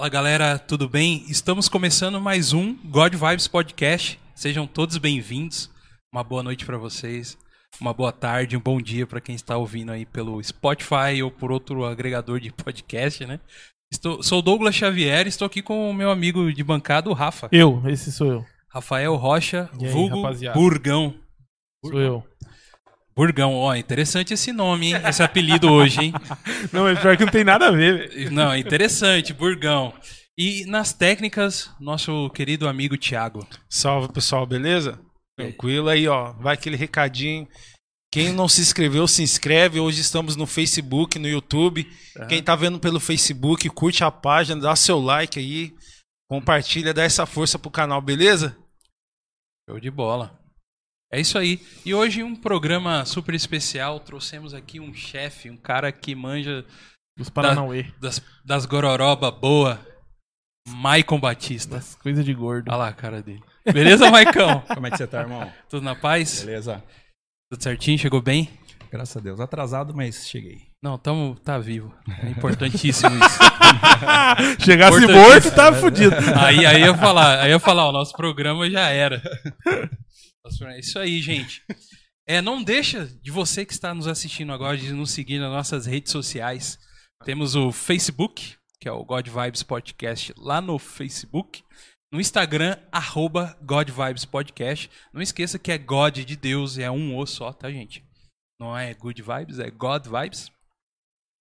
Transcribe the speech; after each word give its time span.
Fala 0.00 0.08
galera, 0.08 0.58
tudo 0.58 0.88
bem? 0.88 1.26
Estamos 1.28 1.68
começando 1.68 2.18
mais 2.18 2.54
um 2.54 2.74
God 2.86 3.14
Vibes 3.14 3.46
Podcast. 3.46 4.18
Sejam 4.34 4.66
todos 4.66 4.96
bem-vindos. 4.96 5.68
Uma 6.10 6.24
boa 6.24 6.42
noite 6.42 6.64
para 6.64 6.78
vocês, 6.78 7.36
uma 7.78 7.92
boa 7.92 8.10
tarde, 8.10 8.56
um 8.56 8.60
bom 8.60 8.80
dia 8.80 9.06
para 9.06 9.20
quem 9.20 9.34
está 9.34 9.58
ouvindo 9.58 9.92
aí 9.92 10.06
pelo 10.06 10.42
Spotify 10.42 11.22
ou 11.22 11.30
por 11.30 11.52
outro 11.52 11.84
agregador 11.84 12.40
de 12.40 12.50
podcast, 12.50 13.26
né? 13.26 13.40
Estou, 13.92 14.22
sou 14.22 14.40
Douglas 14.40 14.74
Xavier, 14.74 15.26
estou 15.26 15.44
aqui 15.44 15.60
com 15.60 15.90
o 15.90 15.92
meu 15.92 16.10
amigo 16.10 16.50
de 16.50 16.64
bancada, 16.64 17.10
o 17.10 17.12
Rafa. 17.12 17.50
Eu, 17.52 17.82
esse 17.86 18.10
sou 18.10 18.26
eu. 18.26 18.46
Rafael 18.70 19.14
Rocha, 19.16 19.68
E 19.78 19.84
aí, 19.84 19.92
vulgo 19.92 20.22
rapaziada? 20.22 20.58
Burgão. 20.58 21.14
Sou 21.84 22.00
eu. 22.00 22.29
Burgão, 23.20 23.54
ó, 23.54 23.74
interessante 23.74 24.32
esse 24.32 24.50
nome, 24.50 24.94
hein? 24.94 25.02
Esse 25.06 25.22
apelido 25.22 25.70
hoje, 25.70 26.04
hein? 26.04 26.12
Não, 26.72 26.84
mas 26.84 26.98
pior 26.98 27.18
que 27.18 27.24
não 27.26 27.30
tem 27.30 27.44
nada 27.44 27.66
a 27.68 27.70
ver. 27.70 28.30
Não, 28.30 28.56
interessante, 28.56 29.34
Burgão. 29.34 29.92
E 30.38 30.64
nas 30.64 30.94
técnicas, 30.94 31.70
nosso 31.78 32.30
querido 32.30 32.66
amigo 32.66 32.96
Thiago. 32.96 33.46
Salve 33.68 34.10
pessoal, 34.10 34.46
beleza? 34.46 34.98
Tranquilo 35.36 35.90
aí, 35.90 36.08
ó. 36.08 36.32
Vai 36.32 36.54
aquele 36.54 36.76
recadinho. 36.76 37.46
Quem 38.10 38.32
não 38.32 38.48
se 38.48 38.62
inscreveu, 38.62 39.06
se 39.06 39.22
inscreve. 39.22 39.78
Hoje 39.78 40.00
estamos 40.00 40.34
no 40.34 40.46
Facebook, 40.46 41.18
no 41.18 41.28
YouTube. 41.28 41.86
Quem 42.26 42.42
tá 42.42 42.56
vendo 42.56 42.80
pelo 42.80 42.98
Facebook, 42.98 43.68
curte 43.68 44.02
a 44.02 44.10
página, 44.10 44.62
dá 44.62 44.74
seu 44.74 44.98
like 44.98 45.38
aí. 45.38 45.74
Compartilha, 46.26 46.94
dá 46.94 47.02
essa 47.02 47.26
força 47.26 47.58
pro 47.58 47.70
canal, 47.70 48.00
beleza? 48.00 48.56
Show 49.68 49.78
de 49.78 49.90
bola. 49.90 50.39
É 51.12 51.20
isso 51.20 51.36
aí. 51.36 51.60
E 51.84 51.92
hoje 51.92 52.22
um 52.22 52.36
programa 52.36 53.04
super 53.04 53.34
especial. 53.34 53.98
Trouxemos 54.00 54.54
aqui 54.54 54.78
um 54.78 54.94
chefe, 54.94 55.50
um 55.50 55.56
cara 55.56 55.90
que 55.90 56.14
manja 56.14 56.64
Os 57.18 57.28
Paranauê. 57.28 57.86
das, 58.00 58.22
das 58.44 58.64
gororoba 58.64 59.30
boa, 59.30 59.80
Maicon 60.68 61.18
Batista. 61.18 61.76
Das 61.76 61.96
coisas 61.96 62.24
de 62.24 62.32
gordo. 62.32 62.68
Olha 62.68 62.76
lá 62.76 62.88
a 62.88 62.92
cara 62.92 63.20
dele. 63.22 63.42
Beleza, 63.64 64.10
Maicon? 64.10 64.60
Como 64.72 64.86
é 64.86 64.90
que 64.90 64.96
você 64.98 65.06
tá, 65.06 65.20
irmão? 65.20 65.50
Tudo 65.68 65.82
na 65.82 65.96
paz? 65.96 66.44
Beleza? 66.44 66.82
Tudo 67.50 67.62
certinho? 67.62 67.98
Chegou 67.98 68.22
bem? 68.22 68.48
Graças 68.90 69.16
a 69.16 69.20
Deus. 69.20 69.40
Atrasado, 69.40 69.94
mas 69.94 70.28
cheguei. 70.28 70.70
Não, 70.82 70.96
tamo, 70.96 71.34
tá 71.44 71.58
vivo. 71.58 71.92
É 72.22 72.30
importantíssimo 72.30 73.10
isso. 73.16 73.38
Chegasse 74.64 75.06
morto, 75.06 75.50
tá 75.54 75.72
fudido. 75.72 76.14
Aí, 76.36 76.64
aí 76.64 76.80
eu 76.82 76.88
ia 76.88 76.96
falar, 76.96 77.40
aí 77.40 77.50
eu 77.50 77.54
ia 77.54 77.58
falar, 77.58 77.88
o 77.88 77.92
nosso 77.92 78.14
programa 78.16 78.68
já 78.70 78.88
era. 78.88 79.20
É 80.44 80.78
isso 80.78 80.98
aí, 80.98 81.20
gente. 81.20 81.62
É, 82.26 82.40
não 82.40 82.62
deixa 82.62 83.06
de 83.06 83.30
você 83.30 83.66
que 83.66 83.72
está 83.72 83.92
nos 83.92 84.06
assistindo 84.06 84.52
agora 84.52 84.76
de 84.76 84.92
nos 84.92 85.10
seguir 85.10 85.38
nas 85.38 85.50
nossas 85.50 85.86
redes 85.86 86.12
sociais. 86.12 86.78
Temos 87.24 87.54
o 87.54 87.72
Facebook, 87.72 88.56
que 88.80 88.88
é 88.88 88.92
o 88.92 89.04
God 89.04 89.28
Vibes 89.28 89.62
Podcast, 89.62 90.32
lá 90.36 90.60
no 90.60 90.78
Facebook. 90.78 91.62
No 92.12 92.20
Instagram, 92.20 92.76
arroba 92.90 93.58
God 93.62 93.90
Vibes 93.90 94.24
Podcast. 94.24 94.90
Não 95.12 95.20
esqueça 95.20 95.58
que 95.58 95.70
é 95.70 95.78
God 95.78 96.18
de 96.18 96.36
Deus, 96.36 96.78
é 96.78 96.90
um 96.90 97.16
O 97.16 97.26
só, 97.26 97.52
tá, 97.52 97.70
gente? 97.70 98.04
Não 98.58 98.76
é 98.76 98.92
Good 98.94 99.22
Vibes, 99.22 99.58
é 99.58 99.70
God 99.70 100.06
Vibes. 100.06 100.50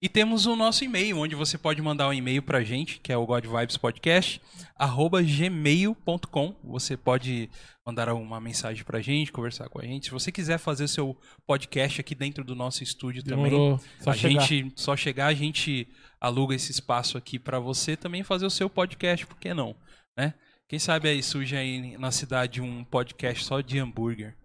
E 0.01 0.07
temos 0.07 0.45
o 0.45 0.55
nosso 0.55 0.85
e-mail, 0.85 1.17
onde 1.17 1.35
você 1.35 1.57
pode 1.57 1.81
mandar 1.81 2.07
um 2.07 2.13
e-mail 2.13 2.41
pra 2.41 2.63
gente, 2.63 3.01
que 3.01 3.11
é 3.11 3.17
o 3.17 3.25
godvibespodcast, 3.25 4.41
arroba 4.73 5.21
gmail.com. 5.21 6.55
Você 6.63 6.95
pode 6.95 7.49
mandar 7.85 8.13
uma 8.13 8.39
mensagem 8.39 8.85
pra 8.85 9.01
gente, 9.01 9.29
conversar 9.29 9.67
com 9.67 9.77
a 9.77 9.83
gente. 9.83 10.05
Se 10.05 10.11
você 10.11 10.31
quiser 10.31 10.57
fazer 10.57 10.87
seu 10.87 11.17
podcast 11.45 11.99
aqui 11.99 12.15
dentro 12.15 12.45
do 12.45 12.55
nosso 12.55 12.81
estúdio 12.81 13.23
também, 13.23 13.51
Demorou. 13.51 13.79
Só 13.99 14.11
a 14.11 14.13
chegar. 14.13 14.41
gente 14.47 14.73
só 14.79 14.95
chegar, 14.95 15.27
a 15.27 15.33
gente 15.33 15.85
aluga 16.21 16.55
esse 16.55 16.71
espaço 16.71 17.17
aqui 17.17 17.37
pra 17.37 17.59
você 17.59 17.97
também 17.97 18.23
fazer 18.23 18.45
o 18.45 18.49
seu 18.49 18.69
podcast, 18.69 19.27
por 19.27 19.37
que 19.37 19.53
não, 19.53 19.75
né? 20.17 20.33
Quem 20.69 20.79
sabe 20.79 21.09
aí 21.09 21.21
surge 21.21 21.57
aí 21.57 21.97
na 21.97 22.11
cidade 22.11 22.61
um 22.61 22.85
podcast 22.85 23.43
só 23.43 23.59
de 23.59 23.79
hambúrguer. 23.79 24.37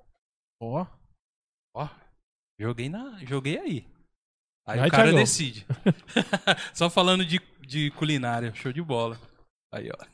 Ó, 0.61 0.85
Ó, 1.77 1.89
joguei 2.59 2.89
na, 2.89 3.25
joguei 3.25 3.59
aí. 3.59 3.94
Aí 4.67 4.79
Vai, 4.79 4.89
o 4.89 4.91
cara 4.91 5.13
decide. 5.13 5.67
Só 6.73 6.89
falando 6.89 7.25
de, 7.25 7.41
de 7.61 7.91
culinária, 7.93 8.53
show 8.55 8.73
de 8.73 8.83
bola. 8.83 9.21
Aí, 9.73 9.91
ó. 9.91 10.05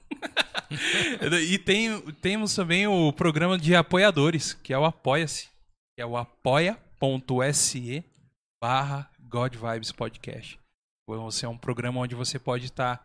e 1.39 1.59
tem, 1.59 2.01
temos 2.13 2.55
também 2.55 2.87
o 2.87 3.13
programa 3.13 3.59
de 3.59 3.75
apoiadores, 3.75 4.55
que 4.55 4.73
é 4.73 4.79
o 4.79 4.85
Apoia-se. 4.85 5.49
Que 5.95 6.03
é 6.03 6.07
o 6.07 6.17
apoia.se 6.17 8.05
barra 8.63 9.11
God 9.21 9.55
Vibes 9.55 9.93
Podcast. 9.93 10.59
Você 11.07 11.45
é 11.45 11.49
um 11.49 11.59
programa 11.59 12.01
onde 12.01 12.15
você 12.15 12.39
pode 12.39 12.67
estar 12.67 13.05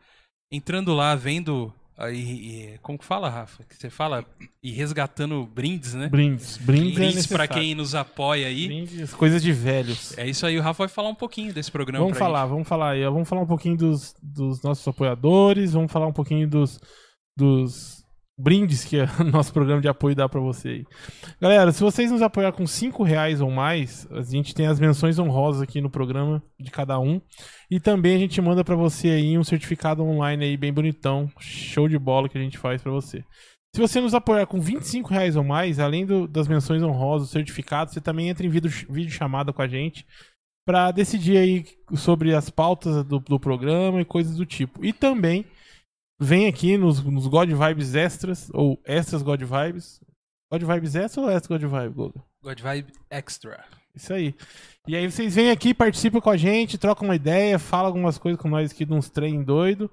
entrando 0.52 0.94
lá, 0.94 1.16
vendo 1.16 1.74
aí, 1.98 2.74
e- 2.74 2.78
como 2.82 2.98
que 2.98 3.06
fala, 3.06 3.30
Rafa? 3.30 3.64
Que 3.64 3.76
você 3.76 3.90
fala 3.90 4.26
e 4.62 4.72
resgatando 4.72 5.46
brindes, 5.46 5.94
né? 5.94 6.08
brindes. 6.10 6.58
Brindes, 6.58 6.92
é 6.92 6.96
Brindes 6.96 7.28
pra 7.28 7.38
necessário. 7.40 7.54
quem 7.54 7.76
nos 7.76 7.96
apoia 7.96 8.48
aí. 8.48 8.68
Brindes, 8.68 9.14
coisas 9.14 9.42
de 9.42 9.52
velhos. 9.52 10.18
É 10.18 10.28
isso 10.28 10.46
aí, 10.46 10.58
o 10.58 10.62
Rafa 10.62 10.84
vai 10.84 10.88
falar 10.88 11.10
um 11.10 11.16
pouquinho 11.16 11.54
desse 11.54 11.72
programa 11.72 12.04
Vamos 12.06 12.18
falar, 12.18 12.46
vamos 12.46 12.68
falar 12.68 12.92
aí. 12.92 13.04
Vamos 13.04 13.28
falar 13.28 13.42
um 13.42 13.48
pouquinho 13.48 13.78
dos, 13.78 14.14
dos 14.22 14.62
nossos 14.62 14.88
apoiadores, 14.88 15.74
vamos 15.74 15.92
falar 15.92 16.08
um 16.08 16.14
pouquinho 16.14 16.48
dos, 16.48 16.80
dos 17.38 18.05
brindes 18.38 18.84
que 18.84 18.98
o 19.20 19.24
nosso 19.24 19.54
programa 19.54 19.82
de 19.82 19.88
apoio 19.88 20.16
dá 20.16 20.28
pra 20.28 20.40
você 20.40 20.70
aí. 20.70 20.86
Galera, 21.42 21.72
se 21.72 21.82
vocês 21.82 22.12
nos 22.12 22.22
apoiar 22.22 22.52
com 22.52 22.66
5 22.68 23.04
reais 23.04 23.42
ou 23.42 23.50
mais, 23.50 24.08
a 24.12 24.22
gente 24.22 24.54
tem 24.54 24.68
as 24.68 24.80
menções 24.80 25.18
honrosas 25.20 25.62
aqui 25.62 25.80
no 25.82 25.90
programa 25.90 26.42
de 26.60 26.72
cada 26.72 27.00
um. 27.00 27.22
E 27.70 27.80
também 27.80 28.16
a 28.16 28.20
gente 28.20 28.40
manda 28.42 28.64
pra 28.64 28.76
você 28.76 29.10
aí 29.10 29.38
um 29.38 29.44
certificado 29.44 30.04
online 30.04 30.46
aí 30.46 30.58
bem 30.58 30.74
bonitão, 30.74 31.30
show 31.40 31.88
de 31.88 31.98
bola 31.98 32.30
que 32.30 32.38
a 32.38 32.42
gente 32.42 32.58
faz 32.58 32.82
pra 32.82 32.92
você. 32.92 33.24
Se 33.76 33.82
você 33.82 34.00
nos 34.00 34.14
apoiar 34.14 34.46
com 34.46 34.60
25 34.62 35.10
reais 35.10 35.36
ou 35.36 35.44
mais, 35.44 35.80
além 35.80 36.06
do- 36.06 36.28
das 36.28 36.48
menções 36.48 36.82
honrosas, 36.82 37.30
certificados, 37.30 37.94
você 37.94 38.00
também 38.00 38.30
entra 38.30 38.46
em 38.46 38.50
vídeo, 38.50 38.72
vídeo 38.90 39.12
chamada 39.12 39.52
com 39.52 39.62
a 39.62 39.68
gente 39.68 40.06
para 40.66 40.92
decidir 40.92 41.38
aí 41.38 41.66
sobre 41.96 42.34
as 42.34 42.50
pautas 42.50 43.04
do, 43.04 43.20
do 43.20 43.40
programa 43.40 44.02
e 44.02 44.06
coisas 44.06 44.38
do 44.38 44.46
tipo. 44.46 44.84
E 44.84 44.92
também 44.94 45.46
vem 46.20 46.48
aqui 46.48 46.78
nos, 46.78 47.04
nos 47.04 47.28
God 47.28 47.50
Vibes 47.50 47.96
Extras, 47.96 48.50
ou 48.54 48.80
Extras 48.86 49.22
God 49.22 49.42
Vibes. 49.42 50.02
God 50.52 50.64
Vibes 50.64 50.96
Extra 50.96 51.22
ou 51.22 51.30
Extra 51.30 51.58
God 51.58 51.72
Vibes, 51.72 51.96
Goga? 51.96 52.24
God 52.42 52.62
Vibe 52.62 52.94
Extra. 53.10 53.66
Isso 53.96 54.14
aí. 54.14 54.36
E 54.88 54.96
aí 54.96 55.10
vocês 55.10 55.36
vêm 55.36 55.52
aqui, 55.52 55.74
participam 55.74 56.20
com 56.20 56.30
a 56.30 56.38
gente, 56.38 56.78
trocam 56.78 57.08
uma 57.08 57.16
ideia, 57.16 57.58
falam 57.58 57.88
algumas 57.88 58.18
coisas 58.18 58.40
com 58.40 58.50
nós 58.50 58.72
aqui 58.72 58.86
de 58.86 58.94
uns 58.94 59.10
trem 59.10 59.44
doido. 59.44 59.90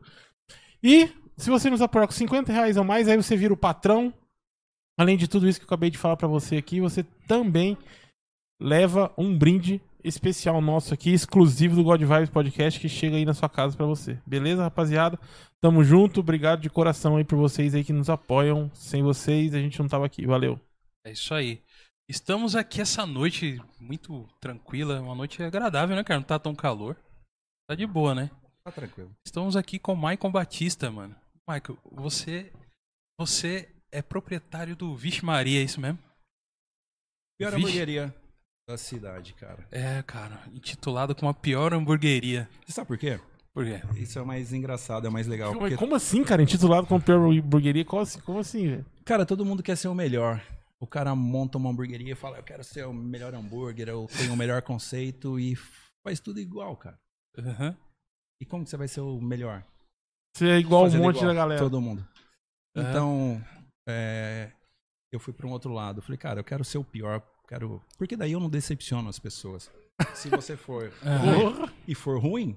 E 0.83 1.09
se 1.37 1.49
você 1.49 1.71
nos 1.71 1.81
apoiar 1.81 2.07
com 2.07 2.13
50 2.13 2.53
reais 2.53 2.77
ou 2.77 2.85
mais, 2.85 3.09
aí 3.09 3.17
você 3.17 3.37
vira 3.37 3.55
o 3.55 3.57
patrão. 3.57 4.13
Além 4.99 5.17
de 5.17 5.29
tudo 5.29 5.49
isso 5.49 5.59
que 5.59 5.65
eu 5.65 5.69
acabei 5.69 5.89
de 5.89 5.99
falar 5.99 6.17
pra 6.17 6.29
você 6.29 6.57
aqui, 6.57 6.81
você 6.81 7.03
também 7.27 7.79
leva 8.61 9.13
um 9.17 9.37
brinde 9.37 9.81
especial 10.05 10.61
nosso 10.61 10.93
aqui, 10.95 11.11
exclusivo 11.11 11.77
do 11.77 11.85
God 11.85 12.01
Vibes 12.01 12.31
Podcast, 12.31 12.79
que 12.79 12.89
chega 12.89 13.17
aí 13.17 13.25
na 13.25 13.35
sua 13.35 13.49
casa 13.49 13.77
pra 13.77 13.87
você. 13.87 14.19
Beleza, 14.27 14.63
rapaziada? 14.63 15.19
Tamo 15.61 15.85
junto, 15.85 16.21
obrigado 16.21 16.61
de 16.61 16.71
coração 16.71 17.17
aí 17.17 17.25
por 17.25 17.37
vocês 17.37 17.75
aí 17.75 17.85
que 17.85 17.93
nos 17.93 18.11
apoiam. 18.11 18.71
Sem 18.75 19.03
vocês, 19.03 19.55
a 19.55 19.59
gente 19.59 19.79
não 19.79 19.89
tava 19.89 20.07
aqui. 20.07 20.27
Valeu. 20.27 20.59
É 21.07 21.13
isso 21.13 21.33
aí. 21.35 21.63
Estamos 22.09 22.57
aqui 22.57 22.81
essa 22.81 23.07
noite 23.07 23.61
muito 23.81 24.29
tranquila, 24.41 25.01
uma 25.01 25.15
noite 25.15 25.43
agradável, 25.43 25.95
né, 25.97 26.03
cara? 26.03 26.21
Não 26.21 26.27
tá 26.27 26.39
tão 26.39 26.55
calor. 26.55 26.97
Tá 27.69 27.75
de 27.75 27.87
boa, 27.87 28.15
né? 28.15 28.31
Tá 28.65 28.73
tranquilo. 28.73 29.11
Estamos 29.27 29.57
aqui 29.57 29.79
com 29.79 29.93
o 29.93 29.97
Maicon 29.97 30.31
Batista, 30.31 30.91
mano. 30.91 31.15
Michael, 31.49 31.79
você 31.91 32.53
você 33.19 33.69
é 33.91 34.03
proprietário 34.03 34.75
do 34.75 34.97
Vixe 34.97 35.25
Maria, 35.25 35.61
é 35.61 35.65
isso 35.65 35.81
mesmo? 35.81 35.99
Pior 37.39 37.53
Vixe. 37.53 37.67
hamburgueria 37.67 38.22
da 38.69 38.77
cidade, 38.79 39.35
cara. 39.35 39.67
É, 39.71 40.03
cara, 40.03 40.43
intitulado 40.53 41.15
como 41.15 41.31
a 41.31 41.35
pior 41.35 41.75
hamburgueria. 41.75 42.49
Você 42.65 42.73
sabe 42.73 42.89
por 42.89 42.99
quê? 42.99 43.21
Por 43.53 43.65
quê? 43.65 43.83
Isso 43.97 44.19
é 44.19 44.23
o 44.23 44.27
mais 44.27 44.53
engraçado, 44.53 45.07
é 45.07 45.11
o 45.11 45.13
mais 45.13 45.27
legal. 45.27 45.53
Porque, 45.53 45.77
como 45.77 45.95
assim, 45.95 46.25
cara? 46.25 46.43
Intitulado 46.43 46.87
como 46.87 47.03
pior 47.03 47.19
hamburgueria? 47.19 47.85
Como 47.85 48.03
assim, 48.03 48.21
como 48.21 48.39
assim 48.39 48.69
velho? 48.69 48.87
cara, 49.05 49.27
todo 49.27 49.45
mundo 49.45 49.63
quer 49.63 49.77
ser 49.77 49.89
o 49.89 49.95
melhor. 49.95 50.43
O 50.81 50.87
cara 50.87 51.15
monta 51.15 51.59
uma 51.59 51.71
hamburgueria 51.71 52.13
e 52.13 52.17
fala, 52.17 52.39
eu 52.39 52.43
quero 52.43 52.65
ser 52.65 52.87
o 52.87 52.93
melhor 52.93 53.35
hambúrguer, 53.35 53.89
eu 53.89 54.07
tenho 54.17 54.33
o 54.33 54.37
melhor 54.37 54.63
conceito 54.63 55.39
e 55.39 55.55
faz 56.05 56.19
tudo 56.19 56.41
igual, 56.41 56.77
cara. 56.77 56.99
Aham. 57.39 57.77
E 58.41 58.47
como 58.47 58.65
que 58.65 58.71
você 58.71 58.77
vai 58.77 58.89
ser 58.89 59.01
o 59.01 59.21
melhor? 59.21 59.65
Você 60.37 60.49
é 60.49 60.59
igual 60.59 60.83
um 60.83 60.87
Fazendo 60.87 61.03
monte 61.03 61.17
igual, 61.17 61.29
da 61.29 61.35
galera. 61.35 61.61
Todo 61.61 61.81
mundo. 61.81 62.05
Aham. 62.77 62.91
Então, 62.91 63.45
é, 63.89 64.51
eu 65.13 65.21
fui 65.21 65.33
para 65.33 65.47
um 65.47 65.51
outro 65.51 65.73
lado. 65.73 65.99
Eu 65.99 66.03
falei, 66.03 66.19
cara, 66.19 66.41
eu 66.41 66.45
quero 66.45 66.65
ser 66.65 66.79
o 66.79 66.85
pior. 66.85 67.23
Quero... 67.49 67.83
Porque 67.99 68.17
daí 68.17 68.33
eu 68.33 68.41
não 68.41 68.49
decepciono 68.49 69.09
as 69.09 69.19
pessoas. 69.19 69.71
Se 70.15 70.29
você 70.29 70.57
for. 70.57 70.91
Porra. 71.01 71.73
e 71.87 71.95
for 71.95 72.19
ruim, 72.21 72.57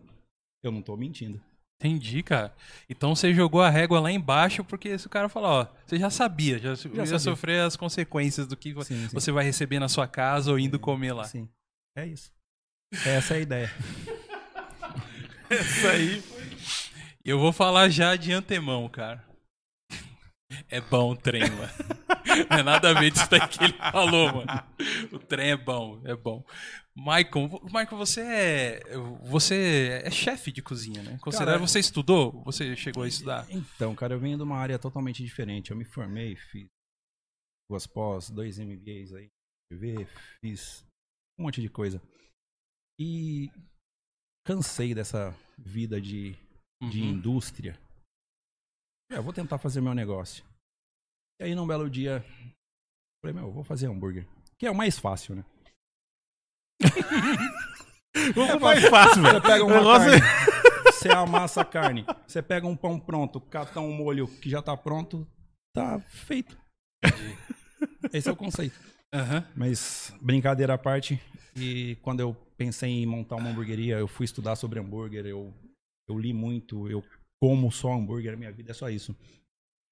eu 0.64 0.72
não 0.72 0.82
tô 0.82 0.96
mentindo. 0.96 1.42
Entendi, 1.80 2.24
cara. 2.24 2.56
Então 2.90 3.14
você 3.14 3.34
jogou 3.34 3.62
a 3.62 3.70
régua 3.70 4.00
lá 4.00 4.10
embaixo 4.12 4.64
porque 4.64 4.98
se 4.98 5.08
o 5.08 5.10
cara 5.10 5.28
falar, 5.28 5.50
ó, 5.50 5.68
você 5.86 6.00
já 6.00 6.10
sabia, 6.10 6.58
já, 6.58 6.70
ia 6.70 6.76
sabia. 6.78 7.20
sofrer 7.20 7.62
as 7.62 7.76
consequências 7.76 8.48
do 8.48 8.56
que 8.56 8.74
Sim, 8.86 9.08
sim. 9.08 9.14
você 9.14 9.32
vai 9.32 9.44
receber 9.44 9.80
na 9.80 9.90
sua 9.90 10.08
casa 10.08 10.52
ou 10.52 10.58
indo 10.58 10.80
comer 10.80 11.12
lá. 11.12 11.26
Sim. 11.26 11.50
É 11.98 12.06
isso. 12.06 12.32
Essa 13.06 13.34
é 13.34 13.38
a 13.38 13.42
ideia. 13.42 13.74
Isso 15.52 15.88
aí. 15.88 16.24
Eu 17.24 17.40
vou 17.40 17.52
falar 17.52 17.90
já 17.90 18.16
de 18.16 18.32
antemão, 18.32 18.88
cara. 18.90 19.24
É 20.70 20.80
bom 20.80 21.12
o 21.12 21.16
trem, 21.16 21.42
mano. 21.42 22.05
Não 22.50 22.58
é 22.58 22.64
nada 22.64 22.90
a 22.92 23.00
ver 23.00 23.12
disso 23.12 23.30
daí 23.30 23.48
que 23.48 23.64
ele 23.64 23.74
falou, 23.74 24.34
mano. 24.34 24.64
O 25.12 25.20
trem 25.20 25.52
é 25.52 25.58
bom, 25.58 26.02
é 26.06 26.16
bom. 26.16 26.44
Michael, 26.96 27.50
Michael, 27.66 27.98
você 27.98 28.22
é. 28.22 28.80
Você 29.24 30.02
é 30.04 30.10
chefe 30.12 30.52
de 30.52 30.62
cozinha, 30.62 31.02
né? 31.04 31.20
Cara, 31.32 31.58
você 31.58 31.80
estudou? 31.80 32.42
Você 32.44 32.76
chegou 32.76 33.04
a 33.04 33.08
estudar? 33.08 33.46
Então, 33.50 33.94
cara, 33.96 34.14
eu 34.14 34.20
venho 34.20 34.38
de 34.38 34.44
uma 34.44 34.58
área 34.58 34.80
totalmente 34.80 35.22
diferente. 35.24 35.72
Eu 35.72 35.78
me 35.78 35.84
formei, 35.86 36.36
fiz 36.36 36.68
duas 37.70 37.86
pós, 37.86 38.30
dois 38.30 38.58
MBAs 38.60 39.14
aí, 39.14 39.30
TV, 39.70 40.08
fiz 40.40 40.86
um 41.38 41.44
monte 41.44 41.60
de 41.62 41.68
coisa. 41.70 42.02
E 43.00 43.50
cansei 44.46 44.94
dessa 44.96 45.36
vida 45.58 46.00
de, 46.00 46.32
de 46.92 47.02
Uhum. 47.02 47.10
indústria. 47.10 47.78
É, 49.12 49.18
eu 49.18 49.24
vou 49.24 49.34
tentar 49.34 49.58
fazer 49.58 49.82
meu 49.82 49.94
negócio. 49.94 50.46
E 51.40 51.44
aí, 51.44 51.56
num 51.56 51.68
belo 51.68 51.90
dia, 51.90 52.24
falei, 53.22 53.34
meu, 53.36 53.46
eu 53.48 53.52
vou 53.52 53.64
fazer 53.64 53.88
hambúrguer. 53.88 54.28
Que 54.58 54.66
é 54.66 54.72
o 54.72 54.76
mais 54.76 54.98
fácil, 54.98 55.36
né? 55.36 55.46
É 58.16 58.58
mais 58.60 58.86
fácil, 58.88 59.22
velho. 59.22 59.36
Você 59.36 59.42
pega 59.42 59.64
O 59.64 59.68
uma 59.68 59.76
negócio 59.78 60.10
é- 60.10 60.20
carne, 60.20 60.92
você 60.92 61.10
amassa 61.10 61.62
a 61.62 61.66
carne, 61.66 62.06
você 62.26 62.42
pega 62.42 62.66
um 62.66 62.76
pão 62.76 62.98
pronto, 62.98 63.42
cata 63.42 63.82
um 63.82 63.92
molho 63.94 64.26
que 64.40 64.50
já 64.50 64.62
tá 64.62 64.76
pronto, 64.76 65.28
tá 65.74 66.00
feito. 66.00 66.58
Esse 68.14 68.30
é 68.30 68.32
o 68.32 68.36
conceito. 68.36 68.80
Aham. 69.14 69.46
Mas 69.54 70.14
brincadeira 70.22 70.76
à 70.76 70.78
parte, 70.78 71.22
e 71.58 71.98
quando 72.02 72.22
eu 72.22 72.34
pensei 72.58 72.90
em 72.90 73.06
montar 73.06 73.36
uma 73.36 73.50
hamburgueria, 73.50 73.98
eu 74.00 74.08
fui 74.08 74.24
estudar 74.24 74.56
sobre 74.56 74.80
hambúrguer, 74.80 75.26
eu, 75.26 75.54
eu 76.08 76.18
li 76.18 76.32
muito, 76.34 76.90
eu 76.90 77.04
como 77.42 77.70
só 77.70 77.92
hambúrguer, 77.94 78.38
minha 78.38 78.52
vida 78.52 78.72
é 78.72 78.74
só 78.74 78.90
isso. 78.90 79.14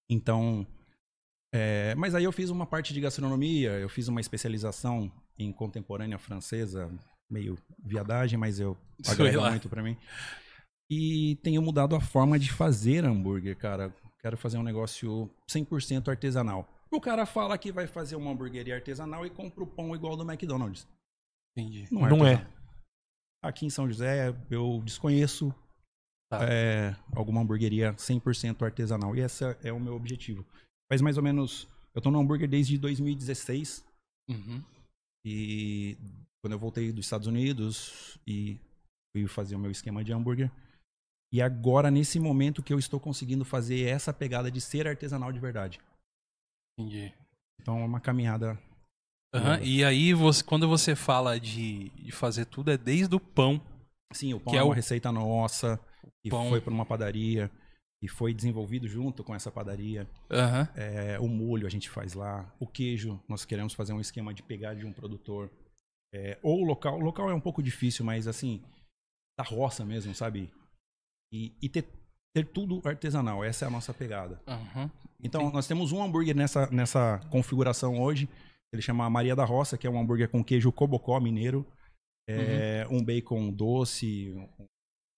Então, 0.10 0.66
é, 1.54 1.94
mas 1.96 2.16
aí 2.16 2.24
eu 2.24 2.32
fiz 2.32 2.50
uma 2.50 2.66
parte 2.66 2.94
de 2.94 3.00
gastronomia, 3.00 3.72
eu 3.74 3.88
fiz 3.88 4.08
uma 4.08 4.20
especialização 4.20 5.12
em 5.38 5.52
contemporânea 5.52 6.18
francesa, 6.18 6.92
meio 7.30 7.58
viadagem, 7.84 8.38
mas 8.38 8.60
eu 8.60 8.76
agrega 9.08 9.50
muito 9.50 9.70
pra 9.70 9.84
mim. 9.84 9.96
E 10.90 11.38
tenho 11.44 11.62
mudado 11.62 11.96
a 11.96 12.02
forma 12.02 12.38
de 12.40 12.52
fazer 12.52 13.06
hambúrguer, 13.06 13.56
cara. 13.56 13.94
Quero 14.20 14.38
fazer 14.38 14.58
um 14.58 14.64
negócio 14.64 15.30
100% 15.50 16.08
artesanal. 16.08 16.68
O 16.92 17.00
cara 17.00 17.26
fala 17.26 17.58
que 17.58 17.72
vai 17.72 17.88
fazer 17.88 18.16
uma 18.16 18.32
hamburgueria 18.32 18.76
artesanal 18.76 19.26
e 19.26 19.30
compra 19.30 19.64
o 19.64 19.68
pão 19.68 19.96
igual 19.96 20.16
do 20.16 20.24
McDonald's. 20.24 20.88
Entendi. 21.56 21.88
Não 21.92 22.06
é. 22.06 22.10
Não 22.10 22.28
é. 22.28 22.48
Aqui 23.44 23.66
em 23.66 23.70
São 23.70 23.88
José, 23.88 24.34
eu 24.50 24.82
desconheço 24.84 25.54
Tá. 26.34 26.40
é, 26.50 26.96
alguma 27.16 27.42
hamburgueria 27.42 27.94
100% 27.94 28.64
artesanal. 28.64 29.16
E 29.16 29.20
esse 29.20 29.44
é 29.64 29.72
o 29.72 29.80
meu 29.80 29.96
objetivo. 29.96 30.44
Faz 30.94 31.02
mais 31.02 31.18
ou 31.18 31.24
menos. 31.24 31.68
Eu 31.96 32.02
tô 32.04 32.12
no 32.12 32.20
hambúrguer 32.20 32.48
desde 32.48 32.78
2016. 32.78 33.84
Uhum. 34.30 34.62
E 35.26 35.98
quando 36.40 36.54
eu 36.54 36.60
voltei 36.60 36.92
dos 36.92 37.06
Estados 37.08 37.26
Unidos 37.26 38.16
e 38.28 38.60
fui 39.12 39.26
fazer 39.28 39.56
o 39.56 39.60
meu 39.60 39.72
esquema 39.72 40.04
de 40.04 40.14
hambúrguer. 40.14 40.52
E 41.34 41.42
agora, 41.42 41.90
nesse 41.90 42.20
momento, 42.20 42.62
que 42.62 42.72
eu 42.72 42.78
estou 42.78 43.00
conseguindo 43.00 43.44
fazer 43.44 43.88
essa 43.88 44.14
pegada 44.14 44.52
de 44.52 44.62
ser 44.62 44.88
artesanal 44.88 45.32
de 45.32 45.40
verdade. 45.40 45.80
Entendi. 46.78 47.12
Então 47.60 47.80
é 47.80 47.86
uma 47.86 48.00
caminhada. 48.00 48.60
Longa. 49.34 49.64
E 49.64 49.84
aí, 49.84 50.14
você, 50.14 50.44
quando 50.44 50.68
você 50.68 50.96
fala 50.96 51.40
de, 51.40 51.90
de 51.90 52.12
fazer 52.12 52.46
tudo, 52.46 52.70
é 52.70 52.78
desde 52.78 53.16
o 53.16 53.20
pão. 53.20 53.60
Sim, 54.14 54.36
o 54.36 54.40
pão 54.40 54.52
Que 54.52 54.58
é, 54.58 54.60
é 54.60 54.64
uma 54.64 54.74
o- 54.74 54.76
receita 54.76 55.12
nossa. 55.12 55.80
E 56.24 56.30
pão. 56.30 56.50
foi 56.50 56.62
para 56.62 56.72
uma 56.72 56.86
padaria. 56.86 57.50
E 58.04 58.08
foi 58.10 58.34
desenvolvido 58.34 58.86
junto 58.86 59.24
com 59.24 59.34
essa 59.34 59.50
padaria. 59.50 60.06
Aham. 60.30 60.68
É, 60.76 61.18
o 61.22 61.28
molho 61.30 61.66
a 61.66 61.70
gente 61.70 61.90
faz 61.90 62.14
lá. 62.14 62.54
O 62.60 62.68
queijo, 62.68 63.18
nós 63.30 63.46
queremos 63.46 63.74
fazer 63.74 63.94
um 63.94 64.02
esquema 64.02 64.34
de 64.34 64.44
pegar 64.44 64.74
de 64.74 64.86
um 64.86 64.92
produtor. 64.92 65.50
É, 66.14 66.38
ou 66.44 66.62
o 66.62 66.66
local. 66.66 66.98
O 66.98 67.02
local 67.02 67.30
é 67.30 67.34
um 67.34 67.40
pouco 67.40 67.64
difícil, 67.64 68.04
mas 68.04 68.28
assim, 68.28 68.62
da 69.40 69.46
roça 69.46 69.86
mesmo, 69.86 70.14
sabe? 70.14 70.52
E, 71.32 71.54
e 71.62 71.70
ter, 71.70 71.86
ter 72.36 72.46
tudo 72.46 72.82
artesanal. 72.86 73.42
Essa 73.42 73.64
é 73.64 73.68
a 73.70 73.72
nossa 73.72 73.94
pegada. 73.94 74.42
Aham. 74.46 74.92
Então, 75.24 75.50
nós 75.50 75.66
temos 75.66 75.94
um 75.94 76.04
hambúrguer 76.04 76.36
nessa, 76.36 76.70
nessa 76.70 77.20
configuração 77.32 78.02
hoje. 78.02 78.28
Ele 78.74 78.82
chama 78.82 79.10
Maria 79.10 79.34
da 79.34 79.46
Roça, 79.46 79.78
que 79.78 79.88
é 79.88 79.90
um 79.90 79.98
hambúrguer 79.98 80.30
com 80.30 80.44
queijo 80.44 80.74
cobocó 80.74 81.18
mineiro. 81.22 81.66
É, 82.28 82.86
Um 82.90 83.02
bacon 83.02 83.50
doce, 83.50 84.34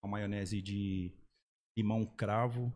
uma 0.04 0.12
maionese 0.12 0.62
de 0.62 1.12
limão 1.78 2.06
cravo, 2.06 2.74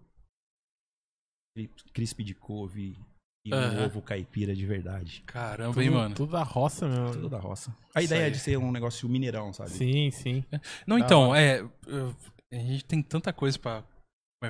cri- 1.55 1.69
crisp 1.93 2.19
de 2.23 2.33
couve 2.35 2.97
e 3.45 3.53
um 3.53 3.57
Aham. 3.57 3.85
ovo 3.85 4.01
caipira 4.01 4.53
de 4.55 4.65
verdade. 4.65 5.23
Caramba, 5.25 5.81
hein, 5.81 5.89
Tudo- 5.89 5.97
mano? 5.99 6.15
Tudo 6.15 6.31
da 6.33 6.43
roça 6.43 6.87
mesmo. 6.87 7.11
Tudo 7.13 7.29
da 7.29 7.39
roça. 7.39 7.75
A 7.95 8.01
Isso 8.01 8.07
ideia 8.13 8.25
aí. 8.25 8.29
é 8.29 8.33
de 8.33 8.39
ser 8.39 8.57
um 8.57 8.71
negócio 8.71 9.07
mineirão, 9.07 9.53
sabe? 9.53 9.69
Sim, 9.71 10.11
sim. 10.11 10.43
Não, 10.85 10.97
então, 10.99 11.33
é. 11.33 11.61
A 12.51 12.55
gente 12.55 12.83
tem 12.85 13.01
tanta 13.01 13.31
coisa 13.31 13.57
pra 13.57 13.83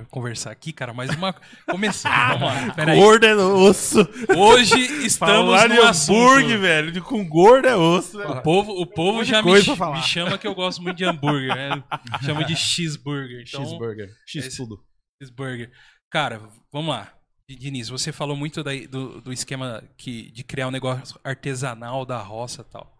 conversar 0.09 0.51
aqui, 0.51 0.71
cara, 0.71 0.93
mas 0.93 1.09
uma. 1.15 1.33
Começando, 1.69 2.13
vamos 2.39 2.67
lá. 2.67 2.73
Peraí. 2.73 2.99
Gordo 2.99 3.25
é 3.25 3.35
osso. 3.35 3.99
Hoje 4.37 4.75
estamos 5.05 5.55
Falar 5.55 5.67
de 5.67 5.75
no 5.75 5.81
hambúrguer, 5.81 6.59
velho. 6.59 6.91
De, 6.91 7.01
com 7.01 7.27
gordo 7.27 7.67
é 7.67 7.75
osso. 7.75 8.17
né? 8.17 8.25
O 8.25 8.41
povo, 8.41 8.71
o 8.71 8.85
povo 8.85 9.23
já 9.23 9.41
me, 9.41 9.51
me 9.51 10.01
chama 10.03 10.37
que 10.37 10.47
eu 10.47 10.53
gosto 10.53 10.81
muito 10.81 10.97
de 10.97 11.05
hambúrguer, 11.05 11.55
né? 11.55 11.83
Chama 12.23 12.43
de 12.43 12.55
cheeseburger. 12.55 13.43
Então, 13.47 13.63
Cheeseburger. 13.63 14.09
X 14.27 14.55
tudo. 14.55 14.83
cheeseburger. 15.21 15.71
Cara, 16.11 16.41
vamos 16.71 16.89
lá. 16.89 17.11
Diniz, 17.49 17.89
você 17.89 18.11
falou 18.11 18.35
muito 18.35 18.63
daí 18.63 18.85
do, 18.85 19.21
do 19.21 19.33
esquema 19.33 19.83
que, 19.97 20.31
de 20.31 20.43
criar 20.43 20.67
um 20.67 20.71
negócio 20.71 21.19
artesanal 21.23 22.05
da 22.05 22.19
roça 22.19 22.61
e 22.61 22.71
tal. 22.71 22.98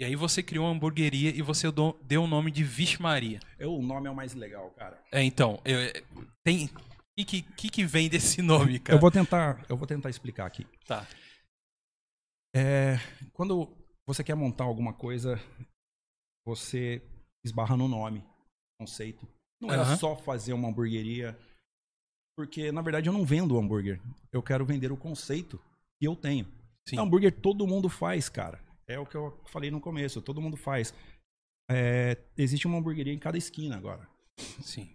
E 0.00 0.04
aí 0.04 0.16
você 0.16 0.42
criou 0.42 0.66
uma 0.66 0.72
hamburgueria 0.74 1.30
e 1.30 1.40
você 1.40 1.68
deu 2.02 2.24
o 2.24 2.26
nome 2.26 2.50
de 2.50 2.64
Vixe 2.64 3.00
Maria. 3.00 3.38
Eu, 3.58 3.74
o 3.74 3.82
nome 3.82 4.08
é 4.08 4.10
o 4.10 4.14
mais 4.14 4.34
legal, 4.34 4.70
cara. 4.72 5.00
É, 5.12 5.22
então, 5.22 5.60
eu- 5.64 6.02
tem. 6.44 6.66
O 6.66 7.24
que, 7.24 7.42
que, 7.42 7.68
que 7.70 7.84
vem 7.84 8.08
desse 8.08 8.42
nome, 8.42 8.80
cara? 8.80 8.96
Eu 8.96 9.00
vou 9.00 9.10
tentar, 9.10 9.64
eu 9.68 9.76
vou 9.76 9.86
tentar 9.86 10.10
explicar 10.10 10.46
aqui. 10.46 10.66
Tá. 10.86 11.06
É, 12.56 12.96
quando 13.32 13.68
você 14.06 14.22
quer 14.24 14.34
montar 14.34 14.64
alguma 14.64 14.92
coisa, 14.92 15.38
você 16.44 17.00
esbarra 17.44 17.76
no 17.76 17.86
nome, 17.88 18.24
conceito. 18.80 19.26
Não 19.60 19.72
era 19.72 19.82
Aham. 19.82 19.96
só 19.96 20.16
fazer 20.16 20.52
uma 20.52 20.68
hamburgueria, 20.68 21.38
porque 22.36 22.72
na 22.72 22.82
verdade 22.82 23.08
eu 23.08 23.12
não 23.12 23.24
vendo 23.24 23.56
hambúrguer. 23.58 24.00
Eu 24.32 24.42
quero 24.42 24.64
vender 24.66 24.90
o 24.90 24.96
conceito 24.96 25.58
que 26.00 26.06
eu 26.08 26.16
tenho. 26.16 26.46
Sim. 26.88 26.98
Hambúrguer 26.98 27.40
todo 27.40 27.66
mundo 27.66 27.88
faz, 27.88 28.28
cara. 28.28 28.60
É 28.86 28.98
o 28.98 29.06
que 29.06 29.16
eu 29.16 29.38
falei 29.46 29.70
no 29.70 29.80
começo, 29.80 30.22
todo 30.22 30.40
mundo 30.40 30.56
faz. 30.56 30.94
É, 31.70 32.22
existe 32.36 32.66
uma 32.66 32.78
hamburgueria 32.78 33.12
em 33.12 33.18
cada 33.18 33.38
esquina 33.38 33.76
agora. 33.76 34.08
Sim. 34.62 34.94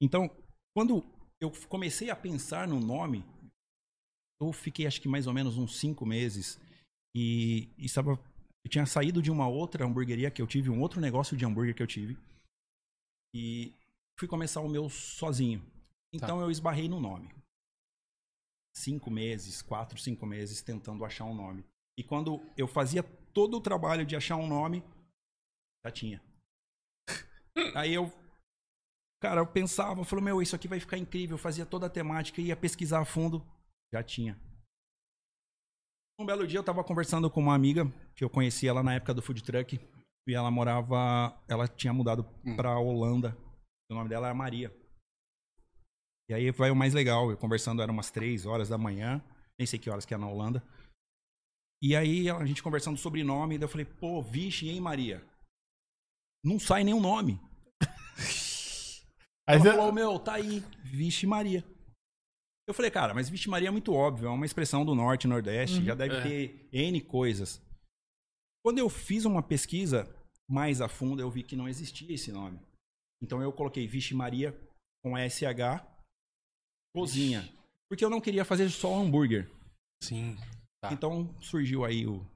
Então, 0.00 0.28
quando 0.74 1.04
eu 1.40 1.52
comecei 1.68 2.10
a 2.10 2.16
pensar 2.16 2.66
no 2.66 2.80
nome, 2.80 3.24
eu 4.40 4.52
fiquei 4.52 4.86
acho 4.86 5.00
que 5.00 5.08
mais 5.08 5.26
ou 5.26 5.32
menos 5.32 5.56
uns 5.56 5.78
cinco 5.78 6.04
meses 6.04 6.60
e, 7.14 7.68
estava, 7.78 8.12
eu 8.64 8.70
tinha 8.70 8.86
saído 8.86 9.22
de 9.22 9.30
uma 9.30 9.46
outra 9.46 9.84
hamburgueria 9.84 10.30
que 10.30 10.42
eu 10.42 10.46
tive, 10.46 10.70
um 10.70 10.80
outro 10.80 11.00
negócio 11.00 11.36
de 11.36 11.44
hambúrguer 11.44 11.74
que 11.74 11.82
eu 11.82 11.86
tive 11.86 12.18
e 13.34 13.72
fui 14.18 14.28
começar 14.28 14.60
o 14.60 14.68
meu 14.68 14.88
sozinho. 14.88 15.64
Então 16.12 16.40
eu 16.40 16.50
esbarrei 16.50 16.88
no 16.88 17.00
nome. 17.00 17.30
Cinco 18.74 19.10
meses, 19.10 19.62
quatro, 19.62 19.98
cinco 19.98 20.26
meses 20.26 20.62
tentando 20.62 21.04
achar 21.04 21.24
um 21.24 21.34
nome. 21.34 21.64
E 21.98 22.02
quando 22.02 22.40
eu 22.56 22.66
fazia 22.66 23.02
todo 23.02 23.56
o 23.56 23.60
trabalho 23.60 24.04
de 24.06 24.16
achar 24.16 24.36
um 24.36 24.46
nome, 24.46 24.82
já 25.84 25.90
tinha. 25.92 26.22
Aí 27.76 27.92
eu 27.94 28.10
Cara, 29.22 29.40
eu 29.40 29.46
pensava, 29.46 30.00
eu 30.00 30.04
falei, 30.04 30.24
meu, 30.24 30.42
isso 30.42 30.56
aqui 30.56 30.66
vai 30.66 30.80
ficar 30.80 30.98
incrível. 30.98 31.34
Eu 31.34 31.38
fazia 31.38 31.64
toda 31.64 31.86
a 31.86 31.90
temática, 31.90 32.40
ia 32.40 32.56
pesquisar 32.56 32.98
a 32.98 33.04
fundo. 33.04 33.46
Já 33.92 34.02
tinha. 34.02 34.36
Um 36.18 36.26
belo 36.26 36.44
dia 36.44 36.58
eu 36.58 36.64
tava 36.64 36.82
conversando 36.82 37.30
com 37.30 37.38
uma 37.40 37.54
amiga 37.54 37.84
que 38.16 38.24
eu 38.24 38.28
conhecia 38.30 38.70
ela 38.70 38.82
na 38.82 38.94
época 38.94 39.14
do 39.14 39.22
food 39.22 39.40
truck. 39.44 39.78
E 40.26 40.34
ela 40.34 40.50
morava. 40.50 41.40
Ela 41.46 41.68
tinha 41.68 41.92
mudado 41.92 42.26
Hum. 42.44 42.56
pra 42.56 42.76
Holanda. 42.78 43.36
O 43.88 43.94
nome 43.94 44.08
dela 44.08 44.26
era 44.26 44.34
Maria. 44.34 44.74
E 46.28 46.34
aí 46.34 46.50
vai 46.50 46.72
o 46.72 46.76
mais 46.76 46.92
legal. 46.92 47.30
Eu 47.30 47.36
conversando, 47.36 47.80
era 47.80 47.92
umas 47.92 48.10
três 48.10 48.44
horas 48.44 48.68
da 48.68 48.76
manhã. 48.78 49.22
Nem 49.56 49.66
sei 49.66 49.78
que 49.78 49.88
horas 49.88 50.04
que 50.04 50.14
é 50.14 50.16
na 50.18 50.28
Holanda. 50.28 50.60
E 51.82 51.96
aí 51.96 52.30
a 52.30 52.44
gente 52.46 52.62
conversando 52.62 52.96
sobre 52.96 53.24
nome. 53.24 53.58
Daí 53.58 53.64
eu 53.64 53.70
falei, 53.70 53.84
pô, 53.84 54.22
vixe, 54.22 54.68
hein, 54.68 54.80
Maria? 54.80 55.26
Não 56.44 56.58
sai 56.58 56.84
nenhum 56.84 57.00
nome. 57.00 57.40
Aí 59.46 59.56
Ela 59.56 59.72
falou, 59.72 59.92
meu, 59.92 60.18
tá 60.18 60.34
aí, 60.34 60.60
Vixe 60.84 61.26
Maria. 61.26 61.64
Eu 62.66 62.72
falei, 62.72 62.90
cara, 62.90 63.12
mas 63.12 63.28
Vixe 63.28 63.50
Maria 63.50 63.68
é 63.68 63.72
muito 63.72 63.92
óbvio, 63.92 64.28
é 64.28 64.30
uma 64.30 64.46
expressão 64.46 64.84
do 64.84 64.94
norte 64.94 65.24
e 65.24 65.28
nordeste, 65.28 65.84
já 65.84 65.94
deve 65.96 66.14
é. 66.14 66.22
ter 66.22 66.68
N 66.72 67.00
coisas. 67.00 67.60
Quando 68.64 68.78
eu 68.78 68.88
fiz 68.88 69.24
uma 69.24 69.42
pesquisa 69.42 70.08
mais 70.48 70.80
a 70.80 70.88
fundo, 70.88 71.20
eu 71.20 71.30
vi 71.30 71.42
que 71.42 71.56
não 71.56 71.68
existia 71.68 72.14
esse 72.14 72.30
nome. 72.30 72.60
Então 73.20 73.42
eu 73.42 73.52
coloquei 73.52 73.86
Vixe 73.88 74.14
Maria 74.14 74.56
com 75.04 75.16
SH, 75.16 75.84
cozinha. 76.94 77.42
Porque 77.90 78.04
eu 78.04 78.10
não 78.10 78.20
queria 78.20 78.44
fazer 78.44 78.70
só 78.70 78.94
hambúrguer. 78.94 79.50
Sim. 80.02 80.36
Tá. 80.82 80.92
Então 80.92 81.32
surgiu 81.40 81.84
aí 81.84 82.06
o 82.06 82.26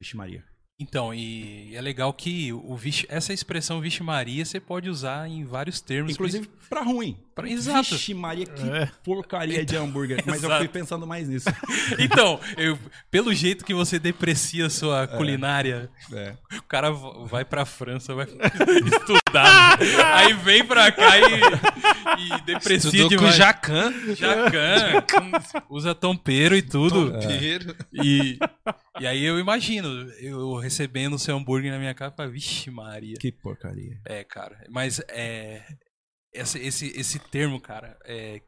Vixe 0.00 0.16
Maria. 0.16 0.44
Então, 0.80 1.12
e 1.12 1.74
é 1.74 1.80
legal 1.80 2.12
que 2.12 2.52
o 2.52 2.76
vixe, 2.76 3.04
essa 3.08 3.32
expressão 3.32 3.80
Vixe 3.80 4.02
Maria 4.02 4.44
você 4.44 4.60
pode 4.60 4.88
usar 4.88 5.28
em 5.28 5.44
vários 5.44 5.80
termos. 5.80 6.12
Inclusive 6.12 6.46
pra 6.68 6.82
ruim. 6.82 7.18
Pra- 7.38 7.48
exato. 7.50 7.90
Vixe 7.90 8.12
Maria, 8.14 8.46
que 8.46 8.68
É. 8.68 8.90
porcaria 9.04 9.64
de 9.64 9.76
hambúrguer. 9.76 10.22
Mas 10.26 10.42
eu 10.42 10.48
Exato. 10.48 10.58
fui 10.58 10.68
pensando 10.68 11.06
mais 11.06 11.28
nisso. 11.28 11.48
Então, 11.98 12.40
eu- 12.56 12.78
pelo 13.10 13.32
jeito 13.34 13.64
que 13.64 13.72
você 13.74 13.98
deprecia 13.98 14.66
a 14.66 14.70
sua 14.70 15.02
É. 15.04 15.06
culinária, 15.06 15.90
É. 16.12 16.34
o 16.58 16.62
cara 16.64 16.90
vai 16.90 17.44
pra 17.44 17.64
França, 17.64 18.14
vai 18.14 18.26
estudar. 18.86 19.78
aí 20.14 20.32
vem 20.34 20.64
pra 20.64 20.90
cá 20.92 21.16
e, 21.18 22.26
e 22.26 22.40
deprecia 22.42 22.76
Estudou 22.76 23.08
com 23.08 23.14
o 23.14 23.18
demais. 23.18 23.36
Jacan. 23.36 23.92
Jacan, 24.14 25.02
com- 25.02 25.74
usa 25.76 25.94
tompeiro 25.94 26.54
e 26.56 26.62
tudo. 26.62 27.12
Tompeiro. 27.12 27.74
E, 27.92 28.38
e 29.00 29.06
aí 29.06 29.24
eu 29.24 29.38
imagino, 29.38 29.88
eu 30.20 30.56
recebendo 30.56 31.14
o 31.14 31.18
seu 31.18 31.36
hambúrguer 31.36 31.72
na 31.72 31.78
minha 31.78 31.94
casa, 31.94 32.14
falo, 32.16 32.30
vixe 32.30 32.70
Maria. 32.70 33.16
Que 33.18 33.30
porcaria. 33.32 33.98
É, 34.04 34.24
cara. 34.24 34.64
Mas 34.68 35.00
é. 35.08 35.62
Esse, 36.32 36.58
esse, 36.58 36.86
esse 36.98 37.18
termo, 37.18 37.60
cara, 37.60 37.98
é, 38.04 38.42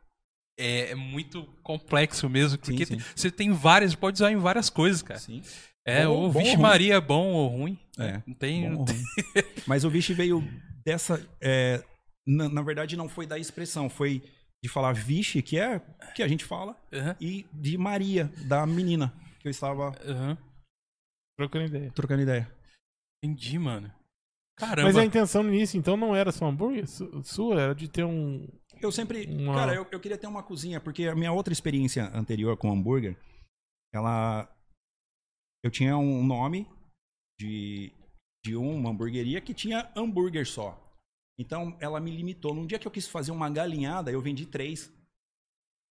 é, 0.58 0.90
é 0.90 0.94
muito 0.94 1.44
complexo 1.62 2.28
mesmo. 2.28 2.58
Porque 2.58 2.84
sim. 2.84 2.96
tem- 2.96 3.04
você 3.16 3.30
tem 3.30 3.52
várias, 3.52 3.94
pode 3.94 4.16
usar 4.16 4.30
em 4.30 4.36
várias 4.36 4.68
coisas, 4.70 5.02
cara. 5.02 5.18
Sim. 5.20 5.42
É, 5.86 6.04
Bom- 6.06 6.26
o 6.26 6.30
Vixe. 6.30 6.56
Maria 6.58 6.94
é 6.96 7.00
bom 7.00 7.28
ou 7.32 7.48
ruim. 7.48 7.78
É. 7.98 8.22
Não 8.26 8.34
tem. 8.34 8.68
Mas 9.66 9.82
o 9.84 9.90
vixe 9.90 10.12
veio 10.12 10.42
dessa. 10.84 11.26
é, 11.40 11.82
na, 12.26 12.48
na 12.50 12.62
verdade, 12.62 12.96
não 12.96 13.08
foi 13.08 13.26
da 13.26 13.38
expressão, 13.38 13.88
foi 13.88 14.22
de 14.62 14.68
falar 14.68 14.92
vixe, 14.92 15.40
que 15.40 15.58
é 15.58 15.78
o 15.78 16.12
que 16.12 16.22
a 16.22 16.28
gente 16.28 16.44
fala, 16.44 16.76
Aham, 16.92 17.16
e 17.18 17.46
de 17.50 17.78
Maria, 17.78 18.30
da 18.46 18.66
menina, 18.66 19.10
que 19.40 19.48
eu 19.48 19.50
estava 19.50 19.98
aham. 20.04 20.36
Trocando 21.38 21.64
ideia. 21.64 21.90
trocando 21.92 22.22
ideia. 22.22 22.52
Entendi, 23.24 23.58
mano. 23.58 23.90
Caramba. 24.60 24.88
Mas 24.88 24.96
a 24.96 25.04
intenção 25.04 25.42
no 25.42 25.52
início, 25.52 25.78
então, 25.78 25.96
não 25.96 26.14
era 26.14 26.30
só 26.30 26.46
hambúrguer 26.46 26.86
su- 26.86 27.22
sua, 27.24 27.60
era 27.60 27.74
de 27.74 27.88
ter 27.88 28.04
um. 28.04 28.46
Eu 28.80 28.92
sempre. 28.92 29.26
Uma- 29.26 29.54
Cara, 29.54 29.74
eu, 29.74 29.86
eu 29.90 29.98
queria 29.98 30.16
ter 30.18 30.26
uma 30.26 30.42
cozinha, 30.42 30.80
porque 30.80 31.04
a 31.06 31.14
minha 31.14 31.32
outra 31.32 31.52
experiência 31.52 32.10
anterior 32.14 32.56
com 32.56 32.70
hambúrguer, 32.70 33.16
ela. 33.92 34.48
Eu 35.64 35.70
tinha 35.70 35.96
um 35.98 36.24
nome 36.24 36.66
de, 37.38 37.92
de 38.44 38.56
uma 38.56 38.90
hamburgueria 38.90 39.40
que 39.40 39.52
tinha 39.52 39.90
hambúrguer 39.96 40.46
só. 40.46 40.78
Então 41.38 41.76
ela 41.80 42.00
me 42.00 42.10
limitou. 42.10 42.54
Num 42.54 42.66
dia 42.66 42.78
que 42.78 42.86
eu 42.86 42.90
quis 42.92 43.06
fazer 43.08 43.30
uma 43.32 43.50
galinhada, 43.50 44.10
eu 44.10 44.20
vendi 44.20 44.46
três. 44.46 44.92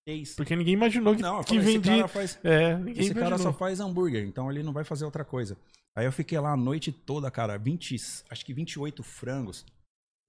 Três. 0.09 0.35
Porque 0.35 0.55
ninguém 0.55 0.73
imaginou 0.73 1.15
que, 1.15 1.21
Não, 1.21 1.37
eu 1.37 1.43
que 1.43 1.49
falei, 1.49 1.63
esse 1.63 1.73
vendia. 1.77 1.95
cara 1.97 2.07
faz. 2.07 2.39
É, 2.43 2.79
Esse 2.95 3.13
cara 3.13 3.37
só 3.37 3.53
faz 3.53 3.79
hambúrguer, 3.79 4.25
então 4.25 4.49
ele 4.49 4.63
não 4.63 4.73
vai 4.73 4.83
fazer 4.83 5.05
outra 5.05 5.23
coisa. 5.23 5.55
Aí 5.95 6.05
eu 6.05 6.11
fiquei 6.11 6.39
lá 6.39 6.53
a 6.53 6.57
noite 6.57 6.91
toda, 6.91 7.29
cara, 7.29 7.57
20, 7.57 7.95
acho 8.29 8.45
que 8.45 8.53
28 8.53 9.03
frangos. 9.03 9.65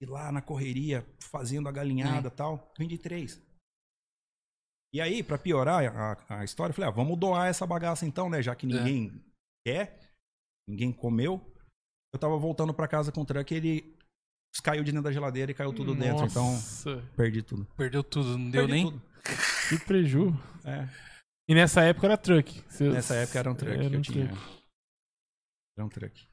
E 0.01 0.05
lá 0.05 0.31
na 0.31 0.41
correria, 0.41 1.05
fazendo 1.19 1.67
a 1.69 1.71
galinhada 1.71 2.27
e 2.27 2.31
tal, 2.31 2.71
vendi 2.77 2.97
três. 2.97 3.41
E 4.93 4.99
aí, 4.99 5.23
pra 5.23 5.37
piorar 5.37 5.85
a, 5.95 6.39
a 6.39 6.43
história, 6.43 6.71
eu 6.71 6.75
falei, 6.75 6.89
ah, 6.89 6.93
vamos 6.93 7.17
doar 7.17 7.47
essa 7.47 7.65
bagaça 7.65 8.05
então, 8.05 8.29
né? 8.29 8.41
Já 8.41 8.53
que 8.55 8.67
ninguém 8.67 9.23
quer, 9.65 9.99
ninguém 10.67 10.91
comeu. 10.91 11.39
Eu 12.13 12.19
tava 12.19 12.37
voltando 12.37 12.73
pra 12.73 12.87
casa 12.87 13.11
com 13.11 13.21
o 13.21 13.25
truck 13.25 13.53
e 13.53 13.57
ele 13.57 13.97
caiu 14.61 14.83
de 14.83 14.91
dentro 14.91 15.05
da 15.05 15.11
geladeira 15.11 15.51
e 15.51 15.55
caiu 15.55 15.71
tudo 15.71 15.95
dentro. 15.95 16.25
Então, 16.25 16.51
Nossa, 16.51 17.01
perdi 17.15 17.41
tudo. 17.41 17.65
Perdeu 17.77 18.03
tudo, 18.03 18.37
não 18.37 18.49
deu 18.49 18.67
Perdi 18.67 18.73
nem. 18.73 18.85
tudo. 18.91 19.01
Que 19.69 19.85
preju. 19.85 20.29
É. 20.65 20.87
E 21.49 21.55
nessa 21.55 21.81
época 21.81 22.07
era 22.07 22.17
truck. 22.17 22.63
Seus- 22.69 22.93
Nessa 22.93 23.15
época 23.15 23.39
era 23.39 23.51
um 23.51 23.55
truck 23.55 23.73
era 23.73 23.89
que 23.89 23.93
eu 23.95 23.99
um 23.99 24.01
tinha. 24.01 24.27
truck. 24.27 24.61
Era 25.77 25.85
um 25.85 25.89
truck. 25.89 26.27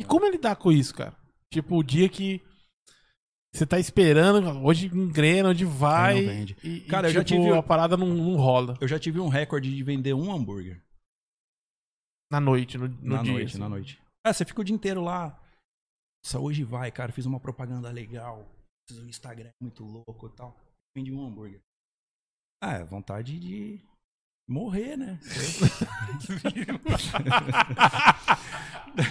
E 0.00 0.04
como 0.04 0.24
ele 0.26 0.36
lidar 0.36 0.56
com 0.56 0.70
isso, 0.70 0.94
cara? 0.94 1.16
Tipo, 1.52 1.76
o 1.78 1.82
dia 1.82 2.08
que 2.08 2.42
você 3.54 3.66
tá 3.66 3.78
esperando, 3.78 4.62
hoje 4.64 4.86
engrena, 4.86 5.48
onde 5.50 5.64
vai. 5.64 6.22
Não. 6.22 6.44
E, 6.62 6.80
Cara, 6.82 7.08
e, 7.08 7.10
eu 7.10 7.14
já 7.14 7.24
tipo, 7.24 7.42
tive- 7.42 7.56
a 7.56 7.62
parada 7.62 7.96
não, 7.96 8.06
não 8.08 8.36
rola 8.36 8.76
Eu 8.80 8.86
já 8.88 8.98
tive 8.98 9.18
um 9.18 9.28
recorde 9.28 9.74
de 9.74 9.82
vender 9.82 10.12
um 10.14 10.30
hambúrguer. 10.30 10.82
na 12.30 12.40
noite, 12.40 12.76
no, 12.76 12.88
no 12.88 13.16
na 13.16 13.22
dia. 13.22 13.32
noite, 13.32 13.48
assim. 13.50 13.58
na 13.58 13.68
noite. 13.68 14.02
Ah, 14.24 14.32
você 14.32 14.44
fica 14.44 14.60
o 14.60 14.64
dia 14.64 14.74
inteiro 14.74 15.00
lá. 15.02 15.40
Nossa, 16.24 16.38
hoje 16.38 16.62
vai, 16.64 16.90
cara. 16.92 17.12
Fiz 17.12 17.24
uma 17.24 17.40
propaganda 17.40 17.90
legal. 17.90 18.46
Um 18.92 19.06
Instagram 19.06 19.50
muito 19.62 19.82
louco 19.84 20.26
e 20.26 20.36
tal. 20.36 20.54
Vendi 20.94 21.10
um 21.12 21.24
hambúrguer. 21.26 21.60
Ah, 22.60 22.74
é 22.74 22.84
vontade 22.84 23.38
de 23.38 23.80
morrer, 24.48 24.96
né? 24.96 25.18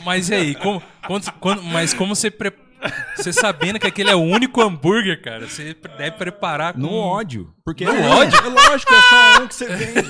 Mas 0.04 0.30
e 0.30 0.34
aí, 0.34 0.56
como, 0.56 0.82
quando- 1.06 1.32
quando- 1.40 1.64
mas 1.64 1.94
como 1.94 2.16
você. 2.16 2.30
Pre... 2.30 2.52
Você 3.16 3.34
sabendo 3.34 3.80
que 3.80 3.88
aquele 3.88 4.10
é 4.12 4.16
o 4.16 4.22
único 4.22 4.62
hambúrguer, 4.62 5.22
cara, 5.24 5.48
você 5.48 5.74
deve 5.74 6.12
preparar 6.18 6.74
com. 6.74 6.80
No 6.80 6.94
ódio. 6.94 7.52
Porque 7.66 7.84
No 7.86 7.92
é, 7.96 8.08
ódio? 8.08 8.38
É 8.38 8.50
lógico, 8.50 8.94
é 8.94 9.02
só 9.02 9.44
um 9.44 9.48
que 9.48 9.56
você 9.56 9.66
vende. 9.68 10.10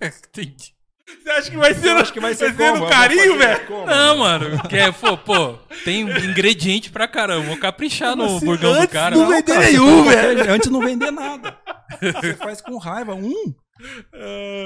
Entendi. 0.28 0.75
Você 1.08 1.30
acha 1.30 1.50
que 1.50 1.56
vai 1.56 1.72
ser, 1.74 1.90
acho 1.90 2.12
que 2.12 2.20
vai 2.20 2.34
ser 2.34 2.52
vai 2.52 2.56
ser 2.56 2.58
como? 2.58 2.72
no 2.74 2.78
vou 2.80 2.88
carinho, 2.90 3.38
velho? 3.38 3.86
Não, 3.86 4.18
mano, 4.18 4.68
que 4.68 4.76
é, 4.76 4.90
pô, 4.90 5.16
pô, 5.16 5.54
tem 5.84 6.00
ingrediente 6.02 6.90
pra 6.90 7.06
caramba. 7.06 7.46
Vou 7.46 7.56
caprichar 7.58 8.16
no 8.16 8.28
Você 8.28 8.44
burgão 8.44 8.72
do 8.72 8.78
antes 8.80 8.92
cara. 8.92 9.14
não 9.14 9.22
Não, 9.24 9.30
vender 9.30 9.52
Cara, 9.52 9.66
nenhum, 9.66 10.04
velho. 10.04 10.52
Antes 10.52 10.70
não 10.70 10.80
vender 10.80 11.10
nada. 11.12 11.58
Você 12.00 12.34
faz 12.34 12.60
com 12.60 12.76
raiva. 12.76 13.14
Um. 13.14 13.54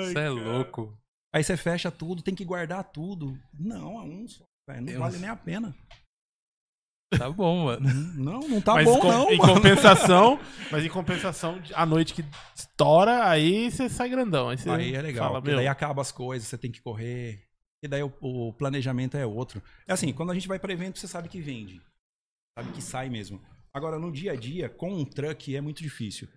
Você 0.07 0.19
é 0.19 0.29
louco. 0.31 0.97
Aí 1.33 1.45
você 1.45 1.57
fecha 1.57 1.91
tudo, 1.91 2.23
tem 2.23 2.35
que 2.35 2.45
guardar 2.45 2.85
tudo. 2.85 3.37
Não, 3.53 3.99
é 3.99 4.03
um 4.03 4.27
só. 4.27 4.45
Não 4.69 4.85
Deus. 4.85 4.99
vale 4.99 5.19
nem 5.19 5.29
a 5.31 5.37
pena. 5.37 5.75
Tá 7.17 7.29
bom, 7.29 7.65
mano. 7.65 7.89
Não, 8.15 8.41
não 8.41 8.61
tá 8.61 8.75
mas 8.75 8.85
bom, 8.85 9.01
com- 9.01 9.09
não. 9.09 9.31
em 9.31 9.37
mano. 9.39 9.55
compensação, 9.55 10.39
mas 10.71 10.85
em 10.85 10.89
compensação, 10.89 11.61
a 11.75 11.85
noite 11.85 12.15
que 12.15 12.25
estoura, 12.55 13.29
aí 13.29 13.71
você 13.71 13.89
sai 13.89 14.09
grandão. 14.09 14.49
Aí, 14.49 14.57
você 14.59 14.71
Aí 14.71 14.95
é 14.95 15.03
legal, 15.03 15.29
Fala, 15.29 15.41
meu, 15.41 15.57
daí 15.57 15.67
acaba 15.67 16.01
as 16.01 16.13
coisas, 16.13 16.47
você 16.49 16.57
tem 16.57 16.71
que 16.71 16.81
correr. 16.81 17.43
E 17.83 17.89
daí 17.89 18.03
o, 18.03 18.13
o 18.21 18.53
planejamento 18.53 19.17
é 19.17 19.27
outro. 19.27 19.63
É 19.89 19.93
assim, 19.93 20.13
quando 20.13 20.31
a 20.31 20.35
gente 20.35 20.47
vai 20.47 20.59
para 20.59 20.73
evento, 20.73 20.99
você 20.99 21.09
sabe 21.09 21.29
que 21.29 21.41
vende. 21.41 21.81
Sabe 22.57 22.73
que 22.73 22.83
sai 22.83 23.09
mesmo. 23.09 23.41
Agora, 23.73 23.99
no 23.99 24.13
dia 24.13 24.33
a 24.33 24.37
dia, 24.37 24.69
com 24.69 24.93
um 24.93 25.05
truck 25.05 25.55
é 25.55 25.61
muito 25.61 25.83
difícil. 25.83 26.29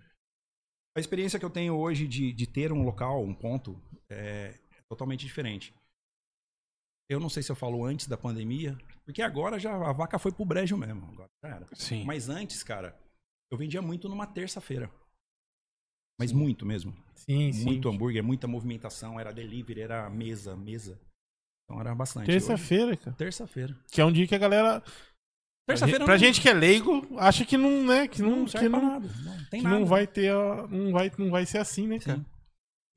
A 0.95 0.99
experiência 0.99 1.39
que 1.39 1.45
eu 1.45 1.49
tenho 1.49 1.75
hoje 1.75 2.07
de, 2.07 2.31
de 2.31 2.47
ter 2.47 2.71
um 2.71 2.83
local, 2.83 3.23
um 3.23 3.33
ponto, 3.33 3.81
é 4.09 4.53
totalmente 4.87 5.25
diferente. 5.25 5.73
Eu 7.13 7.19
não 7.19 7.29
sei 7.29 7.41
se 7.43 7.51
eu 7.51 7.55
falo 7.55 7.85
antes 7.85 8.07
da 8.07 8.17
pandemia, 8.17 8.77
porque 9.05 9.21
agora 9.21 9.59
já 9.59 9.73
a 9.73 9.93
vaca 9.93 10.17
foi 10.19 10.31
pro 10.31 10.45
brejo 10.45 10.75
mesmo. 10.77 11.05
Agora 11.11 11.29
já 11.43 11.49
era. 11.49 11.67
Sim. 11.73 12.03
Mas 12.05 12.29
antes, 12.29 12.63
cara, 12.63 12.97
eu 13.51 13.57
vendia 13.57 13.81
muito 13.81 14.09
numa 14.09 14.25
terça-feira. 14.27 14.89
Mas 16.19 16.31
muito 16.31 16.65
mesmo. 16.65 16.93
sim, 17.15 17.51
sim. 17.51 17.65
Muito 17.65 17.89
hambúrguer, 17.89 18.23
muita 18.23 18.47
movimentação, 18.47 19.19
era 19.19 19.31
delivery, 19.33 19.81
era 19.81 20.09
mesa, 20.09 20.55
mesa. 20.55 20.99
Então 21.65 21.79
era 21.81 21.95
bastante. 21.95 22.25
Terça-feira, 22.27 22.95
cara. 22.97 23.15
Terça-feira. 23.15 23.75
Que 23.91 24.01
é 24.01 24.05
um 24.05 24.11
dia 24.11 24.27
que 24.27 24.35
a 24.35 24.37
galera. 24.37 24.83
Terça-feira 25.67 26.03
Pra 26.03 26.15
não- 26.15 26.19
gente 26.19 26.41
que 26.41 26.49
é 26.49 26.53
leigo, 26.53 27.07
acha 27.17 27.45
que 27.45 27.57
não, 27.57 27.85
né? 27.85 28.07
Que 28.07 28.21
não, 28.21 28.37
não 28.37 28.45
que 28.45 28.67
não, 28.69 28.81
nada. 28.81 29.07
Não 29.23 29.45
tem 29.45 29.61
que 29.61 29.63
nada. 29.63 29.79
não 29.79 29.85
vai 29.85 30.05
ter. 30.05 30.29
a- 30.31 30.67
Não 30.67 30.91
vai, 30.91 31.11
não 31.17 31.31
vai 31.31 31.45
ser 31.45 31.57
assim, 31.59 31.87
né, 31.87 31.99
cara? 31.99 32.17
Sim. 32.19 32.25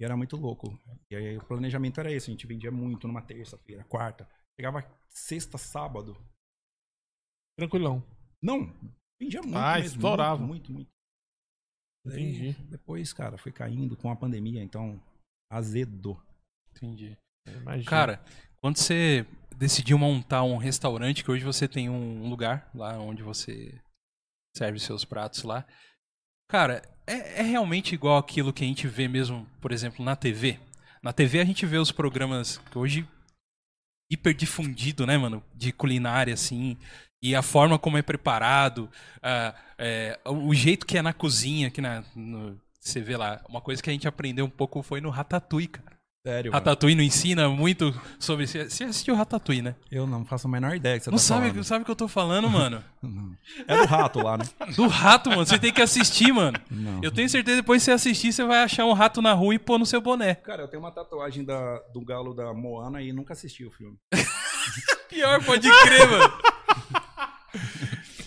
E 0.00 0.05
era 0.05 0.17
muito 0.17 0.37
louco. 0.37 0.79
E 1.11 1.17
aí 1.17 1.37
o 1.38 1.45
planejamento 1.45 1.99
era 2.00 2.12
esse, 2.12 2.31
a 2.31 2.33
gente 2.33 2.47
vendia 2.47 2.71
muito 2.71 3.07
numa 3.07 3.23
terça-feira, 3.23 3.85
quarta. 3.85 4.29
Chegava 4.59 4.85
sexta, 5.09 5.57
sábado. 5.59 6.17
Tranquilão. 7.59 8.03
Não, 8.43 8.67
vendia 9.21 9.41
muito 9.43 9.57
Ah, 9.57 9.76
mesmo. 9.79 9.97
estourava. 9.97 10.43
Muito, 10.47 10.73
muito, 10.73 10.91
muito. 12.05 12.15
Entendi. 12.15 12.53
Depois, 12.71 13.12
cara, 13.12 13.37
foi 13.38 13.50
caindo 13.50 13.97
com 13.97 14.11
a 14.11 14.17
pandemia, 14.17 14.62
então 14.62 15.03
azedou. 15.50 16.23
Entendi. 16.71 17.17
Imagina. 17.49 17.91
Cara, 17.91 18.25
quando 18.61 18.76
você 18.76 19.26
decidiu 19.57 19.99
montar 19.99 20.43
um 20.43 20.57
restaurante, 20.57 21.25
que 21.25 21.31
hoje 21.31 21.45
você 21.45 21.67
tem 21.67 21.88
um 21.88 22.29
lugar 22.29 22.71
lá 22.75 22.99
onde 22.99 23.23
você 23.23 23.81
serve 24.57 24.79
seus 24.79 25.05
pratos 25.05 25.43
lá. 25.43 25.67
Cara, 26.49 26.83
é, 27.07 27.41
é 27.41 27.43
realmente 27.43 27.95
igual 27.95 28.19
aquilo 28.19 28.53
que 28.53 28.65
a 28.65 28.67
gente 28.67 28.87
vê 28.87 29.09
mesmo, 29.09 29.47
por 29.61 29.73
exemplo, 29.73 30.05
na 30.05 30.17
TV? 30.17 30.59
Na 31.03 31.12
TV 31.12 31.41
a 31.41 31.45
gente 31.45 31.67
vê 31.67 31.79
os 31.79 31.93
programas 31.93 32.59
que 32.71 32.79
hoje 32.79 33.07
hiper 34.11 34.35
difundido, 34.35 35.07
né, 35.07 35.17
mano? 35.19 35.43
De 35.55 35.73
culinária, 35.73 36.35
assim. 36.35 36.76
E 37.23 37.35
a 37.35 37.43
forma 37.43 37.79
como 37.79 37.99
é 37.99 38.03
preparado, 38.03 38.91
é, 39.79 40.19
o 40.26 40.55
jeito 40.55 40.87
que 40.87 40.99
é 40.99 41.03
na 41.03 41.12
cozinha, 41.12 41.71
que 41.71 41.81
na, 41.81 42.05
no- 42.15 42.61
você 42.81 43.00
vê 43.00 43.17
lá. 43.17 43.41
Uma 43.49 43.61
coisa 43.61 43.83
que 43.83 43.91
a 43.91 43.93
gente 43.93 44.07
aprendeu 44.07 44.45
um 44.45 44.50
pouco 44.50 44.83
foi 44.83 45.00
no 45.00 45.11
Ratatouille, 45.11 45.69
cara. 45.69 45.96
Sério, 46.26 46.50
mano. 46.50 46.59
Ratatouille 46.64 46.97
não 46.97 47.04
ensina 47.04 47.49
muito 47.49 47.95
sobre. 48.18 48.49
Você 48.49 48.59
assistiu 48.85 49.14
Ratatouille, 49.14 49.62
né? 49.62 49.76
Eu 49.92 50.09
não 50.09 50.25
faço 50.25 50.49
a 50.49 50.50
menor 50.50 50.75
ideia 50.75 50.99
que 50.99 51.04
você 51.04 51.11
Não 51.11 51.18
tá 51.18 51.23
sabe, 51.23 51.49
falando. 51.50 51.64
sabe 51.64 51.83
o 51.83 51.85
que 51.85 51.90
eu 51.92 51.97
tô 51.97 52.09
falando, 52.09 52.50
mano? 52.50 52.83
Não. 53.00 53.37
É 53.68 53.76
do 53.76 53.85
rato 53.87 54.18
lá, 54.21 54.37
né? 54.37 54.45
Do 54.75 54.88
rato, 54.88 55.30
mano. 55.30 55.47
Você 55.47 55.56
tem 55.56 55.73
que 55.73 55.80
assistir, 55.80 56.33
mano. 56.33 56.59
Não. 56.68 56.99
Eu 57.00 57.12
tenho 57.12 57.28
certeza 57.28 57.59
que 57.59 57.62
depois 57.62 57.80
que 57.80 57.85
você 57.85 57.92
assistir, 57.92 58.33
você 58.33 58.45
vai 58.45 58.64
achar 58.64 58.85
um 58.87 58.92
rato 58.92 59.23
na 59.23 59.33
rua 59.35 59.54
e 59.54 59.59
pôr 59.61 59.78
no 59.78 59.87
seu 59.87 60.00
boné. 60.00 60.35
Cara, 60.35 60.62
eu 60.62 60.68
tenho 60.68 60.83
uma 60.83 60.90
tatuagem 60.90 61.45
da, 61.45 61.78
do 61.95 62.00
galo 62.04 62.35
da 62.35 62.52
Moana 62.52 63.00
e 63.00 63.12
nunca 63.12 63.33
assisti 63.35 63.64
o 63.64 63.71
filme. 63.71 63.97
Pior, 65.09 65.45
pode 65.45 65.68
crer, 65.71 66.11
mano. 66.11 66.33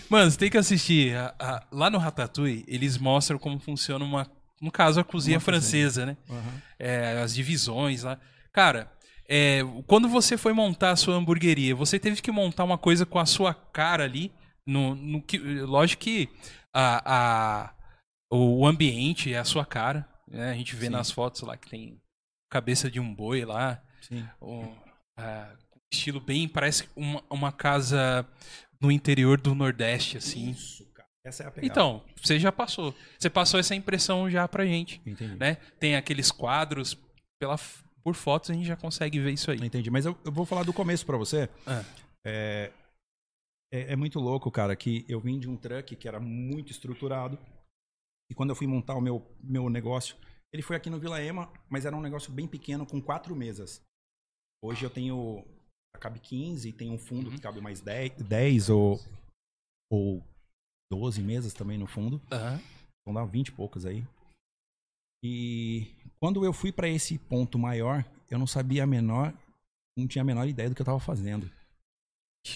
Mano, 0.09 0.31
você 0.31 0.37
tem 0.37 0.49
que 0.49 0.57
assistir. 0.57 1.15
A- 1.15 1.35
a- 1.39 1.63
lá 1.71 1.89
no 1.89 1.97
Ratatouille, 1.97 2.63
eles 2.67 2.97
mostram 2.97 3.37
como 3.37 3.59
funciona 3.59 4.03
uma. 4.03 4.25
No 4.61 4.71
caso, 4.71 4.99
a 4.99 5.03
cozinha 5.03 5.37
Uma 5.37 5.43
cozinha. 5.45 5.61
francesa, 5.61 6.05
né? 6.05 6.17
Aham. 6.29 6.61
É, 6.77 7.21
as 7.21 7.33
divisões 7.33 8.03
lá. 8.03 8.19
Cara, 8.51 8.91
é, 9.27 9.61
quando 9.87 10.09
você 10.09 10.37
foi 10.37 10.53
montar 10.53 10.91
a 10.91 10.95
sua 10.95 11.15
hamburgueria, 11.15 11.75
você 11.75 11.97
teve 11.99 12.21
que 12.21 12.31
montar 12.31 12.63
uma 12.63 12.77
coisa 12.77 13.05
com 13.05 13.19
a 13.19 13.25
sua 13.25 13.53
cara 13.53 14.03
ali. 14.03 14.31
No, 14.67 14.93
no 14.95 15.21
que, 15.21 15.37
lógico 15.39 16.03
que 16.03 16.29
a, 16.73 17.01
a- 17.69 17.73
o 18.31 18.67
ambiente 18.67 19.33
é 19.33 19.39
a 19.39 19.43
sua 19.45 19.65
cara. 19.65 20.07
né? 20.27 20.51
A 20.51 20.53
gente 20.53 20.75
vê 20.75 20.85
Sim. 20.87 20.91
nas 20.91 21.09
fotos 21.09 21.41
lá 21.41 21.57
que 21.57 21.69
tem 21.69 21.99
cabeça 22.51 22.89
de 22.91 22.99
um 22.99 23.13
boi 23.15 23.45
lá. 23.45 23.81
Sim. 24.01 24.25
um, 24.41 24.67
estilo 25.91 26.19
bem. 26.19 26.47
Parece 26.47 26.87
uma, 26.95 27.23
uma 27.29 27.51
casa 27.51 28.25
no 28.81 28.91
interior 28.91 29.39
do 29.41 29.55
Nordeste, 29.55 30.17
assim. 30.17 30.51
Isso. 30.51 30.87
Essa 31.25 31.43
é 31.43 31.47
a 31.47 31.51
pegada. 31.51 31.71
Então, 31.71 32.03
você 32.21 32.39
já 32.39 32.51
passou. 32.51 32.95
Você 33.17 33.29
passou 33.29 33.59
essa 33.59 33.75
impressão 33.75 34.29
já 34.29 34.47
pra 34.47 34.65
gente, 34.65 35.01
Entendi. 35.05 35.35
né? 35.35 35.55
Tem 35.79 35.95
aqueles 35.95 36.31
quadros, 36.31 36.97
pela, 37.39 37.57
por 38.03 38.15
fotos 38.15 38.49
a 38.49 38.53
gente 38.53 38.65
já 38.65 38.75
consegue 38.77 39.19
ver 39.19 39.31
isso 39.31 39.51
aí. 39.51 39.59
Entendi. 39.59 39.89
Mas 39.91 40.05
eu, 40.05 40.17
eu 40.23 40.31
vou 40.31 40.45
falar 40.45 40.63
do 40.63 40.73
começo 40.73 41.05
pra 41.05 41.17
você. 41.17 41.49
Ah. 41.67 41.83
É, 42.25 42.71
é, 43.73 43.93
é 43.93 43.95
muito 43.95 44.19
louco, 44.19 44.49
cara, 44.49 44.75
que 44.75 45.05
eu 45.09 45.19
vim 45.19 45.39
de 45.39 45.49
um 45.49 45.57
truck 45.57 45.95
que 45.95 46.07
era 46.07 46.19
muito 46.19 46.71
estruturado. 46.71 47.37
E 48.31 48.35
quando 48.35 48.51
eu 48.51 48.55
fui 48.55 48.67
montar 48.67 48.95
o 48.95 49.01
meu, 49.01 49.25
meu 49.43 49.69
negócio, 49.69 50.15
ele 50.53 50.63
foi 50.63 50.75
aqui 50.75 50.89
no 50.89 50.99
Vila 50.99 51.21
Ema, 51.21 51.51
mas 51.69 51.85
era 51.85 51.95
um 51.95 52.01
negócio 52.01 52.31
bem 52.31 52.47
pequeno, 52.47 52.85
com 52.85 53.01
quatro 53.01 53.35
mesas. 53.35 53.81
Hoje 54.63 54.83
eu 54.85 54.89
tenho. 54.89 55.43
Cabe 55.99 56.19
15, 56.19 56.71
tem 56.73 56.91
um 56.91 56.97
fundo 56.97 57.29
Uhum. 57.29 57.35
que 57.35 57.41
cabe 57.41 57.59
mais 57.59 57.81
10, 57.81 58.13
10 58.21 58.69
ou, 58.69 58.99
ou 59.91 60.23
12 60.91 61.21
mesas 61.21 61.53
também 61.53 61.77
no 61.77 61.87
fundo. 61.87 62.21
Aham. 62.31 62.61
Então 63.01 63.13
dá 63.13 63.25
20 63.25 63.47
e 63.47 63.51
poucas 63.51 63.85
aí. 63.85 64.05
E 65.23 65.87
quando 66.19 66.43
eu 66.45 66.53
fui 66.53 66.71
pra 66.71 66.87
esse 66.87 67.17
ponto 67.17 67.59
maior, 67.59 68.05
eu 68.29 68.39
não 68.39 68.47
sabia 68.47 68.83
a 68.83 68.87
menor, 68.87 69.33
não 69.97 70.07
tinha 70.07 70.21
a 70.21 70.25
menor 70.25 70.47
ideia 70.47 70.69
do 70.69 70.75
que 70.75 70.81
eu 70.81 70.85
tava 70.85 70.99
fazendo. 70.99 71.49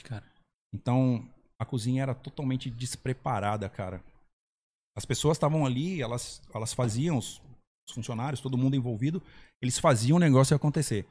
Cara. 0.04 0.26
Então 0.74 1.28
a 1.60 1.66
cozinha 1.66 2.04
era 2.04 2.16
totalmente 2.16 2.70
despreparada, 2.70 3.70
cara. 3.70 4.04
As 4.96 5.06
pessoas 5.06 5.38
estavam 5.38 5.66
ali, 5.66 6.02
elas, 6.02 6.42
elas 6.54 6.74
faziam, 6.74 7.18
os, 7.18 7.42
os 7.88 7.96
funcionários, 7.96 8.42
todo 8.42 8.58
mundo 8.58 8.76
envolvido, 8.76 9.22
eles 9.62 9.80
faziam 9.80 10.18
o 10.18 10.20
negócio 10.20 10.56
acontecer. 10.56 11.06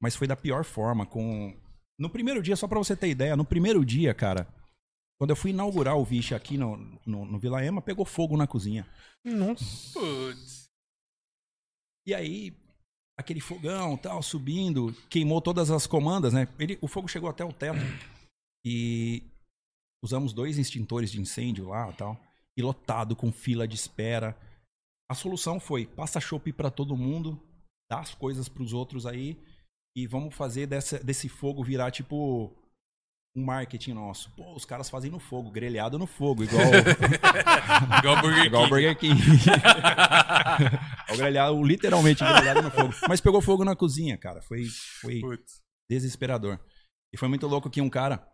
Mas 0.00 0.14
foi 0.14 0.26
da 0.26 0.36
pior 0.36 0.64
forma, 0.64 1.06
com... 1.06 1.56
No 1.98 2.10
primeiro 2.10 2.42
dia, 2.42 2.56
só 2.56 2.66
pra 2.66 2.78
você 2.78 2.96
ter 2.96 3.08
ideia, 3.08 3.36
no 3.36 3.44
primeiro 3.44 3.84
dia, 3.84 4.12
cara, 4.12 4.46
quando 5.18 5.30
eu 5.30 5.36
fui 5.36 5.50
inaugurar 5.50 5.96
o 5.96 6.04
Vixe 6.04 6.34
aqui 6.34 6.58
no, 6.58 6.76
no, 7.06 7.24
no 7.24 7.38
Vila 7.38 7.64
Ema, 7.64 7.80
pegou 7.80 8.04
fogo 8.04 8.36
na 8.36 8.46
cozinha. 8.46 8.86
Nossa. 9.24 9.98
Putz. 9.98 10.64
E 12.06 12.14
aí, 12.14 12.52
aquele 13.18 13.40
fogão, 13.40 13.96
tal, 13.96 14.22
subindo, 14.22 14.92
queimou 15.08 15.40
todas 15.40 15.70
as 15.70 15.86
comandas, 15.86 16.32
né? 16.32 16.48
Ele, 16.58 16.78
o 16.82 16.88
fogo 16.88 17.08
chegou 17.08 17.30
até 17.30 17.44
o 17.44 17.52
teto. 17.52 17.78
E 18.64 19.22
usamos 20.02 20.32
dois 20.32 20.58
extintores 20.58 21.10
de 21.10 21.20
incêndio 21.20 21.68
lá, 21.68 21.92
tal, 21.92 22.20
e 22.56 22.62
lotado 22.62 23.14
com 23.16 23.32
fila 23.32 23.66
de 23.66 23.74
espera. 23.74 24.36
A 25.10 25.14
solução 25.14 25.60
foi: 25.60 25.86
passa 25.86 26.20
chopp 26.20 26.52
para 26.52 26.70
todo 26.70 26.96
mundo, 26.96 27.40
dá 27.90 28.00
as 28.00 28.14
coisas 28.14 28.48
para 28.48 28.62
os 28.62 28.72
outros 28.72 29.06
aí 29.06 29.38
e 29.96 30.06
vamos 30.06 30.34
fazer 30.34 30.66
dessa, 30.66 30.98
desse 30.98 31.28
fogo 31.28 31.62
virar 31.62 31.90
tipo 31.90 32.52
um 33.36 33.44
marketing 33.44 33.94
nosso. 33.94 34.30
Pô, 34.36 34.54
os 34.54 34.64
caras 34.64 34.88
fazem 34.88 35.10
no 35.10 35.18
fogo, 35.18 35.50
grelhado 35.50 35.98
no 35.98 36.06
fogo, 36.06 36.44
igual 36.44 36.62
Igual 37.98 38.20
Burger 38.22 38.44
igual 38.44 38.62
o 38.62 38.66
King. 38.66 38.70
Burger 38.70 38.96
King. 38.96 39.20
o 41.12 41.16
grelhado, 41.16 41.62
literalmente 41.64 42.22
grelhado 42.24 42.62
no 42.62 42.70
fogo. 42.70 42.94
Mas 43.08 43.20
pegou 43.20 43.40
fogo 43.42 43.64
na 43.64 43.74
cozinha, 43.74 44.16
cara. 44.16 44.40
Foi, 44.42 44.64
foi 45.00 45.20
Putz. 45.20 45.60
desesperador. 45.90 46.60
E 47.12 47.18
foi 47.18 47.28
muito 47.28 47.46
louco 47.48 47.68
que 47.68 47.80
um 47.80 47.90
cara, 47.90 48.24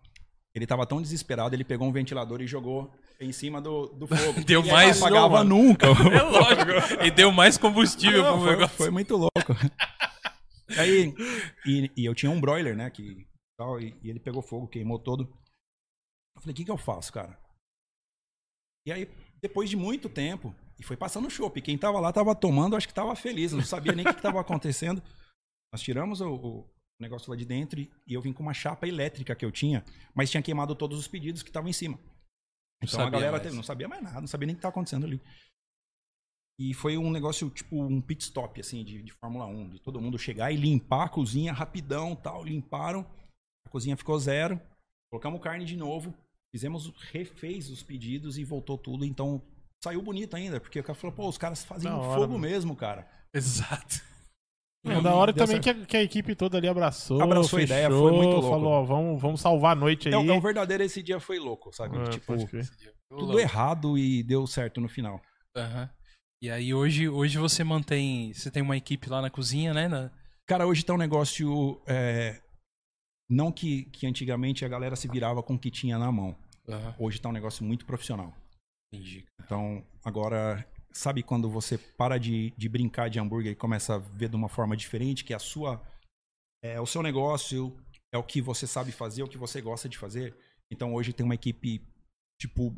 ele 0.54 0.66
tava 0.66 0.84
tão 0.86 1.00
desesperado, 1.00 1.54
ele 1.54 1.64
pegou 1.64 1.88
um 1.88 1.92
ventilador 1.92 2.42
e 2.42 2.46
jogou 2.46 2.90
em 3.18 3.32
cima 3.32 3.60
do, 3.60 3.86
do 3.88 4.06
fogo. 4.06 4.40
Deu 4.44 4.60
Ninguém 4.60 4.72
mais- 4.74 5.00
apagava 5.00 5.42
não, 5.44 5.56
nunca. 5.64 5.86
É 5.86 6.22
lógico. 6.22 7.04
E 7.04 7.10
deu 7.10 7.32
mais 7.32 7.56
combustível 7.56 8.22
Não, 8.22 8.32
pro 8.34 8.42
foi, 8.42 8.50
negócio. 8.50 8.76
foi 8.76 8.90
muito 8.90 9.16
louco. 9.16 9.56
Aí, 10.76 11.14
e, 11.66 11.90
e 11.96 12.04
eu 12.04 12.14
tinha 12.14 12.30
um 12.30 12.40
broiler, 12.40 12.76
né? 12.76 12.88
Que, 12.90 13.26
tal, 13.60 13.78
e, 13.78 13.94
e 14.02 14.08
ele 14.08 14.18
pegou 14.18 14.40
fogo, 14.40 14.66
queimou 14.66 14.98
todo. 14.98 15.24
Eu 16.34 16.40
falei, 16.40 16.54
o 16.54 16.56
que, 16.56 16.64
que 16.64 16.70
eu 16.70 16.78
faço, 16.78 17.12
cara? 17.12 17.38
E 18.86 18.92
aí, 18.92 19.06
depois 19.42 19.68
de 19.68 19.76
muito 19.76 20.08
tempo, 20.08 20.54
e 20.78 20.82
foi 20.82 20.96
passando 20.96 21.26
o 21.26 21.30
chopp. 21.30 21.60
Quem 21.60 21.76
tava 21.76 22.00
lá 22.00 22.10
tava 22.10 22.34
tomando, 22.34 22.74
acho 22.74 22.88
que 22.88 22.94
tava 22.94 23.14
feliz, 23.14 23.52
não 23.52 23.62
sabia 23.62 23.92
nem 23.92 24.06
o 24.06 24.08
que, 24.08 24.14
que 24.14 24.22
tava 24.22 24.40
acontecendo. 24.40 25.02
Nós 25.70 25.82
tiramos 25.82 26.22
o, 26.22 26.34
o 26.34 26.70
negócio 26.98 27.30
lá 27.30 27.36
de 27.36 27.44
dentro 27.44 27.78
e, 27.78 27.92
eu 28.08 28.22
vim 28.22 28.32
com 28.32 28.42
uma 28.42 28.54
chapa 28.54 28.88
elétrica 28.88 29.36
que 29.36 29.44
eu 29.44 29.52
tinha, 29.52 29.84
mas 30.14 30.30
tinha 30.30 30.42
queimado 30.42 30.74
todos 30.74 30.98
os 30.98 31.06
pedidos 31.06 31.42
que 31.42 31.50
estavam 31.50 31.68
em 31.68 31.74
cima. 31.74 31.98
Então 32.82 33.02
a 33.02 33.10
galera 33.10 33.38
teve- 33.38 33.54
não 33.54 33.62
sabia 33.62 33.86
mais 33.86 34.02
nada, 34.02 34.20
não 34.22 34.26
sabia 34.26 34.46
nem 34.46 34.54
o 34.54 34.56
que 34.56 34.60
estava 34.60 34.72
acontecendo 34.72 35.04
ali. 35.04 35.20
E 36.58 36.72
foi 36.72 36.96
um 36.96 37.10
negócio, 37.10 37.50
tipo, 37.50 37.76
um 37.76 38.00
pit 38.00 38.22
stop, 38.24 38.58
assim, 38.58 38.82
de, 38.82 39.02
de 39.02 39.12
Fórmula 39.12 39.44
1. 39.46 39.70
De 39.70 39.80
todo 39.80 40.00
mundo 40.00 40.18
chegar 40.18 40.50
e 40.50 40.56
limpar 40.56 41.04
a 41.04 41.08
cozinha 41.08 41.52
rapidão 41.52 42.16
tal. 42.16 42.44
Limparam. 42.44 43.04
A 43.66 43.70
cozinha 43.70 43.96
ficou 43.96 44.18
zero. 44.18 44.60
Colocamos 45.10 45.40
carne 45.40 45.64
de 45.64 45.76
novo. 45.76 46.14
Fizemos, 46.54 46.92
refez 47.12 47.70
os 47.70 47.82
pedidos 47.82 48.38
e 48.38 48.44
voltou 48.44 48.76
tudo. 48.76 49.04
Então, 49.04 49.40
saiu 49.82 50.02
bonito 50.02 50.34
ainda. 50.36 50.60
Porque 50.60 50.80
o 50.80 50.84
cara 50.84 50.94
falou, 50.98 51.14
pô, 51.14 51.28
os 51.28 51.38
caras 51.38 51.64
fazem 51.64 51.90
hora, 51.90 52.14
fogo 52.20 52.32
mano. 52.32 52.38
mesmo, 52.40 52.74
cara. 52.76 53.08
Exato. 53.34 54.00
É, 54.86 54.96
E 54.96 55.02
da 55.02 55.14
hora 55.14 55.32
também 55.32 55.60
que 55.60 55.68
a, 55.68 55.74
que 55.86 55.96
a 55.96 56.02
equipe 56.02 56.34
toda 56.34 56.56
ali 56.56 56.66
abraçou. 56.66 57.20
Abraçou 57.22 57.58
a 57.58 57.62
ideia, 57.62 57.88
fechou, 57.88 58.08
foi 58.08 58.16
muito 58.16 58.32
louco. 58.36 58.48
Falou, 58.48 58.72
ó, 58.72 58.82
vamos, 58.82 59.20
vamos 59.20 59.40
salvar 59.40 59.72
a 59.76 59.78
noite 59.78 60.08
aí. 60.08 60.14
É, 60.14 60.18
o- 60.18 60.30
é 60.30 60.32
o 60.32 60.40
verdadeiro, 60.40 60.82
esse 60.82 61.02
dia 61.02 61.20
foi 61.20 61.38
louco, 61.38 61.70
sabe? 61.70 61.98
É, 61.98 62.04
tipo, 62.08 62.34
tudo 63.10 63.38
errado 63.38 63.98
e 63.98 64.22
deu 64.22 64.46
certo 64.46 64.80
no 64.80 64.88
final. 64.88 65.20
Aham. 65.54 65.90
E 66.42 66.50
aí 66.50 66.72
hoje, 66.72 67.08
hoje 67.10 67.36
você 67.36 67.62
mantém. 67.62 68.32
Você 68.32 68.50
tem 68.50 68.62
uma 68.62 68.76
equipe 68.76 69.10
lá 69.10 69.20
na 69.20 69.28
cozinha, 69.28 69.74
né? 69.74 69.86
Na- 69.86 70.10
Cara, 70.48 70.66
hoje 70.66 70.82
tá 70.82 70.94
um 70.94 70.98
negócio. 70.98 71.78
é, 71.86 72.40
Não 73.30 73.52
que, 73.52 73.84
que 73.84 74.08
antigamente 74.08 74.64
a 74.64 74.68
galera 74.68 74.96
se 74.96 75.06
virava 75.06 75.40
com 75.40 75.54
o 75.54 75.58
que 75.58 75.70
tinha 75.70 75.96
na 75.96 76.10
mão. 76.10 76.36
Aham. 76.68 76.94
Hoje 76.98 77.20
tá 77.20 77.28
um 77.28 77.32
negócio 77.32 77.64
muito 77.64 77.86
profissional. 77.86 78.34
Entendi. 78.92 79.24
Então, 79.44 79.86
agora, 80.04 80.66
sabe 80.92 81.22
quando 81.22 81.48
você 81.48 81.78
para 81.78 82.18
de, 82.18 82.52
de 82.56 82.68
brincar 82.68 83.08
de 83.08 83.20
hambúrguer 83.20 83.52
e 83.52 83.56
começa 83.56 83.94
a 83.94 83.98
ver 83.98 84.28
de 84.28 84.34
uma 84.34 84.48
forma 84.48 84.76
diferente, 84.76 85.24
que 85.24 85.32
é 85.32 85.36
a 85.36 85.40
sua. 85.40 85.80
É 86.62 86.80
o 86.80 86.86
seu 86.86 87.02
negócio, 87.02 87.74
é 88.12 88.18
o 88.18 88.24
que 88.24 88.42
você 88.42 88.66
sabe 88.66 88.90
fazer, 88.90 89.22
é 89.22 89.24
o 89.24 89.28
que 89.28 89.38
você 89.38 89.60
gosta 89.60 89.88
de 89.88 89.96
fazer. 89.96 90.36
Então, 90.68 90.92
hoje 90.92 91.12
tem 91.12 91.24
uma 91.24 91.34
equipe, 91.34 91.80
tipo, 92.40 92.76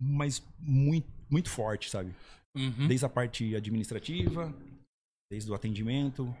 mas 0.00 0.46
muito, 0.58 1.08
muito 1.30 1.48
forte, 1.48 1.88
sabe? 1.88 2.14
Uhum. 2.54 2.86
Desde 2.88 3.06
a 3.06 3.08
parte 3.08 3.56
administrativa, 3.56 4.54
desde 5.30 5.50
o 5.50 5.54
atendimento. 5.54 6.34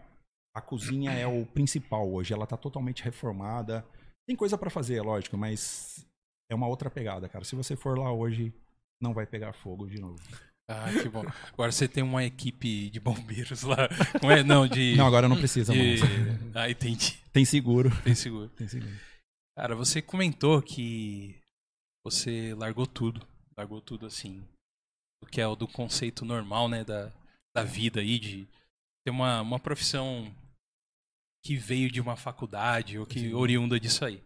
A 0.54 0.60
cozinha 0.60 1.12
é 1.12 1.26
o 1.26 1.46
principal 1.46 2.10
hoje. 2.10 2.32
Ela 2.32 2.46
tá 2.46 2.56
totalmente 2.56 3.02
reformada. 3.02 3.84
Tem 4.26 4.36
coisa 4.36 4.56
pra 4.58 4.70
fazer, 4.70 4.96
é 4.96 5.02
lógico, 5.02 5.36
mas 5.36 6.06
é 6.50 6.54
uma 6.54 6.68
outra 6.68 6.90
pegada, 6.90 7.28
cara. 7.28 7.44
Se 7.44 7.56
você 7.56 7.74
for 7.74 7.98
lá 7.98 8.12
hoje, 8.12 8.52
não 9.00 9.14
vai 9.14 9.26
pegar 9.26 9.52
fogo 9.52 9.86
de 9.86 10.00
novo. 10.00 10.20
Ah, 10.68 10.86
que 10.92 11.08
bom. 11.08 11.24
Agora 11.52 11.72
você 11.72 11.88
tem 11.88 12.02
uma 12.02 12.24
equipe 12.24 12.88
de 12.90 13.00
bombeiros 13.00 13.62
lá. 13.62 13.88
Não, 14.22 14.30
é? 14.30 14.42
não 14.42 14.66
de. 14.66 14.94
Não, 14.96 15.06
agora 15.06 15.28
não 15.28 15.36
precisa 15.36 15.72
de... 15.72 15.78
mais. 15.78 16.00
Ah, 16.54 16.70
entendi. 16.70 17.18
Tem 17.32 17.44
seguro. 17.44 17.90
Tem 18.02 18.14
seguro. 18.14 18.48
Tem 18.50 18.68
seguro. 18.68 18.92
Cara, 19.56 19.74
você 19.74 20.00
comentou 20.00 20.62
que 20.62 21.36
você 22.04 22.54
largou 22.54 22.86
tudo. 22.86 23.26
Largou 23.56 23.80
tudo 23.80 24.06
assim. 24.06 24.42
O 25.22 25.26
que 25.26 25.40
é 25.40 25.46
o 25.46 25.56
do 25.56 25.66
conceito 25.66 26.24
normal, 26.24 26.68
né? 26.68 26.84
Da, 26.84 27.12
da 27.54 27.64
vida 27.64 28.00
aí, 28.00 28.18
de 28.18 28.46
ter 29.04 29.10
uma, 29.10 29.40
uma 29.40 29.58
profissão 29.58 30.32
que 31.42 31.56
veio 31.56 31.90
de 31.90 32.00
uma 32.00 32.16
faculdade 32.16 32.98
ou 32.98 33.04
que 33.06 33.20
Sim. 33.20 33.34
oriunda 33.34 33.78
disso 33.78 34.04
aí. 34.04 34.22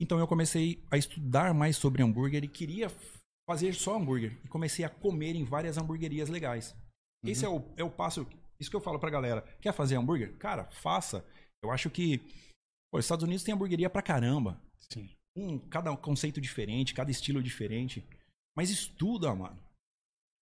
Então 0.01 0.19
eu 0.19 0.27
comecei 0.29 0.83
a 0.91 0.97
estudar 0.97 1.53
mais 1.53 1.77
sobre 1.77 2.03
hambúrguer 2.03 2.45
e 2.45 2.49
queria 2.49 2.89
fazer 3.49 3.73
só 3.75 3.97
hambúrguer. 3.97 4.39
E 4.45 4.49
comecei 4.49 4.85
a 4.85 4.89
comer 4.89 5.35
em 5.35 5.45
várias 5.45 5.77
hamburguerias 5.77 6.29
legais. 6.29 6.75
Esse 7.25 7.45
é 7.45 7.49
o, 7.49 7.65
é 7.77 7.83
o 7.83 7.91
passo. 7.91 8.27
Isso 8.61 8.71
que 8.71 8.77
eu 8.77 8.81
falo 8.81 8.99
pra 8.99 9.11
galera. 9.11 9.43
Quer 9.61 9.73
fazer 9.73 9.97
hambúrguer? 9.97 10.37
Cara, 10.37 10.65
faça. 10.67 11.25
Eu 11.63 11.71
acho 11.73 11.91
que. 11.91 12.19
Pô, 12.91 12.99
os 12.99 13.05
Estados 13.05 13.25
Unidos 13.25 13.43
tem 13.43 13.53
hamburgueria 13.55 13.91
pra 13.91 14.01
caramba 14.03 14.61
Sim. 14.93 15.11
um, 15.37 15.59
cada 15.59 15.95
conceito 15.97 16.41
diferente, 16.41 16.95
cada 16.95 17.11
estilo 17.11 17.43
diferente. 17.43 18.05
Mas 18.57 18.71
estuda, 18.71 19.35
mano. 19.35 19.59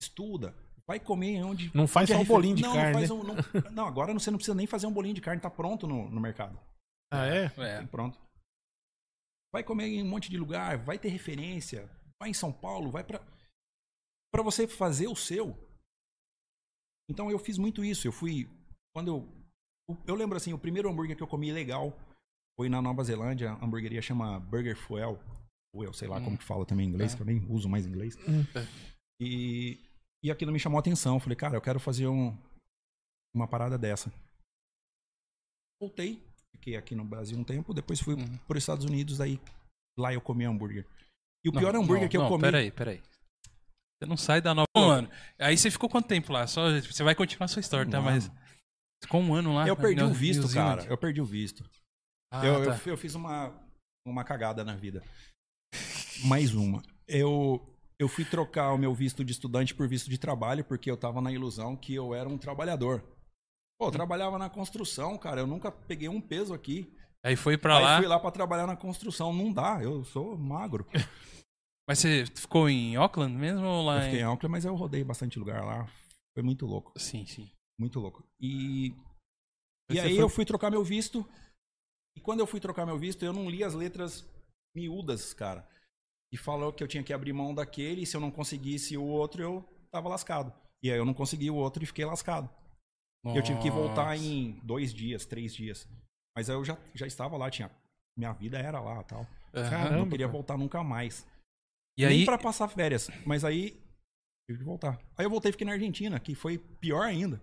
Estuda. 0.00 0.54
Vai 0.86 1.00
comer 1.00 1.42
onde. 1.42 1.70
Não 1.74 1.86
faz 1.88 2.04
onde 2.10 2.12
é 2.12 2.14
só 2.14 2.18
um 2.18 2.22
refer- 2.22 2.34
bolinho 2.36 2.56
de 2.56 2.62
não, 2.62 2.72
carne, 2.74 2.92
Não, 2.92 2.98
faz 2.98 3.10
né? 3.10 3.14
um, 3.16 3.22
não, 3.24 3.70
não, 3.72 3.86
agora 3.86 4.12
você 4.12 4.30
não 4.30 4.38
precisa 4.38 4.54
nem 4.54 4.66
fazer 4.66 4.86
um 4.86 4.92
bolinho 4.92 5.14
de 5.14 5.20
carne, 5.20 5.40
tá 5.40 5.50
pronto 5.50 5.86
no, 5.86 6.08
no 6.10 6.20
mercado. 6.20 6.58
Ah, 7.12 7.26
é? 7.26 7.44
É. 7.56 7.80
Tá 7.80 7.86
pronto. 7.88 8.18
Vai 9.52 9.62
comer 9.64 9.86
em 9.86 10.02
um 10.02 10.08
monte 10.08 10.28
de 10.30 10.36
lugar, 10.36 10.76
vai 10.78 10.98
ter 10.98 11.08
referência. 11.08 11.88
Vai 12.20 12.30
em 12.30 12.34
São 12.34 12.52
Paulo, 12.52 12.90
vai 12.90 13.04
pra. 13.04 13.20
Pra 14.32 14.42
você 14.42 14.66
fazer 14.66 15.06
o 15.08 15.16
seu. 15.16 15.56
Então 17.08 17.30
eu 17.30 17.38
fiz 17.38 17.56
muito 17.58 17.84
isso. 17.84 18.06
Eu 18.06 18.12
fui. 18.12 18.48
Quando 18.94 19.08
eu. 19.08 19.96
Eu 20.06 20.14
lembro 20.16 20.36
assim, 20.36 20.52
o 20.52 20.58
primeiro 20.58 20.90
hambúrguer 20.90 21.16
que 21.16 21.22
eu 21.22 21.28
comi 21.28 21.52
legal 21.52 21.96
foi 22.58 22.68
na 22.68 22.82
Nova 22.82 23.04
Zelândia. 23.04 23.52
A 23.52 23.64
hamburgueria 23.64 24.02
chama 24.02 24.40
Burger 24.40 24.76
Fuel. 24.76 25.18
Ou 25.74 25.84
eu 25.84 25.92
sei 25.92 26.08
lá 26.08 26.18
Hum. 26.18 26.24
como 26.24 26.38
que 26.38 26.44
fala 26.44 26.66
também 26.66 26.86
em 26.86 26.88
inglês, 26.90 27.12
É. 27.12 27.16
que 27.16 27.22
eu 27.22 27.26
nem 27.26 27.46
uso 27.50 27.68
mais 27.68 27.86
inglês. 27.86 28.16
Hum. 28.28 28.44
E, 29.20 29.78
e 30.22 30.30
aquilo 30.30 30.50
me 30.52 30.58
chamou 30.58 30.78
a 30.78 30.80
atenção. 30.80 31.14
Eu 31.14 31.20
falei, 31.20 31.36
cara, 31.36 31.56
eu 31.56 31.60
quero 31.60 31.78
fazer 31.78 32.06
um, 32.08 32.36
uma 33.34 33.46
parada 33.46 33.78
dessa. 33.78 34.12
Voltei, 35.80 36.22
fiquei 36.56 36.76
aqui 36.76 36.94
no 36.94 37.04
Brasil 37.04 37.38
um 37.38 37.44
tempo, 37.44 37.72
depois 37.74 38.00
fui 38.00 38.14
Uhum. 38.14 38.36
para 38.46 38.56
os 38.56 38.62
Estados 38.62 38.84
Unidos, 38.84 39.20
aí 39.20 39.40
lá 39.98 40.12
eu 40.12 40.20
comi 40.20 40.44
hambúrguer. 40.44 40.84
E 41.44 41.48
o 41.48 41.52
Não, 41.52 41.60
pior 41.60 41.76
hambúrguer 41.76 42.02
não, 42.02 42.08
que 42.08 42.16
eu 42.16 42.22
não, 42.22 42.28
comi. 42.28 42.42
Peraí, 42.42 42.70
peraí. 42.70 43.02
Você 44.02 44.08
não 44.08 44.16
sai 44.16 44.40
da 44.42 44.54
nova. 44.54 44.66
Um 44.76 44.90
ano. 44.90 45.10
Aí 45.38 45.56
você 45.56 45.70
ficou 45.70 45.88
quanto 45.88 46.08
tempo 46.08 46.32
lá? 46.32 46.46
Só, 46.46 46.68
você 46.80 47.02
vai 47.02 47.14
continuar 47.14 47.44
a 47.46 47.48
sua 47.48 47.60
história, 47.60 47.90
tá? 47.90 48.00
Mas. 48.00 48.30
Ficou 49.02 49.20
um 49.20 49.34
ano 49.34 49.54
lá. 49.54 49.66
Eu 49.66 49.76
perdi 49.76 50.02
o 50.02 50.12
visto, 50.12 50.52
cara. 50.52 50.84
Eu 50.84 50.98
perdi 50.98 51.20
o 51.20 51.24
visto. 51.24 51.64
Ah, 52.32 52.44
eu, 52.44 52.54
eu 52.54 52.64
tá. 52.70 52.76
fi- 52.76 52.90
eu 52.90 52.96
fiz 52.96 53.14
uma, 53.14 53.54
uma 54.06 54.24
cagada 54.24 54.64
na 54.64 54.74
vida. 54.74 55.02
Mais 56.24 56.54
uma. 56.54 56.82
Eu, 57.06 57.64
eu 57.98 58.08
fui 58.08 58.24
trocar 58.24 58.72
o 58.72 58.78
meu 58.78 58.92
visto 58.94 59.24
de 59.24 59.32
estudante 59.32 59.74
por 59.74 59.86
visto 59.88 60.10
de 60.10 60.18
trabalho, 60.18 60.64
porque 60.64 60.90
eu 60.90 60.96
tava 60.96 61.20
na 61.20 61.30
ilusão 61.32 61.76
que 61.76 61.94
eu 61.94 62.14
era 62.14 62.28
um 62.28 62.36
trabalhador. 62.38 63.02
Pô, 63.78 63.88
eu 63.88 63.92
trabalhava 63.92 64.38
na 64.38 64.48
construção, 64.48 65.18
cara. 65.18 65.40
Eu 65.40 65.46
nunca 65.46 65.70
peguei 65.70 66.08
um 66.08 66.20
peso 66.20 66.54
aqui. 66.54 66.92
Aí 67.24 67.36
foi 67.36 67.58
pra 67.58 67.76
Aí 67.78 67.82
lá. 67.82 67.98
fui 67.98 68.06
lá 68.06 68.18
pra 68.18 68.30
trabalhar 68.30 68.66
na 68.66 68.76
construção. 68.76 69.32
Não 69.32 69.52
dá, 69.52 69.80
eu 69.82 70.04
sou 70.04 70.36
magro. 70.38 70.86
Mas 71.88 71.98
você 72.00 72.24
ficou 72.34 72.68
em 72.68 72.96
Auckland 72.96 73.32
mesmo 73.36 73.64
ou 73.64 73.84
lá 73.84 73.98
Eu 73.98 74.02
fiquei 74.04 74.20
em. 74.20 74.24
Auckland, 74.24 74.50
mas 74.50 74.64
eu 74.64 74.74
rodei 74.74 75.04
bastante 75.04 75.38
lugar 75.38 75.64
lá. 75.64 75.86
Foi 76.34 76.42
muito 76.42 76.66
louco. 76.66 76.92
Sim, 76.98 77.24
sim. 77.26 77.48
Muito 77.78 78.00
louco. 78.00 78.24
E, 78.40 78.88
e 79.88 80.00
aí 80.00 80.14
foi- 80.14 80.22
eu 80.22 80.28
fui 80.28 80.44
trocar 80.44 80.68
meu 80.68 80.82
visto. 80.82 81.24
E 82.16 82.20
quando 82.20 82.40
eu 82.40 82.46
fui 82.46 82.58
trocar 82.58 82.84
meu 82.86 82.98
visto, 82.98 83.24
eu 83.24 83.32
não 83.32 83.48
li 83.48 83.62
as 83.62 83.72
letras 83.72 84.28
miúdas, 84.74 85.32
cara. 85.32 85.64
E 86.32 86.36
falou 86.36 86.72
que 86.72 86.82
eu 86.82 86.88
tinha 86.88 87.04
que 87.04 87.12
abrir 87.12 87.32
mão 87.32 87.54
daquele, 87.54 88.02
e 88.02 88.06
se 88.06 88.16
eu 88.16 88.20
não 88.20 88.32
conseguisse 88.32 88.96
o 88.96 89.04
outro, 89.04 89.40
eu 89.40 89.62
tava 89.92 90.08
lascado. 90.08 90.52
E 90.82 90.90
aí 90.90 90.98
eu 90.98 91.04
não 91.04 91.14
consegui 91.14 91.50
o 91.50 91.54
outro 91.54 91.84
e 91.84 91.86
fiquei 91.86 92.04
lascado. 92.04 92.50
E 93.34 93.36
eu 93.36 93.42
tive 93.42 93.58
que 93.60 93.70
voltar 93.70 94.10
Nossa. 94.12 94.24
em 94.24 94.60
dois 94.62 94.92
dias, 94.94 95.24
três 95.26 95.54
dias. 95.54 95.88
Mas 96.36 96.48
aí 96.50 96.56
eu 96.56 96.64
já, 96.64 96.76
já 96.94 97.06
estava 97.06 97.36
lá, 97.36 97.50
tinha. 97.50 97.70
Minha 98.16 98.32
vida 98.32 98.58
era 98.58 98.80
lá 98.80 99.02
tal. 99.04 99.26
Aham. 99.54 99.70
Caramba. 99.70 99.96
não 99.96 100.08
queria 100.08 100.28
voltar 100.28 100.56
nunca 100.56 100.82
mais. 100.84 101.26
E 101.98 102.04
Nem 102.06 102.18
aí. 102.20 102.24
pra 102.24 102.38
passar 102.38 102.68
férias. 102.68 103.10
Mas 103.24 103.44
aí. 103.44 103.80
Tive 104.48 104.60
que 104.60 104.64
voltar. 104.64 104.98
Aí 105.18 105.24
eu 105.26 105.30
voltei 105.30 105.48
e 105.48 105.52
fiquei 105.52 105.66
na 105.66 105.72
Argentina, 105.72 106.20
que 106.20 106.34
foi 106.34 106.56
pior 106.58 107.02
ainda. 107.02 107.40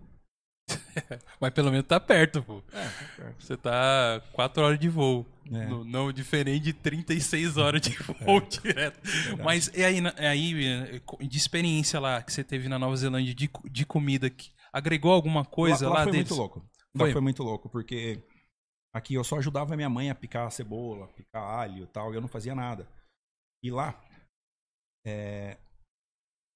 Mas 1.40 1.52
pelo 1.52 1.70
menos 1.70 1.86
tá 1.86 2.00
perto, 2.00 2.42
pô. 2.42 2.62
É, 2.72 2.84
tá 2.84 3.08
perto. 3.16 3.42
Você 3.44 3.56
tá 3.56 4.22
4 4.32 4.62
horas 4.62 4.78
de 4.78 4.88
voo. 4.88 5.26
É. 5.52 5.66
No- 5.66 5.84
não 5.84 6.10
diferente 6.12 6.60
de 6.64 6.72
36 6.72 7.56
horas 7.58 7.82
de 7.82 7.90
voo 7.96 8.40
direto. 8.40 8.98
Mas 9.42 9.70
e 9.74 9.84
aí, 9.84 9.98
aí, 10.18 10.64
eh, 10.66 11.00
de 11.26 11.36
experiência 11.36 12.00
lá 12.00 12.22
que 12.22 12.32
você 12.32 12.42
teve 12.42 12.68
na 12.68 12.78
Nova 12.78 12.96
Zelândia 12.96 13.34
de, 13.34 13.50
de 13.70 13.84
comida, 13.84 14.30
que 14.30 14.50
agregou 14.74 15.12
alguma 15.12 15.44
coisa 15.44 15.86
lá, 15.86 15.92
lá, 15.92 15.98
lá 15.98 16.02
foi 16.04 16.12
deles? 16.12 16.28
muito 16.28 16.40
louco. 16.40 16.60
Foi? 16.96 17.06
Lá 17.06 17.12
foi 17.12 17.20
muito 17.20 17.42
louco, 17.44 17.68
porque 17.68 18.20
aqui 18.92 19.14
eu 19.14 19.22
só 19.22 19.38
ajudava 19.38 19.76
minha 19.76 19.88
mãe 19.88 20.10
a 20.10 20.14
picar 20.14 20.50
cebola, 20.50 21.06
picar 21.14 21.42
alho 21.42 21.84
e 21.84 21.86
tal, 21.86 22.12
e 22.12 22.16
eu 22.16 22.20
não 22.20 22.28
fazia 22.28 22.54
nada. 22.54 22.88
E 23.62 23.70
lá, 23.70 24.04
é, 25.06 25.58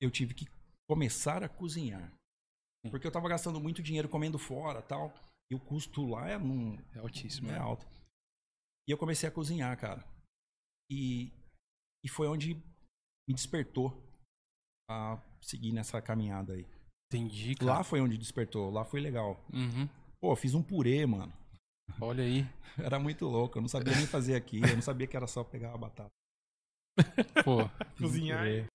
eu 0.01 0.11
tive 0.11 0.35
que 0.35 0.47
começar 0.91 1.45
a 1.45 1.49
cozinhar. 1.49 2.13
Hum. 2.85 2.91
Porque 2.91 3.07
eu 3.07 3.13
tava 3.13 3.29
gastando 3.29 3.61
muito 3.61 3.83
dinheiro 3.83 4.09
comendo 4.09 4.39
fora 4.39 4.83
tal, 4.83 5.15
e 5.51 5.55
o 5.55 5.61
custo 5.61 6.05
lá 6.07 6.29
é, 6.29 6.37
num, 6.37 6.77
É 6.95 6.99
altíssimo. 6.99 7.49
é 7.49 7.53
né? 7.53 7.59
alto. 7.59 7.87
E 8.89 8.91
eu 8.91 8.99
comecei 8.99 9.29
a 9.29 9.33
cozinhar, 9.33 9.79
cara. 9.79 10.05
E, 10.91 11.31
e 12.05 12.09
foi 12.09 12.27
onde 12.27 12.55
me 13.29 13.35
despertou 13.35 13.93
a 14.91 15.23
seguir 15.41 15.73
nessa 15.73 16.01
caminhada 16.01 16.55
aí. 16.55 16.67
Entendi, 17.11 17.55
cara. 17.55 17.73
Lá 17.73 17.85
foi 17.85 18.01
onde 18.01 18.19
despertou, 18.19 18.71
lá 18.71 18.85
foi 18.85 19.01
legal. 19.01 19.43
Uhum. 19.53 19.89
Pô, 20.21 20.33
eu 20.33 20.37
fiz 20.37 20.55
um 20.55 20.63
purê, 20.63 21.07
mano. 21.07 21.33
Olha 22.01 22.23
aí. 22.23 22.47
Era 22.79 22.99
muito 22.99 23.27
louco, 23.27 23.59
eu 23.59 23.63
não 23.63 23.69
sabia 23.69 23.97
nem 23.97 24.07
fazer 24.07 24.35
aqui, 24.37 24.61
eu 24.61 24.75
não 24.75 24.83
sabia 24.83 25.07
que 25.07 25.17
era 25.17 25.27
só 25.27 25.43
pegar 25.43 25.75
a 25.75 25.77
batata. 25.77 26.11
Pô, 27.45 27.67
Fiz 27.97 28.01
um 28.01 28.03
Cozinhar 28.03 28.39
purê. 28.39 28.67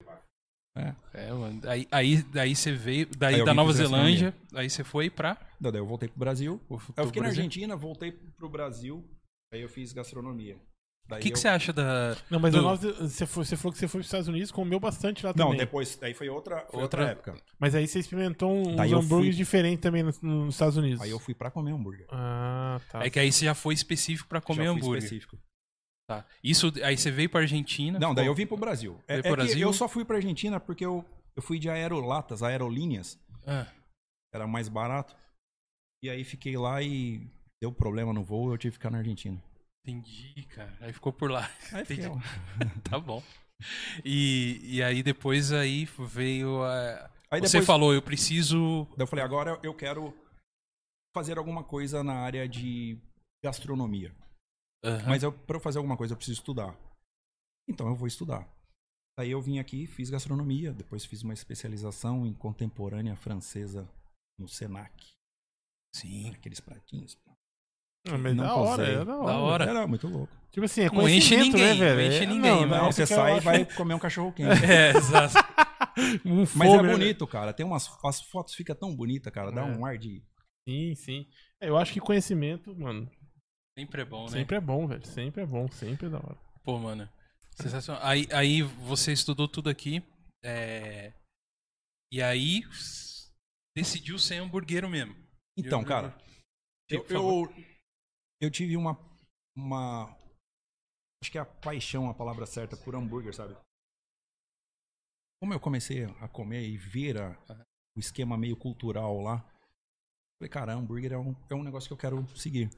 É, 1.13 1.32
mano. 1.32 1.62
Aí, 1.69 1.88
aí, 1.91 2.22
daí 2.24 2.56
você 2.56 2.72
veio, 2.72 3.08
daí 3.15 3.36
Aí 3.36 3.39
eu 3.39 3.46
da 3.46 3.54
Nova. 3.54 3.72
Zelândia, 3.72 4.36
aí 4.54 4.69
você 4.69 4.84
foi 4.84 5.10
pra. 5.10 5.38
Não, 5.60 5.72
daí 5.72 5.80
eu 5.80 5.86
voltei 5.86 6.10
pro 6.10 6.19
Brasil. 6.19 6.60
pro 6.67 6.76
eu 6.76 6.80
fiquei 6.80 7.22
na 7.22 7.28
Brasil. 7.28 7.28
Argentina, 7.28 7.76
voltei 7.76 8.12
pro 8.12 8.50
Brasil. 8.50 9.08
Aí 9.54 9.62
eu 9.62 9.69
fiz 9.69 9.93
gastronomia. 9.93 10.58
Daí 11.06 11.20
O 11.20 11.22
que, 11.22 11.30
que 11.32 11.36
eu- 11.36 11.42
você 11.42 11.48
acha 11.50 11.74
da. 11.74 12.16
Não, 12.30 12.39
mas 12.39 12.54
do- 12.54 12.62
você, 12.62 13.26
foi, 13.26 13.44
você 13.44 13.58
falou 13.58 13.74
que 13.74 13.78
você 13.80 13.88
foi 13.89 14.00
pros 14.00 14.08
Estados 14.08 14.28
Unidos, 14.30 14.52
comeu 14.52 14.80
bastante 14.80 15.26
lá 15.26 15.34
Não, 15.36 15.48
também. 15.48 15.58
depois, 15.60 15.98
daí 15.98 16.13
foi 16.13 16.30
outra, 16.30 16.66
foi 16.70 16.82
Outra- 16.82 17.02
outra 17.02 17.12
época. 17.12 17.36
Mas 17.60 17.76
aí 17.76 17.86
você 17.88 18.00
experimentou 18.00 18.50
uns 18.56 18.76
Daí 18.78 18.92
eu 18.92 19.00
hambúrgueres 19.00 19.36
fui- 19.36 19.44
diferentes 19.44 19.82
também 19.82 20.02
nos, 20.02 20.22
nos 20.22 20.56
Estados 20.56 20.78
Unidos. 20.78 21.02
Aí 21.02 21.10
eu 21.10 21.20
fui 21.20 21.34
pra 21.36 21.52
comer 21.52 21.72
hambúrguer. 21.74 22.08
Ah, 22.10 22.80
tá. 22.89 23.06
É 23.06 23.10
que 23.10 23.20
aí 23.20 23.32
você 23.32 23.44
já 23.46 23.54
foi 23.54 23.74
específico 23.74 24.30
pra 24.30 24.39
comer 24.39 24.63
Já 24.63 24.72
fui 24.72 24.80
hambúrguer. 24.80 25.04
específico. 25.04 25.38
Tá. 26.08 26.26
Isso, 26.42 26.72
aí 26.84 26.98
você 26.98 27.12
veio 27.12 27.30
pra 27.30 27.42
Argentina. 27.42 28.00
Não, 28.00 28.13
daí 28.13 28.24
ficou- 28.24 28.32
eu 28.32 28.36
vim 28.36 28.46
pro 28.48 28.58
Brasil. 28.58 28.98
É, 29.08 29.20
é 29.20 29.22
Brasil? 29.22 29.60
eu 29.68 29.74
só 29.74 29.88
fui 29.89 30.06
pra 30.06 30.16
Argentina 30.18 30.58
porque 30.60 30.86
eu, 30.86 31.04
eu 31.36 31.42
fui 31.44 31.60
de 31.60 31.70
aerolatas, 31.70 32.42
aerolíneas. 32.42 33.20
Ah, 33.46 33.68
Era 34.34 34.48
mais 34.48 34.68
barato. 34.70 35.16
E 36.02 36.10
aí 36.10 36.24
fiquei 36.24 36.58
lá 36.58 36.82
e 36.82 37.28
deu 37.62 37.72
problema 37.72 38.12
no 38.13 38.24
voo 38.24 38.52
eu 38.52 38.58
tive 38.58 38.72
que 38.72 38.78
ficar 38.78 38.89
na 38.89 38.98
Argentina. 39.00 39.42
Entendi, 39.86 40.43
cara. 40.48 40.76
Aí 40.82 40.93
ficou 40.93 41.13
por 41.13 41.30
lá. 41.30 41.50
Aí 41.72 41.84
Entendi. 41.84 42.08
Tá 42.89 43.00
bom. 43.00 43.22
E, 44.04 44.60
e 44.63 44.84
aí 44.84 45.02
depois 45.04 45.52
aí 45.52 45.86
veio 45.86 46.63
a. 46.63 47.10
Aí 47.32 47.39
Você 47.41 47.58
depois, 47.58 47.65
falou, 47.65 47.93
eu 47.93 48.02
preciso. 48.02 48.86
daí 48.91 49.04
eu 49.04 49.08
falei, 49.08 49.24
agora 49.26 49.60
eu 49.63 49.74
quero 49.74 50.13
fazer 51.15 51.38
alguma 51.38 51.63
coisa 51.63 52.04
na 52.04 52.13
área 52.15 52.48
de 52.48 52.98
gastronomia. 53.43 54.13
Aham. 54.84 55.08
Mas 55.08 55.24
eu, 55.24 55.32
pra 55.32 55.58
eu 55.58 55.62
fazer 55.62 55.78
alguma 55.78 55.98
coisa 55.98 56.13
eu 56.13 56.17
preciso 56.17 56.39
estudar. 56.39 56.78
Então 57.67 57.88
eu 57.88 57.96
vou 57.96 58.08
estudar. 58.08 58.48
Aí 59.17 59.30
eu 59.32 59.41
vim 59.41 59.60
aqui, 59.60 59.86
fiz 59.88 60.10
gastronomia, 60.10 60.74
depois 60.74 61.06
fiz 61.06 61.22
uma 61.22 61.34
especialização 61.34 62.26
em 62.26 62.34
contemporânea 62.34 63.15
francesa 63.15 63.88
no 64.39 64.48
Senac. 64.48 65.13
Sim. 65.96 66.32
Aqueles 66.32 66.60
pratinhos. 66.60 67.15
Ah, 68.08 68.18
mas 68.18 68.36
Não 68.36 68.44
da 68.44 68.56
hora, 68.56 68.88
é 68.88 69.06
da 69.06 69.16
hora. 69.18 69.26
Da 69.34 69.38
hora. 69.39 69.66
Era 69.66 69.88
muito 69.88 70.08
louco. 70.08 70.32
Tipo 70.52 70.66
assim, 70.66 70.82
é 70.82 70.89
Não 70.89 71.08
enche 71.10 71.36
conhecimento, 71.36 71.58
ninguém, 71.58 71.80
né, 71.80 71.96
velho? 71.96 71.98
não 71.98 72.08
enche 72.16 72.24
É, 72.24 72.28
ninguém, 72.28 72.52
não, 72.52 72.60
mas 72.62 72.70
Não, 72.70 72.78
época 72.78 72.92
você 72.94 73.02
eu 73.04 73.08
sai 73.08 73.38
e 73.38 73.39
vai 73.39 73.66
comer 73.76 73.94
um 73.94 74.00
cachorro 74.00 74.32
quente. 74.34 74.66
É, 74.66 74.89
exato. 74.98 75.34
um 76.26 76.39
Mas 76.42 76.50
fome, 76.52 76.70
é 76.70 76.82
né? 76.84 76.92
bonito, 76.92 77.26
cara. 77.28 77.54
Tem 77.54 77.66
umas 77.66 77.89
as 78.04 78.22
fotos 78.24 78.54
fica 78.56 78.76
tão 78.76 78.96
bonita, 78.96 79.32
cara. 79.32 79.52
Dá 79.52 79.62
É. 79.62 79.66
um 79.66 79.86
ar 79.86 79.98
de 79.98 80.22
Sim, 80.68 80.96
sim. 80.96 81.28
É, 81.62 81.70
eu 81.70 81.78
acho 81.78 81.92
que 81.94 82.00
conhecimento, 82.00 82.76
mano, 82.76 83.10
Sempre 83.78 84.02
é 84.02 84.06
bom, 84.06 84.24
né? 84.26 84.30
sempre 84.30 84.56
é 84.58 84.62
bom, 84.62 84.88
velho. 84.88 85.06
Sempre 85.08 85.42
é 85.42 85.46
bom, 85.46 85.68
sempre 85.72 86.06
é 86.06 86.10
da 86.10 86.18
hora. 86.18 86.38
Pô, 86.63 86.78
mano. 86.78 87.10
Sensacional. 87.60 88.02
Aí, 88.06 88.28
aí 88.32 88.62
você 88.62 89.12
estudou 89.12 89.48
tudo 89.48 89.70
aqui. 89.70 90.04
é, 90.44 91.12
E 92.12 92.22
aí 92.22 92.63
decidiu 93.76 94.20
ser 94.20 94.36
hamburguero 94.38 94.88
mesmo. 94.89 95.16
Então, 95.58 95.82
Eu- 95.82 95.86
cara, 95.88 96.16
eu, 96.89 97.06
eu, 97.10 97.54
eu 98.44 98.52
tive 98.52 98.76
uma, 98.78 98.98
uma. 99.56 100.16
Acho 101.22 101.32
que 101.32 101.38
é 101.38 101.42
a 101.42 101.46
paixão 101.46 102.10
a 102.10 102.14
palavra 102.14 102.46
certa 102.46 102.76
por 102.76 102.96
hambúrguer, 102.96 103.34
sabe? 103.34 103.56
Como 105.42 105.54
eu 105.54 105.60
comecei 105.60 106.06
a 106.06 106.28
comer 106.28 106.68
e 106.68 106.78
ver 106.78 107.18
a- 107.22 107.38
o 107.96 108.00
esquema 108.00 108.38
meio 108.38 108.58
cultural 108.58 109.20
lá, 109.22 109.40
falei, 110.40 110.50
cara, 110.50 110.74
hambúrguer 110.74 111.14
é 111.14 111.18
um, 111.18 111.36
é 111.50 111.56
um 111.56 111.64
negócio 111.64 111.88
que 111.88 111.94
eu 111.94 111.98
quero 111.98 112.26
seguir. 112.38 112.70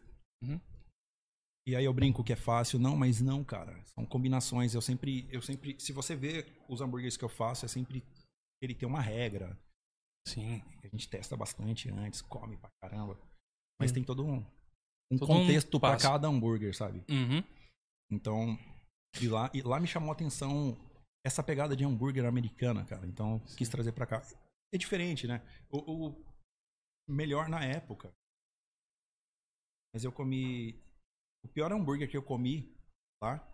Uhum. 0.43 0.59
E 1.67 1.75
aí 1.75 1.85
eu 1.85 1.93
brinco 1.93 2.23
que 2.23 2.33
é 2.33 2.35
fácil, 2.35 2.77
não, 2.77 2.95
mas 2.95 3.21
não, 3.21 3.43
cara. 3.43 3.83
São 3.85 4.05
combinações. 4.05 4.75
Eu 4.75 4.81
sempre, 4.81 5.27
eu 5.31 5.41
sempre, 5.41 5.79
se 5.79 5.91
você 5.93 6.15
vê 6.15 6.45
os 6.69 6.81
hambúrgueres 6.81 7.17
que 7.17 7.23
eu 7.25 7.29
faço, 7.29 7.65
é 7.65 7.67
sempre 7.67 8.03
ele 8.61 8.75
tem 8.75 8.87
uma 8.87 9.01
regra. 9.01 9.57
Sim. 10.27 10.61
A 10.83 10.87
gente 10.87 11.09
testa 11.09 11.35
bastante 11.35 11.89
antes, 11.89 12.21
come 12.21 12.57
pra 12.57 12.69
caramba. 12.81 13.19
Mas 13.79 13.91
Hum. 13.91 13.93
tem 13.95 14.03
todo 14.03 14.25
um, 14.25 14.45
um 15.11 15.17
Todo 15.17 15.27
contexto 15.27 15.79
pra 15.79 15.91
passo. 15.91 16.07
cada 16.07 16.27
hambúrguer, 16.27 16.75
sabe? 16.75 17.03
Uhum. 17.09 17.43
Então, 18.11 18.57
e 19.21 19.27
lá, 19.27 19.49
e 19.53 19.61
lá 19.61 19.79
me 19.79 19.87
chamou 19.87 20.09
a 20.09 20.13
atenção 20.13 20.77
essa 21.25 21.43
pegada 21.43 21.75
de 21.75 21.83
hambúrguer 21.83 22.25
americana, 22.25 22.85
cara. 22.85 23.05
Então, 23.07 23.41
eu 23.47 23.55
quis 23.55 23.69
trazer 23.69 23.91
pra 23.91 24.05
cá. 24.05 24.21
É 24.73 24.77
diferente, 24.77 25.27
né? 25.27 25.41
O, 25.69 26.09
o 26.09 26.25
melhor 27.07 27.49
na 27.49 27.63
época. 27.63 28.11
Mas 29.93 30.03
eu 30.03 30.11
comi. 30.11 30.79
O 31.43 31.47
pior 31.47 31.71
hambúrguer 31.71 32.09
que 32.09 32.17
eu 32.17 32.23
comi 32.23 32.75
lá 33.23 33.47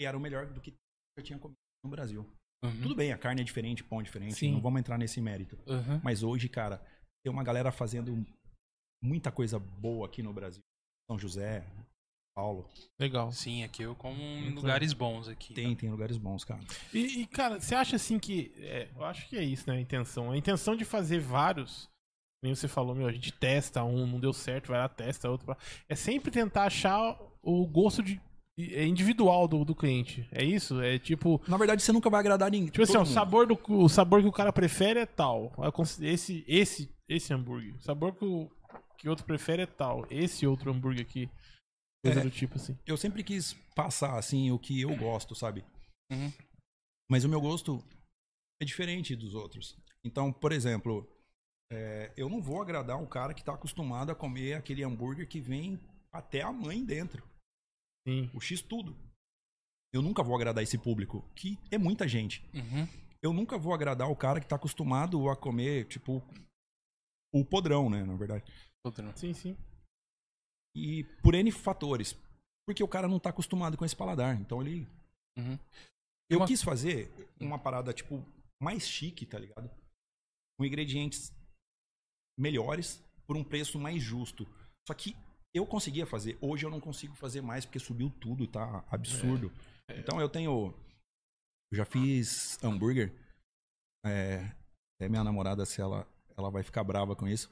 e 0.00 0.04
era 0.04 0.16
o 0.16 0.20
melhor 0.20 0.46
do 0.46 0.60
que 0.60 0.74
eu 1.16 1.22
tinha 1.22 1.38
comido 1.38 1.58
no 1.84 1.90
Brasil. 1.90 2.22
Uhum. 2.64 2.82
Tudo 2.82 2.96
bem, 2.96 3.12
a 3.12 3.18
carne 3.18 3.42
é 3.42 3.44
diferente, 3.44 3.84
pão 3.84 4.00
é 4.00 4.02
diferente. 4.04 4.34
Sim. 4.34 4.52
Não 4.52 4.60
vamos 4.60 4.80
entrar 4.80 4.98
nesse 4.98 5.20
mérito. 5.20 5.56
Uhum. 5.66 6.00
Mas 6.02 6.22
hoje, 6.22 6.48
cara, 6.48 6.78
tem 7.22 7.32
uma 7.32 7.44
galera 7.44 7.70
fazendo 7.70 8.26
muita 9.02 9.30
coisa 9.30 9.58
boa 9.58 10.06
aqui 10.06 10.22
no 10.22 10.32
Brasil. 10.32 10.62
São 11.08 11.18
José, 11.18 11.64
Paulo. 12.36 12.68
Legal. 13.00 13.32
Sim, 13.32 13.64
aqui 13.64 13.82
eu 13.82 13.94
como 13.94 14.20
em 14.20 14.50
lugares 14.50 14.92
bons 14.92 15.26
aqui. 15.26 15.54
Tem, 15.54 15.74
tem 15.74 15.90
lugares 15.90 16.18
bons, 16.18 16.44
cara. 16.44 16.60
E, 16.92 17.22
e, 17.22 17.26
cara, 17.26 17.58
você 17.60 17.74
acha 17.74 17.96
assim 17.96 18.18
que. 18.18 18.52
é, 18.58 18.88
eu 18.94 19.04
acho 19.04 19.28
que 19.28 19.36
é 19.36 19.42
isso, 19.42 19.68
né? 19.68 19.76
A 19.76 19.80
intenção. 19.80 20.30
A 20.30 20.36
intenção 20.36 20.76
de 20.76 20.84
fazer 20.84 21.18
vários. 21.18 21.88
Nem 22.42 22.54
você 22.54 22.68
falou, 22.68 22.94
meu, 22.94 23.08
a 23.08 23.12
gente 23.12 23.32
testa 23.32 23.82
um, 23.82 24.06
não 24.06 24.20
deu 24.20 24.32
certo, 24.32 24.68
vai 24.68 24.78
lá, 24.78 24.88
testa 24.88 25.28
outro. 25.28 25.56
É 25.88 25.96
sempre 25.96 26.30
tentar 26.30 26.66
achar 26.66 27.18
o 27.42 27.66
gosto 27.66 28.00
de, 28.00 28.20
é 28.58 28.84
individual 28.84 29.46
do, 29.46 29.64
do 29.64 29.74
cliente. 29.74 30.28
É 30.32 30.44
isso? 30.44 30.80
É 30.80 30.98
tipo. 30.98 31.40
Na 31.46 31.56
verdade, 31.56 31.82
você 31.82 31.92
nunca 31.92 32.10
vai 32.10 32.20
agradar 32.20 32.50
ninguém. 32.50 32.70
Tipo 32.70 32.82
assim, 32.82 32.96
ó, 32.96 33.02
o 33.02 33.06
sabor, 33.06 33.46
do, 33.46 33.58
o 33.68 33.88
sabor 33.88 34.20
que 34.20 34.28
o 34.28 34.32
cara 34.32 34.52
prefere 34.52 35.00
é 35.00 35.06
tal. 35.06 35.52
Esse, 36.02 36.44
esse, 36.46 36.90
esse 37.08 37.32
hambúrguer. 37.32 37.74
O 37.76 37.80
sabor 37.80 38.14
que 38.14 38.24
o 38.24 38.50
que 38.96 39.08
outro 39.08 39.24
prefere 39.24 39.62
é 39.62 39.66
tal. 39.66 40.06
Esse 40.10 40.46
outro 40.46 40.70
hambúrguer 40.72 41.02
aqui. 41.04 41.30
Coisa 42.04 42.20
É. 42.20 42.22
do 42.22 42.30
tipo 42.30 42.56
assim. 42.56 42.78
Eu 42.86 42.96
sempre 42.96 43.22
quis 43.24 43.54
passar, 43.74 44.16
assim, 44.18 44.50
o 44.50 44.58
que 44.58 44.80
eu 44.80 44.94
gosto, 44.96 45.34
sabe? 45.34 45.64
Uhum. 46.10 46.32
Mas 47.10 47.24
o 47.24 47.28
meu 47.28 47.40
gosto 47.40 47.82
é 48.60 48.64
diferente 48.64 49.16
dos 49.16 49.34
outros. 49.34 49.76
Então, 50.04 50.32
por 50.32 50.52
exemplo, 50.52 51.06
é, 51.72 52.12
eu 52.16 52.28
não 52.28 52.40
vou 52.40 52.62
agradar 52.62 52.96
um 53.00 53.06
cara 53.06 53.34
que 53.34 53.42
tá 53.44 53.54
acostumado 53.54 54.10
a 54.12 54.14
comer 54.14 54.54
aquele 54.54 54.84
hambúrguer 54.84 55.28
que 55.28 55.40
vem 55.40 55.78
até 56.12 56.42
a 56.42 56.52
mãe 56.52 56.84
dentro. 56.84 57.22
Sim. 58.06 58.30
O 58.32 58.40
X 58.40 58.62
tudo. 58.62 58.96
Eu 59.92 60.02
nunca 60.02 60.22
vou 60.22 60.36
agradar 60.36 60.62
esse 60.62 60.76
público, 60.78 61.24
que 61.34 61.58
é 61.70 61.78
muita 61.78 62.06
gente. 62.06 62.44
Uhum. 62.54 62.86
eu 63.22 63.32
nunca 63.32 63.58
vou 63.58 63.74
agradar 63.74 64.08
o 64.10 64.16
cara 64.16 64.38
que 64.40 64.46
tá 64.46 64.54
acostumado 64.56 65.28
a 65.28 65.36
comer, 65.36 65.86
tipo, 65.86 66.22
o 67.32 67.44
podrão, 67.44 67.88
né, 67.90 68.04
na 68.04 68.16
verdade. 68.16 68.44
Outro. 68.84 69.16
Sim, 69.16 69.32
sim. 69.34 69.56
E 70.74 71.04
por 71.22 71.34
N 71.34 71.50
fatores. 71.50 72.16
Porque 72.66 72.82
o 72.82 72.88
cara 72.88 73.08
não 73.08 73.18
tá 73.18 73.30
acostumado 73.30 73.76
com 73.76 73.84
esse 73.84 73.96
paladar. 73.96 74.38
Então 74.40 74.60
ele. 74.62 74.86
Uhum. 75.36 75.58
Eu 76.30 76.38
Uma- 76.40 76.46
quis 76.46 76.62
fazer 76.62 77.10
uma 77.40 77.58
parada, 77.58 77.92
tipo, 77.94 78.22
mais 78.62 78.86
chique, 78.86 79.24
tá 79.24 79.38
ligado? 79.38 79.70
Com 80.58 80.64
ingredientes 80.64 81.32
melhores 82.38 83.02
por 83.26 83.36
um 83.36 83.44
preço 83.44 83.78
mais 83.78 84.02
justo. 84.02 84.46
Só 84.86 84.94
que 84.94 85.16
eu 85.54 85.66
conseguia 85.66 86.06
fazer. 86.06 86.38
Hoje 86.40 86.66
eu 86.66 86.70
não 86.70 86.80
consigo 86.80 87.14
fazer 87.14 87.40
mais 87.40 87.64
porque 87.64 87.78
subiu 87.78 88.10
tudo, 88.20 88.46
tá 88.46 88.84
absurdo. 88.90 89.50
Então 89.90 90.20
eu 90.20 90.28
tenho. 90.28 90.74
Eu 91.72 91.76
já 91.76 91.84
fiz 91.84 92.62
hambúrguer. 92.62 93.12
É, 94.04 94.40
até 94.96 95.08
minha 95.08 95.24
namorada, 95.24 95.64
se 95.66 95.80
ela, 95.80 96.06
ela 96.38 96.50
vai 96.50 96.62
ficar 96.62 96.84
brava 96.84 97.14
com 97.16 97.26
isso. 97.28 97.50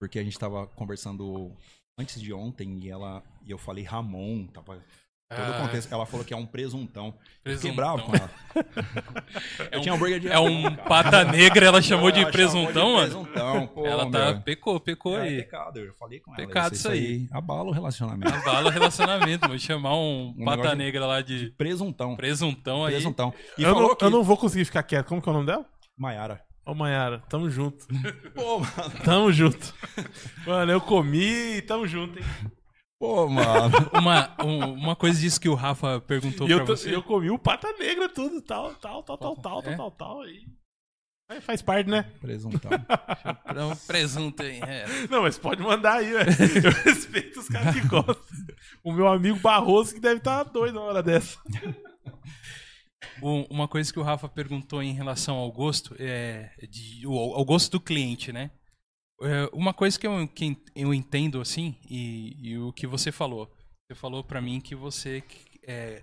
Porque 0.00 0.18
a 0.18 0.22
gente 0.24 0.38
tava 0.38 0.66
conversando 0.66 1.52
antes 1.98 2.20
de 2.20 2.32
ontem 2.32 2.78
e 2.82 2.90
ela 2.90 3.22
e 3.44 3.50
eu 3.50 3.56
falei 3.58 3.82
Ramon, 3.82 4.46
tava 4.48 4.74
todo 4.74 5.38
o 5.48 5.52
Ah, 5.54 5.60
contexto. 5.62 5.90
Ela 5.92 6.04
falou 6.06 6.24
que 6.24 6.34
é 6.34 6.36
um 6.36 6.44
presuntão. 6.46 7.14
Eu 7.44 7.56
Fiquei 7.56 7.72
presuntão. 7.72 7.74
bravo 7.74 8.02
com 8.04 8.14
ela. 8.14 8.30
É 9.70 9.78
um, 9.78 9.80
tinha 9.80 9.94
hambúrguer 9.94 10.20
de 10.20 10.28
é 10.28 10.38
um 10.38 10.62
cara. 10.62 10.76
pata 10.84 11.24
negra, 11.24 11.66
ela 11.66 11.82
chamou 11.82 12.10
de 12.10 12.20
Ela 12.20 12.30
presuntão, 12.30 12.92
mano. 12.94 13.10
Presuntão, 13.24 13.66
pô, 13.68 13.86
Ela 13.86 14.10
tá. 14.10 14.32
meu. 14.34 14.42
Pecou, 14.42 14.78
pecou 14.78 15.18
É 15.18 15.22
aí. 15.22 15.36
pecado, 15.38 15.78
eu 15.80 15.92
falei 15.94 16.20
com 16.20 16.32
ela. 16.34 16.46
Pecado 16.46 16.74
isso 16.74 16.88
aí. 16.88 17.26
Abala 17.32 17.68
o 17.70 17.72
relacionamento. 17.72 18.32
Abala 18.34 18.68
o 18.68 18.72
relacionamento, 18.72 19.48
vou 19.48 19.58
chamar 19.58 19.96
um, 19.96 20.34
Um 20.38 20.44
pata 20.44 20.70
de- 20.70 20.76
negra 20.76 21.06
lá 21.06 21.20
de 21.22 21.50
Presuntão. 21.56 22.14
presuntão 22.16 22.84
aí. 22.84 22.92
Presuntão. 22.94 23.32
E 23.58 23.62
eu, 23.62 23.72
falou 23.74 23.88
não, 23.88 23.96
que... 23.96 24.04
eu 24.04 24.10
não 24.10 24.22
vou 24.22 24.36
conseguir 24.36 24.64
ficar 24.66 24.82
quieto. 24.82 25.06
Como 25.08 25.20
que 25.22 25.28
é 25.28 25.32
o 25.32 25.34
nome 25.34 25.46
dela? 25.46 25.64
Maiara. 25.98 26.44
Ô, 26.66 26.74
Mayara, 26.74 27.20
tamo 27.28 27.48
junto. 27.48 27.86
Pô, 28.34 28.58
mano. 28.58 29.04
Tamo 29.04 29.32
junto. 29.32 29.72
Mano, 30.44 30.72
eu 30.72 30.80
comi 30.80 31.56
e 31.58 31.62
tamo 31.62 31.86
junto, 31.86 32.18
hein? 32.18 32.24
Pô, 32.98 33.28
mano. 33.28 33.72
Uma, 33.94 34.34
um- 34.44 34.72
uma 34.72 34.96
coisa 34.96 35.20
disso 35.20 35.40
que 35.40 35.48
o 35.48 35.54
Rafa 35.54 36.00
perguntou 36.00 36.48
E 36.48 36.50
eu, 36.50 36.58
pra 36.58 36.66
tô- 36.66 36.76
você. 36.76 36.92
eu 36.94 37.02
comi 37.02 37.30
o 37.30 37.38
pata 37.38 37.72
negra, 37.78 38.08
tudo, 38.08 38.40
tal, 38.42 38.74
tal, 38.74 39.02
tal, 39.02 39.16
tal, 39.16 39.36
tal, 39.36 39.62
tal, 39.62 39.72
É? 39.72 39.76
tal, 39.76 39.90
tal. 39.92 40.22
aí. 40.22 40.44
Aí 41.30 41.40
Faz 41.40 41.60
parte, 41.62 41.88
né? 41.90 42.04
Presuntão. 42.20 42.70
Um 42.72 43.76
presunto 43.86 44.42
aí. 44.42 44.60
É. 44.60 44.86
Não, 45.10 45.22
mas 45.22 45.36
pode 45.38 45.60
mandar 45.62 45.94
aí, 45.98 46.12
velho. 46.12 46.30
Eu 46.66 46.70
respeito 46.84 47.40
os 47.40 47.48
caras 47.48 47.74
que 47.74 47.86
gostam. 47.86 48.16
O 48.82 48.92
meu 48.92 49.06
amigo 49.08 49.38
Barroso 49.40 49.92
que 49.94 50.00
deve 50.00 50.18
estar 50.18 50.44
doido 50.44 50.76
na 50.76 50.80
hora 50.82 51.02
dessa. 51.02 51.36
Um- 53.22 53.44
Uma 53.50 53.68
coisa 53.68 53.92
que 53.92 53.98
o 53.98 54.02
Rafa 54.02 54.28
perguntou 54.28 54.82
em 54.82 54.92
relação 54.92 55.36
ao 55.36 55.50
gosto, 55.52 55.94
é 55.98 56.50
de- 56.70 57.06
o- 57.06 57.34
ao 57.34 57.44
gosto 57.44 57.70
do 57.72 57.80
cliente, 57.80 58.32
né? 58.32 58.50
É, 59.22 59.48
Uma 59.52 59.72
coisa 59.72 59.98
que 59.98 60.06
eu, 60.06 60.28
que 60.28 60.56
eu 60.74 60.92
entendo 60.92 61.40
assim, 61.40 61.76
e, 61.88 62.36
e 62.50 62.58
o 62.58 62.72
que 62.72 62.86
você 62.86 63.10
falou. 63.10 63.50
Você 63.88 63.94
falou 63.98 64.22
pra 64.24 64.40
mim 64.42 64.60
que 64.60 64.74
você 64.74 65.22
é, 65.66 66.02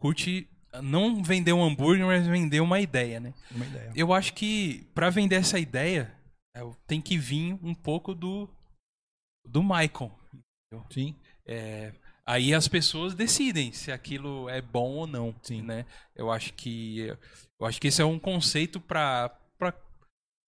curte 0.00 0.48
não 0.82 1.22
vender 1.22 1.52
um 1.52 1.62
hambúrguer, 1.62 2.06
mas 2.06 2.26
vender 2.26 2.60
uma 2.60 2.80
ideia, 2.80 3.20
né? 3.20 3.32
Uma 3.50 3.66
ideia. 3.66 3.92
Eu 3.94 4.12
acho 4.12 4.32
que 4.34 4.88
pra 4.94 5.10
vender 5.10 5.36
essa 5.36 5.58
ideia, 5.58 6.12
é, 6.56 6.60
tem 6.86 7.00
que 7.00 7.16
vir 7.18 7.58
um 7.62 7.74
pouco 7.74 8.14
do, 8.14 8.48
do 9.46 9.62
Michael. 9.62 10.10
Sim, 10.90 11.14
É, 11.46 11.92
aí 12.26 12.54
as 12.54 12.68
pessoas 12.68 13.14
decidem 13.14 13.72
se 13.72 13.90
aquilo 13.90 14.48
é 14.48 14.60
bom 14.60 14.92
ou 14.92 15.06
não, 15.06 15.34
Sim. 15.42 15.62
né? 15.62 15.86
Eu 16.14 16.30
acho 16.30 16.52
que 16.54 17.14
eu 17.58 17.66
acho 17.66 17.80
que 17.80 17.88
esse 17.88 18.02
é 18.02 18.04
um 18.04 18.18
conceito 18.18 18.80
para 18.80 19.30
para 19.58 19.74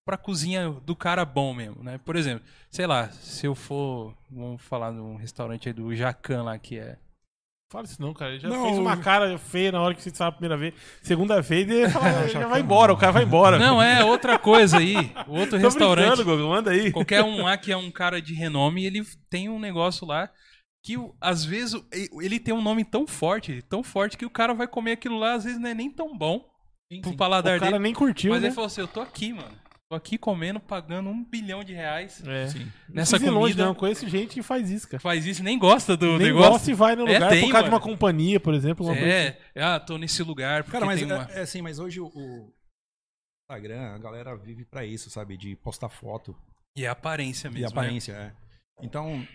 para 0.06 0.16
cozinha 0.18 0.70
do 0.70 0.94
cara 0.94 1.24
bom 1.24 1.54
mesmo, 1.54 1.82
né? 1.82 1.98
Por 1.98 2.16
exemplo, 2.16 2.44
sei 2.70 2.86
lá, 2.86 3.10
se 3.10 3.46
eu 3.46 3.54
for, 3.54 4.14
vamos 4.30 4.60
falar 4.62 4.92
num 4.92 5.16
restaurante 5.16 5.68
aí 5.68 5.72
do 5.72 5.94
Jacan 5.94 6.42
lá 6.42 6.58
que 6.58 6.78
é 6.78 6.98
Fala 7.74 7.86
isso 7.86 8.00
não, 8.00 8.14
cara. 8.14 8.30
Ele 8.30 8.38
já 8.38 8.48
Não, 8.48 8.66
fez 8.66 8.78
uma 8.78 8.96
cara 8.96 9.36
feia 9.36 9.72
na 9.72 9.80
hora 9.80 9.94
que 9.96 10.00
você 10.00 10.08
estava 10.08 10.28
a 10.28 10.32
primeira 10.32 10.56
vez. 10.56 10.74
Segunda 11.02 11.42
vez, 11.42 11.68
ele 11.68 11.88
fala, 11.88 12.08
Não, 12.22 12.28
já 12.28 12.46
vai 12.46 12.60
embora, 12.60 12.92
o 12.92 12.96
cara 12.96 13.10
vai 13.10 13.24
embora. 13.24 13.58
Não, 13.58 13.82
é 13.82 14.04
outra 14.04 14.38
coisa 14.38 14.78
aí, 14.78 14.94
outro 15.26 15.58
Tô 15.58 15.66
restaurante. 15.66 16.22
Gogo, 16.22 16.46
manda 16.48 16.70
aí. 16.70 16.92
Qualquer 16.92 17.24
um 17.24 17.42
lá 17.42 17.56
que 17.58 17.72
é 17.72 17.76
um 17.76 17.90
cara 17.90 18.22
de 18.22 18.32
renome, 18.32 18.84
ele 18.86 19.04
tem 19.28 19.48
um 19.48 19.58
negócio 19.58 20.06
lá 20.06 20.30
que 20.84 20.96
às 21.20 21.44
vezes 21.44 21.74
ele 22.20 22.38
tem 22.38 22.52
um 22.54 22.62
nome 22.62 22.84
tão 22.84 23.06
forte, 23.06 23.62
tão 23.62 23.82
forte 23.82 24.16
que 24.18 24.26
o 24.26 24.30
cara 24.30 24.52
vai 24.54 24.68
comer 24.68 24.92
aquilo 24.92 25.18
lá, 25.18 25.32
às 25.32 25.44
vezes 25.44 25.58
não 25.58 25.70
é 25.70 25.74
nem 25.74 25.90
tão 25.90 26.16
bom 26.16 26.46
sim, 26.92 27.00
pro 27.00 27.10
sim. 27.12 27.16
paladar 27.16 27.56
O 27.56 27.58
cara 27.60 27.72
dele. 27.72 27.82
nem 27.82 27.94
curtiu, 27.94 28.32
Mas 28.32 28.42
né? 28.42 28.48
ele 28.48 28.54
falou 28.54 28.66
assim: 28.66 28.82
eu 28.82 28.88
tô 28.88 29.00
aqui, 29.00 29.32
mano. 29.32 29.64
Tô 29.90 29.96
aqui 29.96 30.16
comendo, 30.16 30.58
pagando 30.60 31.10
um 31.10 31.22
bilhão 31.22 31.62
de 31.62 31.74
reais 31.74 32.22
É. 32.26 32.48
Sim. 32.48 32.66
nessa 32.88 33.16
ir 33.16 33.28
longe, 33.30 33.52
comida. 33.52 33.64
não. 33.66 33.74
Conheço 33.74 34.08
gente 34.08 34.34
que 34.34 34.42
faz 34.42 34.70
isso, 34.70 34.88
cara. 34.88 35.00
Faz 35.00 35.26
isso 35.26 35.40
e 35.42 35.44
nem 35.44 35.58
gosta 35.58 35.94
do 35.96 36.16
Nem 36.18 36.28
negócio. 36.28 36.50
gosta 36.52 36.70
e 36.70 36.74
vai 36.74 36.96
no 36.96 37.06
É, 37.08 37.14
lugar 37.14 37.30
tem, 37.30 37.40
por 37.42 37.52
causa 37.52 37.64
de 37.66 37.70
mano. 37.70 37.82
uma 37.84 37.92
companhia, 37.92 38.40
por 38.40 38.54
exemplo. 38.54 38.90
assim. 38.90 39.00
É, 39.00 39.38
ah, 39.56 39.78
tô 39.78 39.98
nesse 39.98 40.22
lugar 40.22 40.64
porque 40.64 40.72
Cara, 40.72 40.86
mas 40.86 41.00
tem 41.00 41.10
uma... 41.12 41.28
é, 41.30 41.38
é 41.38 41.40
assim, 41.42 41.60
mas 41.62 41.78
hoje 41.78 42.00
o, 42.00 42.06
o 42.06 42.52
Instagram, 43.50 43.94
a 43.94 43.98
galera 43.98 44.34
vive 44.36 44.64
pra 44.64 44.84
isso, 44.86 45.10
sabe? 45.10 45.36
De 45.36 45.54
postar 45.56 45.90
foto 45.90 46.34
E 46.76 46.86
a 46.86 46.92
aparência 46.92 47.50
mesmo, 47.50 47.66
e 47.66 47.70
aparência, 47.70 48.12
é. 48.12 48.32
Então, 48.82 49.26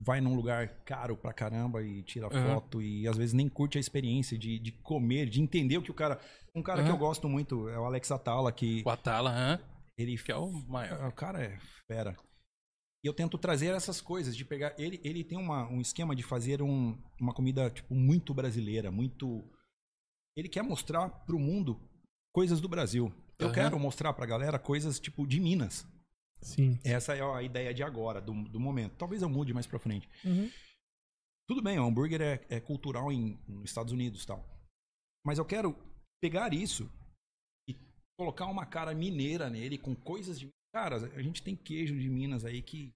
vai 0.00 0.20
num 0.20 0.34
lugar 0.34 0.68
caro 0.84 1.16
pra 1.16 1.32
caramba 1.32 1.82
e 1.82 2.02
tira 2.02 2.26
Aham. 2.26 2.54
foto 2.54 2.80
e 2.80 3.06
às 3.06 3.16
vezes 3.16 3.32
nem 3.34 3.48
curte 3.48 3.76
a 3.76 3.80
experiência 3.80 4.38
de, 4.38 4.58
de 4.58 4.72
comer, 4.72 5.28
de 5.28 5.40
entender 5.42 5.76
o 5.78 5.82
que 5.82 5.90
o 5.90 5.94
cara. 5.94 6.18
Um 6.54 6.62
cara 6.62 6.82
que 6.82 6.88
Aham. 6.88 6.96
eu 6.96 6.98
gosto 6.98 7.28
muito 7.28 7.68
é 7.68 7.78
o 7.78 7.84
Alex 7.84 8.10
Atala, 8.10 8.50
que? 8.50 8.82
O 8.84 8.90
Atala, 8.90 9.30
hã? 9.30 9.60
ele 9.98 10.16
que 10.16 10.32
é 10.32 10.36
o 10.36 10.50
maior. 10.50 11.08
O 11.08 11.12
cara 11.12 11.42
é 11.44 11.58
fera. 11.86 12.16
E 13.04 13.06
eu 13.08 13.14
tento 13.14 13.36
trazer 13.38 13.74
essas 13.74 14.00
coisas, 14.00 14.36
de 14.36 14.44
pegar. 14.44 14.74
Ele, 14.78 15.00
ele 15.04 15.22
tem 15.24 15.38
uma, 15.38 15.68
um 15.70 15.80
esquema 15.80 16.14
de 16.16 16.22
fazer 16.22 16.60
um- 16.62 16.98
uma 17.20 17.32
comida, 17.34 17.70
tipo, 17.70 17.94
muito 17.94 18.32
brasileira, 18.34 18.90
muito. 18.90 19.44
Ele 20.36 20.48
quer 20.48 20.62
mostrar 20.62 21.08
pro 21.08 21.38
mundo 21.38 21.80
coisas 22.32 22.60
do 22.60 22.68
Brasil. 22.68 23.12
Eu 23.38 23.46
Aham. 23.46 23.54
quero 23.54 23.78
mostrar 23.78 24.12
pra 24.12 24.26
galera 24.26 24.58
coisas, 24.58 24.98
tipo, 25.00 25.26
de 25.26 25.40
Minas. 25.40 25.86
Sim. 26.40 26.78
Essa 26.84 27.14
é 27.14 27.22
a 27.22 27.42
ideia 27.42 27.72
de 27.74 27.82
agora, 27.82 28.20
do, 28.20 28.32
do 28.48 28.58
momento. 28.60 28.96
Talvez 28.96 29.22
eu 29.22 29.28
mude 29.28 29.52
mais 29.52 29.66
pra 29.66 29.78
frente. 29.78 30.08
Uhum. 30.24 30.50
Tudo 31.48 31.62
bem, 31.62 31.78
o 31.78 31.84
hambúrguer 31.84 32.20
é, 32.20 32.46
é 32.48 32.60
cultural 32.60 33.10
em, 33.12 33.38
nos 33.48 33.64
Estados 33.70 33.92
Unidos 33.92 34.24
tal. 34.24 34.44
Mas 35.26 35.38
eu 35.38 35.44
quero 35.44 35.76
pegar 36.22 36.54
isso 36.54 36.88
e 37.68 37.76
colocar 38.18 38.46
uma 38.46 38.64
cara 38.64 38.94
mineira 38.94 39.50
nele 39.50 39.76
com 39.76 39.94
coisas 39.94 40.38
de. 40.38 40.48
Cara, 40.72 40.96
a 40.96 41.22
gente 41.22 41.42
tem 41.42 41.56
queijo 41.56 41.98
de 41.98 42.08
Minas 42.08 42.44
aí 42.44 42.62
que 42.62 42.92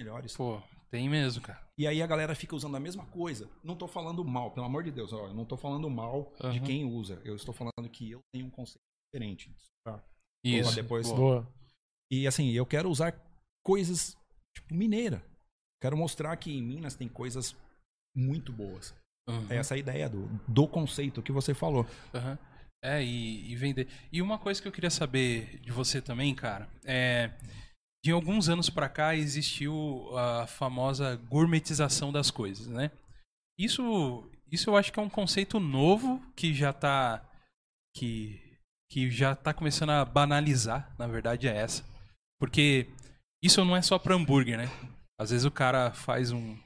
melhores. 0.00 0.34
Pô, 0.34 0.62
tem 0.90 1.08
mesmo, 1.08 1.42
cara. 1.42 1.62
E 1.78 1.86
aí 1.86 2.00
a 2.00 2.06
galera 2.06 2.34
fica 2.34 2.56
usando 2.56 2.76
a 2.76 2.80
mesma 2.80 3.04
coisa. 3.06 3.48
Não 3.62 3.76
tô 3.76 3.86
falando 3.86 4.24
mal, 4.24 4.50
pelo 4.50 4.64
amor 4.66 4.82
de 4.82 4.90
Deus, 4.90 5.12
ó, 5.12 5.26
eu 5.28 5.34
não 5.34 5.44
tô 5.44 5.56
falando 5.58 5.88
mal 5.90 6.32
de 6.40 6.46
Aham. 6.46 6.60
quem 6.64 6.84
usa. 6.84 7.20
Eu 7.24 7.36
estou 7.36 7.52
falando 7.54 7.88
que 7.92 8.10
eu 8.10 8.20
tenho 8.32 8.46
um 8.46 8.50
conceito 8.50 8.80
diferente. 9.12 9.54
Tá? 9.84 10.02
Isso. 10.42 10.74
depois- 10.74 11.06
Boa. 11.12 11.46
E 12.10 12.26
assim, 12.26 12.50
eu 12.50 12.66
quero 12.66 12.90
usar 12.90 13.14
coisas 13.64 14.16
tipo 14.54 14.74
mineira. 14.74 15.22
Quero 15.80 15.96
mostrar 15.96 16.36
que 16.36 16.52
em 16.52 16.62
Minas 16.62 16.94
tem 16.94 17.08
coisas 17.08 17.56
muito 18.14 18.52
boas. 18.52 18.94
Uhum. 19.28 19.46
É 19.48 19.56
essa 19.56 19.74
a 19.74 19.78
ideia 19.78 20.08
do, 20.08 20.26
do 20.46 20.66
conceito 20.66 21.22
que 21.22 21.32
você 21.32 21.54
falou. 21.54 21.86
Aham. 22.14 22.38
É, 22.82 23.02
e, 23.02 23.52
e 23.52 23.56
vender. 23.56 23.88
E 24.10 24.22
uma 24.22 24.38
coisa 24.38 24.60
que 24.60 24.66
eu 24.66 24.72
queria 24.72 24.90
saber 24.90 25.58
de 25.60 25.70
você 25.70 26.00
também, 26.00 26.34
cara, 26.34 26.68
é. 26.84 27.30
De 28.02 28.10
alguns 28.10 28.48
anos 28.48 28.70
pra 28.70 28.88
cá 28.88 29.14
existiu 29.14 30.16
a 30.16 30.46
famosa 30.46 31.16
gourmetização 31.28 32.10
das 32.10 32.30
coisas, 32.30 32.66
né? 32.66 32.90
Isso, 33.58 34.26
isso 34.50 34.70
eu 34.70 34.76
acho 34.76 34.90
que 34.90 34.98
é 34.98 35.02
um 35.02 35.10
conceito 35.10 35.60
novo 35.60 36.22
que 36.34 36.54
já 36.54 36.72
tá. 36.72 37.22
que, 37.94 38.40
que 38.90 39.10
já 39.10 39.36
tá 39.36 39.52
começando 39.52 39.90
a 39.90 40.02
banalizar, 40.02 40.94
na 40.98 41.06
verdade 41.06 41.46
é 41.46 41.54
essa. 41.54 41.84
Porque 42.40 42.88
isso 43.44 43.64
não 43.64 43.76
é 43.76 43.82
só 43.82 43.98
pra 43.98 44.16
hambúrguer, 44.16 44.58
né? 44.58 44.68
Às 45.20 45.30
vezes 45.30 45.44
o 45.44 45.50
cara 45.50 45.92
faz 45.92 46.32
um. 46.32 46.56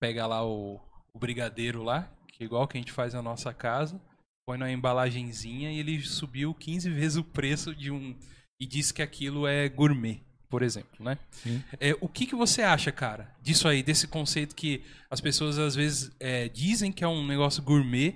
pega 0.00 0.26
lá 0.26 0.46
o, 0.46 0.78
o 1.12 1.18
brigadeiro 1.18 1.82
lá, 1.82 2.08
que 2.28 2.44
é 2.44 2.46
igual 2.46 2.68
que 2.68 2.76
a 2.76 2.80
gente 2.80 2.92
faz 2.92 3.14
na 3.14 3.22
nossa 3.22 3.52
casa 3.52 4.00
põe 4.48 4.56
na 4.56 4.72
embalagenzinha 4.72 5.70
e 5.70 5.78
ele 5.78 6.00
subiu 6.00 6.54
15 6.54 6.88
vezes 6.88 7.18
o 7.18 7.22
preço 7.22 7.74
de 7.74 7.90
um 7.90 8.16
e 8.58 8.66
disse 8.66 8.94
que 8.94 9.02
aquilo 9.02 9.46
é 9.46 9.68
gourmet, 9.68 10.22
por 10.48 10.62
exemplo, 10.62 11.04
né? 11.04 11.18
Sim. 11.30 11.62
É, 11.78 11.94
o 12.00 12.08
que, 12.08 12.24
que 12.24 12.34
você 12.34 12.62
acha, 12.62 12.90
cara, 12.90 13.30
disso 13.42 13.68
aí, 13.68 13.82
desse 13.82 14.08
conceito 14.08 14.56
que 14.56 14.82
as 15.10 15.20
pessoas 15.20 15.58
às 15.58 15.74
vezes 15.74 16.10
é, 16.18 16.48
dizem 16.48 16.90
que 16.90 17.04
é 17.04 17.08
um 17.08 17.26
negócio 17.26 17.62
gourmet 17.62 18.14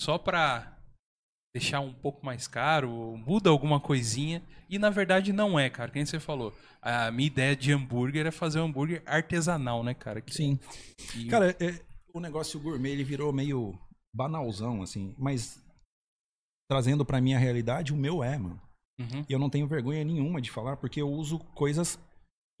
só 0.00 0.18
pra 0.18 0.76
deixar 1.54 1.80
um 1.80 1.92
pouco 1.92 2.24
mais 2.24 2.46
caro, 2.46 3.16
muda 3.26 3.50
alguma 3.50 3.80
coisinha, 3.80 4.42
e 4.68 4.78
na 4.78 4.88
verdade 4.90 5.32
não 5.32 5.58
é, 5.58 5.68
cara, 5.68 5.90
quem 5.90 6.04
você 6.06 6.20
falou. 6.20 6.54
A 6.80 7.10
minha 7.10 7.26
ideia 7.26 7.56
de 7.56 7.72
hambúrguer 7.72 8.26
é 8.26 8.30
fazer 8.30 8.60
um 8.60 8.64
hambúrguer 8.66 9.02
artesanal, 9.04 9.82
né, 9.82 9.92
cara? 9.92 10.20
Que- 10.20 10.32
Sim. 10.34 10.58
e- 11.16 11.26
Cara, 11.26 11.50
é- 11.60 11.80
o 12.14 12.20
negócio 12.20 12.58
gourmet 12.60 12.90
ele 12.92 13.04
virou 13.04 13.32
meio 13.32 13.76
banalzão, 14.14 14.82
assim, 14.82 15.14
mas 15.18 15.60
trazendo 16.70 17.04
pra 17.04 17.20
minha 17.20 17.38
realidade, 17.38 17.92
o 17.92 17.96
meu 17.96 18.22
é, 18.22 18.38
mano. 18.38 18.60
Uhum. 19.00 19.24
E 19.28 19.32
eu 19.32 19.38
não 19.38 19.50
tenho 19.50 19.66
vergonha 19.66 20.04
nenhuma 20.04 20.40
de 20.40 20.50
falar, 20.50 20.76
porque 20.76 21.00
eu 21.00 21.08
uso 21.10 21.38
coisas, 21.38 21.98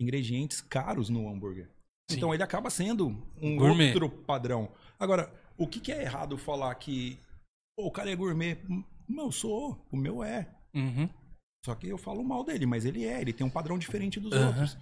ingredientes 0.00 0.60
caros 0.60 1.08
no 1.08 1.28
hambúrguer. 1.28 1.68
Sim. 2.10 2.16
Então 2.16 2.34
ele 2.34 2.42
acaba 2.42 2.70
sendo 2.70 3.08
um 3.40 3.56
Gourmet. 3.56 3.92
outro 3.92 4.08
padrão. 4.08 4.72
Agora, 4.98 5.32
o 5.56 5.66
que, 5.66 5.78
que 5.78 5.92
é 5.92 6.02
errado 6.02 6.36
falar 6.36 6.74
que 6.74 7.16
"Pô, 7.16 7.29
o 7.76 7.90
cara 7.90 8.10
é 8.10 8.16
gourmet? 8.16 8.58
Hum, 8.68 8.84
Não, 9.08 9.24
eu 9.26 9.32
sou, 9.32 9.86
o 9.90 9.96
meu 9.96 10.22
é. 10.22 10.48
Uhum. 10.74 11.08
Só 11.64 11.74
que 11.74 11.88
eu 11.88 11.98
falo 11.98 12.22
mal 12.24 12.44
dele, 12.44 12.64
mas 12.66 12.84
ele 12.84 13.04
é, 13.04 13.20
ele 13.20 13.32
tem 13.32 13.46
um 13.46 13.50
padrão 13.50 13.78
diferente 13.78 14.18
dos 14.20 14.32
Aham. 14.32 14.46
outros. 14.48 14.76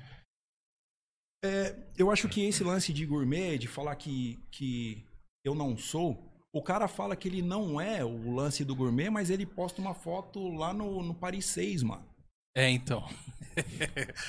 É, 1.45 1.77
eu 1.97 2.11
acho 2.11 2.29
que 2.29 2.41
esse 2.45 2.65
lance 2.65 2.93
de 2.93 3.07
gourmet, 3.07 3.59
de 3.59 3.69
falar 3.69 3.95
que, 3.97 4.37
que 4.51 5.05
eu 5.45 5.55
não 5.55 5.77
sou, 5.77 6.31
o 6.53 6.63
cara 6.63 6.89
fala 6.89 7.15
que 7.17 7.29
ele 7.29 7.43
não 7.43 7.81
é 7.81 8.05
o 8.05 8.35
lance 8.35 8.65
do 8.65 8.75
gourmet, 8.75 9.11
mas 9.11 9.31
ele 9.31 9.47
posta 9.47 9.81
uma 9.81 9.95
foto 9.95 10.49
lá 10.49 10.73
no, 10.73 11.03
no 11.03 11.15
Paris 11.15 11.47
6, 11.47 11.83
mano. 11.83 12.07
É, 12.57 12.69
então. 12.71 13.05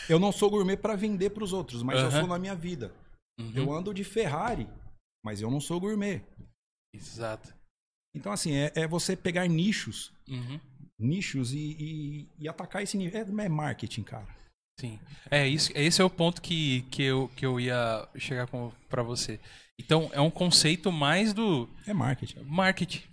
Eu 0.08 0.20
não 0.20 0.32
sou 0.32 0.50
gourmet 0.50 0.78
pra 0.78 0.96
vender 0.96 1.32
pros 1.32 1.54
outros, 1.54 1.82
mas 1.84 2.00
eu 2.00 2.08
Aham. 2.08 2.20
sou 2.20 2.28
na 2.28 2.38
minha 2.40 2.56
vida. 2.56 2.94
Uhum. 3.40 3.54
Eu 3.56 3.72
ando 3.74 3.94
de 3.94 4.04
Ferrari, 4.04 4.68
mas 5.24 5.42
eu 5.42 5.50
não 5.50 5.60
sou 5.62 5.80
gourmet. 5.80 6.24
Exato. 6.94 7.54
Então, 8.16 8.32
assim, 8.32 8.54
é, 8.54 8.72
é 8.76 8.88
você 8.88 9.16
pegar 9.16 9.48
nichos, 9.48 10.12
Uhum. 10.28 10.60
nichos 11.00 11.54
e, 11.54 11.76
e, 11.80 12.28
e 12.40 12.48
atacar 12.50 12.82
esse 12.84 12.98
nível. 12.98 13.20
É, 13.20 13.46
é 13.46 13.50
marketing, 13.50 14.04
cara. 14.04 14.28
Sim. 14.80 15.00
É, 15.30 15.48
isso, 15.48 15.72
esse 15.76 16.02
é 16.02 16.06
o 16.06 16.10
ponto 16.10 16.42
que, 16.42 16.82
que, 16.84 17.04
eu, 17.04 17.30
que 17.36 17.46
eu 17.46 17.60
ia 17.60 18.08
chegar 18.18 18.48
pra 18.90 19.04
você. 19.04 19.40
Então, 19.80 20.10
é 20.14 20.22
um 20.22 20.32
conceito 20.32 20.92
mais 20.92 21.34
do 21.34 21.70
É 21.86 21.94
marketing. 21.94 22.40
marketing. 22.44 23.04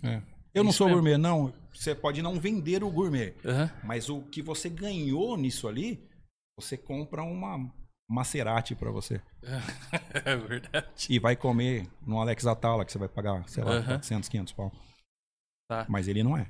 Eu 0.53 0.63
não 0.63 0.71
sou 0.71 0.87
mesmo. 0.87 1.01
gourmet, 1.01 1.17
não. 1.17 1.53
Você 1.73 1.93
pode 1.93 2.21
não 2.21 2.39
vender 2.39 2.83
o 2.83 2.89
gourmet, 2.89 3.33
Aham. 3.45 3.71
mas 3.83 4.09
o 4.09 4.21
que 4.23 4.41
você 4.41 4.67
ganhou 4.69 5.37
nisso 5.37 5.67
ali, 5.67 5.99
você 6.57 6.75
compra 6.75 7.21
uma 7.21 7.71
Maserati 8.09 8.75
pra 8.75 8.91
você. 8.91 9.21
É 10.25 10.35
verdade. 10.35 11.07
E 11.09 11.19
vai 11.19 11.35
comer 11.35 11.87
no 12.01 12.19
Alex 12.19 12.45
Atala, 12.45 12.83
que 12.85 12.91
você 12.91 12.97
vai 12.97 13.07
pagar, 13.09 13.47
sei 13.47 13.63
lá, 13.63 13.71
Aham. 13.71 13.85
400, 13.85 14.29
500 14.29 14.53
pau. 14.53 14.71
Tá. 15.69 15.85
Mas 15.89 16.07
ele 16.07 16.23
não 16.23 16.37
é. 16.37 16.49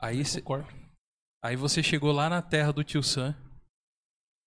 Aí, 0.00 0.24
cê- 0.24 0.42
aí 1.44 1.56
você 1.56 1.82
chegou 1.82 2.12
lá 2.12 2.28
na 2.28 2.42
terra 2.42 2.72
do 2.72 2.82
tio 2.84 3.02
Sam. 3.02 3.34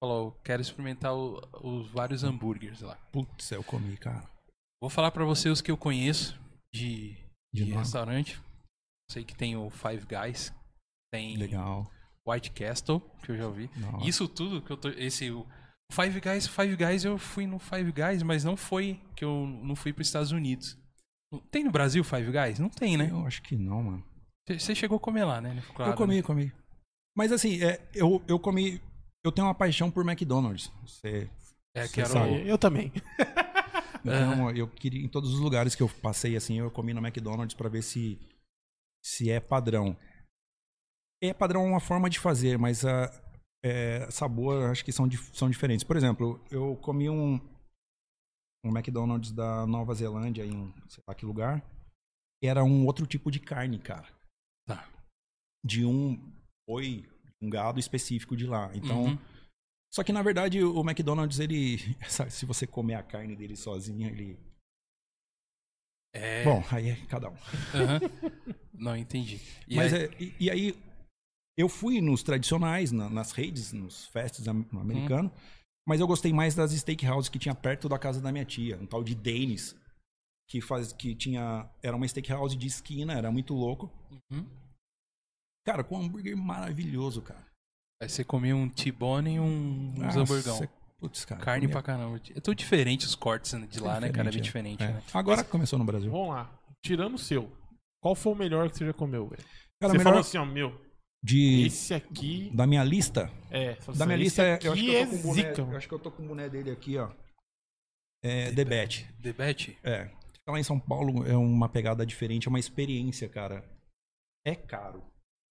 Falou, 0.01 0.33
quero 0.43 0.61
experimentar 0.61 1.13
o- 1.15 1.39
os 1.63 1.89
vários 1.89 2.23
hambúrgueres 2.23 2.81
lá. 2.81 2.95
Putz, 3.11 3.51
eu 3.51 3.63
comi, 3.63 3.95
cara. 3.97 4.29
Vou 4.81 4.89
falar 4.89 5.11
pra 5.11 5.23
você 5.25 5.49
os 5.49 5.61
que 5.61 5.71
eu 5.71 5.77
conheço 5.77 6.37
de, 6.73 7.13
De 7.53 7.63
de 7.65 7.71
restaurante. 7.71 8.39
Sei 9.09 9.23
que 9.23 9.35
tem 9.35 9.55
o 9.55 9.69
Five 9.69 10.05
Guys, 10.05 10.53
tem 11.11 11.37
Legal. 11.37 11.89
White 12.27 12.51
Castle, 12.51 12.99
que 13.23 13.31
eu 13.31 13.37
já 13.37 13.47
ouvi. 13.47 13.69
Nossa. 13.77 14.05
Isso 14.07 14.27
tudo 14.27 14.61
que 14.61 14.71
eu 14.71 14.77
tô. 14.77 14.89
Esse. 14.89 15.29
Five 15.91 16.19
Guys, 16.19 16.47
Five 16.47 16.75
Guys, 16.75 17.05
eu 17.05 17.17
fui 17.17 17.45
no 17.47 17.59
Five 17.59 17.91
Guys, 17.91 18.23
mas 18.23 18.43
não 18.43 18.57
foi 18.57 18.99
que 19.15 19.23
eu 19.23 19.45
não 19.63 19.75
fui 19.75 19.93
para 19.93 20.01
os 20.01 20.07
Estados 20.07 20.31
Unidos. 20.31 20.77
Tem 21.51 21.63
no 21.63 21.71
Brasil 21.71 22.03
Five 22.03 22.31
Guys? 22.31 22.59
Não 22.59 22.69
tem, 22.69 22.97
né? 22.97 23.09
Eu 23.11 23.25
acho 23.25 23.41
que 23.41 23.55
não, 23.55 23.83
mano. 23.83 24.05
Você 24.49 24.75
chegou 24.75 24.97
a 24.97 24.99
comer 24.99 25.23
lá, 25.25 25.41
né? 25.41 25.61
Claro, 25.75 25.91
eu 25.91 25.95
comi, 25.97 26.21
comi. 26.21 26.51
Mas 27.15 27.31
assim, 27.31 27.63
é, 27.63 27.81
eu, 27.93 28.21
eu 28.27 28.39
comi. 28.39 28.81
Eu 29.23 29.31
tenho 29.31 29.47
uma 29.47 29.55
paixão 29.55 29.89
por 29.89 30.07
McDonald's. 30.07 30.71
Você, 30.85 31.29
É, 31.75 31.85
Você 31.87 31.93
que 31.93 31.99
era 32.01 32.09
sabe. 32.09 32.47
Eu 32.47 32.57
também. 32.57 32.91
tenho 34.03 34.33
uma- 34.33 34.51
eu 34.51 34.67
queria, 34.67 35.03
em 35.03 35.07
todos 35.09 35.33
os 35.33 35.39
lugares 35.39 35.73
que 35.75 35.81
eu 35.81 35.89
passei, 35.89 36.35
assim, 36.35 36.59
eu 36.59 36.69
comi 36.69 36.93
no 36.93 36.99
McDonald's 37.05 37.55
pra 37.55 37.69
ver 37.69 37.81
se, 37.81 38.19
se 39.03 39.31
é 39.31 39.39
padrão. 39.39 39.97
É 41.23 41.33
padrão 41.33 41.65
uma 41.65 41.79
forma 41.79 42.09
de 42.09 42.19
fazer, 42.19 42.57
mas 42.59 42.85
a 42.85 43.07
é, 43.67 44.11
sabor 44.11 44.69
acho 44.69 44.85
que 44.85 44.91
são, 44.91 45.09
são 45.33 45.49
diferentes. 45.49 45.83
Por 45.83 45.95
exemplo, 45.97 46.39
eu 46.51 46.75
comi 46.77 47.09
um, 47.09 47.35
um 48.63 48.69
McDonald's 48.69 49.31
da 49.31 49.65
Nova 49.65 49.93
Zelândia 49.95 50.45
em 50.45 50.71
sei 50.87 51.03
lá 51.07 51.15
que 51.15 51.25
lugar. 51.25 51.63
Era 52.43 52.63
um 52.63 52.85
outro 52.85 53.07
tipo 53.07 53.31
de 53.31 53.39
carne, 53.39 53.79
cara. 53.79 54.07
Tá. 54.67 54.87
De 55.65 55.83
um 55.83 56.15
boi, 56.69 57.09
um 57.41 57.49
gado 57.49 57.79
específico 57.79 58.35
de 58.37 58.45
lá. 58.45 58.69
Então, 58.75 59.05
Uhum. 59.05 59.17
só 59.91 60.03
que 60.03 60.13
na 60.13 60.21
verdade 60.21 60.63
o 60.63 60.81
McDonald's, 60.81 61.39
ele. 61.39 61.77
sabe, 62.07 62.29
Se 62.31 62.45
você 62.45 62.67
comer 62.67 62.95
a 62.95 63.03
carne 63.03 63.35
dele 63.35 63.55
sozinho, 63.55 64.07
ele. 64.07 64.37
É. 66.13 66.43
Bom, 66.43 66.63
aí 66.71 66.89
é 66.89 66.95
cada 67.07 67.29
um. 67.29 67.35
aham. 67.73 67.99
Não, 68.77 68.95
entendi. 68.95 69.39
E 69.67 69.75
Mas 69.75 69.93
aí- 69.93 70.03
é, 70.03 70.09
e, 70.21 70.35
e 70.39 70.51
aí, 70.51 70.75
eu 71.57 71.69
fui 71.69 72.01
nos 72.01 72.21
tradicionais, 72.23 72.91
na- 72.91 73.09
nas 73.09 73.31
redes, 73.31 73.71
nos 73.73 74.05
festes 74.07 74.47
am- 74.47 74.65
americanos, 74.73 75.31
mas 75.87 75.99
eu 75.99 76.07
gostei 76.07 76.33
mais 76.33 76.55
das 76.55 76.71
steakhouses 76.71 77.29
que 77.29 77.39
tinha 77.39 77.53
perto 77.55 77.87
da 77.87 77.97
casa 77.99 78.19
da 78.21 78.31
minha 78.31 78.45
tia, 78.45 78.77
um 78.77 78.85
tal 78.85 79.03
de 79.03 79.13
Dennis, 79.15 79.75
que, 80.49 80.61
faz, 80.61 80.91
que 80.93 81.15
tinha. 81.15 81.69
Era 81.81 81.95
uma 81.95 82.07
steakhouse 82.07 82.55
de 82.55 82.67
esquina, 82.67 83.13
era 83.13 83.31
muito 83.31 83.53
louco. 83.53 83.91
Uhum. 84.31 84.45
Cara, 85.65 85.83
com 85.83 85.97
um 85.97 86.03
hambúrguer 86.03 86.37
maravilhoso, 86.37 87.21
cara. 87.21 87.43
Aí 88.01 88.09
você 88.09 88.23
comia 88.23 88.55
um 88.55 88.69
T-bone 88.69 89.35
e 89.35 89.39
um, 89.39 89.93
uns 89.93 89.99
Nossa, 89.99 90.19
hamburgão. 90.19 90.69
Putz, 90.99 91.25
cara. 91.25 91.41
Carne 91.41 91.61
comia- 91.67 91.73
pra 91.73 91.81
caramba. 91.81 92.21
É 92.35 92.39
tudo 92.39 92.55
diferente 92.55 93.05
os 93.05 93.15
cortes 93.15 93.51
de 93.69 93.79
lá, 93.79 93.99
né, 93.99 94.11
cara? 94.11 94.29
É 94.29 94.31
bem 94.31 94.41
diferente, 94.41 94.83
é. 94.83 94.87
né? 94.93 95.03
Agora 95.13 95.43
que 95.43 95.49
começou 95.49 95.79
no 95.79 95.85
Brasil. 95.85 96.11
Vamos 96.11 96.29
lá. 96.29 96.51
Tirando 96.83 97.15
o 97.15 97.19
seu, 97.19 97.51
qual 98.01 98.13
foi 98.13 98.33
o 98.33 98.35
melhor 98.35 98.69
que 98.69 98.77
você 98.77 98.85
já 98.85 98.93
comeu, 98.93 99.27
velho? 99.27 99.43
Cara, 99.81 99.91
Você 99.93 99.97
melhor 99.97 100.03
falou 100.03 100.19
assim, 100.19 100.37
ó, 100.37 100.45
meu, 100.45 100.79
de, 101.25 101.65
esse 101.65 101.93
aqui... 101.93 102.51
da 102.53 102.67
minha 102.67 102.83
lista, 102.83 103.31
É, 103.49 103.75
Da 103.97 104.05
minha 104.05 104.17
lista, 104.17 104.43
esse 104.43 104.67
eu 104.67 104.73
acho 104.73 104.83
que 104.83 104.89
eu 104.89 104.95
é 104.95 105.05
tô 105.05 105.11
com 105.11 105.15
o 105.15 105.21
boné, 105.23 105.33
zica, 105.33 105.61
eu 105.61 105.77
acho 105.77 105.87
que 105.87 105.93
eu 105.93 105.99
tô 105.99 106.11
com 106.11 106.23
o 106.23 106.27
boné 106.27 106.49
dele 106.49 106.71
aqui, 106.71 106.97
ó. 106.97 107.11
É 108.23 108.51
The 108.51 108.65
Bet. 108.65 109.07
Debete? 109.19 109.77
É. 109.83 110.05
Ficar 110.05 110.51
lá 110.51 110.59
em 110.59 110.63
São 110.63 110.79
Paulo 110.79 111.25
é 111.25 111.35
uma 111.35 111.67
pegada 111.67 112.05
diferente, 112.05 112.47
é 112.47 112.49
uma 112.49 112.59
experiência, 112.59 113.27
cara. 113.27 113.63
É 114.45 114.55
caro, 114.55 115.03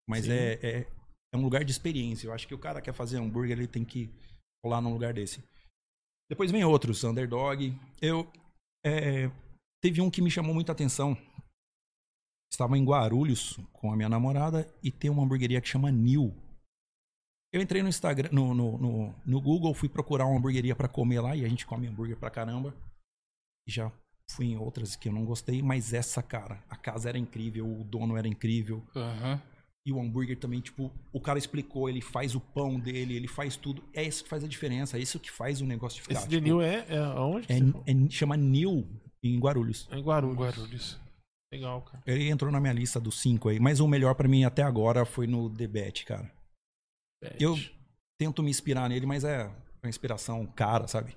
mas 0.09 0.29
é, 0.29 0.55
é, 0.63 0.87
é 1.33 1.37
um 1.37 1.43
lugar 1.43 1.65
de 1.65 1.73
experiência. 1.73 2.29
Eu 2.29 2.33
acho 2.33 2.47
que 2.47 2.55
o 2.55 2.59
cara 2.59 2.81
quer 2.81 2.93
fazer 2.93 3.19
hambúrguer, 3.19 3.59
ele 3.59 3.67
tem 3.67 3.85
que 3.85 4.09
rolar 4.65 4.81
num 4.81 4.93
lugar 4.93 5.13
desse. 5.13 5.43
Depois 6.31 6.53
vem 6.53 6.65
outros, 6.65 7.03
Underdog. 7.03 7.77
Eu 8.01 8.31
é, 8.87 9.29
teve 9.83 10.01
um 10.01 10.11
que 10.11 10.23
me 10.23 10.31
chamou 10.31 10.55
muita 10.55 10.73
atenção. 10.73 11.17
Estava 12.55 12.79
em 12.79 12.85
Guarulhos 12.85 13.59
com 13.73 13.91
a 13.93 13.97
minha 13.97 14.09
namorada 14.09 14.73
e 14.81 14.89
tem 14.89 15.11
uma 15.11 15.25
hamburgueria 15.25 15.61
que 15.61 15.67
chama 15.67 15.91
New. 15.91 16.33
Eu 17.53 17.61
entrei 17.61 17.83
no 17.83 17.89
Instagram, 17.89 18.29
no, 18.31 18.55
no, 18.55 18.79
no, 18.79 19.15
no 19.27 19.41
Google, 19.41 19.75
fui 19.75 19.89
procurar 19.89 20.25
uma 20.27 20.39
hamburgueria 20.39 20.77
pra 20.77 20.87
comer 20.87 21.21
lá 21.21 21.35
e 21.35 21.45
a 21.45 21.49
gente 21.49 21.67
come 21.67 21.89
hambúrguer 21.89 22.17
pra 22.17 22.31
caramba. 22.31 22.73
Já 23.67 23.91
fui 24.31 24.47
em 24.47 24.57
outras 24.57 24.95
que 24.95 25.09
eu 25.09 25.13
não 25.13 25.25
gostei, 25.25 25.63
mas 25.63 25.93
essa, 25.93 26.23
cara, 26.23 26.63
a 26.71 26.77
casa 26.77 27.09
era 27.09 27.19
incrível, 27.19 27.67
o 27.67 27.83
dono 27.83 28.17
era 28.17 28.29
incrível. 28.29 28.85
Aham. 28.95 29.43
E 29.85 29.93
o 29.93 30.01
hambúrguer 30.01 30.39
também, 30.39 30.61
tipo, 30.61 30.93
o 31.13 31.21
cara 31.21 31.41
explicou, 31.41 31.91
ele 31.91 32.01
faz 32.01 32.37
o 32.37 32.41
pão 32.41 32.79
dele, 32.79 33.17
ele 33.17 33.27
faz 33.27 33.57
tudo. 33.57 33.83
É 33.93 34.05
isso 34.05 34.23
que 34.23 34.31
faz 34.31 34.45
a 34.45 34.49
diferença, 34.49 34.97
é 34.97 35.01
isso 35.01 35.19
que 35.19 35.31
faz 35.31 35.61
o 35.61 35.67
negócio 35.67 35.97
de 35.97 36.03
ficar. 36.03 36.15
Esse 36.15 36.29
tipo, 36.29 36.41
Denil 36.41 36.63
é, 36.63 36.87
é 36.89 36.95
é, 36.95 37.03
você 37.49 37.59
falou? 37.59 37.85
é- 37.85 38.11
chama 38.11 38.37
New 38.37 38.87
em 39.25 39.41
Guarulhos. 39.41 39.89
É 39.91 39.99
em 39.99 40.03
Guarulhos. 40.03 40.39
Guarulhos. 40.39 41.04
Legal, 41.55 41.83
cara. 41.83 42.03
Ele 42.05 42.29
entrou 42.29 42.51
na 42.51 42.59
minha 42.59 42.73
lista 42.73 42.99
dos 43.01 43.21
cinco 43.21 43.49
aí, 43.49 43.61
mas 43.61 43.79
o 43.79 43.87
melhor 43.87 44.17
pra 44.17 44.27
mim 44.27 44.45
até 44.45 44.63
agora 44.63 45.05
foi 45.05 45.29
no 45.29 45.49
The 45.49 45.69
Bet, 45.69 46.05
cara. 46.05 46.29
Eu 47.39 47.57
tento 48.19 48.43
me 48.43 48.51
inspirar 48.51 48.89
nele, 48.89 49.07
mas 49.07 49.23
é 49.23 49.47
uma 49.81 49.89
inspiração 49.89 50.45
cara, 50.47 50.89
sabe? 50.89 51.17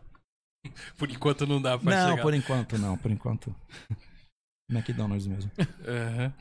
Por 0.95 1.09
enquanto 1.09 1.47
não 1.47 1.59
dá 1.59 1.77
pra 1.79 1.89
não, 1.91 2.09
chegar. 2.11 2.21
por 2.21 2.33
enquanto 2.35 2.77
não, 2.77 2.97
por 2.97 3.09
enquanto. 3.09 3.55
McDonald's 4.69 5.25
mesmo. 5.25 5.49
Aham. 5.87 6.33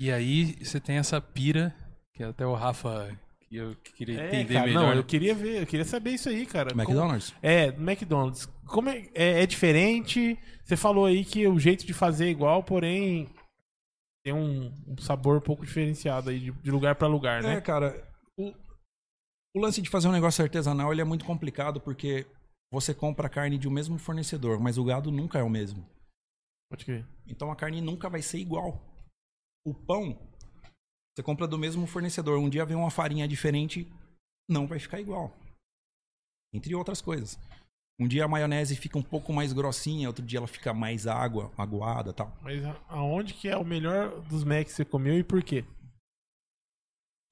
E 0.00 0.10
aí 0.10 0.64
você 0.64 0.80
tem 0.80 0.96
essa 0.96 1.20
pira, 1.20 1.74
que 2.14 2.22
até 2.22 2.46
o 2.46 2.54
Rafa 2.54 3.16
que 3.54 3.90
eu 3.90 3.94
queria 3.94 4.20
É, 4.20 4.26
entender 4.28 4.54
cara, 4.54 4.66
melhor. 4.66 4.82
não, 4.88 4.94
eu 4.94 5.04
queria 5.04 5.34
ver, 5.34 5.62
eu 5.62 5.66
queria 5.66 5.84
saber 5.84 6.10
isso 6.10 6.28
aí, 6.28 6.44
cara. 6.44 6.70
Como- 6.70 6.82
McDonald's? 6.82 7.34
É, 7.40 7.70
do 7.70 7.82
McDonald's. 7.88 8.46
Como 8.66 8.88
é, 8.88 9.08
é, 9.14 9.42
é 9.42 9.46
diferente? 9.46 10.36
Você 10.64 10.76
falou 10.76 11.04
aí 11.06 11.24
que 11.24 11.46
o 11.46 11.58
jeito 11.58 11.86
de 11.86 11.92
fazer 11.94 12.26
é 12.26 12.30
igual, 12.30 12.64
porém 12.64 13.28
tem 14.24 14.34
um, 14.34 14.72
um 14.88 14.98
sabor 14.98 15.36
um 15.36 15.40
pouco 15.40 15.64
diferenciado 15.64 16.30
aí 16.30 16.40
de, 16.40 16.50
de 16.50 16.70
lugar 16.70 16.94
pra 16.96 17.06
lugar, 17.06 17.44
É, 17.44 17.54
né? 17.56 17.60
cara, 17.60 18.08
o, 18.38 18.52
o 19.54 19.60
lance 19.60 19.80
de 19.82 19.90
fazer 19.90 20.08
um 20.08 20.12
negócio 20.12 20.42
artesanal 20.42 20.90
ele 20.90 21.02
é 21.02 21.04
muito 21.04 21.24
complicado 21.24 21.80
porque 21.80 22.26
você 22.72 22.92
compra 22.94 23.26
a 23.26 23.30
carne 23.30 23.56
de 23.58 23.68
um 23.68 23.70
mesmo 23.70 23.98
fornecedor, 23.98 24.58
mas 24.58 24.78
o 24.78 24.84
gado 24.84 25.12
nunca 25.12 25.38
é 25.38 25.42
o 25.42 25.50
mesmo. 25.50 25.86
Pode 26.70 26.84
crer. 26.86 27.06
Então 27.28 27.52
a 27.52 27.56
carne 27.56 27.80
nunca 27.80 28.08
vai 28.10 28.20
ser 28.22 28.38
igual. 28.38 28.82
O 29.66 29.72
pão, 29.72 30.18
você 31.14 31.22
compra 31.22 31.46
do 31.46 31.58
mesmo 31.58 31.86
fornecedor. 31.86 32.38
Um 32.38 32.48
dia 32.48 32.64
vem 32.64 32.76
uma 32.76 32.90
farinha 32.90 33.28
diferente, 33.28 33.86
não 34.48 34.66
vai 34.66 34.78
ficar 34.78 35.00
igual. 35.00 35.32
Entre 36.52 36.74
outras 36.74 37.00
coisas. 37.00 37.38
Um 38.00 38.08
dia 38.08 38.24
a 38.24 38.28
maionese 38.28 38.74
fica 38.74 38.98
um 38.98 39.02
pouco 39.02 39.32
mais 39.32 39.52
grossinha, 39.52 40.08
outro 40.08 40.24
dia 40.24 40.38
ela 40.40 40.48
fica 40.48 40.74
mais 40.74 41.06
água, 41.06 41.52
aguada 41.56 42.12
tal. 42.12 42.36
Mas 42.42 42.60
aonde 42.88 43.34
que 43.34 43.48
é 43.48 43.56
o 43.56 43.64
melhor 43.64 44.20
dos 44.22 44.42
Macs 44.42 44.64
que 44.72 44.72
você 44.72 44.84
comeu 44.84 45.16
e 45.16 45.22
por 45.22 45.42
quê? 45.44 45.64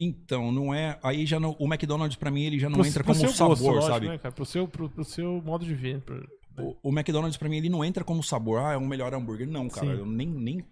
Então, 0.00 0.50
não 0.50 0.74
é. 0.74 0.98
Aí 1.02 1.26
já 1.26 1.38
não, 1.38 1.56
o 1.58 1.66
McDonald's 1.66 2.16
pra 2.16 2.30
mim 2.30 2.42
ele 2.42 2.58
já 2.58 2.68
não 2.68 2.78
Pro- 2.78 2.86
entra 2.86 3.04
pro 3.04 3.14
como 3.14 3.28
sabor, 3.28 3.48
gosto, 3.56 3.66
lógico, 3.66 3.86
sabe? 3.92 4.08
Né, 4.08 4.18
cara? 4.18 4.34
Pro, 4.34 4.44
seu, 4.44 4.66
pro, 4.68 4.88
pro 4.90 5.04
seu 5.04 5.40
modo 5.42 5.64
de 5.64 5.74
ver. 5.74 6.00
pro- 6.02 6.28
O, 6.58 6.90
o 6.90 6.92
McDonald's 6.92 7.36
pra 7.36 7.48
mim 7.48 7.56
ele 7.56 7.68
não 7.68 7.84
entra 7.84 8.02
como 8.04 8.22
sabor, 8.22 8.60
ah, 8.60 8.72
é 8.72 8.76
um 8.76 8.86
melhor 8.86 9.14
hambúrguer. 9.14 9.48
Não, 9.48 9.68
cara, 9.68 9.86
Sim. 9.86 9.98
eu 10.00 10.06
nem, 10.06 10.28
nem 10.28 10.64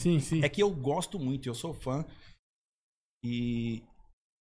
Sim, 0.00 0.18
sim. 0.18 0.42
É 0.44 0.48
que 0.48 0.62
eu 0.62 0.70
gosto 0.70 1.18
muito, 1.20 1.48
eu 1.48 1.54
sou 1.54 1.72
fã. 1.72 2.04
E 3.24 3.82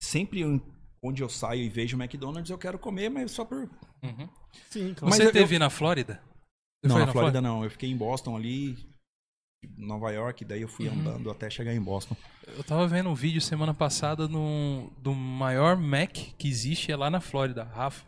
sempre 0.02 0.42
eu- 0.42 0.60
onde 1.04 1.22
eu 1.24 1.30
saio 1.30 1.62
e 1.64 1.70
vejo 1.70 1.96
McDonald's, 2.02 2.50
eu 2.50 2.58
quero 2.58 2.80
comer, 2.80 3.10
mas 3.10 3.32
só 3.32 3.46
por. 3.46 3.70
Uhum. 4.04 4.28
sim 4.70 4.94
claro. 4.94 5.12
Mas 5.12 5.18
Você 5.18 5.28
eu- 5.28 5.32
teve 5.32 5.60
na 5.60 5.70
Flórida? 5.70 6.22
Você 6.84 6.88
não, 6.88 6.96
foi 6.98 7.06
na 7.06 7.12
Flórida 7.12 7.42
não. 7.42 7.64
Eu 7.64 7.70
fiquei 7.70 7.90
em 7.92 7.96
Boston 7.96 8.36
ali, 8.36 8.76
Nova 9.78 10.12
York, 10.12 10.44
daí 10.44 10.62
eu 10.64 10.68
fui 10.68 10.88
Uhum. 10.88 11.00
andando 11.00 11.30
até 11.30 11.48
chegar 11.50 11.74
em 11.74 11.82
Boston. 11.82 12.16
Eu 12.48 12.64
tava 12.64 12.88
vendo 12.88 13.10
um 13.10 13.14
vídeo 13.14 13.40
semana 13.40 13.74
passada 13.74 14.28
no, 14.28 14.92
do 14.98 15.14
maior 15.14 15.78
Mac 15.78 16.12
que 16.12 16.48
existe 16.48 16.92
é 16.92 16.96
lá 16.96 17.10
na 17.12 17.22
Flórida, 17.22 17.64
Rafa. 17.64 18.04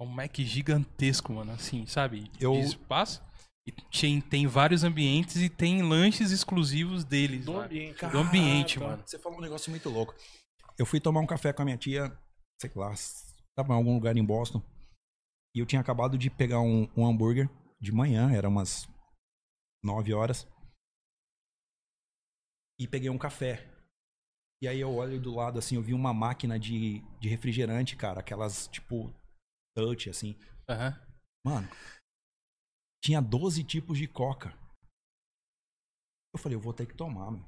É 0.00 0.02
um 0.02 0.06
Mac 0.06 0.34
gigantesco, 0.38 1.32
mano, 1.34 1.52
assim, 1.52 1.84
sabe? 1.86 2.30
Eu- 2.40 2.52
De 2.54 2.60
espaço. 2.60 3.22
E 3.66 3.72
tem, 3.72 4.20
tem 4.20 4.46
vários 4.46 4.84
ambientes 4.84 5.36
e 5.36 5.48
tem 5.48 5.82
lanches 5.82 6.30
exclusivos 6.30 7.04
deles. 7.04 7.44
Do 7.44 7.58
ambiente. 7.58 8.06
Do 8.06 8.18
ambiente, 8.18 8.78
Caraca. 8.78 8.96
mano. 8.96 9.08
Você 9.08 9.18
falou 9.18 9.38
um 9.38 9.42
negócio 9.42 9.70
muito 9.70 9.88
louco. 9.88 10.14
Eu 10.78 10.84
fui 10.84 11.00
tomar 11.00 11.20
um 11.20 11.26
café 11.26 11.52
com 11.52 11.62
a 11.62 11.64
minha 11.64 11.78
tia, 11.78 12.16
sei 12.60 12.70
lá, 12.74 12.92
tava 13.56 13.72
em 13.72 13.76
algum 13.76 13.94
lugar 13.94 14.16
em 14.16 14.24
Boston. 14.24 14.62
E 15.54 15.60
eu 15.60 15.66
tinha 15.66 15.80
acabado 15.80 16.18
de 16.18 16.28
pegar 16.28 16.60
um, 16.60 16.90
um 16.96 17.06
hambúrguer 17.06 17.48
de 17.80 17.92
manhã, 17.92 18.30
era 18.32 18.48
umas 18.48 18.88
9 19.82 20.12
horas. 20.12 20.46
E 22.78 22.88
peguei 22.88 23.08
um 23.08 23.18
café. 23.18 23.70
E 24.60 24.68
aí 24.68 24.80
eu 24.80 24.92
olho 24.92 25.20
do 25.20 25.34
lado 25.34 25.58
assim, 25.58 25.76
eu 25.76 25.82
vi 25.82 25.94
uma 25.94 26.12
máquina 26.12 26.58
de, 26.58 27.00
de 27.20 27.28
refrigerante, 27.28 27.96
cara, 27.96 28.20
aquelas 28.20 28.66
tipo 28.68 29.14
touch 29.76 30.10
assim. 30.10 30.36
Aham. 30.68 31.00
Mano, 31.44 31.68
tinha 33.04 33.20
12 33.20 33.62
tipos 33.64 33.98
de 33.98 34.08
coca. 34.08 34.56
Eu 36.34 36.38
falei, 36.38 36.56
eu 36.56 36.60
vou 36.60 36.72
ter 36.72 36.86
que 36.86 36.94
tomar, 36.96 37.30
meu. 37.30 37.44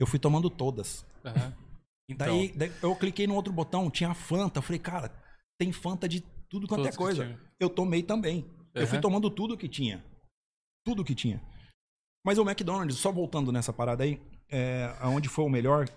Eu 0.00 0.06
fui 0.06 0.18
tomando 0.18 0.48
todas. 0.48 1.04
aham. 1.24 1.56
Então, 2.10 2.26
Daí, 2.26 2.52
daí 2.52 2.72
eu 2.82 2.94
cliquei 2.96 3.26
no 3.26 3.34
outro 3.34 3.52
botão, 3.52 3.88
tinha 3.88 4.12
Fanta. 4.12 4.58
Eu 4.58 4.62
falei, 4.62 4.78
cara, 4.78 5.08
tem 5.58 5.72
Fanta 5.72 6.06
de 6.06 6.20
tudo 6.50 6.66
quanto 6.66 6.82
todos 6.82 6.94
é 6.94 6.98
coisa. 6.98 7.40
Eu 7.58 7.70
tomei 7.70 8.02
também. 8.02 8.44
Eu 8.74 8.86
fui 8.86 9.00
tomando 9.00 9.30
tudo 9.30 9.56
que 9.56 9.68
tinha. 9.68 10.04
Tudo 10.84 11.04
que 11.04 11.14
tinha. 11.14 11.40
Mas 12.26 12.38
o 12.38 12.42
McDonald's, 12.42 12.98
só 12.98 13.10
voltando 13.10 13.52
nessa 13.52 13.72
parada 13.72 14.04
aí, 14.04 14.20
é, 14.50 14.94
aonde 15.00 15.28
foi 15.28 15.44
o 15.44 15.48
melhor, 15.48 15.88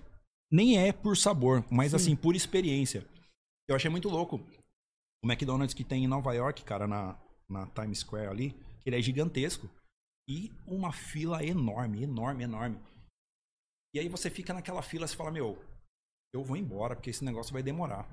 nem 0.49 0.77
é 0.77 0.93
por 0.93 1.17
sabor, 1.17 1.65
mas 1.69 1.89
Sim. 1.89 1.95
assim, 1.97 2.15
por 2.15 2.35
experiência. 2.35 3.05
Eu 3.67 3.75
achei 3.75 3.89
muito 3.89 4.07
louco. 4.07 4.39
O 5.23 5.27
McDonald's 5.27 5.73
que 5.73 5.83
tem 5.83 6.05
em 6.05 6.07
Nova 6.07 6.33
York, 6.33 6.63
cara, 6.63 6.87
na, 6.87 7.19
na 7.49 7.67
Times 7.67 7.99
Square 7.99 8.27
ali, 8.27 8.55
ele 8.85 8.97
é 8.97 9.01
gigantesco. 9.01 9.69
E 10.27 10.51
uma 10.65 10.91
fila 10.91 11.43
enorme, 11.43 12.03
enorme, 12.03 12.43
enorme. 12.43 12.79
E 13.93 13.99
aí 13.99 14.09
você 14.09 14.29
fica 14.29 14.53
naquela 14.53 14.81
fila, 14.81 15.07
você 15.07 15.15
fala, 15.15 15.31
meu, 15.31 15.63
eu 16.33 16.43
vou 16.43 16.57
embora, 16.57 16.95
porque 16.95 17.11
esse 17.11 17.23
negócio 17.23 17.53
vai 17.53 17.61
demorar. 17.61 18.07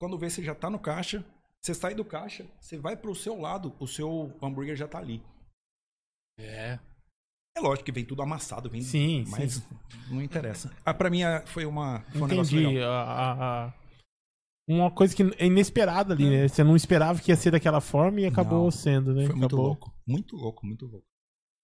Quando 0.00 0.18
vê, 0.18 0.28
você 0.30 0.42
já 0.42 0.54
tá 0.54 0.68
no 0.70 0.78
caixa, 0.78 1.24
você 1.62 1.74
sai 1.74 1.94
do 1.94 2.04
caixa, 2.04 2.46
você 2.60 2.78
vai 2.78 2.96
pro 2.96 3.14
seu 3.14 3.38
lado, 3.40 3.74
o 3.78 3.86
seu 3.86 4.36
hambúrguer 4.42 4.74
já 4.74 4.88
tá 4.88 4.98
ali. 4.98 5.22
É. 6.38 6.78
É 7.56 7.60
lógico 7.60 7.84
que 7.84 7.92
vem 7.92 8.04
tudo 8.04 8.20
amassado, 8.22 8.68
vem, 8.68 8.80
Sim, 8.82 9.24
mas 9.28 9.54
sim. 9.54 9.62
não 10.10 10.20
interessa. 10.20 10.74
Ah, 10.84 10.92
pra 10.92 11.08
mim 11.08 11.22
ah, 11.22 11.46
foi 11.46 11.64
uma 11.64 12.00
foi 12.10 12.22
um 12.22 12.26
negócio 12.26 12.58
Entendi. 12.58 12.80
A, 12.80 12.88
a- 12.88 13.66
a- 13.68 13.74
Uma 14.66 14.90
coisa 14.90 15.14
que 15.14 15.22
é 15.38 15.46
inesperada 15.46 16.14
ali, 16.14 16.28
né? 16.30 16.48
Você 16.48 16.64
não 16.64 16.74
esperava 16.74 17.20
que 17.20 17.30
ia 17.30 17.36
ser 17.36 17.50
daquela 17.50 17.80
forma 17.80 18.20
e 18.20 18.26
acabou 18.26 18.64
Não, 18.64 18.70
sendo, 18.70 19.12
né? 19.12 19.26
Foi 19.26 19.34
muito 19.34 19.46
Acabou. 19.46 19.66
louco, 19.66 19.94
muito 20.06 20.36
louco, 20.36 20.66
muito 20.66 20.86
louco. 20.86 21.06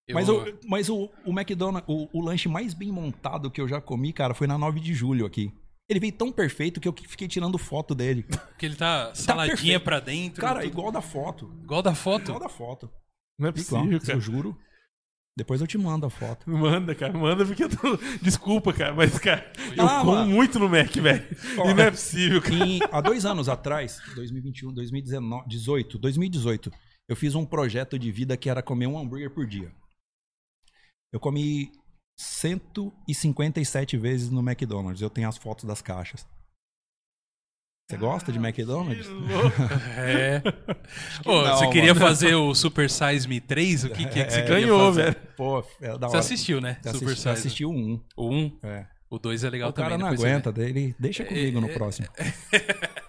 Eu- 0.07 0.15
Mas, 0.15 0.29
o, 0.29 0.45
mas 0.67 0.89
o, 0.91 1.09
o 1.25 1.31
McDonald's, 1.31 1.89
o, 1.89 2.09
o 2.13 2.21
lanche 2.21 2.49
mais 2.49 2.75
bem 2.75 2.91
montado 2.93 3.51
que 3.51 3.61
eu 3.61 3.67
já 3.69 3.81
comi, 3.81 4.13
cara, 4.13 4.35
foi 4.35 4.47
na 4.47 4.59
9 4.59 4.81
de 4.81 4.93
julho 4.93 5.25
aqui. 5.25 5.51
Ele 5.89 5.99
veio 6.01 6.13
tão 6.13 6.31
perfeito 6.31 6.79
que 6.81 6.87
eu 6.89 6.95
fiquei 7.09 7.27
tirando 7.27 7.57
foto 7.59 7.95
dele. 7.95 8.23
Porque 8.25 8.67
ele 8.67 8.77
tá 8.77 9.13
saladinha 9.15 9.57
perfeito. 9.57 9.85
pra 9.85 9.99
dentro. 10.01 10.41
Cara, 10.41 10.61
tudo- 10.61 10.71
igual 10.71 10.93
da 10.93 11.01
foto. 11.01 11.51
igual 11.63 11.83
da 11.83 11.95
foto. 11.95 12.25
Igual 12.25 12.41
da 12.41 12.49
foto. 12.49 12.91
Não 13.39 13.49
é 13.49 13.51
Igual, 13.51 13.83
possível, 13.83 14.01
cara. 14.01 14.13
eu 14.13 14.21
juro. 14.21 14.59
Depois 15.41 15.59
eu 15.61 15.67
te 15.67 15.79
mando 15.79 16.05
a 16.05 16.11
foto. 16.11 16.45
Manda, 16.51 16.95
cara, 16.95 17.17
manda 17.17 17.47
porque 17.47 17.65
eu 17.65 17.69
tô... 17.71 17.97
Desculpa, 18.21 18.75
cara, 18.75 18.93
mas, 18.95 19.19
cara, 19.19 19.51
eu 19.75 19.87
Ah, 19.87 20.01
como 20.01 20.13
mano. 20.13 20.31
muito 20.31 20.59
no 20.59 20.69
Mac, 20.69 20.95
velho. 20.95 21.27
E 21.55 21.75
não 21.75 21.83
é 21.85 21.91
possível, 21.91 22.43
cara. 22.43 22.55
Em- 22.55 22.81
há 22.93 23.01
dois 23.01 23.25
anos 23.25 23.49
atrás, 23.49 23.99
2021, 24.15 24.71
2019, 24.75 25.49
18, 25.49 25.99
2018, 25.99 26.71
eu 27.09 27.17
fiz 27.17 27.35
um 27.35 27.47
projeto 27.47 27.99
de 27.99 28.13
vida 28.13 28.37
que 28.37 28.51
era 28.51 28.63
comer 28.63 28.87
um 28.87 28.99
hambúrguer 28.99 29.31
por 29.31 29.47
dia. 29.47 29.73
Eu 31.11 31.19
comi 31.19 31.73
157 32.19 33.97
vezes 33.97 34.29
no 34.31 34.41
McDonald's. 34.41 35.01
Eu 35.01 35.09
tenho 35.11 35.27
as 35.29 35.39
fotos 35.39 35.65
das 35.65 35.81
caixas. 35.81 36.27
Você 37.91 37.97
gosta 37.97 38.31
de 38.33 38.39
McDonald's? 38.39 39.07
É. 39.99 40.41
Ô, 41.25 41.43
não, 41.43 41.57
você 41.57 41.67
queria 41.69 41.93
mano. 41.95 42.07
fazer 42.07 42.35
o 42.37 42.55
Super 42.55 42.89
Size 42.89 43.27
Me 43.29 43.41
3? 43.41 43.85
O 43.85 43.91
que, 43.91 44.07
que 44.07 44.21
é 44.21 44.25
que 44.25 44.33
você 44.33 44.41
É, 44.41 44.47
ganhou, 44.47 44.93
velho. 44.93 45.17
Pô, 45.37 45.65
é 45.81 45.89
da 45.99 46.07
Você 46.07 46.07
hora. 46.07 46.19
assistiu, 46.21 46.61
né? 46.61 46.79
Eu 46.85 46.93
Super 46.93 47.07
assisti, 47.07 47.23
Size. 47.23 47.29
assisti 47.31 47.65
o 47.65 47.71
1. 47.71 48.01
O 48.17 48.31
1, 48.31 48.59
É. 48.63 48.87
o 49.11 49.19
2 49.19 49.43
é 49.45 49.51
legal 49.51 49.71
o 49.71 49.73
cara 49.73 49.89
também. 49.91 50.05
não 50.05 50.11
depois 50.11 50.21
você 50.21 50.27
vê. 50.27 50.33
aguenta, 50.33 50.53
dele 50.53 50.95
deixa 50.99 51.25
comigo 51.25 51.61
no 51.61 51.69
é, 51.69 51.73
próximo. 51.73 52.07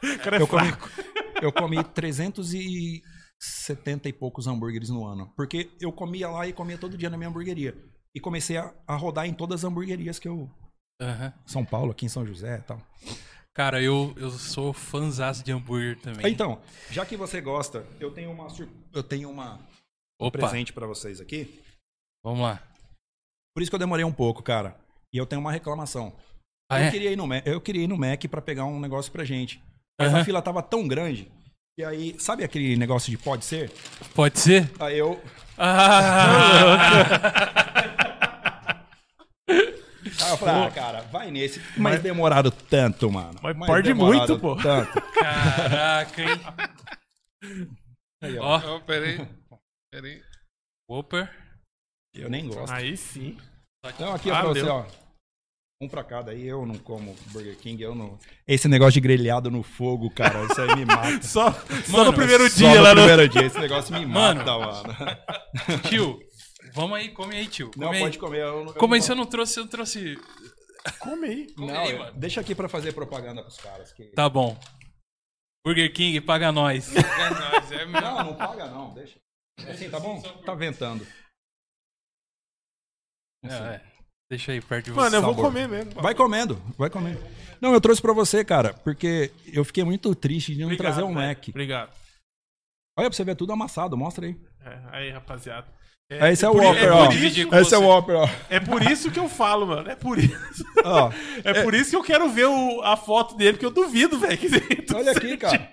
O 0.04 0.18
cara 0.24 0.38
é 0.38 0.42
Eu 0.42 0.48
comi, 0.48 0.74
eu 1.44 1.52
comi 1.54 1.84
370 1.84 4.10
e 4.10 4.14
poucos 4.14 4.48
hambúrgueres 4.48 4.90
no 4.90 5.06
ano. 5.06 5.32
Porque 5.36 5.70
eu 5.80 5.92
comia 5.92 6.28
lá 6.28 6.48
e 6.48 6.54
comia 6.54 6.76
todo 6.78 6.98
dia 6.98 7.10
na 7.10 7.18
minha 7.18 7.30
hamburgueria. 7.30 7.76
E 8.16 8.20
comecei 8.20 8.58
a, 8.58 8.74
a 8.88 8.96
rodar 8.96 9.28
em 9.28 9.34
todas 9.34 9.62
as 9.62 9.66
hamburguerias 9.70 10.18
que 10.20 10.28
eu. 10.28 10.50
São 11.46 11.64
Paulo, 11.66 11.92
aqui 11.92 12.06
em 12.06 12.10
São 12.10 12.26
José 12.26 12.58
e 12.58 12.62
tal. 12.62 12.82
Cara, 13.54 13.82
eu, 13.82 14.14
eu 14.16 14.32
sou 14.32 14.72
fãzaço 14.72 15.44
de 15.44 15.52
hambúrguer 15.52 16.00
também. 16.00 16.32
Então, 16.32 16.62
já 16.90 17.06
que 17.06 17.18
você 17.18 17.42
gosta, 17.42 17.86
eu 18.00 18.12
tenho 18.12 18.32
uma 18.32 18.50
sur- 18.50 18.70
eu 18.94 19.04
tenho 19.04 19.30
uma 19.30 19.56
um 20.20 20.28
Opa, 20.28 20.40
presente 20.40 20.72
pra 20.72 20.88
vocês 20.88 21.20
aqui. 21.20 21.62
vamos 22.24 22.42
lá. 22.42 22.62
Por 23.54 23.62
isso 23.62 23.70
que 23.70 23.76
eu 23.76 23.80
demorei 23.80 24.06
um 24.06 24.14
pouco, 24.14 24.42
cara. 24.42 24.78
E 25.14 25.18
eu 25.18 25.26
tenho 25.26 25.42
uma 25.42 25.52
reclamação. 25.52 26.14
Ah, 26.72 26.80
eu, 26.80 26.86
é? 26.86 26.92
queria 26.92 27.12
ir 27.12 27.18
no 27.18 27.28
Mac, 27.28 27.46
eu 27.46 27.60
queria 27.60 27.84
ir 27.84 27.88
no 27.88 27.98
Mac 27.98 28.24
pra 28.30 28.42
pegar 28.42 28.64
um 28.64 28.80
negócio 28.80 29.12
pra 29.12 29.26
gente. 29.26 29.62
Mas 30.00 30.14
Aham. 30.14 30.22
a 30.22 30.26
fila 30.26 30.42
tava 30.42 30.64
tão 30.64 30.88
grande. 30.88 31.30
E 31.78 31.84
aí, 31.84 32.16
sabe 32.20 32.46
aquele 32.46 32.78
negócio 32.78 33.12
de 33.12 33.18
pode 33.18 33.44
ser? 33.44 33.70
Pode 34.16 34.40
ser? 34.40 34.72
Aí 34.80 34.98
eu. 34.98 35.22
Ah, 35.58 37.68
Aí 40.24 40.32
eu 40.32 40.38
falei, 40.38 40.64
ah, 40.68 40.72
cara, 40.72 41.02
vai 41.04 41.32
nesse. 41.32 41.62
Mas, 41.78 42.02
demoraram 42.02 42.52
tanto, 42.52 43.12
mano. 43.12 43.40
Mas 43.42 43.56
Mas 43.58 43.68
pode 43.68 43.88
demoraram 43.88 44.28
muito, 44.28 44.40
pô. 44.40 44.56
Tanto. 44.56 45.02
caraca, 45.14 46.22
hein? 46.22 46.40
Aí, 48.24 48.38
ó. 48.38 48.44
Ó, 48.60 48.76
Oh, 48.76 48.82
peraí. 48.82 49.28
Peraí. 49.92 50.22
Whopper. 50.90 51.30
Eu 52.14 52.30
nem 52.30 52.48
gosto. 52.48 52.72
Aí 52.72 52.96
sim. 52.96 53.38
Então, 53.86 54.14
aqui 54.14 54.30
ó, 54.30 54.34
pra 54.34 54.44
Valeu. 54.44 54.64
você, 54.64 54.70
ó. 54.70 54.86
Um 55.84 55.88
pra 55.90 56.04
cada 56.04 56.30
aí, 56.30 56.46
eu 56.46 56.64
não 56.64 56.76
como 56.76 57.16
Burger 57.32 57.58
King, 57.58 57.82
eu 57.82 57.96
não. 57.96 58.20
Esse 58.48 58.68
negócio 58.68 58.94
de 58.94 59.00
grelhado 59.02 59.50
no 59.50 59.64
fogo, 59.64 60.12
cara, 60.12 60.44
isso 60.44 60.62
aí 60.62 60.76
me 60.76 60.86
mata. 60.86 61.20
Só, 61.26 61.52
só 61.52 61.92
Mano, 61.92 62.12
no 62.12 62.14
primeiro 62.14 62.48
Só 62.52 62.58
dia 62.58 62.76
no 62.76 62.82
lá 62.84 62.90
no. 62.94 63.02
primeiro 63.02 63.28
dia, 63.30 63.42
esse 63.48 63.58
negócio 63.58 63.92
me 63.96 64.06
Mano. 64.06 64.46
mata, 64.46 64.60
mano. 64.60 65.80
Tio, 65.90 66.20
vamos 66.74 66.98
aí, 66.98 67.10
come 67.10 67.36
aí, 67.36 67.48
tio. 67.48 67.72
Come 67.72 67.86
Não, 67.86 67.92
aí. 67.92 68.00
pode 68.00 68.18
comer. 68.20 68.40
Eu, 68.42 68.66
não- 68.66 68.74
eu 68.74 68.80
Como 68.80 68.94
aí 68.94 69.00
não 69.00 69.08
você 69.08 69.16
não 69.16 69.26
trouxe, 69.26 69.60
eu 69.60 69.68
trouxe. 69.68 70.18
Come 71.00 71.28
aí. 71.28 71.54
Come 71.54 71.68
Não, 71.72 71.80
aí, 71.80 71.92
eu- 71.92 72.00
mano. 72.00 72.20
deixa 72.20 72.42
aqui 72.42 72.56
pra 72.56 72.68
fazer 72.70 72.94
propaganda 72.94 73.42
pros 73.42 73.58
caras. 73.58 73.92
que- 73.94 74.12
Tá 74.12 74.28
bom. 74.30 74.58
Burger 75.66 75.94
King, 75.94 76.20
paga 76.22 76.52
nós. 76.52 76.92
É 76.96 77.30
nóis, 77.30 77.72
é 77.72 77.86
mesmo. 77.86 78.02
Não, 78.02 78.24
não 78.26 78.36
paga 78.36 78.66
não, 78.68 78.94
deixa. 78.94 79.20
Assim, 79.70 79.90
tá 79.90 80.00
bom? 80.00 80.20
Tá 80.44 80.56
ventando. 80.56 81.06
É, 83.44 83.54
é. 83.76 83.82
Deixa 84.30 84.52
aí 84.54 84.62
perto 84.62 84.86
de 84.86 84.92
você. 84.92 85.00
Mano, 85.00 85.16
eu 85.18 85.22
vou 85.22 85.32
sabor. 85.34 85.46
comer 85.46 85.68
mesmo. 85.68 85.92
Vai 86.02 86.16
comendo, 86.16 86.56
vai 86.78 86.90
comendo. 86.90 87.20
Não, 87.60 87.74
eu 87.74 87.82
trouxe 87.82 88.02
pra 88.02 88.14
você, 88.14 88.44
cara, 88.46 88.74
porque 88.76 89.32
eu 89.54 89.64
fiquei 89.66 89.84
muito 89.84 90.16
triste 90.16 90.54
de 90.54 90.62
não 90.62 90.68
Obrigado, 90.68 90.86
trazer 90.94 91.04
um 91.04 91.14
velho. 91.14 91.28
Mac. 91.28 91.48
Obrigado. 91.50 91.90
Olha 92.98 93.10
pra 93.10 93.16
você 93.16 93.24
ver 93.24 93.36
tudo 93.36 93.52
amassado, 93.54 93.98
mostra 93.98 94.26
aí. 94.26 94.36
É, 94.62 94.82
aí, 94.92 95.10
rapaziada. 95.12 95.68
É, 96.14 96.32
esse 96.34 96.44
é 96.44 96.50
o 96.50 96.52
por- 96.52 96.64
Whopper, 96.64 96.84
é 96.84 96.92
ó. 96.92 97.06
Esse 97.12 97.42
é 97.42 97.46
o 97.46 97.50
você. 97.50 97.76
Whopper, 97.78 98.16
ó. 98.18 98.30
É 98.50 98.60
por 98.60 98.84
isso 98.84 99.10
que 99.10 99.18
eu 99.20 99.30
falo, 99.30 99.66
mano. 99.66 99.90
É 99.90 99.96
por 99.96 100.20
isso. 100.20 100.64
Ó, 100.84 101.10
É, 101.44 101.64
por 101.64 101.74
isso 101.74 101.92
que 101.92 101.96
eu 101.96 102.04
quero 102.04 102.28
ver 102.30 102.46
o- 102.48 102.82
a 102.84 102.98
foto 102.98 103.36
dele, 103.38 103.54
porque 103.54 103.66
eu 103.66 103.72
duvido, 103.72 104.20
velho. 104.20 104.38
que 104.38 104.50
tu 104.82 104.98
olha 104.98 105.12
aqui, 105.14 105.38
cara. 105.38 105.70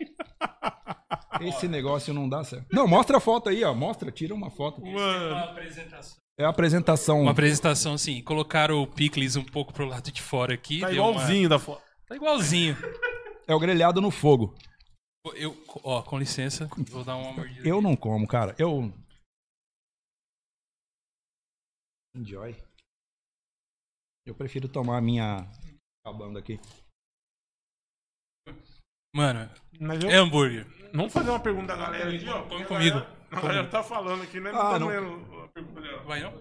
Esse 1.40 1.66
negócio 1.68 2.12
não 2.14 2.28
dá 2.28 2.44
certo. 2.44 2.66
Não, 2.72 2.86
mostra 2.86 3.16
a 3.16 3.20
foto 3.20 3.48
aí, 3.48 3.64
ó. 3.64 3.74
Mostra, 3.74 4.10
tira 4.10 4.34
uma 4.34 4.50
foto. 4.50 4.80
Mano. 4.80 5.36
apresentação. 5.36 6.16
É 6.38 6.44
a 6.44 6.48
apresentação. 6.50 7.22
Uma 7.22 7.30
apresentação 7.32 7.94
assim, 7.94 8.22
colocaram 8.22 8.80
o 8.80 8.86
picles 8.86 9.34
um 9.34 9.42
pouco 9.44 9.72
pro 9.72 9.86
lado 9.86 10.12
de 10.12 10.22
fora 10.22 10.54
aqui. 10.54 10.80
Tá 10.80 10.88
deu 10.90 11.02
uma- 11.02 11.10
igualzinho 11.12 11.48
da 11.48 11.58
foto. 11.58 11.82
Tá 12.08 12.14
igualzinho. 12.14 12.76
É 13.46 13.54
o 13.54 13.58
grelhado 13.58 14.00
no 14.00 14.10
fogo. 14.10 14.54
Eu, 15.34 15.56
ó, 15.82 16.00
com 16.02 16.18
licença, 16.18 16.68
vou 16.90 17.02
dar 17.04 17.16
uma 17.16 17.32
mordida. 17.32 17.68
Eu 17.68 17.82
não 17.82 17.96
como, 17.96 18.26
cara. 18.26 18.54
Eu. 18.58 18.92
Enjoy. 22.18 22.56
Eu 24.26 24.34
prefiro 24.34 24.68
tomar 24.68 24.98
a 24.98 25.00
minha. 25.00 25.48
Acabando 26.04 26.38
aqui. 26.38 26.58
Mano, 29.14 29.48
Mas 29.80 30.02
eu... 30.02 30.10
é 30.10 30.16
hambúrguer. 30.16 30.66
Vamos 30.92 31.12
fazer 31.12 31.30
uma 31.30 31.40
pergunta 31.40 31.68
da 31.68 31.76
galera 31.76 32.14
aqui, 32.14 32.28
ó. 32.28 32.40
A 32.40 32.64
comigo. 32.66 32.98
A 33.30 33.40
galera 33.40 33.68
tá 33.70 33.82
falando 33.82 34.22
aqui, 34.22 34.40
né? 34.40 34.52
Não 34.52 34.58
Ah, 34.60 34.70
tá 34.72 34.78
não. 34.78 34.88
lendo 34.88 35.42
a 35.44 35.48
pergunta 35.48 35.80
dela. 35.80 36.02
Vai 36.04 36.20
não? 36.20 36.32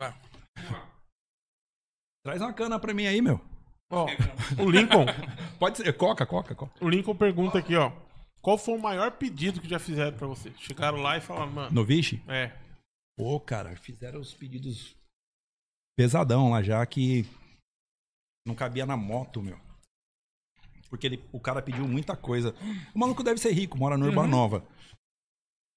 Vai. 0.00 0.14
Traz 2.24 2.40
uma 2.40 2.52
cana 2.54 2.78
pra 2.80 2.94
mim 2.94 3.06
aí, 3.06 3.20
meu. 3.20 3.40
Ó, 3.90 4.06
o 4.58 4.70
Lincoln, 4.70 5.04
Pode 5.60 5.76
ser. 5.78 5.92
Coca, 5.96 6.24
coca, 6.26 6.54
coca. 6.54 6.84
o 6.84 6.88
Lincoln 6.88 7.14
pergunta 7.14 7.58
aqui, 7.58 7.76
ó. 7.76 7.92
Qual 8.40 8.58
foi 8.58 8.74
o 8.76 8.80
maior 8.82 9.12
pedido 9.12 9.60
que 9.60 9.68
já 9.68 9.78
fizeram 9.78 10.16
pra 10.16 10.26
você? 10.26 10.52
Chegaram 10.58 10.98
lá 10.98 11.16
e 11.16 11.20
falaram, 11.20 11.52
mano, 11.52 11.70
No 11.74 11.84
Vichy? 11.84 12.22
é, 12.28 12.52
Pô, 13.16 13.38
cara, 13.40 13.76
fizeram 13.76 14.20
os 14.20 14.34
pedidos 14.34 14.96
pesadão 15.96 16.50
lá 16.50 16.62
já 16.62 16.84
que 16.84 17.24
não 18.46 18.54
cabia 18.54 18.84
na 18.84 18.96
moto, 18.96 19.40
meu. 19.42 19.58
Porque 20.88 21.06
ele, 21.06 21.24
o 21.32 21.40
cara 21.40 21.62
pediu 21.62 21.86
muita 21.88 22.16
coisa. 22.16 22.54
O 22.94 22.98
maluco 22.98 23.22
deve 23.22 23.40
ser 23.40 23.52
rico, 23.52 23.78
mora 23.78 23.96
no 23.96 24.06
Urbanova. 24.06 24.64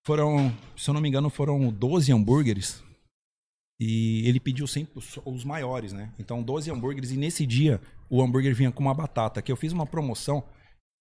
Foram, 0.06 0.56
se 0.76 0.90
eu 0.90 0.94
não 0.94 1.02
me 1.02 1.10
engano, 1.10 1.30
foram 1.30 1.72
12 1.72 2.12
hambúrgueres. 2.12 2.84
E 3.80 4.28
ele 4.28 4.40
pediu 4.40 4.68
sempre 4.68 4.98
os, 4.98 5.18
os 5.26 5.44
maiores, 5.44 5.94
né? 5.94 6.14
Então, 6.18 6.42
12 6.42 6.72
hambúrgueres. 6.72 7.12
E 7.12 7.18
nesse 7.18 7.46
dia, 7.46 7.82
o 8.10 8.22
hambúrguer 8.22 8.56
vinha 8.56 8.72
com 8.72 8.82
uma 8.82 8.94
batata. 8.94 9.42
Que 9.42 9.52
eu 9.52 9.56
fiz 9.56 9.72
uma 9.72 9.86
promoção. 9.86 10.44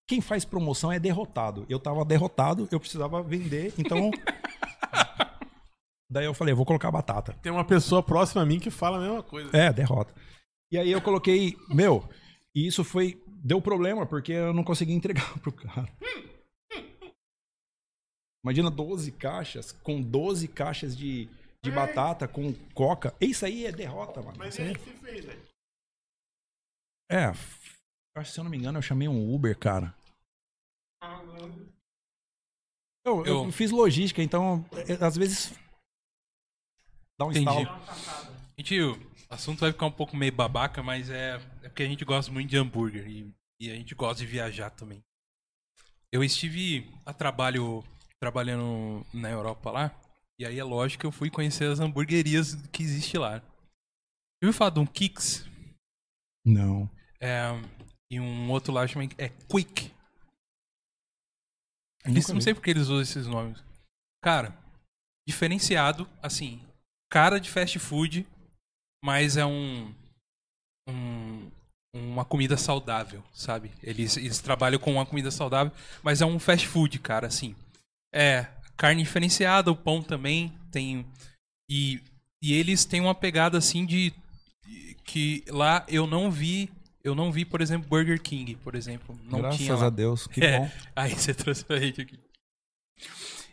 Quem 0.08 0.20
faz 0.20 0.44
promoção 0.44 0.92
é 0.92 0.98
derrotado. 0.98 1.66
Eu 1.68 1.78
tava 1.78 2.04
derrotado, 2.04 2.68
eu 2.70 2.80
precisava 2.80 3.22
vender. 3.22 3.74
Então, 3.78 4.10
Daí 6.10 6.24
eu 6.24 6.34
falei, 6.34 6.52
eu 6.52 6.56
vou 6.56 6.64
colocar 6.66 6.90
batata. 6.90 7.32
tem 7.42 7.50
uma 7.50 7.64
pessoa 7.66 8.02
próxima 8.02 8.42
a 8.42 8.46
mim 8.46 8.60
que 8.60 8.70
fala 8.70 8.98
a 8.98 9.00
mesma 9.00 9.22
coisa. 9.22 9.50
É, 9.56 9.72
derrota. 9.72 10.14
E 10.70 10.78
aí 10.78 10.90
eu 10.90 11.02
coloquei, 11.02 11.56
meu, 11.68 12.08
e 12.54 12.66
isso 12.66 12.84
foi. 12.84 13.20
Deu 13.44 13.60
problema, 13.60 14.06
porque 14.06 14.32
eu 14.32 14.52
não 14.52 14.64
consegui 14.64 14.92
entregar 14.92 15.32
pro 15.40 15.52
cara. 15.52 15.88
Imagina 18.44 18.70
12 18.70 19.10
caixas, 19.12 19.72
com 19.72 20.00
12 20.00 20.46
caixas 20.48 20.96
de, 20.96 21.28
de 21.64 21.70
batata 21.70 22.28
com 22.28 22.52
coca. 22.74 23.14
Isso 23.20 23.44
aí 23.44 23.66
é 23.66 23.72
derrota, 23.72 24.22
mano. 24.22 24.36
Mas 24.38 24.54
Isso 24.54 24.62
é 24.62 24.72
que 24.74 24.78
você 24.80 24.90
fez, 24.98 25.24
velho. 25.24 25.42
É, 27.10 27.32
se 28.24 28.38
eu 28.38 28.44
não 28.44 28.50
me 28.50 28.56
engano, 28.56 28.78
eu 28.78 28.82
chamei 28.82 29.08
um 29.08 29.34
Uber, 29.34 29.56
cara. 29.58 29.94
Eu, 33.04 33.24
eu 33.24 33.44
Eu- 33.44 33.52
fiz 33.52 33.70
logística, 33.70 34.22
então 34.22 34.64
é, 34.88 35.04
às 35.04 35.16
vezes 35.16 35.52
dá 37.18 37.26
um 37.26 37.30
Entendi. 37.30 37.62
estalo. 37.62 37.80
Gente, 38.58 38.80
o 38.80 38.98
assunto 39.28 39.60
vai 39.60 39.72
ficar 39.72 39.86
um 39.86 39.92
pouco 39.92 40.16
meio 40.16 40.32
babaca, 40.32 40.82
mas 40.82 41.10
é, 41.10 41.36
é 41.62 41.68
porque 41.68 41.82
a 41.82 41.88
gente 41.88 42.04
gosta 42.04 42.32
muito 42.32 42.48
de 42.48 42.56
hambúrguer 42.56 43.06
e, 43.06 43.34
e 43.60 43.70
a 43.70 43.74
gente 43.74 43.94
gosta 43.94 44.22
de 44.22 44.26
viajar 44.26 44.70
também. 44.70 45.02
Eu 46.12 46.22
estive 46.22 46.90
a 47.04 47.12
trabalho 47.12 47.84
trabalhando 48.20 49.04
na 49.12 49.30
Europa 49.30 49.70
lá, 49.70 50.00
e 50.38 50.46
aí 50.46 50.58
é 50.58 50.64
lógico 50.64 51.00
que 51.00 51.06
eu 51.06 51.12
fui 51.12 51.30
conhecer 51.30 51.70
as 51.70 51.80
hamburguerias 51.80 52.54
que 52.70 52.82
existe 52.82 53.18
lá. 53.18 53.42
Eu 54.40 54.48
ouviu 54.48 54.58
falar 54.58 54.70
de 54.70 54.80
um 54.80 54.86
Kix 54.86 55.44
Não. 56.44 56.88
é, 57.20 57.50
e 58.10 58.20
um 58.20 58.50
outro 58.50 58.72
lá 58.72 58.86
chama 58.86 59.08
é 59.18 59.28
Quick. 59.28 59.94
Eles, 62.04 62.28
não 62.28 62.40
sei 62.40 62.54
porque 62.54 62.70
eles 62.70 62.84
usam 62.84 63.00
esses 63.00 63.26
nomes. 63.26 63.62
Cara, 64.22 64.56
diferenciado, 65.26 66.08
assim, 66.22 66.65
cara 67.16 67.40
de 67.40 67.48
fast 67.48 67.78
food, 67.78 68.26
mas 69.02 69.38
é 69.38 69.46
um, 69.46 69.90
um- 70.86 71.50
uma 71.94 72.26
comida 72.26 72.58
saudável, 72.58 73.22
sabe? 73.32 73.70
Eles, 73.82 74.18
eles 74.18 74.38
trabalham 74.38 74.78
com 74.78 74.92
uma 74.92 75.06
comida 75.06 75.30
saudável, 75.30 75.72
mas 76.02 76.20
é 76.20 76.26
um 76.26 76.38
fast 76.38 76.68
food, 76.68 76.98
cara, 76.98 77.26
assim. 77.26 77.56
É 78.14 78.46
carne 78.76 79.02
diferenciada, 79.02 79.70
o 79.70 79.76
pão 79.76 80.02
também 80.02 80.52
tem 80.70 81.06
e, 81.70 82.02
e 82.42 82.52
eles 82.52 82.84
têm 82.84 83.00
uma 83.00 83.14
pegada 83.14 83.56
assim 83.56 83.86
de 83.86 84.12
que 85.02 85.42
lá 85.48 85.86
eu 85.88 86.06
não 86.06 86.30
vi, 86.30 86.68
eu 87.02 87.14
não 87.14 87.32
vi, 87.32 87.46
por 87.46 87.62
exemplo, 87.62 87.88
Burger 87.88 88.20
King, 88.20 88.56
por 88.56 88.74
exemplo, 88.74 89.18
não 89.24 89.40
Graças 89.40 89.56
tinha 89.58 89.74
lá. 89.74 89.86
a 89.86 89.90
Deus, 89.90 90.26
que 90.26 90.44
É. 90.44 90.58
bom. 90.58 90.70
Aí 90.94 91.14
você 91.14 91.32
trouxe 91.32 91.64
pra 91.64 91.78
gente 91.80 92.02
aqui. 92.02 92.18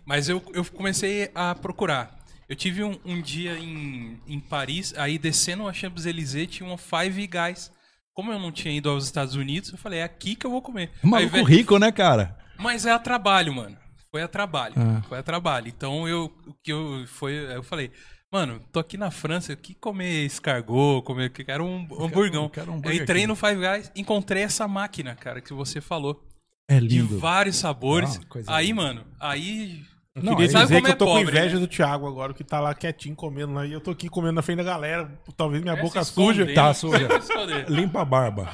Mas 0.06 0.28
eu, 0.28 0.44
eu 0.54 0.66
comecei 0.66 1.32
a 1.34 1.56
procurar. 1.56 2.22
Eu 2.54 2.56
tive 2.56 2.84
um, 2.84 3.00
um 3.04 3.20
dia 3.20 3.58
em, 3.58 4.22
em 4.28 4.40
Paris, 4.40 4.94
aí 4.96 5.18
descendo 5.18 5.68
a 5.68 5.74
Champs-Élysées 5.74 6.48
tinha 6.48 6.70
uma 6.70 6.78
Five 6.78 7.26
Guys. 7.26 7.72
Como 8.14 8.32
eu 8.32 8.38
não 8.38 8.52
tinha 8.52 8.72
ido 8.78 8.92
aos 8.92 9.06
Estados 9.06 9.34
Unidos, 9.34 9.72
eu 9.72 9.78
falei, 9.80 10.02
é 10.02 10.04
aqui 10.04 10.36
que 10.36 10.46
eu 10.46 10.52
vou 10.52 10.62
comer. 10.62 10.92
Maluco 11.02 11.42
rico, 11.42 11.80
né, 11.80 11.92
cara? 11.92 12.38
mas 12.60 12.86
é 12.86 12.92
a 12.92 13.00
trabalho, 13.00 13.52
mano. 13.56 13.76
Foi 14.12 14.22
a 14.22 14.28
trabalho. 14.28 14.76
Ah. 14.78 15.02
Foi 15.10 15.18
a 15.18 15.24
trabalho. 15.24 15.68
Então 15.68 16.08
eu 16.08 16.32
o 16.46 16.54
que 16.64 16.72
eu 16.72 17.04
foi, 17.08 17.34
eu 17.34 17.64
falei, 17.64 17.90
mano, 18.32 18.62
tô 18.72 18.80
aqui 18.80 18.98
na 18.98 19.10
França, 19.10 19.56
que 19.56 19.74
comer 19.74 20.24
escargot, 20.24 21.02
comer 21.04 21.32
que 21.32 21.44
quero 21.44 21.66
um 21.66 21.88
hamburgão. 22.00 22.48
quero 22.50 22.72
um 22.72 22.76
eu 22.76 22.82
Burger 22.82 23.02
entrei 23.02 23.22
King. 23.22 23.28
no 23.30 23.36
Five 23.36 23.56
Guys, 23.56 23.92
encontrei 23.96 24.44
essa 24.44 24.68
máquina, 24.68 25.16
cara, 25.16 25.42
que 25.42 25.52
você 25.54 25.82
falou 25.82 26.24
É 26.68 26.80
de 26.80 27.00
lindo. 27.00 27.18
vários 27.18 27.56
sabores. 27.56 28.22
Ah, 28.46 28.58
aí, 28.58 28.68
linda. 28.68 28.76
mano, 28.80 29.06
aí. 29.20 29.84
Eu 30.16 30.22
Não, 30.24 30.36
queria 30.36 30.48
dizer 30.48 30.68
como 30.68 30.82
que 30.84 30.92
é 30.92 30.94
eu 30.94 30.98
tô 30.98 31.06
com 31.06 31.12
pobre, 31.14 31.32
inveja 31.32 31.56
né? 31.56 31.60
do 31.62 31.68
Thiago 31.68 32.08
agora, 32.08 32.34
que 32.34 32.44
tá 32.44 32.60
lá 32.60 32.76
quietinho 32.76 33.16
comendo 33.16 33.54
lá. 33.54 33.66
E 33.66 33.74
eu 33.74 33.82
tô 33.82 33.92
aqui 33.92 34.08
comendo 34.10 34.34
na 34.34 34.42
frente 34.44 34.58
da 34.58 34.64
galera. 34.64 35.20
Talvez 35.36 35.64
minha 35.64 35.76
É, 35.76 35.82
boca 35.82 36.00
esconder, 36.02 36.46
suja. 36.46 36.54
Tá 36.54 36.74
suja. 36.76 37.08
se 37.22 37.28
esconder. 37.32 37.70
Limpa 37.70 38.02
a 38.02 38.06
barba. 38.06 38.48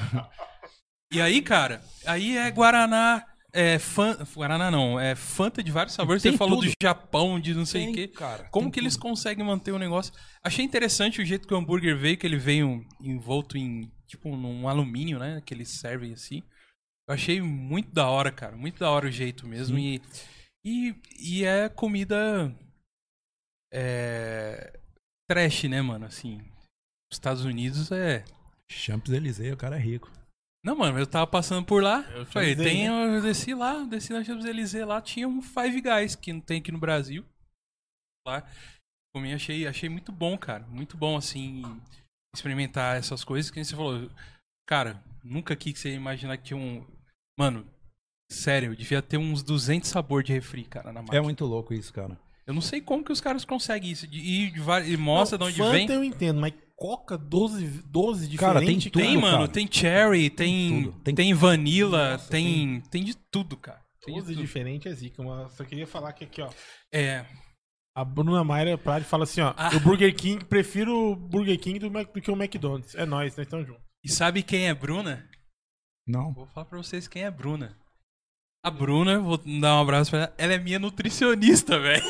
E 1.12 1.20
aí, 1.20 1.42
cara, 1.42 1.82
aí 2.06 2.36
é 2.36 2.50
Guaraná. 2.50 3.24
É 3.52 3.80
fan... 3.80 4.16
Guaraná 4.32 4.70
não, 4.70 4.98
é 4.98 5.16
Fanta 5.16 5.60
de 5.62 5.72
vários 5.72 5.94
sabores. 5.94 6.22
Tem 6.22 6.30
Você 6.32 6.38
falou 6.38 6.60
tudo. 6.60 6.70
do 6.70 6.74
Japão, 6.80 7.38
de 7.40 7.52
não 7.52 7.66
sei 7.66 7.90
o 7.90 7.92
quê. 7.92 8.06
cara, 8.08 8.44
Como 8.44 8.70
que 8.70 8.78
eles 8.78 8.94
tudo. 8.94 9.02
conseguem 9.02 9.44
manter 9.44 9.72
o 9.72 9.78
negócio? 9.78 10.12
Achei 10.42 10.64
interessante 10.64 11.20
o 11.20 11.24
jeito 11.26 11.48
que 11.48 11.52
o 11.52 11.56
hambúrguer 11.56 11.96
veio, 11.98 12.16
que 12.16 12.24
ele 12.26 12.36
veio 12.38 12.86
envolto 13.00 13.58
em, 13.58 13.90
tipo, 14.06 14.34
num 14.36 14.68
alumínio, 14.68 15.18
né? 15.18 15.42
Que 15.44 15.52
eles 15.52 15.68
servem 15.68 16.12
assim. 16.12 16.42
Eu 17.08 17.14
achei 17.14 17.42
muito 17.42 17.92
da 17.92 18.08
hora, 18.08 18.30
cara. 18.30 18.56
Muito 18.56 18.78
da 18.78 18.88
hora 18.88 19.08
o 19.08 19.10
jeito 19.10 19.48
mesmo. 19.48 19.76
E, 19.76 20.00
e, 20.64 20.94
e 21.18 21.44
é 21.44 21.68
comida. 21.68 22.54
É. 23.72 24.78
Trash, 25.28 25.64
né, 25.64 25.80
mano? 25.80 26.06
Assim. 26.06 26.38
Os 27.10 27.16
Estados 27.16 27.44
Unidos 27.44 27.90
é. 27.92 28.24
Champs-Élysées, 28.70 29.52
o 29.52 29.56
cara 29.56 29.76
é 29.76 29.80
rico. 29.80 30.10
Não, 30.64 30.76
mano, 30.76 30.98
eu 30.98 31.06
tava 31.06 31.26
passando 31.26 31.64
por 31.66 31.82
lá. 31.82 32.02
Eu 32.12 32.26
falei, 32.26 32.54
tem, 32.54 32.86
eu 32.86 33.22
desci 33.22 33.54
lá, 33.54 33.82
desci 33.84 34.12
na 34.12 34.22
Champs-Élysées 34.22 34.86
lá, 34.86 35.00
tinha 35.00 35.26
um 35.26 35.40
Five 35.40 35.80
Guys 35.80 36.14
que 36.14 36.32
não 36.32 36.40
tem 36.40 36.60
aqui 36.60 36.70
no 36.70 36.78
Brasil. 36.78 37.24
Lá. 38.26 38.46
Comi, 39.14 39.32
achei, 39.32 39.66
achei 39.66 39.88
muito 39.88 40.12
bom, 40.12 40.36
cara. 40.38 40.64
Muito 40.66 40.96
bom, 40.96 41.16
assim, 41.16 41.62
experimentar 42.34 42.96
essas 42.96 43.24
coisas. 43.24 43.50
Que 43.50 43.56
nem 43.56 43.64
você 43.64 43.74
falou, 43.74 44.08
cara, 44.68 45.02
nunca 45.24 45.54
aqui 45.54 45.72
que 45.72 45.78
você 45.78 45.90
ia 45.90 45.96
imaginar 45.96 46.36
que 46.36 46.44
tinha 46.44 46.58
um. 46.58 46.86
Mano, 47.38 47.66
sério, 48.30 48.74
devia 48.76 49.02
ter 49.02 49.16
uns 49.18 49.42
200 49.42 49.88
sabores 49.88 50.26
de 50.26 50.32
refri, 50.32 50.64
cara, 50.64 50.92
na 50.92 51.00
máquina. 51.00 51.18
É 51.18 51.20
muito 51.20 51.44
louco 51.44 51.74
isso, 51.74 51.92
cara. 51.92 52.18
Eu 52.46 52.54
não 52.54 52.60
sei 52.60 52.80
como 52.80 53.04
que 53.04 53.12
os 53.12 53.20
caras 53.20 53.44
conseguem 53.44 53.90
isso. 53.90 54.06
E, 54.10 54.50
de 54.50 54.60
vari- 54.60 54.92
e 54.92 54.96
mostra 54.96 55.38
Não, 55.38 55.50
de 55.50 55.62
onde 55.62 55.86
vem. 55.86 55.90
eu 55.90 56.02
entendo, 56.04 56.40
mas 56.40 56.52
Coca 56.74 57.18
12, 57.18 57.66
12 57.86 58.36
Cara, 58.38 58.58
tem 58.60 58.78
tudo, 58.78 58.92
Tem, 58.98 59.16
mano, 59.18 59.38
cara. 59.40 59.48
tem 59.48 59.68
cherry, 59.70 60.30
tem, 60.30 60.84
tudo. 60.84 61.00
tem, 61.02 61.14
Tem- 61.14 61.34
vanilla, 61.34 62.12
Nossa, 62.12 62.30
tem, 62.30 62.80
tem 62.90 63.04
de 63.04 63.14
tudo, 63.14 63.56
cara. 63.56 63.78
Tem 64.02 64.14
de 64.14 64.20
12 64.22 64.32
tudo. 64.34 64.42
diferente 64.42 64.88
é 64.88 64.92
zica. 64.94 65.22
Mas 65.22 65.52
só 65.52 65.62
queria 65.64 65.86
falar 65.86 66.12
que 66.14 66.24
aqui, 66.24 66.40
ó. 66.40 66.48
É, 66.92 67.26
A 67.94 68.02
Bruna 68.04 68.42
Mayra 68.42 68.78
Prade 68.78 69.04
fala 69.04 69.24
assim, 69.24 69.42
ó. 69.42 69.52
Ah. 69.58 69.76
O 69.76 69.80
Burger 69.80 70.14
King, 70.14 70.42
prefiro 70.44 71.12
o 71.12 71.14
Burger 71.16 71.58
King 71.60 71.78
do, 71.80 71.90
Mac- 71.90 72.10
do 72.14 72.20
que 72.20 72.30
o 72.30 72.34
McDonald's. 72.34 72.94
É 72.94 73.04
nóis, 73.04 73.36
nós 73.36 73.46
estamos 73.46 73.66
juntos. 73.66 73.82
e 74.02 74.08
sabe 74.10 74.42
quem 74.42 74.66
é 74.68 74.72
Bruna? 74.74 75.28
Não. 76.08 76.32
Vou 76.32 76.46
falar 76.46 76.64
pra 76.66 76.78
vocês 76.78 77.06
quem 77.06 77.24
é 77.24 77.30
Bruna. 77.30 77.76
A 78.62 78.70
Bruna, 78.70 79.18
vou 79.18 79.38
dar 79.38 79.76
um 79.76 79.80
abraço 79.80 80.10
pra 80.10 80.18
ela, 80.20 80.34
ela 80.36 80.52
é 80.52 80.58
minha 80.58 80.78
nutricionista, 80.78 81.78
velho. 81.78 82.04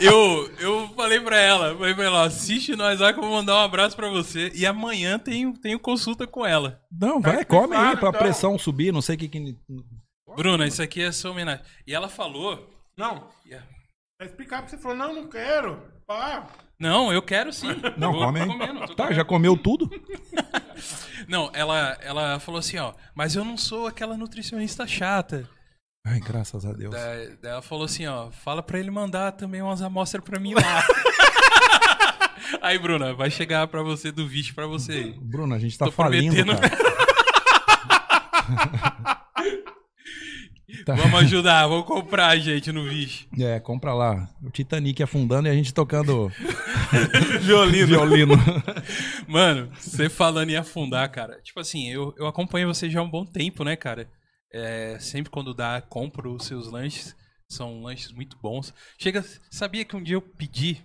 eu, 0.00 0.50
eu 0.58 0.88
falei 0.94 1.20
pra 1.20 1.36
ela, 1.38 1.76
falei 1.76 1.94
pra 1.94 2.04
ela, 2.04 2.24
assiste 2.24 2.76
nós 2.76 3.00
lá 3.00 3.12
que 3.12 3.18
eu 3.18 3.22
vou 3.22 3.32
mandar 3.32 3.54
um 3.56 3.64
abraço 3.64 3.96
pra 3.96 4.08
você. 4.08 4.50
E 4.54 4.66
amanhã 4.66 5.18
tenho, 5.18 5.52
tenho 5.54 5.78
consulta 5.78 6.26
com 6.26 6.44
ela. 6.44 6.80
Não, 6.90 7.20
vai, 7.20 7.38
Tá 7.38 7.44
come 7.44 7.74
aí 7.74 7.82
explicado, 7.82 7.98
pra 8.00 8.08
então. 8.10 8.20
pressão 8.20 8.58
subir, 8.58 8.92
não 8.92 9.02
sei 9.02 9.16
o 9.16 9.18
que 9.18 9.28
que... 9.28 9.56
Bruna, 10.36 10.66
isso 10.66 10.82
aqui 10.82 11.02
é 11.02 11.12
sua 11.12 11.30
homenagem. 11.30 11.64
E 11.86 11.94
ela 11.94 12.08
falou. 12.08 12.68
Não, 12.96 13.28
vai 14.18 14.26
explicar 14.28 14.62
porque 14.62 14.76
você 14.76 14.82
falou, 14.82 14.96
não, 14.96 15.14
não 15.14 15.28
quero. 15.28 15.80
Pá. 16.06 16.46
Não, 16.78 17.12
eu 17.12 17.22
quero 17.22 17.52
sim. 17.52 17.68
Não, 17.96 18.12
Eu 18.12 18.18
come 18.26 18.40
aí. 18.40 18.46
comendo, 18.46 18.80
Tá, 18.94 19.04
comendo. 19.04 19.14
já 19.14 19.24
comeu 19.24 19.56
tudo? 19.56 19.83
Não, 21.28 21.50
ela, 21.54 21.96
ela 22.02 22.38
falou 22.40 22.58
assim, 22.58 22.76
ó, 22.78 22.92
mas 23.14 23.34
eu 23.36 23.44
não 23.44 23.56
sou 23.56 23.86
aquela 23.86 24.16
nutricionista 24.16 24.86
chata. 24.86 25.48
Ai, 26.06 26.20
graças 26.20 26.64
a 26.66 26.72
Deus. 26.72 26.90
Da- 26.92 27.14
Daí 27.42 27.52
ela 27.52 27.62
falou 27.62 27.84
assim, 27.86 28.06
ó, 28.06 28.30
fala 28.30 28.62
pra 28.62 28.78
ele 28.78 28.90
mandar 28.90 29.32
também 29.32 29.62
umas 29.62 29.80
amostras 29.82 30.22
pra 30.24 30.38
mim 30.38 30.54
lá. 30.54 30.62
Aí, 32.60 32.78
Bruna, 32.78 33.14
vai 33.14 33.30
chegar 33.30 33.66
pra 33.68 33.82
você 33.82 34.10
do 34.12 34.26
vídeo 34.26 34.54
pra 34.54 34.66
você. 34.66 35.14
Bruno, 35.20 35.54
a 35.54 35.58
gente 35.58 35.76
tá 35.78 35.86
Tô 35.86 35.92
falindo, 35.92 36.34
prometendo. 36.44 36.60
cara. 36.60 36.94
Tá. 40.84 40.94
Vamos 40.94 41.20
ajudar, 41.20 41.66
vamos 41.66 41.86
comprar, 41.86 42.36
gente, 42.38 42.70
no 42.70 42.84
vídeo. 42.84 43.26
É, 43.38 43.58
compra 43.58 43.94
lá. 43.94 44.28
O 44.42 44.50
Titanic 44.50 45.02
afundando 45.02 45.48
e 45.48 45.50
a 45.50 45.54
gente 45.54 45.72
tocando 45.72 46.30
Violino. 47.40 47.86
violino. 47.86 48.34
Mano, 49.26 49.70
você 49.78 50.08
falando 50.10 50.50
em 50.50 50.56
afundar, 50.56 51.10
cara. 51.10 51.40
Tipo 51.42 51.60
assim, 51.60 51.88
eu, 51.90 52.14
eu 52.18 52.26
acompanho 52.26 52.68
você 52.68 52.90
já 52.90 53.00
há 53.00 53.02
um 53.02 53.10
bom 53.10 53.24
tempo, 53.24 53.64
né, 53.64 53.76
cara? 53.76 54.08
É, 54.52 54.98
sempre 55.00 55.30
quando 55.30 55.54
dá, 55.54 55.80
compro 55.80 56.34
os 56.34 56.44
seus 56.46 56.70
lanches. 56.70 57.16
São 57.48 57.82
lanches 57.82 58.12
muito 58.12 58.36
bons. 58.42 58.72
Chega, 58.98 59.24
sabia 59.50 59.84
que 59.84 59.96
um 59.96 60.02
dia 60.02 60.16
eu 60.16 60.22
pedi, 60.22 60.82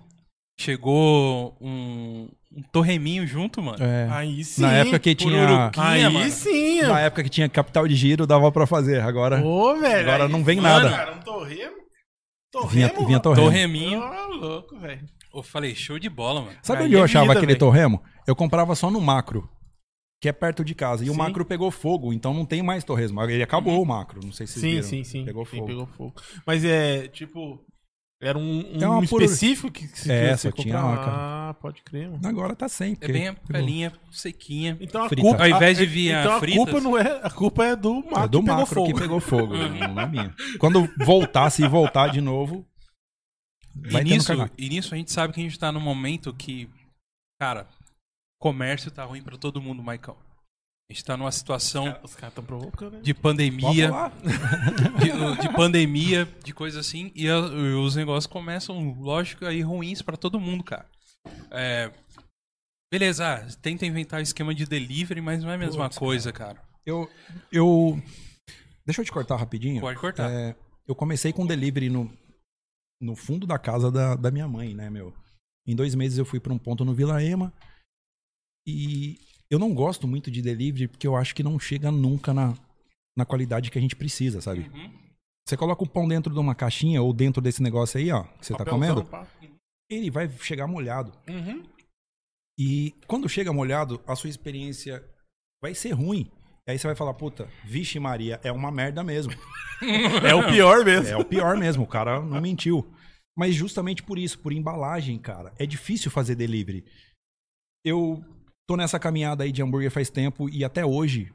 chegou 0.60 1.56
um, 1.62 2.28
um 2.52 2.62
torreminho 2.72 3.26
junto, 3.26 3.62
mano. 3.62 3.82
É. 3.84 4.08
Aí 4.12 4.44
sim. 4.44 4.62
Na 4.62 4.74
época 4.74 5.00
que 5.00 5.16
tinha. 5.16 5.72
Aí 5.78 6.10
mano. 6.10 6.30
sim. 6.30 6.82
Na 6.82 7.00
época 7.00 7.24
que 7.24 7.30
tinha 7.30 7.48
capital 7.48 7.88
de 7.88 7.96
giro, 7.96 8.28
dava 8.28 8.52
pra 8.52 8.68
fazer. 8.68 9.02
Agora 9.02 9.42
Ô, 9.44 9.76
velho. 9.80 10.02
Agora 10.10 10.26
aí 10.26 10.32
não 10.32 10.44
vem 10.44 10.58
sim, 10.58 10.64
nada. 10.64 10.90
Cara, 10.90 11.16
um 11.16 11.20
torremo? 11.22 11.76
vinha, 12.70 12.90
Torremo? 12.90 13.08
vinha 13.08 13.20
torremo. 13.20 13.46
Torreminho. 13.48 14.00
Louco, 14.40 14.78
velho. 14.80 15.02
Eu 15.34 15.44
falei, 15.44 15.76
show 15.76 15.98
de 16.00 16.10
bola, 16.10 16.42
mano. 16.42 16.58
Sabe 16.64 16.80
Aí 16.80 16.86
onde 16.88 16.96
eu 16.96 17.02
é 17.02 17.04
achava 17.04 17.28
vida, 17.28 17.34
aquele 17.40 17.54
velho. 17.54 17.60
torremo? 17.60 18.04
Eu 18.28 18.36
comprava 18.36 18.74
só 18.76 18.90
no 18.90 19.00
macro, 19.00 19.48
que 20.20 20.28
é 20.28 20.32
perto 20.34 20.66
de 20.66 20.74
casa. 20.74 21.06
E 21.06 21.10
o 21.10 21.14
Sim. 21.14 21.20
macro 21.20 21.46
pegou 21.46 21.70
fogo, 21.70 22.12
então 22.12 22.34
não 22.34 22.46
tem 22.46 22.64
mais 22.64 22.84
torresmo. 22.84 23.22
Ele 23.24 23.44
acabou 23.44 23.80
o 23.82 23.86
macro, 23.86 24.20
não 24.24 24.32
sei 24.32 24.48
se 24.48 24.54
vocês 24.54 24.64
Sim, 24.64 24.70
viram. 24.72 24.88
sim, 24.88 25.04
sim. 25.04 25.26
Pegou 25.26 25.46
Sim, 25.46 25.58
fogo. 25.58 25.68
pegou 25.68 25.86
fogo. 25.96 26.14
Mas 26.48 26.66
é, 26.66 27.08
tipo, 27.08 27.64
Era 28.22 28.38
um, 28.38 28.78
um 28.78 28.82
É 28.84 28.88
uma 28.88 29.08
por- 29.08 29.22
específico 29.24 29.72
que, 29.72 29.88
que 29.88 29.98
se 29.98 30.12
É, 30.12 30.36
só 30.36 30.50
você 30.50 30.62
tinha 30.62 30.82
lá, 30.82 30.98
cara. 30.98 31.12
Ah, 31.50 31.54
pode 31.54 31.82
crer, 31.84 32.10
mano. 32.10 32.28
Agora 32.28 32.54
tá 32.54 32.68
sem. 32.68 32.98
É 33.00 33.08
bem 33.08 33.30
a 33.30 33.34
pelinha 33.34 33.94
sequinha. 34.12 34.78
Então 34.82 35.04
a 35.04 35.08
Frita. 35.08 35.22
culpa, 35.22 35.44
Ao 35.44 35.50
invés 35.50 35.78
de 35.78 35.84
a- 35.86 35.88
vir 35.88 36.14
a 36.14 36.20
então 36.22 36.36
a 36.36 36.40
fritas- 36.40 36.58
culpa 36.58 36.82
não 36.82 36.98
é, 36.98 37.22
a 37.24 37.30
culpa 37.30 37.66
é 37.66 37.76
do 37.78 37.94
macro 38.04 38.20
É 38.24 38.28
do 38.28 38.40
que 38.42 38.46
pegou 38.50 38.66
fogo. 38.66 38.88
que 38.88 39.00
pegou 39.00 39.20
fogo, 39.22 39.54
não 39.96 40.02
é 40.02 40.06
minha. 40.06 40.36
Quando 40.60 40.86
voltar, 40.98 41.50
se 41.50 41.66
voltar 41.66 42.10
de 42.10 42.20
novo, 42.20 42.66
vai 43.90 44.02
e, 44.02 44.04
nisso, 44.06 44.34
e 44.58 44.68
nisso 44.70 44.94
a 44.94 44.98
gente 44.98 45.14
sabe 45.14 45.34
que 45.34 45.40
a 45.40 45.44
gente 45.44 45.58
tá 45.58 45.72
num 45.72 45.80
momento 45.80 46.34
que, 46.34 46.70
cara, 47.40 47.68
comércio 48.38 48.92
tá 48.92 49.06
ruim 49.06 49.22
pra 49.24 49.38
todo 49.38 49.62
mundo, 49.62 49.82
Maicão. 49.82 50.18
A 50.90 50.94
gente 50.94 51.06
tá 51.06 51.16
numa 51.16 51.32
situação 51.32 51.86
Os 52.04 52.16
caras 52.16 52.32
estão 52.32 52.44
provocando, 52.44 52.94
né? 52.94 53.02
de 53.02 53.14
pandemia, 53.14 53.92
de, 55.00 55.42
de 55.48 55.54
pandemia, 55.56 56.26
de 56.44 56.52
coisa 56.52 56.80
assim, 56.80 57.12
e, 57.16 57.30
a- 57.30 57.36
e 57.38 57.74
os 57.76 57.96
negócios 57.96 58.26
começam, 58.26 58.94
lógico, 59.00 59.46
aí 59.46 59.62
ruins 59.62 60.02
pra 60.02 60.18
todo 60.18 60.40
mundo, 60.40 60.64
cara. 60.64 60.90
É, 61.52 61.92
beleza, 62.92 63.36
ah, 63.36 63.48
tenta 63.62 63.86
inventar 63.86 64.20
esquema 64.24 64.54
de 64.56 64.66
delivery, 64.66 65.22
mas 65.22 65.44
não 65.44 65.52
é 65.52 65.56
a 65.56 65.58
mesma 65.60 65.84
Putz, 65.86 65.98
coisa, 66.00 66.34
cara. 66.34 66.60
Eu, 66.84 67.08
eu. 67.52 68.02
Deixa 68.84 69.02
eu 69.02 69.06
te 69.06 69.12
cortar 69.12 69.36
rapidinho. 69.36 69.82
Pode 69.82 70.00
cortar. 70.00 70.32
É, 70.32 70.56
eu 70.88 70.96
comecei 70.96 71.32
com 71.32 71.46
delivery 71.46 71.88
no, 71.92 72.12
no 73.00 73.16
fundo 73.16 73.46
da 73.46 73.60
casa 73.60 73.92
da, 73.92 74.16
da 74.16 74.32
minha 74.32 74.48
mãe, 74.48 74.74
né, 74.74 74.90
meu? 74.90 75.14
Em 75.68 75.76
dois 75.76 75.94
meses 75.94 76.18
eu 76.18 76.26
fui 76.26 76.40
para 76.40 76.52
um 76.52 76.58
ponto 76.58 76.84
no 76.84 76.96
Vila 76.96 77.24
Ema. 77.24 77.54
E 78.66 79.20
eu 79.50 79.58
não 79.58 79.74
gosto 79.74 80.08
muito 80.08 80.30
de 80.30 80.42
delivery 80.42 80.88
porque 80.88 81.08
eu 81.08 81.16
acho 81.16 81.34
que 81.34 81.44
não 81.44 81.60
chega 81.60 81.92
nunca 81.92 82.34
na, 82.34 82.56
na 83.18 83.26
qualidade 83.26 83.72
que 83.72 83.78
a 83.78 83.82
gente 83.82 83.96
precisa, 83.96 84.42
sabe? 84.42 84.70
Uhum. 84.74 84.92
Você 85.48 85.58
coloca 85.58 85.84
o 85.84 85.90
pão 85.90 86.08
dentro 86.08 86.32
de 86.32 86.40
uma 86.40 86.54
caixinha 86.54 87.02
ou 87.02 87.12
dentro 87.12 87.42
desse 87.42 87.64
negócio 87.64 88.00
aí, 88.00 88.12
ó, 88.12 88.24
que 88.24 88.46
você 88.46 88.54
tá 88.54 88.60
Papelzão, 88.64 88.94
comendo, 88.96 89.10
pá. 89.10 89.28
ele 89.90 90.12
vai 90.12 90.30
chegar 90.30 90.68
molhado. 90.68 91.12
Uhum. 91.28 91.64
E 92.58 92.94
quando 93.08 93.28
chega 93.28 93.52
molhado, 93.52 94.00
a 94.06 94.16
sua 94.16 94.30
experiência 94.30 95.04
vai 95.62 95.74
ser 95.74 95.92
ruim. 95.92 96.32
E 96.68 96.72
aí 96.72 96.78
você 96.78 96.86
vai 96.86 96.96
falar, 96.96 97.16
puta, 97.16 97.50
vixe 97.66 98.00
Maria, 98.00 98.40
é 98.44 98.52
uma 98.52 98.72
merda 98.72 99.04
mesmo. 99.04 99.34
É 100.28 100.36
o 100.36 100.46
pior 100.46 100.84
mesmo. 100.84 101.08
É 101.08 101.18
o 101.18 101.24
pior 101.24 101.56
mesmo, 101.56 101.86
o 101.86 101.88
cara 101.88 102.20
não 102.22 102.42
mentiu. 102.42 102.94
Mas 103.34 103.56
justamente 103.56 104.04
por 104.04 104.20
isso, 104.20 104.38
por 104.38 104.52
embalagem, 104.52 105.18
cara, 105.18 105.54
é 105.58 105.66
difícil 105.66 106.12
fazer 106.12 106.36
delivery. 106.36 106.84
Eu 107.86 108.22
tô 108.70 108.78
nessa 108.78 109.00
caminhada 109.00 109.44
aí 109.44 109.52
de 109.52 109.64
hambúrguer 109.64 109.90
faz 109.90 110.12
tempo 110.12 110.48
e 110.48 110.64
até 110.64 110.86
hoje, 110.86 111.34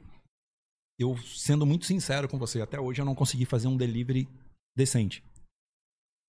eu 0.97 1.17
sendo 1.17 1.65
muito 1.65 1.85
sincero 1.85 2.29
com 2.29 2.39
você, 2.39 2.61
até 2.61 2.79
hoje 2.79 3.01
eu 3.01 3.05
não 3.05 3.13
consegui 3.13 3.43
fazer 3.43 3.67
um 3.67 3.75
delivery 3.75 4.25
decente. 4.73 5.21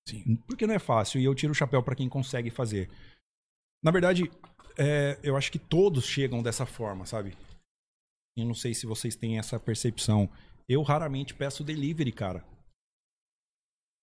Sim. 0.09 0.35
Porque 0.49 0.67
não 0.67 0.75
é 0.75 0.81
fácil 0.81 1.21
e 1.21 1.25
eu 1.25 1.33
tiro 1.33 1.53
o 1.53 1.55
chapéu 1.55 1.81
pra 1.81 1.95
quem 1.95 2.09
consegue 2.09 2.51
fazer. 2.51 2.91
Na 3.85 3.93
verdade, 3.93 4.29
é, 4.77 5.17
eu 5.23 5.37
acho 5.37 5.53
que 5.53 5.61
todos 5.61 6.05
chegam 6.05 6.43
dessa 6.43 6.67
forma, 6.67 7.07
sabe? 7.07 7.39
Eu 8.37 8.45
não 8.45 8.55
sei 8.55 8.75
se 8.75 8.85
vocês 8.85 9.15
têm 9.15 9.39
essa 9.39 9.61
percepção. 9.61 10.29
Eu 10.69 10.83
raramente 10.83 11.35
peço 11.35 11.63
delivery, 11.63 12.11
cara. 12.11 12.45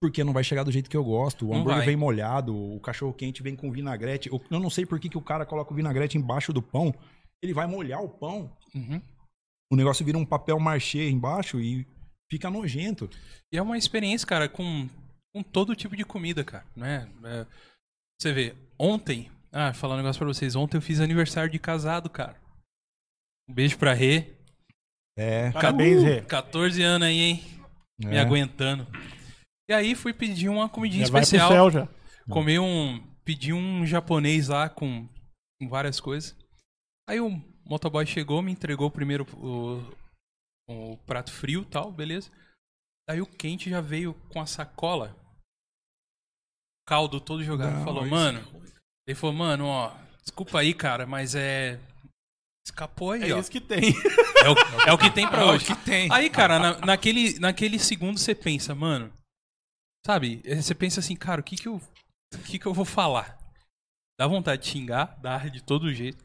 Porque 0.04 0.22
não 0.22 0.34
vai 0.34 0.44
chegar 0.44 0.64
do 0.64 0.72
jeito 0.72 0.90
que 0.90 0.98
eu 0.98 1.04
gosto. 1.04 1.48
O 1.48 1.56
hambúrguer 1.56 1.86
vem 1.86 1.96
molhado, 1.96 2.54
o 2.54 2.78
cachorro 2.82 3.14
quente 3.14 3.42
vem 3.42 3.56
com 3.56 3.72
vinagrete. 3.72 4.28
Eu 4.28 4.42
eu 4.52 4.60
não 4.60 4.70
sei 4.70 4.86
por 4.86 5.00
que, 5.00 5.08
que 5.08 5.18
o 5.18 5.22
cara 5.22 5.46
coloca 5.46 5.72
o 5.72 5.76
vinagrete 5.78 6.18
embaixo 6.18 6.52
do 6.52 6.62
pão. 6.62 6.94
Ele 7.42 7.54
vai 7.54 7.66
molhar 7.68 8.04
o 8.04 8.10
pão. 8.10 8.52
Uhum. 8.76 9.02
O 9.72 9.78
negócio 9.78 10.04
vira 10.04 10.18
um 10.18 10.26
papel 10.26 10.60
marchê 10.60 11.10
embaixo 11.10 11.58
e 11.58 11.88
fica 12.30 12.50
nojento. 12.50 13.10
E 13.50 13.58
é 13.58 13.62
uma 13.62 13.78
experiência, 13.78 14.28
cara, 14.28 14.50
com, 14.50 14.90
com 15.34 15.42
todo 15.42 15.74
tipo 15.74 15.96
de 15.96 16.04
comida, 16.04 16.44
cara, 16.44 16.66
né? 16.76 17.10
É, 17.24 17.46
você 18.20 18.34
vê, 18.34 18.54
ontem, 18.78 19.32
ah, 19.54 19.72
falar 19.72 19.94
um 19.94 20.00
negócio 20.00 20.20
pra 20.20 20.28
vocês, 20.28 20.54
ontem 20.54 20.76
eu 20.76 20.82
fiz 20.82 21.00
aniversário 21.00 21.50
de 21.50 21.60
casado, 21.60 22.10
cara. 22.10 22.36
Um 23.50 23.54
beijo 23.54 23.78
pra 23.78 23.94
Rê. 23.94 24.34
É. 25.18 25.50
Parabéns, 25.52 26.02
Uh, 26.02 26.06
Rê. 26.06 26.22
14 26.24 26.84
anos 26.84 27.08
aí, 27.08 27.20
hein? 27.22 27.44
Me 27.98 28.18
é. 28.18 28.20
aguentando. 28.20 28.86
E 29.70 29.74
aí 29.74 29.96
fui 29.96 30.14
pedir 30.14 30.50
uma 30.50 30.68
comidinha 30.70 31.06
Já 31.06 31.12
vai 31.12 31.22
pro 31.22 31.26
especial. 31.26 31.50
céu 31.50 31.72
já. 31.72 31.88
Comi 32.30 32.60
um. 32.60 33.02
Pedi 33.24 33.54
um 33.54 33.86
japonês 33.86 34.50
lá 34.50 34.70
com, 34.70 35.08
com 35.62 35.70
várias 35.70 36.00
coisas. 36.00 36.36
Aí 37.10 37.20
o 37.22 37.30
motoboy 37.66 38.06
chegou, 38.06 38.42
me 38.42 38.52
entregou 38.52 38.92
primeiro 38.92 39.26
o, 39.38 39.82
o 40.70 40.98
prato 41.06 41.32
frio 41.32 41.62
e 41.62 41.66
tal, 41.66 41.92
beleza. 41.92 42.30
Aí 43.10 43.22
o 43.22 43.26
quente 43.26 43.70
já 43.70 43.80
veio 43.80 44.14
com 44.30 44.42
a 44.42 44.46
sacola. 44.46 45.16
Caldo 46.86 47.22
todo 47.22 47.44
jogado. 47.44 47.76
Não, 47.78 47.84
falou, 47.86 48.02
isso- 48.04 48.12
mano. 48.12 48.64
Ele 49.08 49.16
falou, 49.16 49.36
mano, 49.36 49.66
ó, 49.68 49.94
desculpa 50.22 50.60
aí, 50.60 50.74
cara, 50.74 51.06
mas 51.06 51.36
é. 51.36 51.80
Escapou 52.66 53.12
aí, 53.12 53.30
É 53.30 53.34
ó. 53.34 53.40
isso 53.40 53.52
que 53.52 53.60
tem. 53.62 53.94
É 54.44 54.50
o, 54.50 54.90
é 54.90 54.94
o 54.94 54.98
que 54.98 55.10
tem 55.10 55.28
pra 55.28 55.42
É 55.42 55.46
o 55.46 55.50
hoje. 55.52 55.66
que 55.66 55.76
tem. 55.86 56.12
Aí, 56.12 56.30
cara, 56.30 56.60
na- 56.60 56.78
naquele, 56.86 57.38
naquele 57.40 57.78
segundo 57.80 58.18
você 58.18 58.34
pensa, 58.36 58.74
mano. 58.76 59.12
Sabe? 60.06 60.42
eh, 60.46 60.62
Você 60.62 60.76
pensa 60.76 61.00
assim, 61.00 61.16
cara, 61.16 61.42
o 61.42 61.44
que 61.44 61.56
que 61.56 61.68
eu, 61.68 61.76
o 62.34 62.38
que 62.40 62.60
que 62.60 62.66
eu 62.66 62.74
vou 62.74 62.86
falar? 62.86 63.38
Dá 64.20 64.28
vontade 64.28 64.62
de 64.64 64.70
xingar, 64.70 65.18
dá 65.22 65.38
de 65.40 65.62
todo 65.64 65.94
jeito. 65.94 66.24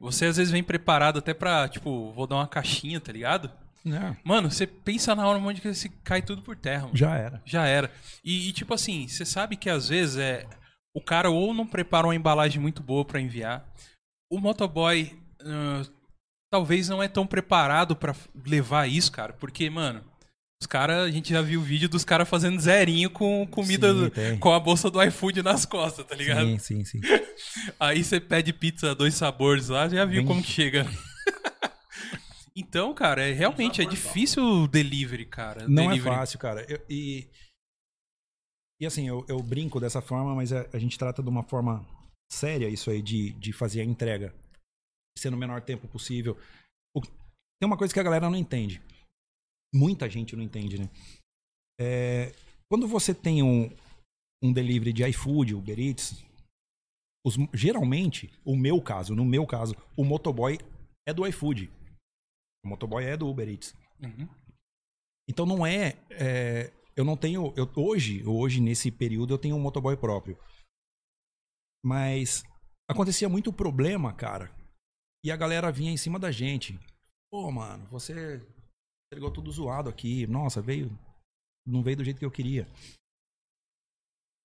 Você 0.00 0.26
às 0.26 0.36
vezes 0.36 0.50
vem 0.52 0.62
preparado 0.64 1.18
até 1.18 1.34
pra, 1.34 1.68
tipo, 1.68 2.12
vou 2.12 2.26
dar 2.26 2.36
uma 2.36 2.48
caixinha, 2.48 3.00
tá 3.00 3.12
ligado? 3.12 3.50
É, 3.86 4.16
Mano, 4.24 4.50
você 4.50 4.66
pensa 4.66 5.14
na 5.14 5.26
hora 5.26 5.38
um 5.38 5.42
monte 5.42 5.60
que 5.60 5.72
você 5.72 5.88
cai 6.02 6.20
tudo 6.22 6.42
por 6.42 6.56
terra, 6.56 6.84
mano. 6.86 6.96
já 6.96 7.14
era. 7.16 7.42
Já 7.44 7.66
era. 7.66 7.92
E, 8.24 8.48
e, 8.48 8.52
tipo 8.52 8.74
assim, 8.74 9.06
você 9.06 9.24
sabe 9.24 9.56
que 9.56 9.70
às 9.70 9.88
vezes 9.88 10.16
é 10.16 10.46
o 10.94 11.00
cara 11.00 11.30
ou 11.30 11.52
não 11.54 11.66
prepara 11.66 12.06
uma 12.06 12.14
embalagem 12.14 12.60
muito 12.60 12.82
boa 12.82 13.04
pra 13.04 13.20
enviar. 13.20 13.64
O 14.32 14.40
motoboy 14.40 15.16
ah, 15.40 15.82
talvez 16.50 16.88
não 16.88 17.00
é 17.02 17.06
tão 17.06 17.26
preparado 17.26 17.94
pra 17.94 18.14
levar 18.46 18.88
isso, 18.88 19.12
cara, 19.12 19.34
porque, 19.34 19.68
mano, 19.70 20.02
os 20.60 20.66
caras, 20.66 21.04
a 21.06 21.10
gente 21.10 21.30
já 21.30 21.42
viu 21.42 21.60
o 21.60 21.62
vídeo 21.62 21.88
dos 21.88 22.04
caras 22.04 22.28
fazendo 22.28 22.58
zerinho 22.58 23.10
com 23.10 23.46
comida 23.46 23.92
Sim, 23.92 24.34
do- 24.34 24.38
com 24.40 24.52
a 24.52 24.58
bolsa 24.60 24.90
do 24.90 25.02
iFood 25.02 25.42
nas 25.42 25.66
costas, 25.66 26.06
tá 26.06 26.14
ligado? 26.14 26.46
Sim, 26.58 26.58
sim, 26.58 26.84
sim. 26.84 27.00
Aí 27.78 28.02
você 28.02 28.18
pede 28.18 28.52
pizza 28.52 28.94
dois 28.94 29.14
sabores 29.14 29.68
lá, 29.68 29.86
já 29.88 30.04
viu 30.06 30.20
Bem- 30.22 30.26
como 30.26 30.42
que 30.42 30.50
chega. 30.50 30.86
então, 32.56 32.94
cara, 32.94 33.22
é 33.28 33.32
realmente 33.32 33.82
é 33.82 33.84
difícil 33.84 34.42
o 34.42 34.66
delivery, 34.68 35.26
cara. 35.26 35.68
Não 35.68 35.88
delivery. 35.88 36.14
é 36.14 36.18
fácil, 36.18 36.38
cara. 36.38 36.64
Eu- 36.70 36.82
e, 36.88 37.28
e 38.80 38.86
assim, 38.86 39.06
eu, 39.06 39.24
eu 39.28 39.42
brinco 39.42 39.78
dessa 39.78 40.00
forma, 40.00 40.34
mas 40.34 40.52
a, 40.52 40.66
a 40.72 40.78
gente 40.78 40.98
trata 40.98 41.22
de 41.22 41.28
uma 41.28 41.42
forma 41.42 41.86
séria 42.32 42.68
isso 42.68 42.90
aí 42.90 43.02
de, 43.02 43.32
de 43.32 43.52
fazer 43.52 43.82
a 43.82 43.84
entrega. 43.84 44.34
Ser 45.18 45.30
no 45.30 45.36
menor 45.36 45.60
tempo 45.60 45.86
possível. 45.86 46.36
O- 46.96 47.00
tem 47.02 47.66
uma 47.66 47.76
coisa 47.76 47.92
que 47.92 48.00
a 48.00 48.02
galera 48.02 48.28
não 48.30 48.36
entende. 48.36 48.80
Muita 49.74 50.08
gente 50.08 50.34
não 50.36 50.42
entende, 50.42 50.78
né? 50.78 50.88
É, 51.78 52.32
quando 52.70 52.88
você 52.88 53.14
tem 53.14 53.42
um, 53.42 53.68
um 54.42 54.52
delivery 54.52 54.92
de 54.92 55.04
iFood, 55.08 55.54
Uber 55.54 55.78
Eats, 55.78 56.24
os- 57.24 57.36
geralmente, 57.52 58.30
o 58.44 58.56
meu 58.56 58.80
caso, 58.80 59.14
no 59.14 59.24
meu 59.24 59.46
caso, 59.46 59.74
o 59.96 60.04
motoboy 60.04 60.58
é 61.06 61.12
do 61.12 61.26
iFood. 61.26 61.70
O 62.64 62.68
motoboy 62.68 63.04
é 63.04 63.16
do 63.16 63.28
Uber 63.28 63.48
Eats. 63.48 63.74
Uhum. 64.02 64.28
Então 65.28 65.44
não 65.44 65.66
é, 65.66 65.96
é, 66.10 66.72
eu 66.96 67.04
não 67.04 67.16
tenho, 67.16 67.52
eu, 67.56 67.70
hoje, 67.76 68.24
hoje 68.24 68.60
nesse 68.60 68.90
período 68.90 69.34
eu 69.34 69.38
tenho 69.38 69.56
um 69.56 69.60
motoboy 69.60 69.96
próprio. 69.96 70.38
Mas 71.84 72.42
acontecia 72.88 73.28
muito 73.28 73.52
problema, 73.52 74.12
cara. 74.12 74.54
E 75.24 75.30
a 75.30 75.36
galera 75.36 75.72
vinha 75.72 75.92
em 75.92 75.96
cima 75.96 76.18
da 76.18 76.30
gente. 76.30 76.78
Pô, 77.30 77.50
mano, 77.50 77.84
você 77.88 78.38
entregou 79.16 79.30
tudo 79.30 79.50
zoado 79.50 79.88
aqui. 79.88 80.26
Nossa, 80.26 80.60
veio 80.60 80.90
não 81.66 81.82
veio 81.82 81.96
do 81.96 82.04
jeito 82.04 82.18
que 82.18 82.24
eu 82.24 82.30
queria. 82.30 82.68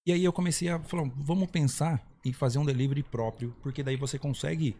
E 0.08 0.12
aí 0.12 0.24
eu 0.24 0.34
comecei 0.34 0.70
a 0.70 0.82
falar, 0.82 1.04
vamos 1.10 1.52
pensar 1.52 2.02
em 2.26 2.34
fazer 2.34 2.58
um 2.58 2.66
delivery 2.66 3.04
próprio, 3.04 3.54
porque 3.62 3.84
daí 3.84 3.96
você 3.96 4.18
consegue 4.18 4.76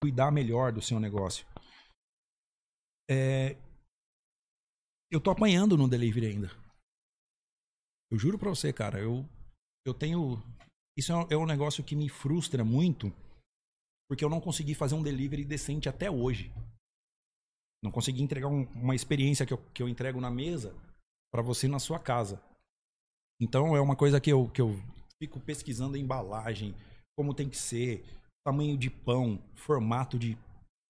cuidar 0.00 0.30
melhor 0.30 0.72
do 0.72 0.80
seu 0.80 0.98
negócio. 0.98 1.46
É, 3.10 3.56
eu 5.10 5.20
tô 5.20 5.30
apanhando 5.30 5.76
no 5.76 5.88
delivery 5.88 6.26
ainda. 6.26 6.50
Eu 8.10 8.18
juro 8.18 8.38
pra 8.38 8.48
você, 8.48 8.72
cara, 8.72 9.00
eu, 9.00 9.28
eu 9.84 9.92
tenho. 9.92 10.42
Isso 10.96 11.12
é 11.12 11.36
um, 11.36 11.42
é 11.44 11.46
negócio 11.46 11.84
que 11.84 11.94
me 11.94 12.08
frustra 12.08 12.64
muito, 12.64 13.12
porque 14.08 14.24
eu 14.24 14.30
não 14.30 14.40
consegui 14.40 14.74
fazer 14.74 14.94
um 14.94 15.02
delivery 15.02 15.44
decente 15.44 15.88
até 15.88 16.10
hoje. 16.10 16.50
Não 17.86 17.92
consegui 17.92 18.20
entregar 18.20 18.48
um- 18.48 18.66
uma 18.74 18.94
experiência 18.96 19.46
que 19.46 19.52
eu, 19.52 19.58
que 19.72 19.80
eu 19.80 19.88
entrego 19.88 20.20
na 20.20 20.28
mesa 20.30 20.74
pra 21.32 21.40
você 21.40 21.68
na 21.68 21.78
sua 21.78 22.00
casa. 22.00 22.42
Então 23.40 23.76
é 23.76 23.80
uma 23.80 23.94
coisa 23.94 24.20
que 24.20 24.32
eu, 24.32 24.48
que 24.50 24.60
eu 24.60 24.74
fico 25.22 25.38
pesquisando 25.38 25.96
a 25.96 26.00
embalagem, 26.00 26.74
como 27.16 27.32
tem 27.32 27.48
que 27.48 27.56
ser, 27.56 28.04
tamanho 28.44 28.76
de 28.76 28.90
pão, 28.90 29.40
formato 29.54 30.18
de 30.18 30.36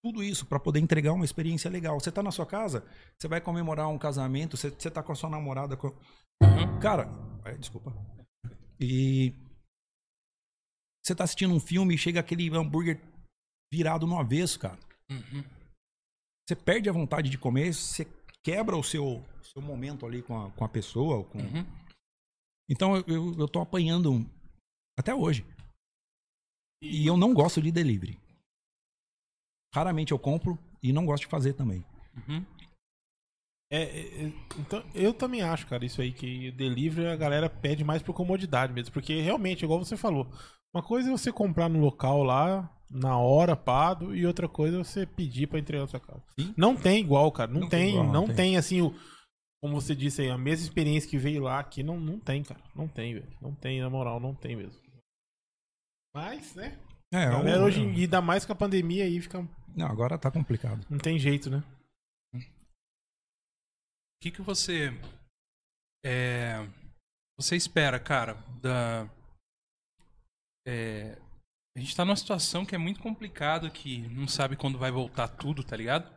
tudo 0.03 0.23
isso 0.23 0.45
para 0.45 0.59
poder 0.59 0.79
entregar 0.79 1.13
uma 1.13 1.25
experiência 1.25 1.69
legal. 1.69 1.99
Você 1.99 2.11
tá 2.11 2.23
na 2.23 2.31
sua 2.31 2.45
casa, 2.45 2.83
você 3.17 3.27
vai 3.27 3.39
comemorar 3.39 3.89
um 3.89 3.97
casamento, 3.97 4.57
você, 4.57 4.71
você 4.71 4.89
tá 4.89 5.03
com 5.03 5.11
a 5.11 5.15
sua 5.15 5.29
namorada. 5.29 5.77
Com... 5.77 5.87
Uhum. 6.41 6.79
Cara, 6.81 7.09
ai, 7.45 7.57
desculpa. 7.57 7.93
E 8.79 9.33
você 11.05 11.13
tá 11.13 11.23
assistindo 11.23 11.53
um 11.53 11.59
filme 11.59 11.93
e 11.93 11.97
chega 11.97 12.19
aquele 12.19 12.49
hambúrguer 12.55 12.99
virado 13.71 14.07
no 14.07 14.19
avesso, 14.19 14.59
cara. 14.59 14.79
Uhum. 15.09 15.43
Você 16.47 16.55
perde 16.55 16.89
a 16.89 16.93
vontade 16.93 17.29
de 17.29 17.37
comer, 17.37 17.73
você 17.73 18.07
quebra 18.41 18.77
o 18.77 18.83
seu, 18.83 19.21
seu 19.41 19.61
momento 19.61 20.05
ali 20.05 20.21
com 20.21 20.39
a, 20.39 20.49
com 20.51 20.63
a 20.63 20.69
pessoa. 20.69 21.25
Com... 21.25 21.39
Uhum. 21.39 21.65
Então 22.69 22.95
eu, 22.95 23.03
eu, 23.07 23.39
eu 23.39 23.47
tô 23.47 23.59
apanhando 23.59 24.25
até 24.97 25.13
hoje. 25.13 25.45
E 26.81 27.05
eu 27.05 27.17
não 27.17 27.33
gosto 27.33 27.61
de 27.61 27.71
delivery. 27.71 28.17
Raramente 29.75 30.13
eu 30.13 30.19
compro 30.19 30.57
e 30.81 30.93
não 30.93 31.05
gosto 31.05 31.23
de 31.23 31.29
fazer 31.29 31.53
também. 31.53 31.85
Uhum. 32.15 32.45
É, 33.69 33.81
é, 33.81 34.23
é, 34.23 34.27
então, 34.57 34.81
eu 34.95 35.13
também 35.13 35.41
acho, 35.41 35.67
cara, 35.67 35.85
isso 35.85 36.01
aí, 36.01 36.13
que 36.13 36.51
delivery 36.51 37.07
a 37.07 37.17
galera 37.17 37.49
pede 37.49 37.83
mais 37.83 38.01
por 38.01 38.13
comodidade 38.13 38.71
mesmo. 38.71 38.93
Porque 38.93 39.19
realmente, 39.19 39.65
igual 39.65 39.83
você 39.83 39.97
falou, 39.97 40.31
uma 40.73 40.81
coisa 40.81 41.09
é 41.09 41.11
você 41.11 41.31
comprar 41.31 41.67
no 41.67 41.79
local 41.79 42.23
lá, 42.23 42.73
na 42.89 43.17
hora, 43.19 43.55
pado, 43.55 44.15
e 44.15 44.25
outra 44.25 44.47
coisa 44.47 44.79
é 44.79 44.83
você 44.83 45.05
pedir 45.05 45.47
pra 45.47 45.59
entregar 45.59 45.81
na 45.83 45.87
sua 45.87 45.99
casa. 45.99 46.23
Sim. 46.39 46.53
Não 46.57 46.75
tem 46.75 46.99
igual, 47.01 47.31
cara. 47.31 47.51
Não, 47.51 47.61
Não 47.61 47.69
tem, 47.69 47.89
igual, 47.89 48.05
não 48.05 48.13
não 48.13 48.25
tem. 48.27 48.35
tem. 48.35 48.57
assim 48.57 48.81
o. 48.81 48.93
Como 49.61 49.73
você 49.81 49.95
disse 49.95 50.21
aí, 50.21 50.29
a 50.29 50.37
mesma 50.37 50.65
experiência 50.67 51.09
que 51.09 51.17
veio 51.17 51.41
lá 51.41 51.59
aqui, 51.59 51.81
não, 51.83 51.99
não 51.99 52.19
tem, 52.19 52.43
cara. 52.43 52.61
Não 52.75 52.87
tem, 52.87 53.13
velho. 53.15 53.37
Não 53.41 53.53
tem, 53.55 53.81
na 53.81 53.89
moral, 53.89 54.19
não 54.19 54.33
tem 54.35 54.55
mesmo. 54.55 54.79
Mas, 56.15 56.53
né? 56.55 56.77
É, 57.11 57.23
A 57.25 57.31
galera 57.31 57.57
eu- 57.61 57.65
hoje 57.65 57.79
em 57.81 57.91
dia, 57.91 58.03
ainda 58.05 58.21
mais 58.21 58.45
com 58.45 58.53
a 58.53 58.55
pandemia 58.55 59.03
aí, 59.05 59.19
fica. 59.19 59.47
Não, 59.75 59.87
agora 59.87 60.17
tá 60.17 60.29
complicado. 60.31 60.85
Não 60.89 60.97
tem 60.97 61.17
jeito, 61.17 61.49
né? 61.49 61.63
O 62.35 62.39
que, 64.21 64.31
que 64.31 64.41
você. 64.41 64.89
É, 66.05 66.57
você 67.37 67.55
espera, 67.55 67.99
cara, 67.99 68.33
da. 68.61 69.09
é, 70.67 71.17
a 71.77 71.79
gente 71.79 71.95
tá 71.95 72.03
numa 72.03 72.15
situação 72.15 72.65
que 72.65 72.73
é 72.73 72.77
muito 72.77 72.99
complicado, 72.99 73.69
que 73.69 73.99
não 74.09 74.27
sabe 74.27 74.55
quando 74.55 74.79
vai 74.79 74.89
voltar 74.89 75.27
tudo, 75.27 75.63
tá 75.63 75.77
ligado? 75.77 76.11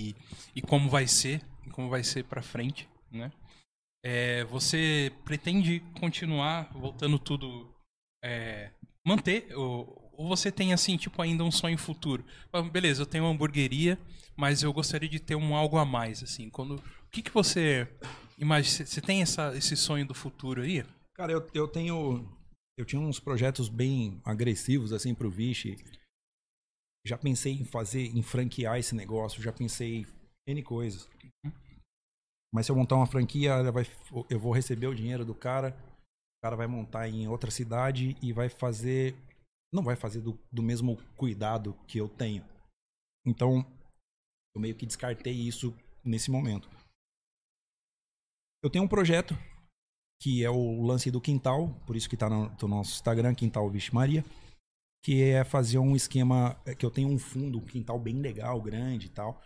E, 0.00 0.16
e 0.56 0.62
como 0.62 0.88
vai 0.88 1.06
ser, 1.06 1.42
e 1.66 1.70
como 1.70 1.90
vai 1.90 2.02
ser 2.02 2.24
pra 2.24 2.40
frente, 2.40 2.88
né? 3.12 3.30
É, 4.02 4.44
você 4.44 5.12
pretende 5.22 5.80
continuar 6.00 6.72
voltando 6.72 7.18
tudo. 7.18 7.74
é, 8.24 8.70
manter? 9.06 9.54
Ou, 9.54 10.10
ou 10.14 10.26
você 10.28 10.50
tem, 10.50 10.72
assim, 10.72 10.96
tipo, 10.96 11.20
ainda 11.20 11.44
um 11.44 11.50
sonho 11.50 11.76
futuro? 11.76 12.24
Beleza, 12.72 13.02
eu 13.02 13.06
tenho 13.06 13.24
uma 13.24 13.30
hamburgueria, 13.30 13.98
mas 14.34 14.62
eu 14.62 14.72
gostaria 14.72 15.10
de 15.10 15.20
ter 15.20 15.34
um 15.34 15.54
algo 15.54 15.76
a 15.76 15.84
mais, 15.84 16.22
assim. 16.22 16.48
Quando, 16.48 16.76
o 16.76 17.10
que, 17.10 17.20
que 17.20 17.34
você 17.34 17.86
imagina? 18.38 18.86
Você 18.86 19.02
tem 19.02 19.20
essa, 19.20 19.54
esse 19.54 19.76
sonho 19.76 20.06
do 20.06 20.14
futuro 20.14 20.62
aí? 20.62 20.86
Cara, 21.12 21.32
eu, 21.32 21.46
eu 21.52 21.68
tenho. 21.68 22.26
Eu 22.78 22.84
tinha 22.84 23.02
uns 23.02 23.18
projetos 23.18 23.68
bem 23.68 24.22
agressivos, 24.24 24.92
assim, 24.92 25.12
pro 25.12 25.28
Vichy. 25.28 25.76
Já 27.04 27.18
pensei 27.18 27.54
em 27.54 27.64
fazer, 27.64 28.04
em 28.04 28.22
franquear 28.22 28.78
esse 28.78 28.94
negócio, 28.94 29.42
já 29.42 29.52
pensei 29.52 30.06
N 30.46 30.62
coisas. 30.62 31.10
Mas 32.54 32.66
se 32.66 32.70
eu 32.70 32.76
montar 32.76 32.94
uma 32.94 33.06
franquia, 33.06 33.72
vai, 33.72 33.84
eu 34.30 34.38
vou 34.38 34.52
receber 34.52 34.86
o 34.86 34.94
dinheiro 34.94 35.24
do 35.24 35.34
cara, 35.34 35.76
o 36.38 36.40
cara 36.44 36.54
vai 36.54 36.68
montar 36.68 37.08
em 37.08 37.26
outra 37.26 37.50
cidade 37.50 38.16
e 38.22 38.32
vai 38.32 38.48
fazer. 38.48 39.16
Não 39.74 39.82
vai 39.82 39.96
fazer 39.96 40.20
do, 40.20 40.38
do 40.52 40.62
mesmo 40.62 40.96
cuidado 41.16 41.74
que 41.88 41.98
eu 41.98 42.08
tenho. 42.08 42.44
Então, 43.26 43.66
eu 44.54 44.60
meio 44.60 44.76
que 44.76 44.86
descartei 44.86 45.34
isso 45.34 45.76
nesse 46.04 46.30
momento. 46.30 46.70
Eu 48.62 48.70
tenho 48.70 48.84
um 48.84 48.88
projeto 48.88 49.34
que 50.20 50.44
é 50.44 50.50
o 50.50 50.82
lance 50.82 51.10
do 51.10 51.20
quintal, 51.20 51.70
por 51.86 51.96
isso 51.96 52.08
que 52.08 52.16
tá 52.16 52.28
no, 52.28 52.50
no 52.60 52.68
nosso 52.68 52.94
Instagram, 52.94 53.34
Quintal 53.34 53.70
Vixe 53.70 53.94
Maria, 53.94 54.24
que 55.04 55.22
é 55.22 55.44
fazer 55.44 55.78
um 55.78 55.94
esquema, 55.94 56.60
é 56.66 56.74
que 56.74 56.84
eu 56.84 56.90
tenho 56.90 57.08
um 57.08 57.18
fundo, 57.18 57.58
um 57.58 57.64
quintal 57.64 57.98
bem 57.98 58.20
legal, 58.20 58.60
grande 58.60 59.06
e 59.06 59.10
tal, 59.10 59.40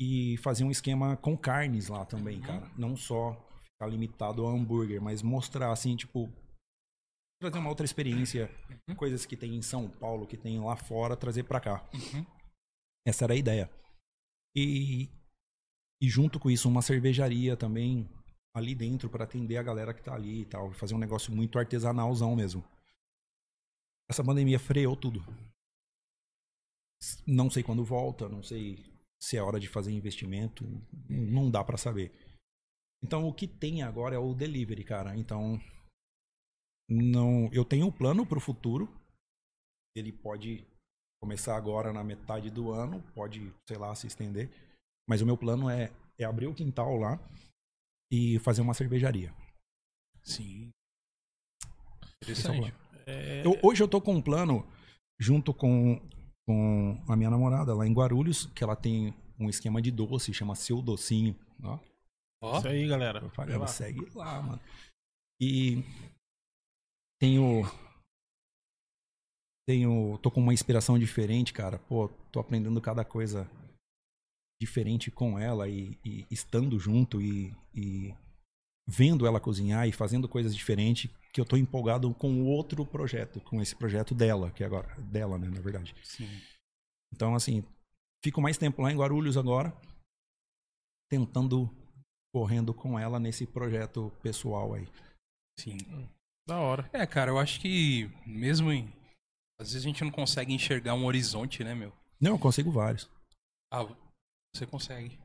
e 0.00 0.36
fazer 0.38 0.64
um 0.64 0.70
esquema 0.70 1.16
com 1.16 1.36
carnes 1.36 1.88
lá 1.88 2.04
também, 2.04 2.40
cara. 2.40 2.70
Não 2.76 2.96
só 2.96 3.32
ficar 3.64 3.88
limitado 3.88 4.44
ao 4.44 4.54
hambúrguer, 4.54 5.02
mas 5.02 5.22
mostrar 5.22 5.72
assim, 5.72 5.96
tipo, 5.96 6.32
trazer 7.40 7.58
uma 7.58 7.68
outra 7.68 7.84
experiência, 7.84 8.48
coisas 8.96 9.26
que 9.26 9.36
tem 9.36 9.56
em 9.56 9.62
São 9.62 9.90
Paulo, 9.90 10.26
que 10.26 10.36
tem 10.36 10.60
lá 10.60 10.76
fora, 10.76 11.16
trazer 11.16 11.42
pra 11.42 11.60
cá. 11.60 11.88
Uhum. 11.92 12.24
Essa 13.06 13.24
era 13.24 13.34
a 13.34 13.36
ideia. 13.36 13.70
E, 14.56 15.08
e 16.00 16.08
junto 16.08 16.38
com 16.38 16.50
isso, 16.50 16.68
uma 16.68 16.82
cervejaria 16.82 17.56
também 17.56 18.08
ali 18.58 18.74
dentro 18.74 19.08
para 19.08 19.24
atender 19.24 19.56
a 19.56 19.62
galera 19.62 19.94
que 19.94 20.02
tá 20.02 20.14
ali 20.14 20.42
e 20.42 20.44
tal. 20.44 20.72
Fazer 20.72 20.94
um 20.94 20.98
negócio 20.98 21.34
muito 21.34 21.58
artesanalzão 21.58 22.36
mesmo. 22.36 22.64
Essa 24.08 24.24
pandemia 24.24 24.58
freou 24.58 24.96
tudo. 24.96 25.20
Não 27.26 27.50
sei 27.50 27.62
quando 27.62 27.84
volta, 27.84 28.28
não 28.28 28.42
sei 28.42 28.84
se 29.20 29.36
é 29.36 29.42
hora 29.42 29.58
de 29.58 29.68
fazer 29.68 29.92
investimento, 29.92 30.64
não 31.08 31.50
dá 31.50 31.62
para 31.62 31.76
saber. 31.76 32.12
Então 33.02 33.28
o 33.28 33.32
que 33.32 33.46
tem 33.46 33.82
agora 33.82 34.16
é 34.16 34.18
o 34.18 34.34
delivery, 34.34 34.84
cara. 34.84 35.16
Então 35.16 35.60
não, 36.88 37.48
eu 37.52 37.64
tenho 37.64 37.86
um 37.86 37.92
plano 37.92 38.26
pro 38.26 38.40
futuro. 38.40 38.88
Ele 39.94 40.12
pode 40.12 40.66
começar 41.20 41.56
agora 41.56 41.92
na 41.92 42.02
metade 42.02 42.50
do 42.50 42.70
ano, 42.70 43.02
pode, 43.14 43.52
sei 43.66 43.76
lá, 43.76 43.94
se 43.94 44.06
estender. 44.06 44.50
Mas 45.08 45.20
o 45.20 45.26
meu 45.26 45.36
plano 45.36 45.68
é, 45.68 45.92
é 46.18 46.24
abrir 46.24 46.46
o 46.46 46.54
quintal 46.54 46.96
lá 46.96 47.18
e 48.10 48.38
fazer 48.40 48.60
uma 48.62 48.74
cervejaria. 48.74 49.34
Sim. 50.22 50.70
É 51.64 52.24
Interessante. 52.24 52.74
É, 53.06 53.46
Eu- 53.46 53.58
hoje 53.62 53.82
eu 53.82 53.88
tô 53.88 54.00
com 54.00 54.14
um 54.14 54.22
plano 54.22 54.66
junto 55.18 55.54
com, 55.54 55.98
com 56.46 57.02
a 57.08 57.16
minha 57.16 57.30
namorada 57.30 57.74
lá 57.74 57.86
em 57.86 57.92
Guarulhos, 57.92 58.46
que 58.46 58.62
ela 58.62 58.76
tem 58.76 59.14
um 59.38 59.48
esquema 59.48 59.80
de 59.80 59.90
doce, 59.90 60.32
chama 60.34 60.54
Seu 60.54 60.82
Docinho. 60.82 61.34
Ó, 61.62 61.78
Ó, 62.42 62.58
Isso 62.58 62.68
aí, 62.68 62.86
galera. 62.86 63.20
propaganda, 63.20 63.58
lá. 63.60 63.66
segue 63.66 64.04
lá, 64.14 64.40
mano. 64.42 64.60
E 65.40 65.82
tenho 67.20 67.62
tenho 69.66 70.18
tô 70.18 70.30
com 70.30 70.40
uma 70.40 70.54
inspiração 70.54 70.98
diferente, 70.98 71.52
cara. 71.52 71.78
Pô, 71.78 72.08
tô 72.32 72.40
aprendendo 72.40 72.80
cada 72.80 73.04
coisa 73.04 73.48
diferente 74.60 75.10
com 75.10 75.38
ela 75.38 75.68
e, 75.68 75.98
e 76.04 76.26
estando 76.30 76.78
junto 76.78 77.20
e, 77.22 77.54
e 77.74 78.14
vendo 78.86 79.26
ela 79.26 79.38
cozinhar 79.38 79.86
e 79.86 79.92
fazendo 79.92 80.28
coisas 80.28 80.54
diferentes 80.54 81.10
que 81.32 81.40
eu 81.40 81.44
tô 81.44 81.56
empolgado 81.56 82.12
com 82.14 82.40
o 82.40 82.46
outro 82.46 82.84
projeto, 82.86 83.40
com 83.40 83.60
esse 83.60 83.76
projeto 83.76 84.14
dela, 84.14 84.50
que 84.50 84.62
é 84.62 84.66
agora 84.66 84.94
dela, 85.00 85.38
né, 85.38 85.48
na 85.48 85.60
verdade. 85.60 85.94
sim. 86.02 86.28
Então, 87.14 87.34
assim, 87.34 87.64
fico 88.22 88.40
mais 88.40 88.58
tempo 88.58 88.82
lá 88.82 88.92
em 88.92 88.96
Guarulhos 88.96 89.36
agora, 89.36 89.74
tentando, 91.08 91.70
correndo 92.34 92.74
com 92.74 92.98
ela 92.98 93.18
nesse 93.18 93.46
projeto 93.46 94.12
pessoal 94.22 94.74
aí. 94.74 94.86
Sim. 95.58 95.78
Da 96.46 96.58
hora. 96.58 96.88
É, 96.92 97.06
cara, 97.06 97.30
eu 97.30 97.38
acho 97.38 97.60
que 97.60 98.10
mesmo 98.26 98.72
em. 98.72 98.92
Às 99.60 99.72
vezes 99.72 99.84
a 99.84 99.88
gente 99.88 100.04
não 100.04 100.10
consegue 100.10 100.52
enxergar 100.52 100.94
um 100.94 101.04
horizonte, 101.04 101.64
né, 101.64 101.74
meu? 101.74 101.92
Não, 102.20 102.32
eu 102.32 102.38
consigo 102.38 102.70
vários. 102.70 103.10
Ah, 103.72 103.86
você 104.54 104.66
consegue. 104.66 105.18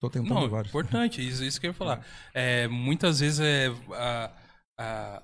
Tô 0.00 0.08
tentando 0.08 0.34
Não, 0.34 0.48
vários. 0.48 0.70
importante, 0.70 1.26
isso, 1.26 1.44
isso 1.44 1.60
que 1.60 1.66
eu 1.66 1.70
ia 1.70 1.74
falar. 1.74 2.04
É, 2.32 2.66
muitas 2.68 3.20
vezes 3.20 3.40
é, 3.40 3.66
a, 3.92 4.32
a, 4.78 5.22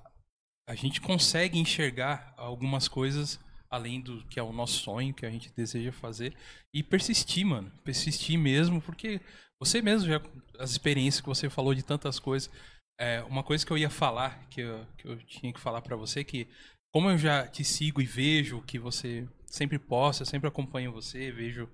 a 0.68 0.74
gente 0.74 1.01
consegue 1.01 1.59
enxergar 1.59 2.34
algumas 2.37 2.89
coisas 2.89 3.41
além 3.70 4.01
do 4.01 4.24
que 4.26 4.39
é 4.39 4.43
o 4.43 4.53
nosso 4.53 4.80
sonho, 4.80 5.14
que 5.14 5.26
a 5.26 5.30
gente 5.30 5.53
deseja 5.53 5.93
fazer, 5.93 6.34
e 6.72 6.82
persistir, 6.82 7.45
mano. 7.47 7.70
Persistir 7.84 8.39
mesmo, 8.39 8.80
porque 8.80 9.20
você 9.61 9.80
mesmo 9.82 10.09
já. 10.09 10.20
As 10.59 10.70
experiências 10.70 11.20
que 11.20 11.28
você 11.28 11.51
falou 11.51 11.74
de 11.74 11.82
tantas 11.82 12.18
coisas. 12.18 12.51
É, 12.99 13.22
uma 13.24 13.43
coisa 13.43 13.64
que 13.64 13.70
eu 13.70 13.76
ia 13.76 13.91
falar, 13.91 14.47
que 14.49 14.62
eu, 14.62 14.87
que 14.97 15.07
eu 15.07 15.18
tinha 15.18 15.53
que 15.53 15.61
falar 15.61 15.82
pra 15.82 15.97
você, 15.97 16.24
que 16.24 16.49
como 16.95 17.11
eu 17.11 17.18
já 17.18 17.47
te 17.47 17.62
sigo 17.62 18.01
e 18.01 18.07
vejo 18.07 18.62
que 18.62 18.78
você 18.78 19.28
sempre 19.47 19.78
posta, 19.78 20.24
sempre 20.24 20.49
acompanho 20.49 20.93
você, 20.93 21.30
vejo 21.30 21.68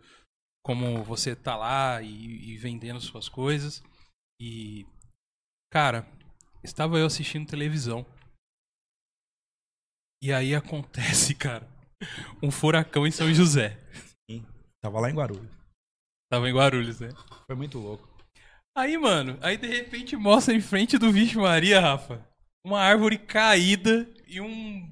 como 0.65 1.03
você 1.03 1.35
tá 1.35 1.57
lá 1.57 2.01
e, 2.03 2.53
e 2.53 2.57
vendendo 2.57 3.01
suas 3.01 3.29
coisas. 3.29 3.83
E, 4.41 4.87
cara, 5.73 6.07
estava 6.63 6.99
eu 6.99 7.07
assistindo 7.07 7.49
televisão. 7.49 8.07
E 10.23 10.33
aí 10.33 10.55
acontece, 10.57 11.35
cara, 11.35 11.69
um 12.43 12.51
furacão 12.51 13.07
em 13.07 13.11
São 13.11 13.33
José. 13.33 13.79
Tava 14.83 14.99
lá 15.01 15.11
em 15.11 15.15
Guarulhos. 15.15 15.51
Tava 16.29 16.49
em 16.49 16.55
Guarulhos, 16.55 16.99
né? 16.99 17.11
Foi 17.47 17.55
muito 17.55 17.79
louco. 17.79 18.09
Aí, 18.77 18.97
mano, 18.97 19.39
aí 19.43 19.57
de 19.57 19.67
repente 19.67 20.17
mostra 20.17 20.55
em 20.55 20.61
frente 20.61 20.99
do 20.99 21.13
Vixe 21.13 21.37
Maria, 21.37 21.79
Rafa, 21.79 22.27
uma 22.65 22.81
árvore 22.81 23.19
caída 23.19 24.09
e 24.27 24.41
um 24.41 24.91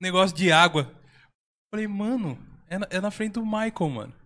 negócio 0.00 0.36
de 0.36 0.52
água. 0.52 0.92
Falei, 1.72 1.88
mano, 1.88 2.38
é 2.68 2.78
na, 2.78 2.86
é 2.90 3.00
na 3.00 3.10
frente 3.10 3.32
do 3.32 3.46
Michael, 3.46 3.90
mano. 3.90 4.21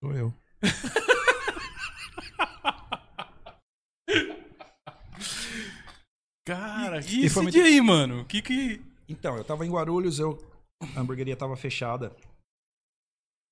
Sou 0.00 0.12
eu. 0.14 0.32
Cara, 6.46 7.00
E, 7.00 7.04
e 7.16 7.22
E 7.22 7.26
esse 7.26 7.36
muito- 7.40 7.52
dia 7.52 7.64
aí, 7.64 7.80
mano? 7.80 8.24
Que 8.26 8.40
que. 8.42 8.80
Então, 9.08 9.36
eu 9.36 9.44
tava 9.44 9.64
em 9.66 9.70
Guarulhos, 9.70 10.18
eu... 10.18 10.38
a 10.96 11.00
hamburgueria 11.00 11.36
tava 11.36 11.56
fechada. 11.56 12.14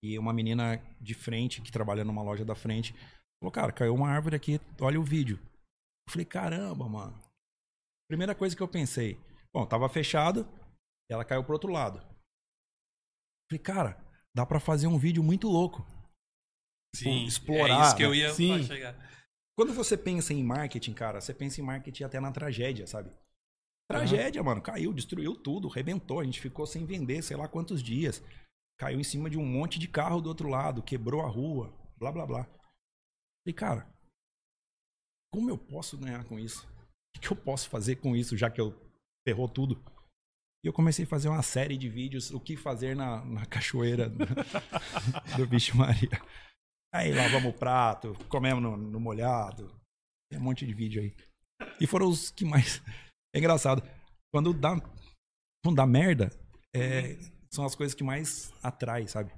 E 0.02 0.18
uma 0.18 0.32
menina 0.32 0.76
de 1.00 1.14
frente, 1.14 1.62
que 1.62 1.72
trabalha 1.72 2.04
numa 2.04 2.22
loja 2.22 2.44
da 2.44 2.54
frente, 2.54 2.92
falou, 3.40 3.50
cara, 3.52 3.72
caiu 3.72 3.94
uma 3.94 4.08
árvore 4.10 4.36
aqui, 4.36 4.60
olha 4.80 5.00
o 5.00 5.04
vídeo. 5.04 5.38
Eu 6.06 6.12
falei, 6.12 6.26
caramba, 6.26 6.88
mano. 6.88 7.18
Primeira 8.08 8.34
coisa 8.34 8.54
que 8.54 8.62
eu 8.62 8.68
pensei, 8.68 9.18
bom, 9.52 9.64
tava 9.66 9.88
fechado, 9.88 10.46
ela 11.10 11.24
caiu 11.24 11.42
pro 11.42 11.54
outro 11.54 11.72
lado. 11.72 12.00
Falei, 13.50 13.62
cara, 13.62 13.96
dá 14.36 14.44
pra 14.44 14.60
fazer 14.60 14.86
um 14.86 14.98
vídeo 14.98 15.22
muito 15.22 15.48
louco. 15.48 15.86
Sim, 16.94 17.24
explorar, 17.24 17.80
É 17.80 17.86
isso 17.86 17.96
que 17.96 18.02
eu 18.02 18.10
né? 18.10 18.16
ia 18.16 18.32
Sim. 18.32 18.62
chegar. 18.64 18.96
Quando 19.56 19.72
você 19.72 19.96
pensa 19.96 20.32
em 20.32 20.42
marketing, 20.42 20.92
cara, 20.92 21.20
você 21.20 21.32
pensa 21.32 21.60
em 21.60 21.64
marketing 21.64 22.04
até 22.04 22.18
na 22.20 22.32
tragédia, 22.32 22.86
sabe? 22.86 23.10
Tragédia, 23.88 24.42
mano. 24.42 24.62
Caiu, 24.62 24.92
destruiu 24.92 25.36
tudo, 25.36 25.68
rebentou. 25.68 26.20
A 26.20 26.24
gente 26.24 26.40
ficou 26.40 26.66
sem 26.66 26.84
vender, 26.86 27.22
sei 27.22 27.36
lá 27.36 27.46
quantos 27.46 27.82
dias. 27.82 28.22
Caiu 28.78 28.98
em 28.98 29.04
cima 29.04 29.30
de 29.30 29.38
um 29.38 29.44
monte 29.44 29.78
de 29.78 29.86
carro 29.86 30.20
do 30.20 30.28
outro 30.28 30.48
lado, 30.48 30.82
quebrou 30.82 31.20
a 31.20 31.28
rua, 31.28 31.72
blá 31.96 32.10
blá 32.10 32.26
blá. 32.26 32.46
E 33.46 33.52
cara, 33.52 33.88
como 35.32 35.50
eu 35.50 35.58
posso 35.58 35.96
ganhar 35.98 36.24
com 36.24 36.38
isso? 36.38 36.66
O 36.66 37.20
que 37.20 37.28
que 37.28 37.32
eu 37.32 37.36
posso 37.36 37.68
fazer 37.68 37.96
com 37.96 38.16
isso, 38.16 38.36
já 38.36 38.50
que 38.50 38.60
eu 38.60 38.74
ferrou 39.26 39.48
tudo? 39.48 39.80
E 40.64 40.66
eu 40.66 40.72
comecei 40.72 41.04
a 41.04 41.08
fazer 41.08 41.28
uma 41.28 41.42
série 41.42 41.76
de 41.76 41.88
vídeos, 41.88 42.30
o 42.30 42.40
que 42.40 42.56
fazer 42.56 42.96
na, 42.96 43.24
na 43.24 43.46
cachoeira 43.46 44.08
do, 44.08 44.24
do 45.36 45.46
Bicho 45.46 45.76
Maria. 45.76 46.20
Aí 46.94 47.12
lavamos 47.12 47.52
o 47.52 47.58
prato, 47.58 48.14
comemos 48.28 48.62
no, 48.62 48.76
no 48.76 49.00
molhado. 49.00 49.68
Tem 50.30 50.38
um 50.38 50.42
monte 50.44 50.64
de 50.64 50.72
vídeo 50.72 51.02
aí. 51.02 51.14
E 51.80 51.86
foram 51.86 52.08
os 52.08 52.30
que 52.30 52.44
mais. 52.44 52.80
É 53.34 53.38
engraçado. 53.40 53.82
Quando 54.32 54.52
dá, 54.54 54.80
quando 55.64 55.74
dá 55.74 55.84
merda, 55.84 56.30
é, 56.72 57.18
são 57.52 57.64
as 57.64 57.74
coisas 57.74 57.92
que 57.92 58.04
mais 58.04 58.52
atrai, 58.62 59.08
sabe? 59.08 59.32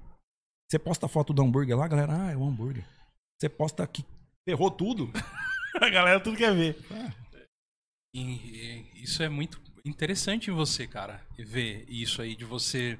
Você 0.69 0.77
posta 0.77 1.07
a 1.07 1.09
foto 1.09 1.33
do 1.33 1.41
hambúrguer 1.41 1.75
lá, 1.75 1.87
galera, 1.87 2.13
ah, 2.27 2.31
é 2.31 2.37
o 2.37 2.43
hambúrguer. 2.45 2.85
Você 3.41 3.49
posta 3.49 3.87
que 3.87 4.05
ferrou 4.47 4.69
tudo. 4.69 5.11
a 5.81 5.89
galera 5.89 6.19
tudo 6.19 6.37
quer 6.37 6.53
ver. 6.53 6.77
E- 8.13 8.21
e 8.21 9.03
isso 9.03 9.23
é 9.23 9.29
muito 9.29 9.59
interessante 9.83 10.51
em 10.51 10.53
você, 10.53 10.87
cara. 10.87 11.25
Ver 11.39 11.85
isso 11.89 12.21
aí 12.21 12.35
de 12.35 12.45
você. 12.45 12.99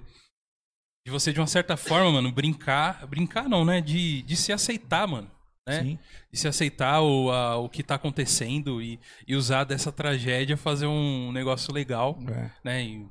De 1.07 1.11
você, 1.11 1.31
de 1.31 1.39
uma 1.39 1.47
certa 1.47 1.77
forma, 1.77 2.11
mano, 2.11 2.29
brincar. 2.33 3.07
Brincar 3.07 3.47
não, 3.47 3.63
né? 3.63 3.79
De, 3.79 4.21
de 4.23 4.35
se 4.35 4.51
aceitar, 4.51 5.07
mano. 5.07 5.31
Né? 5.65 5.81
Sim. 5.81 5.99
De 6.29 6.37
se 6.37 6.49
aceitar 6.49 6.99
o, 7.01 7.31
a- 7.31 7.55
o 7.55 7.69
que 7.69 7.81
tá 7.81 7.95
acontecendo 7.95 8.81
e, 8.81 8.99
e 9.25 9.33
usar 9.33 9.63
dessa 9.63 9.89
tragédia 9.89 10.57
fazer 10.57 10.85
um 10.85 11.31
negócio 11.31 11.73
legal, 11.73 12.19
É. 12.29 12.49
né? 12.61 12.83
E, 12.83 13.07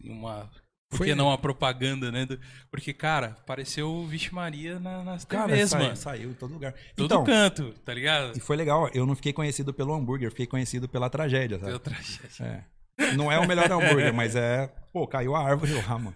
e 0.00 0.10
uma. 0.10 0.50
Por 0.90 1.04
que 1.06 1.14
não 1.14 1.26
uma 1.28 1.38
propaganda, 1.38 2.10
né? 2.10 2.26
Porque, 2.68 2.92
cara, 2.92 3.36
pareceu 3.46 3.88
o 3.92 4.06
Vixe 4.08 4.34
Maria 4.34 4.80
na- 4.80 5.04
nas 5.04 5.24
Cara, 5.24 5.46
TVs, 5.52 5.70
saiu, 5.70 5.84
mano. 5.84 5.96
saiu 5.96 6.30
em 6.30 6.34
todo 6.34 6.52
lugar. 6.52 6.74
Todo 6.96 7.06
então, 7.06 7.22
canto, 7.24 7.72
tá 7.84 7.94
ligado? 7.94 8.36
e 8.36 8.40
foi 8.40 8.56
legal. 8.56 8.90
Eu 8.92 9.06
não 9.06 9.14
fiquei 9.14 9.32
conhecido 9.32 9.72
pelo 9.72 9.94
hambúrguer, 9.94 10.30
fiquei 10.30 10.48
conhecido 10.48 10.88
pela 10.88 11.08
tragédia, 11.08 11.60
sabe? 11.60 11.70
Deu 11.70 11.78
tragédia. 11.78 12.64
É. 12.98 13.12
Não 13.14 13.30
é 13.30 13.38
o 13.38 13.46
melhor 13.46 13.70
hambúrguer, 13.70 14.12
mas 14.12 14.34
é. 14.34 14.66
Pô, 14.92 15.06
caiu 15.06 15.36
a 15.36 15.44
árvore 15.48 15.74
lá, 15.74 15.96
mano. 15.96 16.14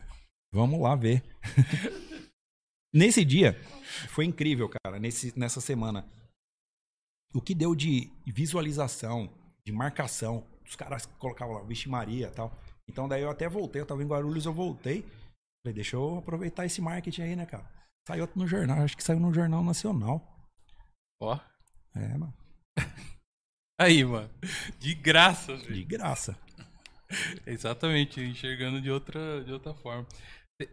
Vamos 0.52 0.80
lá 0.80 0.96
ver. 0.96 1.22
Nesse 2.92 3.24
dia, 3.24 3.54
foi 4.08 4.24
incrível, 4.24 4.68
cara. 4.68 4.98
Nesse, 4.98 5.38
nessa 5.38 5.60
semana. 5.60 6.04
O 7.32 7.40
que 7.40 7.54
deu 7.54 7.74
de 7.74 8.10
visualização, 8.26 9.32
de 9.64 9.72
marcação. 9.72 10.44
Os 10.66 10.74
caras 10.74 11.06
colocavam 11.18 11.54
lá, 11.54 11.62
Vixe 11.62 11.88
Maria 11.88 12.26
e 12.26 12.30
tal. 12.30 12.56
Então 12.88 13.08
daí 13.08 13.22
eu 13.22 13.30
até 13.30 13.48
voltei. 13.48 13.80
Eu 13.80 13.86
tava 13.86 14.02
em 14.02 14.06
Guarulhos, 14.06 14.46
eu 14.46 14.52
voltei. 14.52 15.02
Falei, 15.62 15.74
deixa 15.74 15.96
eu 15.96 16.18
aproveitar 16.18 16.66
esse 16.66 16.80
marketing 16.80 17.22
aí, 17.22 17.36
né, 17.36 17.46
cara? 17.46 17.70
Saiu 18.08 18.28
no 18.34 18.46
jornal, 18.46 18.82
acho 18.82 18.96
que 18.96 19.04
saiu 19.04 19.20
no 19.20 19.32
Jornal 19.32 19.62
Nacional. 19.62 20.20
Ó. 21.20 21.38
É, 21.94 22.08
mano. 22.16 22.34
Aí, 23.78 24.04
mano. 24.04 24.30
De 24.78 24.94
graça, 24.94 25.56
velho. 25.56 25.74
De 25.74 25.84
graça. 25.84 26.38
Exatamente, 27.46 28.20
enxergando 28.20 28.80
de 28.80 28.90
outra, 28.90 29.42
de 29.44 29.52
outra 29.52 29.74
forma. 29.74 30.06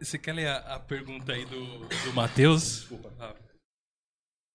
Você 0.00 0.18
quer 0.18 0.34
ler 0.34 0.48
a, 0.48 0.74
a 0.76 0.80
pergunta 0.80 1.32
aí 1.32 1.44
do, 1.44 1.78
do 2.04 2.12
Matheus? 2.14 2.62
Desculpa. 2.80 3.36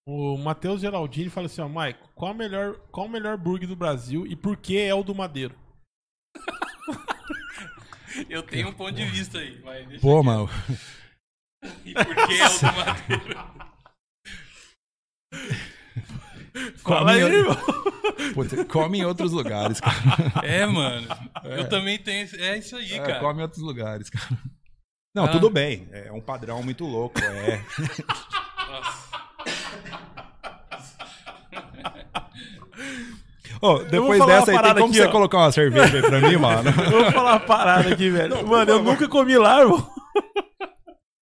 O 0.08 0.38
Matheus 0.38 0.82
Geraldini 0.82 1.30
fala 1.30 1.46
assim, 1.48 1.62
ó, 1.62 1.68
Maico, 1.70 2.10
qual, 2.14 2.34
melhor, 2.34 2.78
qual 2.92 3.06
o 3.06 3.10
melhor 3.10 3.38
burger 3.38 3.68
do 3.68 3.76
Brasil 3.76 4.28
e 4.28 4.36
por 4.36 4.58
que 4.58 4.78
é 4.78 4.94
o 4.94 5.02
do 5.04 5.16
Madeiro? 5.16 5.56
eu 8.30 8.44
tenho 8.44 8.68
um 8.70 8.74
ponto 8.74 8.92
de 8.94 9.06
vista 9.06 9.40
aí, 9.40 9.60
mas 9.64 9.88
deixa 9.88 10.02
Pô, 10.02 10.18
aqui. 10.18 10.26
mano. 10.26 10.50
E 11.86 11.94
por 11.94 12.06
que 12.06 12.34
é 12.34 12.46
o 12.50 12.60
do 12.60 12.66
Madeiro? 12.76 13.64
Fala 16.84 17.12
aí, 17.14 17.22
Come- 17.22 17.36
irmão. 17.36 17.56
Putz, 18.34 18.64
come 18.70 18.98
em 19.00 19.06
outros 19.06 19.32
lugares, 19.32 19.80
cara. 19.80 20.46
É, 20.46 20.66
mano. 20.66 21.08
Eu 21.46 21.68
também 21.70 21.98
tenho. 21.98 22.28
É 22.38 22.58
isso 22.58 22.76
aí, 22.76 22.92
É, 22.94 22.98
cara. 23.00 23.20
come 23.22 23.40
em 23.40 23.44
outros 23.44 23.62
lugares, 23.62 24.10
cara. 24.10 24.38
Não, 25.14 25.26
Ah. 25.26 25.28
tudo 25.30 25.50
bem. 25.50 25.88
É 25.92 26.12
um 26.12 26.20
padrão 26.22 26.64
muito 26.64 26.86
louco. 26.86 27.20
É. 27.20 27.64
Nossa. 28.70 29.04
Ô, 33.62 33.78
depois 33.80 34.26
dessa 34.26 34.52
aí, 34.52 34.58
tem 34.62 34.74
como 34.74 34.86
aqui, 34.88 34.96
você 34.98 35.06
ó. 35.06 35.12
colocar 35.12 35.38
uma 35.38 35.52
cerveja 35.52 35.96
aí 35.98 36.02
pra 36.02 36.20
mim, 36.20 36.36
mano? 36.36 36.70
Eu 36.92 37.04
vou 37.04 37.12
falar 37.12 37.32
uma 37.34 37.40
parada 37.40 37.94
aqui, 37.94 38.10
velho. 38.10 38.46
Mano, 38.46 38.72
eu 38.72 38.84
nunca 38.84 39.08
comi 39.08 39.38
lá, 39.38 39.62
irmão. 39.62 39.88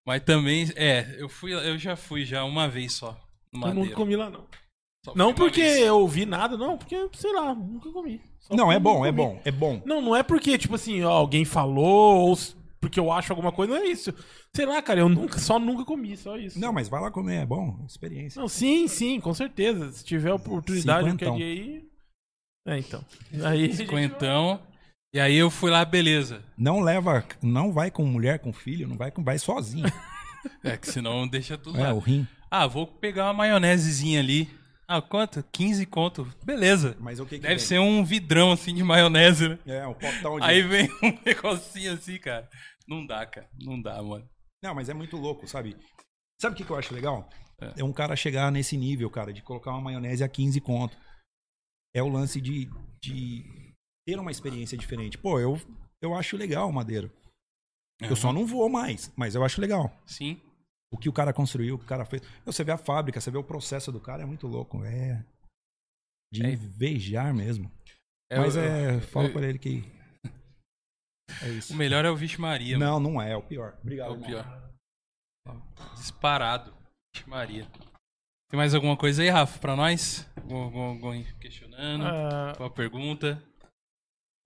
Mas 0.08 0.24
também, 0.24 0.68
é, 0.76 1.16
eu 1.20 1.30
fui, 1.30 1.54
eu 1.54 1.78
já 1.78 1.96
fui 1.96 2.26
já 2.26 2.44
uma 2.44 2.68
vez 2.68 2.94
só. 2.94 3.16
No 3.54 3.68
Eu 3.68 3.74
nunca 3.76 3.96
comi 3.96 4.16
lá, 4.16 4.30
não. 4.30 4.46
Só 5.06 5.14
Não 5.16 5.34
porque 5.34 5.62
eu 5.62 6.00
ouvi 6.00 6.26
nada, 6.26 6.58
não, 6.58 6.78
porque, 6.78 7.08
sei 7.14 7.32
lá, 7.34 7.54
nunca 7.54 7.92
comi. 7.92 8.20
Só 8.40 8.56
Não, 8.56 8.72
é 8.72 8.80
bom, 8.80 9.06
é 9.06 9.12
bom, 9.12 9.40
é 9.46 9.52
bom. 9.52 9.82
Não, 9.86 10.02
não 10.02 10.16
é 10.16 10.24
porque, 10.24 10.58
tipo 10.58 10.76
assim, 10.76 11.04
ó, 11.04 11.12
alguém 11.12 11.46
falou 11.46 12.28
ou 12.30 12.38
porque 12.82 13.00
eu 13.00 13.12
acho 13.12 13.32
alguma 13.32 13.52
coisa, 13.52 13.74
não 13.76 13.82
é 13.82 13.86
isso. 13.86 14.14
Sei 14.54 14.66
lá, 14.66 14.82
cara, 14.82 15.00
eu 15.00 15.08
nunca, 15.08 15.38
só 15.40 15.58
nunca 15.60 15.86
comi, 15.86 16.18
só 16.18 16.36
isso. 16.38 16.60
Não, 16.60 16.74
mas 16.74 16.90
vai 16.90 17.00
lá 17.00 17.10
comer, 17.12 17.44
é 17.44 17.46
bom. 17.46 17.86
Experiência. 17.88 18.42
Não, 18.42 18.50
sim, 18.50 18.88
sim, 18.88 19.20
com 19.22 19.34
certeza. 19.34 19.92
Se 19.92 20.04
tiver 20.04 20.34
oportunidade 20.34 21.10
Cinquentão. 21.12 21.38
dia 21.38 21.46
aí. 21.46 21.84
É, 22.68 22.78
então. 22.80 23.06
Aí. 23.46 23.74
Cinquentão. 23.74 24.60
E 25.14 25.20
aí 25.20 25.36
eu 25.36 25.50
fui 25.50 25.70
lá, 25.70 25.84
beleza. 25.86 26.42
Não 26.58 26.80
leva, 26.80 27.24
não 27.42 27.72
vai 27.72 27.92
com 27.92 28.04
mulher, 28.06 28.40
com 28.40 28.52
filho, 28.54 28.88
não 28.88 28.98
vai 28.98 29.12
com, 29.12 29.24
vai 29.24 29.38
sozinho. 29.40 29.86
É 30.64 30.76
que 30.76 30.88
senão 30.90 31.28
deixa 31.28 31.56
tudo 31.56 31.80
É, 31.80 31.84
lá. 31.84 31.94
o 31.94 32.00
rim. 32.00 32.28
Ah, 32.50 32.66
vou 32.66 32.88
pegar 32.88 33.26
uma 33.26 33.34
maionesezinha 33.34 34.20
ali. 34.20 34.50
Ah, 34.88 35.00
quanto? 35.00 35.46
15 35.52 35.86
conto. 35.86 36.28
Beleza. 36.44 36.98
Mas 37.00 37.20
o 37.20 37.26
que 37.28 37.36
que 37.36 37.42
Deve 37.44 37.56
vem? 37.58 37.64
ser 37.64 37.80
um 37.80 38.04
vidrão 38.04 38.52
assim 38.52 38.74
de 38.74 38.84
maionese, 38.84 39.50
né? 39.50 39.60
É, 39.68 39.86
um 39.88 39.94
potão 39.94 40.40
de... 40.40 40.46
Aí 40.46 40.64
vem 40.64 40.90
um 41.04 41.16
negocinho 41.24 41.94
assim, 41.94 42.18
cara. 42.18 42.50
Não 42.88 43.06
dá, 43.06 43.26
cara. 43.26 43.50
Não 43.60 43.82
dá, 43.82 44.02
mano. 44.02 44.28
Não, 44.64 44.76
mas 44.76 44.90
é 44.90 44.94
muito 44.94 45.18
louco, 45.18 45.48
sabe? 45.48 45.76
Sabe 46.42 46.54
o 46.54 46.58
que, 46.58 46.64
que 46.66 46.72
eu 46.72 46.76
acho 46.78 46.94
legal? 46.94 47.30
É. 47.60 47.82
É. 47.82 47.84
um 47.84 47.94
cara 47.94 48.16
chegar 48.16 48.52
nesse 48.52 48.76
nível, 48.76 49.10
cara, 49.10 49.32
de 49.32 49.42
colocar 49.42 49.72
uma 49.72 49.82
maionese 49.82 50.24
a 50.24 50.30
15 50.30 50.60
conto. 50.62 50.98
É 51.96 52.02
o 52.02 52.08
lance 52.10 52.40
de, 52.42 52.68
de 53.02 53.74
ter 54.08 54.18
uma 54.20 54.32
experiência 54.32 54.78
diferente. 54.78 55.18
Pô, 55.18 55.40
eu, 55.40 55.60
eu 56.02 56.16
acho 56.16 56.38
legal 56.38 56.70
o 56.70 56.74
Madeiro. 56.74 57.12
Eu 58.02 58.16
só 58.16 58.34
não 58.34 58.48
vou 58.48 58.68
mais, 58.68 59.14
mas 59.16 59.36
eu 59.36 59.44
acho 59.44 59.62
legal. 59.62 59.96
Sim. 60.08 60.42
O 60.92 60.98
que 60.98 61.08
o 61.08 61.14
cara 61.14 61.32
construiu, 61.32 61.76
o 61.76 61.78
que 61.78 61.86
o 61.86 61.88
cara 61.88 62.04
fez. 62.04 62.24
Você 62.46 62.64
vê 62.64 62.72
a 62.72 62.78
fábrica, 62.78 63.22
você 63.22 63.30
vê 63.30 63.38
o 63.38 63.44
processo 63.44 63.92
do 63.92 64.00
cara, 64.02 64.24
é 64.24 64.26
muito 64.26 64.48
louco. 64.48 64.84
É. 64.84 65.24
De 66.34 66.44
É. 66.44 66.52
invejar 66.54 67.32
mesmo. 67.34 67.72
É, 68.32 68.40
mas 68.40 68.56
é. 68.58 69.00
Fala 69.02 69.28
eu- 69.28 69.34
pra 69.34 69.48
ele 69.48 69.60
que. 69.60 69.84
É 71.42 71.50
isso. 71.50 71.74
O 71.74 71.76
melhor 71.78 72.06
é 72.06 72.10
o 72.10 72.16
Vixe 72.16 72.40
Maria. 72.40 72.78
mano. 72.78 72.92
Não, 72.92 73.00
não 73.12 73.22
é, 73.22 73.32
é 73.32 73.38
o 73.38 73.42
pior. 73.42 73.74
É 73.78 73.82
Obrigado. 73.82 74.10
o 74.12 74.14
irmão. 74.14 74.28
pior. 74.28 74.72
Disparado. 75.96 76.74
Vixe 77.16 77.30
Maria. 77.30 77.68
Tem 78.50 78.58
mais 78.58 78.74
alguma 78.76 78.98
coisa 78.98 79.22
aí, 79.22 79.30
Rafa, 79.30 79.60
pra 79.60 79.76
nós? 79.76 80.28
Algum, 80.36 80.56
algum- 80.64 80.82
algum 81.08 81.24
questionando? 81.40 82.04
Ah, 82.06 82.50
Alguma 82.50 82.70
pergunta? 82.70 83.42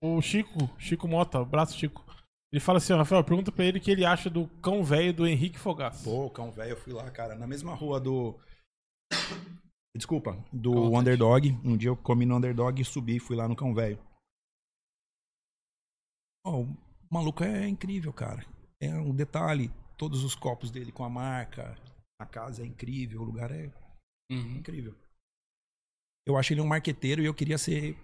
o 0.02 0.20
Chico, 0.22 0.70
Chico 0.78 1.08
Mota, 1.08 1.40
abraço 1.40 1.76
Chico. 1.76 2.04
Ele 2.52 2.60
fala 2.60 2.78
assim, 2.78 2.92
ó, 2.92 2.98
Rafael, 2.98 3.24
pergunta 3.24 3.50
pra 3.50 3.64
ele 3.64 3.78
o 3.78 3.80
que 3.80 3.90
ele 3.90 4.04
acha 4.04 4.30
do 4.30 4.46
cão 4.62 4.84
velho 4.84 5.12
do 5.12 5.26
Henrique 5.26 5.58
Fogaça. 5.58 6.04
Pô, 6.04 6.30
cão 6.30 6.52
velho, 6.52 6.70
eu 6.70 6.76
fui 6.76 6.92
lá, 6.92 7.10
cara, 7.10 7.34
na 7.34 7.46
mesma 7.46 7.74
rua 7.74 7.98
do. 7.98 8.38
Desculpa, 9.96 10.36
do 10.52 10.72
Conta, 10.72 10.98
Underdog. 10.98 11.58
Um 11.64 11.76
dia 11.76 11.88
eu 11.88 11.96
comi 11.96 12.24
no 12.26 12.36
Underdog 12.36 12.80
e 12.80 12.84
subi 12.84 13.16
e 13.16 13.20
fui 13.20 13.34
lá 13.34 13.48
no 13.48 13.56
cão 13.56 13.74
velho. 13.74 13.98
Ó, 16.46 16.62
o 16.62 16.76
maluco 17.10 17.42
é 17.42 17.68
incrível, 17.68 18.12
cara. 18.12 18.46
É 18.80 18.94
um 18.94 19.14
detalhe, 19.14 19.70
todos 19.98 20.22
os 20.22 20.34
copos 20.34 20.70
dele 20.70 20.92
com 20.92 21.02
a 21.04 21.10
marca. 21.10 21.74
A 22.20 22.24
casa 22.24 22.62
é 22.62 22.66
incrível, 22.66 23.20
o 23.20 23.24
lugar 23.24 23.50
é 23.50 23.66
Uhum. 24.30 24.56
incrível. 24.58 24.94
Eu 26.26 26.36
acho 26.36 26.52
ele 26.52 26.60
um 26.60 26.66
marqueteiro 26.66 27.22
e 27.22 27.26
eu 27.26 27.34
queria 27.34 27.58
ser 27.58 27.96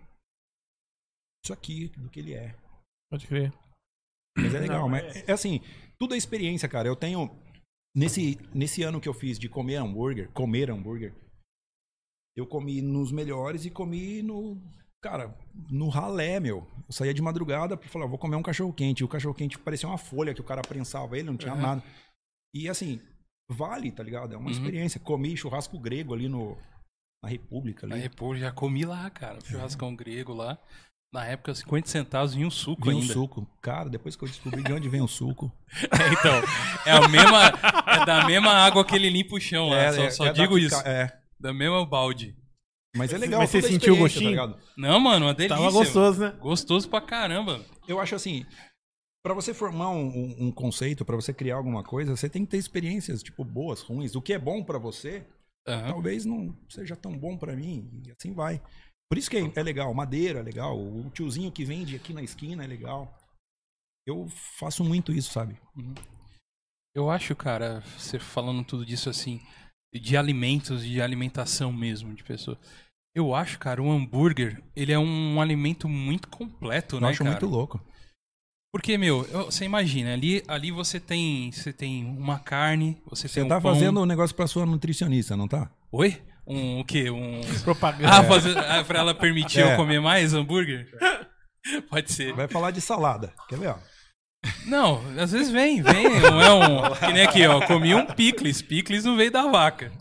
isso 1.44 1.52
aqui 1.52 1.88
do 1.88 2.08
que 2.10 2.20
ele 2.20 2.34
é. 2.34 2.54
Pode 3.10 3.26
crer. 3.26 3.52
Mas 4.36 4.54
é 4.54 4.60
legal, 4.60 4.82
Não, 4.82 4.88
mas 4.88 5.28
é 5.28 5.32
assim, 5.32 5.60
tudo 5.98 6.14
é 6.14 6.16
experiência, 6.16 6.68
cara. 6.68 6.88
Eu 6.88 6.96
tenho. 6.96 7.28
Nesse, 7.94 8.36
nesse 8.54 8.82
ano 8.82 9.00
que 9.00 9.08
eu 9.08 9.12
fiz 9.12 9.38
de 9.38 9.48
comer 9.50 9.76
hambúrguer, 9.76 10.30
comer 10.32 10.70
hambúrguer, 10.70 11.14
eu 12.34 12.46
comi 12.46 12.80
nos 12.80 13.12
melhores 13.12 13.64
e 13.66 13.70
comi 13.70 14.22
no. 14.22 14.56
Cara, 15.02 15.34
no 15.68 15.88
ralé, 15.88 16.38
meu. 16.38 16.66
Eu 16.88 16.92
saía 16.92 17.12
de 17.12 17.20
madrugada 17.20 17.76
pra 17.76 17.88
falar, 17.88 18.06
vou 18.06 18.18
comer 18.18 18.36
um 18.36 18.42
cachorro 18.42 18.72
quente. 18.72 19.00
E 19.00 19.04
o 19.04 19.08
cachorro 19.08 19.34
quente 19.34 19.58
parecia 19.58 19.88
uma 19.88 19.98
folha 19.98 20.32
que 20.32 20.40
o 20.40 20.44
cara 20.44 20.62
prensava 20.62 21.18
ele, 21.18 21.26
não 21.28 21.36
tinha 21.36 21.54
Uhum. 21.54 21.60
nada. 21.60 21.82
E 22.54 22.68
assim, 22.68 23.00
vale, 23.50 23.90
tá 23.90 24.02
ligado? 24.02 24.32
É 24.32 24.36
uma 24.36 24.46
Uhum. 24.46 24.52
experiência. 24.52 25.00
Comi 25.00 25.36
churrasco 25.36 25.76
grego 25.78 26.14
ali 26.14 26.28
no, 26.28 26.56
na 27.22 27.28
República. 27.28 27.86
Na 27.86 27.96
Ali. 27.96 28.02
República, 28.04 28.46
já 28.46 28.52
comi 28.52 28.84
lá, 28.84 29.10
cara. 29.10 29.40
Churrascão 29.40 29.94
grego 29.96 30.32
lá. 30.34 30.56
Na 31.12 31.26
época, 31.26 31.54
50 31.54 31.88
centavos 31.88 32.32
vinha 32.34 32.46
um 32.46 32.50
suco 32.50 32.84
Vinha 32.84 32.96
um 32.96 33.00
ainda. 33.00 33.12
suco. 33.12 33.46
Cara, 33.60 33.90
depois 33.90 34.16
que 34.16 34.24
eu 34.24 34.28
descobri 34.28 34.62
de 34.62 34.72
onde 34.72 34.88
vem 34.88 35.02
o 35.02 35.08
suco. 35.08 35.52
É, 36.00 36.08
então, 36.12 36.32
é 36.86 36.92
a 36.92 37.08
mesma. 37.08 37.48
É 38.00 38.06
da 38.06 38.24
mesma 38.24 38.52
água 38.52 38.84
que 38.84 38.94
ele 38.94 39.10
limpa 39.10 39.34
o 39.34 39.40
chão 39.40 39.68
lá. 39.68 39.92
só 39.92 40.10
só 40.10 40.26
é 40.26 40.32
digo 40.32 40.54
daqui, 40.54 40.66
isso. 40.66 40.80
É. 40.88 41.18
Da 41.40 41.52
mesma 41.52 41.84
balde. 41.84 42.34
Mas 42.96 43.12
é 43.12 43.18
legal. 43.18 43.40
Mas 43.40 43.50
você 43.50 43.62
sentiu 43.62 43.94
o 43.94 43.96
experiência, 43.96 44.02
gostinho? 44.02 44.30
ligado? 44.30 44.58
Não, 44.76 45.00
mano, 45.00 45.26
uma 45.26 45.34
delícia. 45.34 45.56
Tava 45.56 45.70
gostoso, 45.70 46.20
né? 46.20 46.30
Gostoso 46.40 46.88
pra 46.88 47.00
caramba. 47.00 47.64
Eu 47.88 48.00
acho 48.00 48.14
assim, 48.14 48.44
Pra 49.24 49.34
você 49.34 49.54
formar 49.54 49.88
um, 49.90 50.08
um- 50.08 50.36
um 50.48 50.50
conceito, 50.52 51.04
pra 51.04 51.14
você 51.14 51.32
criar 51.32 51.54
alguma 51.54 51.84
coisa, 51.84 52.16
você 52.16 52.28
tem 52.28 52.44
que 52.44 52.50
ter 52.50 52.56
experiências, 52.56 53.22
tipo, 53.22 53.44
boas, 53.44 53.80
ruins. 53.80 54.16
O 54.16 54.20
que 54.20 54.32
é 54.32 54.38
bom 54.38 54.64
pra 54.64 54.78
você, 54.78 55.24
Aham. 55.64 55.90
talvez 55.90 56.24
não 56.24 56.52
seja 56.68 56.96
tão 56.96 57.16
bom 57.16 57.38
pra 57.38 57.54
mim, 57.54 58.02
e 58.04 58.10
assim 58.10 58.34
vai. 58.34 58.60
Por 59.08 59.16
isso 59.16 59.30
que 59.30 59.36
é, 59.36 59.52
é 59.54 59.62
legal, 59.62 59.94
madeira 59.94 60.40
é 60.40 60.42
legal, 60.42 60.76
o 60.76 61.08
tiozinho 61.10 61.52
que 61.52 61.64
vende 61.64 61.94
aqui 61.94 62.12
na 62.12 62.20
esquina 62.20 62.64
é 62.64 62.66
legal. 62.66 63.16
Eu 64.04 64.26
faço 64.58 64.82
muito 64.82 65.12
isso, 65.12 65.30
sabe? 65.32 65.56
Eu 66.92 67.08
acho, 67.08 67.36
cara, 67.36 67.80
você 67.96 68.18
falando 68.18 68.64
tudo 68.64 68.84
disso 68.84 69.08
assim, 69.08 69.40
de 69.92 70.16
alimentos, 70.16 70.84
de 70.84 71.00
alimentação 71.02 71.72
mesmo, 71.72 72.14
de 72.14 72.22
pessoa. 72.22 72.58
Eu 73.14 73.34
acho, 73.34 73.58
cara, 73.58 73.82
o 73.82 73.90
hambúrguer, 73.90 74.62
ele 74.74 74.92
é 74.92 74.98
um 74.98 75.40
alimento 75.40 75.88
muito 75.88 76.28
completo, 76.28 76.96
Eu 76.96 77.00
né, 77.00 77.08
acho 77.10 77.18
cara? 77.18 77.30
muito 77.30 77.46
louco. 77.46 77.80
Porque, 78.72 78.96
meu, 78.96 79.26
eu- 79.26 79.44
você 79.46 79.66
imagina, 79.66 80.14
ali, 80.14 80.42
ali 80.48 80.70
você 80.70 80.98
tem, 80.98 81.52
você 81.52 81.74
tem 81.74 82.06
uma 82.06 82.38
carne, 82.38 82.96
você, 83.06 83.28
Você 83.28 83.34
tem 83.34 83.42
um 83.44 83.48
tá 83.48 83.60
pão. 83.60 83.74
fazendo 83.74 84.00
um 84.00 84.06
negócio 84.06 84.34
pra 84.34 84.46
sua 84.46 84.64
nutricionista, 84.64 85.36
não 85.36 85.46
tá? 85.46 85.70
Oi? 85.92 86.22
Um 86.46 86.80
o 86.80 86.84
quê? 86.84 87.10
Um 87.10 87.40
Propaganda. 87.62 88.08
Ah, 88.10 88.24
fazer, 88.24 88.56
ah, 88.56 88.82
pra 88.82 88.98
ela 89.00 89.14
permitir 89.14 89.60
É. 89.60 89.74
eu 89.74 89.76
comer 89.76 90.00
mais 90.00 90.32
hambúrguer? 90.32 90.88
Pode 91.90 92.10
ser. 92.10 92.32
Vai 92.32 92.48
falar 92.48 92.70
de 92.70 92.80
salada. 92.80 93.32
Quer 93.48 93.58
ver, 93.58 93.68
ó? 93.68 93.78
Não, 94.66 95.00
às 95.20 95.30
vezes 95.32 95.50
vem, 95.52 95.82
vem, 95.82 96.08
não 96.20 96.40
é 96.40 96.52
um. 96.52 96.94
Que 96.96 97.12
nem 97.12 97.22
aqui, 97.22 97.46
ó. 97.46 97.64
Comi 97.66 97.94
um 97.94 98.06
picles. 98.06 98.60
Picles 98.60 99.04
não 99.04 99.16
veio 99.16 99.30
da 99.30 99.46
vaca. 99.46 99.92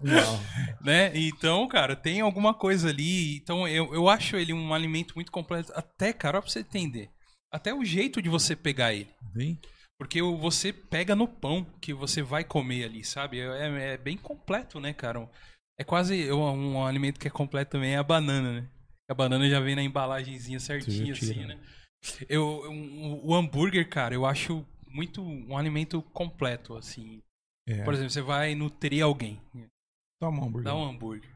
Né? 0.81 1.11
Então, 1.13 1.67
cara, 1.67 1.95
tem 1.95 2.21
alguma 2.21 2.53
coisa 2.53 2.89
ali. 2.89 3.35
Então, 3.37 3.67
eu, 3.67 3.93
eu 3.93 4.09
acho 4.09 4.35
ele 4.35 4.51
um 4.53 4.73
alimento 4.73 5.13
muito 5.15 5.31
completo. 5.31 5.71
Até, 5.75 6.11
cara, 6.11 6.39
ó, 6.39 6.41
pra 6.41 6.49
você 6.49 6.61
entender. 6.61 7.09
Até 7.53 7.73
o 7.73 7.83
jeito 7.85 8.21
de 8.21 8.29
você 8.29 8.55
pegar 8.55 8.93
ele. 8.93 9.09
Vem. 9.33 9.59
Porque 9.99 10.21
o- 10.21 10.37
você 10.37 10.73
pega 10.73 11.15
no 11.15 11.27
pão 11.27 11.63
que 11.79 11.93
você 11.93 12.23
vai 12.23 12.43
comer 12.43 12.85
ali, 12.85 13.03
sabe? 13.03 13.39
É, 13.39 13.93
é 13.93 13.97
bem 13.97 14.17
completo, 14.17 14.79
né, 14.79 14.91
cara? 14.93 15.29
É 15.79 15.83
quase 15.83 16.31
um, 16.31 16.73
um 16.77 16.85
alimento 16.85 17.19
que 17.19 17.27
é 17.27 17.31
completo 17.31 17.71
também 17.71 17.93
é 17.93 17.97
a 17.97 18.03
banana, 18.03 18.61
né? 18.61 18.67
A 19.09 19.13
banana 19.13 19.47
já 19.49 19.59
vem 19.59 19.75
na 19.75 19.83
embalagenzinha 19.83 20.59
certinha, 20.59 21.13
assim, 21.13 21.45
né? 21.45 21.57
Eu, 22.27 22.63
o 23.23 23.35
hambúrguer, 23.35 23.87
cara, 23.87 24.13
eu 24.13 24.25
acho 24.25 24.65
muito 24.87 25.21
um 25.21 25.57
alimento 25.57 26.01
completo, 26.13 26.75
assim. 26.75 27.21
É. 27.67 27.83
Por 27.83 27.93
exemplo, 27.93 28.09
você 28.09 28.21
vai 28.21 28.55
nutrir 28.55 29.03
alguém, 29.03 29.39
Toma 30.19 30.41
um 30.41 30.47
hambúrguer. 30.47 30.63
dá 30.63 30.75
um 30.75 30.83
hambúrguer. 30.83 31.29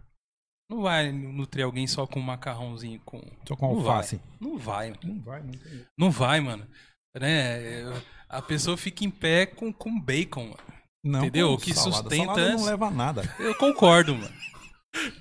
Não 0.69 0.81
vai 0.81 1.11
nutrir 1.11 1.63
alguém 1.63 1.85
só 1.85 2.07
com 2.07 2.19
um 2.19 2.23
macarrãozinho, 2.23 2.99
com... 3.05 3.21
Só 3.47 3.55
com 3.55 3.67
Não 3.71 3.77
alface. 3.79 4.19
Não 4.39 4.57
vai, 4.57 4.89
mano. 4.89 4.99
Não 5.03 5.21
vai, 5.21 5.43
não 5.43 5.51
tem. 5.51 5.85
Não 5.97 6.11
vai, 6.11 6.39
mano. 6.39 6.67
Né? 7.15 7.83
A 8.27 8.41
pessoa 8.41 8.75
fica 8.75 9.05
em 9.05 9.11
pé 9.11 9.45
com, 9.45 9.71
com 9.71 9.99
bacon, 9.99 10.45
mano. 10.45 10.57
Não, 11.03 11.19
Entendeu? 11.19 11.53
O 11.53 11.57
que 11.59 11.71
salada. 11.71 12.09
sustenta 12.09 12.33
Salada 12.33 12.53
não 12.57 12.65
leva 12.65 12.87
a 12.87 12.91
nada. 12.91 13.35
Eu 13.39 13.53
concordo, 13.55 14.15
mano. 14.15 14.33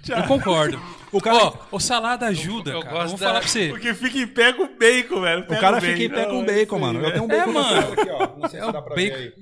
Eu 0.08 0.22
concordo. 0.24 0.80
O 1.12 1.20
cara, 1.20 1.36
Ó, 1.44 1.54
o 1.72 1.78
salada 1.80 2.26
ajuda, 2.26 2.72
eu 2.72 2.80
cara. 2.80 2.94
gosto 2.94 3.08
Vou 3.10 3.18
da- 3.18 3.26
falar 3.26 3.38
pra 3.40 3.48
você. 3.48 3.68
Porque 3.68 3.94
fica 3.94 4.18
em 4.18 4.26
pé 4.26 4.52
com 4.52 4.66
bacon, 4.76 5.20
velho. 5.20 5.42
o 5.42 5.60
cara 5.60 5.80
fica 5.80 6.02
em 6.02 6.10
pé 6.10 6.24
com 6.26 6.44
bacon, 6.44 6.78
mano. 6.78 7.00
Eu 7.00 7.12
tenho 7.12 7.24
um 7.24 7.28
bacon 7.28 7.50
É, 7.50 7.52
mano. 7.52 7.92
aqui, 7.92 8.10
ó. 8.10 8.36
Não 8.38 8.48
sei 8.48 8.58
É 8.60 8.62
se 8.62 8.68
o 8.68 8.72
dá 8.72 8.82
pra 8.82 8.94
bacon. 8.96 9.16
ver 9.16 9.22
aí. 9.22 9.32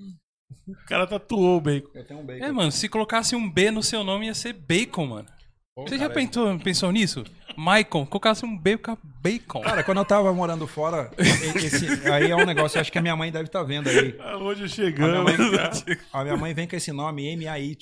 O 0.69 0.87
cara 0.87 1.07
tatuou 1.07 1.57
o 1.57 1.61
bacon. 1.61 1.89
Eu 1.95 2.05
tenho 2.07 2.21
um 2.21 2.25
bacon. 2.27 2.45
É, 2.45 2.53
mano, 2.53 2.71
se 2.73 2.89
colocasse 2.89 3.35
um 3.35 3.51
B 3.51 3.71
no 3.71 3.83
seu 3.83 4.05
nome 4.05 4.27
ia 4.27 4.35
ser 4.35 4.53
bacon, 4.53 5.07
mano. 5.07 5.29
Pô, 5.75 5.85
Você 5.89 5.97
já 5.97 6.09
cara, 6.09 6.15
pensou, 6.15 6.59
pensou 6.59 6.93
nisso? 6.93 7.25
Maicon, 7.57 8.05
colocasse 8.05 8.45
um 8.45 8.57
B 8.59 8.77
com 8.77 8.95
bacon. 9.23 9.63
Cara, 9.63 9.83
quando 9.83 9.99
eu 9.99 10.05
tava 10.05 10.31
morando 10.35 10.67
fora, 10.67 11.11
esse- 11.19 12.11
aí 12.11 12.31
é 12.31 12.37
um 12.37 12.45
negócio, 12.45 12.79
acho 12.79 12.93
que 12.93 12.99
a 12.99 13.03
minha 13.03 13.17
mãe 13.17 13.33
deve 13.33 13.47
estar 13.47 13.63
vendo 13.63 13.89
aí. 13.89 14.15
Aonde 14.21 14.53
A 14.53 14.57
minha, 14.57 14.69
chegamos? 14.69 15.25
mãe, 15.39 15.51
cara? 15.57 15.73
a 16.13 16.23
minha 16.25 16.37
mãe 16.37 16.53
vem 16.55 16.69
com 16.69 16.77
esse 16.77 16.93
nome, 16.93 17.27
M-A-Y. 17.33 17.77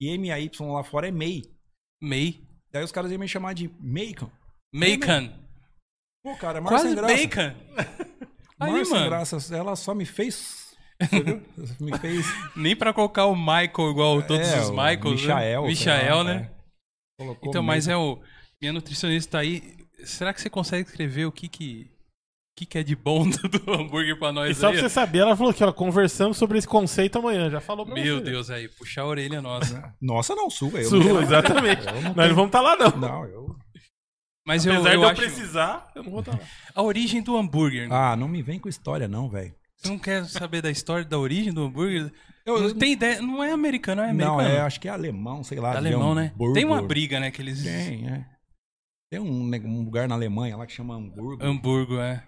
E 0.00 0.08
M-A-Y 0.14 0.50
lá 0.72 0.82
fora 0.82 1.06
é 1.06 1.12
MEI. 1.12 1.42
May. 2.02 2.40
Daí 2.72 2.82
os 2.84 2.92
caras 2.92 3.10
iam 3.10 3.20
me 3.20 3.28
chamar 3.28 3.54
de 3.54 3.70
Macon. 3.80 4.30
Macon. 4.74 5.32
Pô, 6.24 6.36
cara, 6.36 6.58
é 6.58 6.60
mais 6.60 6.74
Quase 6.74 6.86
sem 6.88 6.96
graça. 6.96 7.14
bacon. 7.14 7.54
Aí, 8.60 8.70
Mais 8.72 8.88
sem 8.88 8.96
mano. 8.96 9.10
graça. 9.10 9.54
Ela 9.54 9.76
só 9.76 9.94
me 9.94 10.04
fez... 10.04 10.72
Você 11.02 11.20
viu? 11.20 11.42
me 11.80 11.98
fez... 11.98 12.26
Nem 12.56 12.76
pra 12.76 12.92
colocar 12.92 13.26
o 13.26 13.34
Michael 13.36 13.90
igual 13.90 14.22
todos 14.22 14.46
É, 14.48 14.60
os 14.60 14.70
Michaels. 14.70 15.20
Michael, 15.22 15.62
né? 15.62 15.68
Michael, 15.68 16.24
né? 16.24 16.50
é. 16.50 17.22
Colocou 17.22 17.48
Então, 17.48 17.62
mas 17.62 17.86
Macon. 17.86 17.98
é 17.98 18.02
o. 18.04 18.22
Minha 18.60 18.72
nutricionista 18.72 19.32
tá 19.32 19.38
aí. 19.40 19.76
Será 20.04 20.32
que 20.32 20.40
você 20.40 20.48
consegue 20.48 20.88
escrever 20.88 21.26
o 21.26 21.32
que 21.32 21.48
que. 21.48 21.90
O 22.54 22.58
que, 22.60 22.66
que 22.66 22.78
é 22.78 22.82
de 22.82 22.94
bom 22.94 23.24
do, 23.28 23.72
hambúrguer 23.72 24.18
pra 24.18 24.30
nós 24.30 24.50
E 24.50 24.60
só 24.60 24.66
aí? 24.68 24.72
pra 24.74 24.82
você 24.82 24.88
saber, 24.90 25.20
ela 25.20 25.34
falou 25.36 25.54
que 25.54 25.64
ó, 25.64 25.72
conversamos 25.72 26.36
sobre 26.36 26.58
esse 26.58 26.68
conceito 26.68 27.18
amanhã. 27.18 27.48
Já 27.50 27.60
falou 27.60 27.86
pra 27.86 27.94
Meu 27.94 28.18
você. 28.18 28.24
Deus, 28.24 28.50
aí, 28.50 28.68
puxar 28.68 29.02
a 29.02 29.06
orelha 29.06 29.40
nossa. 29.40 29.94
Nossa, 30.00 30.34
não, 30.34 30.50
sua. 30.50 30.80
Eu 30.80 30.88
Sua, 30.88 31.22
exatamente. 31.22 31.86
Eu 31.86 31.94
não 32.02 32.14
Nós 32.14 32.28
não 32.28 32.34
vamos 32.36 32.48
estar 32.48 32.60
lá, 32.60 32.76
não. 32.76 32.90
Não, 32.98 33.24
eu... 33.24 33.56
Mas 34.46 34.66
eu, 34.66 34.72
Apesar 34.74 34.90
eu 34.94 34.98
de 34.98 35.04
eu 35.04 35.08
acho. 35.08 35.20
precisar, 35.20 35.90
eu 35.94 36.02
não 36.02 36.10
vou 36.10 36.20
estar 36.20 36.32
lá. 36.32 36.40
A 36.74 36.82
origem 36.82 37.22
do 37.22 37.36
hambúrguer. 37.36 37.88
né? 37.88 37.94
Ah, 37.94 38.16
não 38.16 38.28
me 38.28 38.42
vem 38.42 38.58
com 38.58 38.68
história 38.68 39.06
não, 39.08 39.30
velho. 39.30 39.54
Você 39.76 39.88
não 39.88 39.98
quer 39.98 40.24
saber 40.26 40.60
da 40.60 40.70
história 40.70 41.04
da 41.04 41.18
origem 41.18 41.52
do 41.52 41.62
hambúrguer? 41.64 42.12
Eu- 42.44 42.60
não 42.60 42.74
tem 42.74 42.92
ideia. 42.92 43.22
Não 43.22 43.42
é 43.42 43.52
americano, 43.52 44.02
é 44.02 44.10
americano. 44.10 44.38
Não, 44.38 44.40
é, 44.44 44.60
acho 44.60 44.78
que 44.80 44.88
é 44.88 44.90
alemão, 44.90 45.42
sei 45.44 45.58
lá. 45.60 45.76
Alemão, 45.76 46.14
né? 46.14 46.32
Hamburgo. 46.34 46.54
Tem 46.54 46.64
uma 46.64 46.82
briga, 46.82 47.18
né? 47.20 47.30
Que 47.30 47.40
eles. 47.40 47.62
Tem, 47.62 48.06
é. 48.08 48.26
Tem 49.10 49.20
um, 49.20 49.42
um 49.54 49.84
lugar 49.84 50.08
na 50.08 50.14
Alemanha 50.16 50.56
lá 50.56 50.66
que 50.66 50.72
chama 50.72 50.94
Hamburgo. 50.96 51.44
Hamburgo, 51.44 51.98
é. 51.98 52.24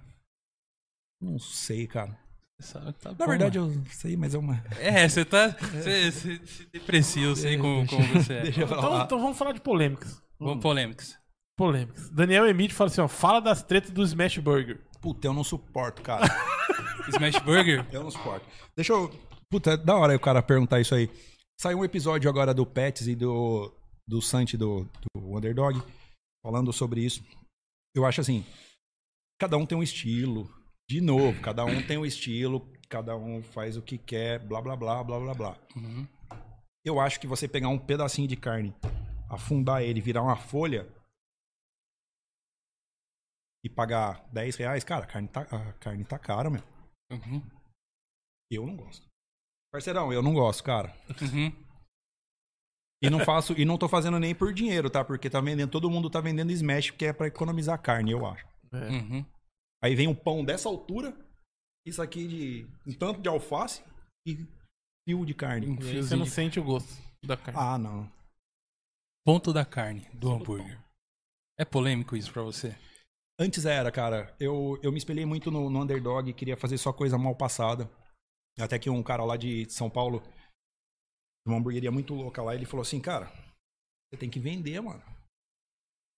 Não 1.25 1.39
sei, 1.39 1.87
cara. 1.87 2.18
Sabe, 2.61 2.93
tá 2.95 3.11
Na 3.11 3.14
bom, 3.16 3.27
verdade, 3.27 3.59
mano. 3.59 3.83
eu 3.84 3.92
sei, 3.92 4.17
mas 4.17 4.34
é 4.34 4.38
uma. 4.38 4.63
É, 4.79 5.09
você 5.09 5.25
tá. 5.25 5.49
Você 5.49 6.11
você 6.13 6.46
se 6.46 6.67
deprecia, 6.72 7.25
eu 7.25 7.34
sei 7.34 7.57
como, 7.59 7.87
como 7.87 8.07
você 8.09 8.34
é. 8.34 8.42
Deixa 8.42 8.61
eu 8.61 8.67
Então, 8.67 8.80
falar. 8.80 9.05
então 9.05 9.18
vamos 9.18 9.37
falar 9.37 9.53
de 9.53 9.61
polêmicas. 9.61 10.22
Vamos 10.38 10.63
polêmicas. 10.63 11.18
Polêmicas. 11.57 12.11
Daniel 12.11 12.46
Emílio 12.46 12.75
fala 12.75 12.91
assim, 12.91 13.01
ó, 13.01 13.09
fala 13.09 13.41
das 13.41 13.63
tretas 13.63 13.91
do 13.91 14.03
Smash 14.03 14.38
Burger. 14.38 14.80
Puta, 15.01 15.26
eu 15.26 15.33
não 15.33 15.42
suporto, 15.45 16.03
cara. 16.03 16.25
Smash 17.09 17.38
Burger? 17.41 17.87
Eu 17.92 18.05
não 18.05 18.11
suporto. 18.11 18.46
Deixa 18.76 18.92
eu. 18.92 19.09
Puta, 19.51 19.72
é 19.72 19.76
da 19.76 19.96
hora 19.96 20.14
o 20.17 20.21
cara 20.21 20.42
perguntar 20.42 20.80
isso 20.80 20.95
aí. 20.95 21.11
Saiu 21.61 21.79
um 21.79 21.84
episódio 21.84 22.29
agora 22.30 22.53
do 22.55 22.64
Pets 22.67 23.07
e 23.07 23.14
do, 23.14 23.72
do 24.07 24.21
Santi 24.22 24.57
do, 24.57 24.88
do 25.14 25.37
Underdog 25.37 25.80
falando 26.45 26.72
sobre 26.72 27.05
isso. 27.05 27.22
Eu 27.95 28.05
acho 28.05 28.21
assim, 28.21 28.45
cada 29.41 29.57
um 29.57 29.64
tem 29.67 29.76
um 29.79 29.83
estilo. 29.83 30.51
De 30.89 31.01
novo, 31.01 31.41
cada 31.41 31.65
um 31.65 31.87
tem 31.87 31.97
um 31.97 32.05
estilo, 32.05 32.61
cada 32.89 33.17
um 33.17 33.43
faz 33.43 33.77
o 33.77 33.83
que 33.83 33.97
quer, 33.97 34.39
blá 34.39 34.61
blá 34.61 34.77
blá, 34.77 35.03
blá 35.03 35.19
blá 35.19 35.35
blá. 35.35 35.59
Uhum. 35.75 36.07
Eu 36.85 37.01
acho 37.01 37.19
que 37.19 37.27
você 37.27 37.49
pegar 37.49 37.69
um 37.69 37.79
pedacinho 37.79 38.29
de 38.29 38.37
carne, 38.37 38.75
afundar 39.31 39.83
ele, 39.83 40.01
virar 40.01 40.23
uma 40.23 40.37
folha 40.37 40.87
e 43.65 43.71
pagar 43.71 44.29
10 44.31 44.57
reais, 44.57 44.85
cara, 44.85 45.05
a 45.05 45.07
carne 45.07 45.29
tá, 45.29 45.41
a 45.43 45.73
carne 45.75 46.05
tá 46.05 46.19
cara, 46.19 46.51
meu. 46.51 46.63
Uhum. 47.11 47.43
Eu 48.51 48.67
não 48.67 48.77
gosto. 48.77 49.09
Parceirão, 49.73 50.13
eu 50.13 50.23
não 50.23 50.35
gosto, 50.35 50.63
cara. 50.63 50.95
Uhum. 51.23 51.51
E 53.03 53.11
não 53.11 53.21
faço, 53.21 53.59
e 53.59 53.65
não 53.65 53.79
tô 53.79 53.89
fazendo 53.89 54.19
nem 54.19 54.35
por 54.35 54.53
dinheiro, 54.53 54.89
tá? 54.89 55.05
Porque 55.05 55.29
tá 55.29 55.41
vendendo, 55.41 55.71
todo 55.71 55.91
mundo 55.91 56.11
tá 56.11 56.21
vendendo 56.21 56.53
smash, 56.53 56.91
que 56.91 57.07
é 57.07 57.13
pra 57.13 57.27
economizar 57.27 57.81
carne, 57.81 58.13
eu 58.13 58.27
acho. 58.27 58.47
Uhum. 58.73 59.25
Aí 59.85 59.95
vem 59.95 60.09
um 60.09 60.15
pão 60.15 60.43
dessa 60.43 60.67
altura, 60.67 61.15
isso 61.87 62.01
aqui 62.01 62.27
de 62.27 62.67
um 62.87 62.99
tanto 62.99 63.21
de 63.21 63.29
alface 63.29 63.85
e 64.27 64.35
fio 65.07 65.27
de 65.27 65.35
carne. 65.35 65.67
Aí 65.67 65.77
Fiozinho 65.77 66.03
você 66.05 66.17
não 66.17 66.25
sente 66.25 66.59
o 66.59 66.65
gosto 66.65 66.89
da 67.23 67.37
carne. 67.37 67.61
Ah, 67.61 67.77
não. 67.77 68.11
Ponto 69.27 69.53
da 69.53 69.63
carne 69.63 70.09
do 70.15 70.33
hambúrguer. 70.33 70.83
É 71.61 71.67
polêmico 71.67 72.17
isso 72.17 72.33
pra 72.33 72.41
você? 72.41 72.75
Antes 73.39 73.67
era, 73.67 73.93
cara. 73.93 74.35
Eu, 74.41 74.81
eu 74.83 74.91
me 74.91 74.97
espelhei 74.97 75.27
muito 75.27 75.51
no, 75.51 75.69
no 75.69 75.83
underdog, 75.83 76.33
queria 76.33 76.57
fazer 76.57 76.79
só 76.79 76.91
coisa 76.91 77.19
mal 77.19 77.37
passada. 77.37 77.85
Até 78.59 78.79
que 78.79 78.89
um 78.89 79.03
cara 79.03 79.23
lá 79.23 79.37
de 79.37 79.71
São 79.71 79.91
Paulo, 79.91 80.21
de 80.23 81.53
uma 81.53 81.59
hamburgueria 81.59 81.93
muito 81.93 82.15
louca 82.15 82.43
lá, 82.43 82.55
ele 82.55 82.65
falou 82.65 82.81
assim, 82.81 83.03
cara, 83.03 83.31
você 84.09 84.19
tem 84.19 84.31
que 84.31 84.41
vender, 84.41 84.81
mano. 84.81 85.03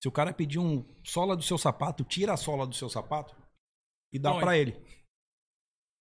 Se 0.01 0.07
o 0.07 0.13
cara 0.13 0.33
pedir 0.33 0.61
um 0.61 0.85
sola 1.03 1.37
do 1.37 1.43
seu 1.43 1.59
sapato, 1.59 2.05
tira 2.05 2.33
a 2.33 2.37
sola 2.37 2.65
do 2.65 2.75
seu 2.77 2.89
sapato 2.89 3.46
e 4.17 4.19
dá 4.19 4.33
Põe. 4.33 4.41
pra 4.41 4.59
ele. 4.59 4.75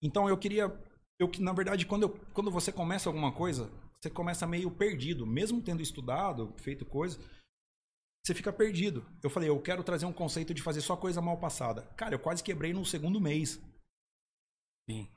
Então 0.01 0.27
eu 0.27 0.37
queria, 0.37 0.65
eu 1.19 1.29
que 1.29 1.41
na 1.41 1.53
verdade 1.53 1.85
quando 1.85 2.03
eu, 2.03 2.09
quando 2.33 2.49
você 2.49 2.71
começa 2.71 3.09
alguma 3.09 3.31
coisa, 3.31 3.69
você 4.01 4.09
começa 4.09 4.47
meio 4.47 4.71
perdido, 4.71 5.25
mesmo 5.25 5.61
tendo 5.61 5.81
estudado, 5.81 6.53
feito 6.57 6.85
coisa, 6.85 7.19
você 8.25 8.33
fica 8.33 8.51
perdido. 8.51 9.05
Eu 9.21 9.29
falei, 9.29 9.49
eu 9.49 9.61
quero 9.61 9.83
trazer 9.83 10.05
um 10.05 10.13
conceito 10.13 10.53
de 10.53 10.61
fazer 10.61 10.81
só 10.81 10.97
coisa 10.97 11.21
mal 11.21 11.37
passada. 11.37 11.83
Cara, 11.95 12.15
eu 12.15 12.19
quase 12.19 12.43
quebrei 12.43 12.73
no 12.73 12.85
segundo 12.85 13.21
mês. 13.21 13.61
Sim. 14.89 15.07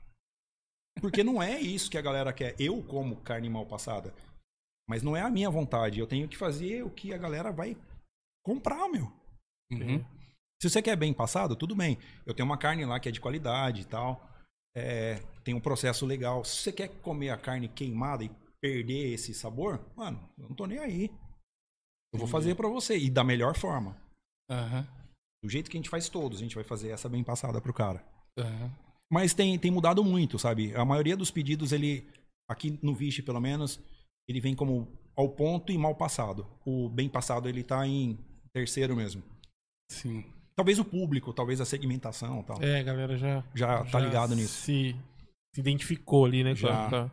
Porque 1.01 1.23
não 1.23 1.41
é 1.41 1.59
isso 1.59 1.89
que 1.89 1.97
a 1.97 2.01
galera 2.01 2.33
quer. 2.33 2.55
Eu 2.59 2.83
como 2.83 3.21
carne 3.21 3.49
mal 3.49 3.65
passada. 3.65 4.13
Mas 4.87 5.01
não 5.01 5.15
é 5.15 5.21
a 5.21 5.29
minha 5.29 5.49
vontade. 5.49 5.99
Eu 5.99 6.07
tenho 6.07 6.27
que 6.27 6.37
fazer 6.37 6.83
o 6.83 6.89
que 6.89 7.13
a 7.13 7.17
galera 7.17 7.51
vai 7.51 7.77
comprar, 8.43 8.87
meu. 8.89 9.11
Uhum. 9.71 10.03
Se 10.61 10.69
você 10.69 10.81
quer 10.81 10.95
bem 10.97 11.13
passado, 11.13 11.55
tudo 11.55 11.75
bem. 11.75 11.97
Eu 12.25 12.33
tenho 12.33 12.45
uma 12.45 12.57
carne 12.57 12.85
lá 12.85 12.99
que 12.99 13.07
é 13.07 13.11
de 13.11 13.21
qualidade 13.21 13.81
e 13.81 13.85
tal. 13.85 14.29
É, 14.75 15.15
tem 15.43 15.53
um 15.53 15.59
processo 15.61 16.05
legal. 16.05 16.43
Se 16.43 16.57
você 16.57 16.71
quer 16.71 16.89
comer 17.01 17.29
a 17.29 17.37
carne 17.37 17.69
queimada 17.69 18.23
e 18.23 18.31
perder 18.61 19.13
esse 19.13 19.33
sabor, 19.33 19.79
mano, 19.95 20.29
eu 20.37 20.49
não 20.49 20.55
tô 20.55 20.65
nem 20.65 20.79
aí. 20.79 21.11
Eu 22.13 22.19
vou 22.19 22.27
fazer 22.27 22.55
pra 22.55 22.67
você. 22.67 22.97
E 22.97 23.09
da 23.09 23.23
melhor 23.23 23.55
forma. 23.55 23.95
Aham. 24.49 24.85
Do 25.41 25.49
jeito 25.49 25.69
que 25.69 25.77
a 25.77 25.79
gente 25.79 25.89
faz 25.89 26.09
todos, 26.09 26.39
a 26.39 26.41
gente 26.41 26.55
vai 26.55 26.63
fazer 26.65 26.89
essa 26.89 27.07
bem 27.07 27.23
passada 27.23 27.61
pro 27.61 27.73
cara. 27.73 28.03
Aham. 28.37 28.71
Mas 29.09 29.33
tem, 29.33 29.57
tem 29.57 29.71
mudado 29.71 30.03
muito, 30.03 30.37
sabe? 30.37 30.75
A 30.75 30.83
maioria 30.83 31.15
dos 31.15 31.31
pedidos, 31.31 31.71
ele, 31.71 32.07
aqui 32.47 32.77
no 32.83 32.93
Vixe, 32.93 33.23
pelo 33.23 33.39
menos, 33.39 33.79
ele 34.27 34.41
vem 34.41 34.55
como 34.55 34.87
ao 35.15 35.29
ponto 35.29 35.71
e 35.71 35.77
mal 35.77 35.95
passado. 35.95 36.45
O 36.65 36.89
bem 36.89 37.09
passado, 37.09 37.47
ele 37.47 37.63
tá 37.63 37.87
em 37.87 38.19
terceiro 38.53 38.95
mesmo. 38.95 39.23
Sim. 39.89 40.38
Talvez 40.59 40.77
o 40.77 40.83
público, 40.83 41.31
talvez 41.31 41.61
a 41.61 41.65
segmentação 41.65 42.41
e 42.41 42.43
tal. 42.43 42.61
É, 42.61 42.79
a 42.81 42.83
galera 42.83 43.17
já, 43.17 43.41
Já 43.55 43.85
tá 43.85 43.97
ligado 43.97 44.35
nisso. 44.35 44.61
Se, 44.61 44.93
se 45.55 45.61
identificou 45.61 46.25
ali, 46.25 46.43
né? 46.43 46.53
Já. 46.53 46.87
a- 47.05 47.11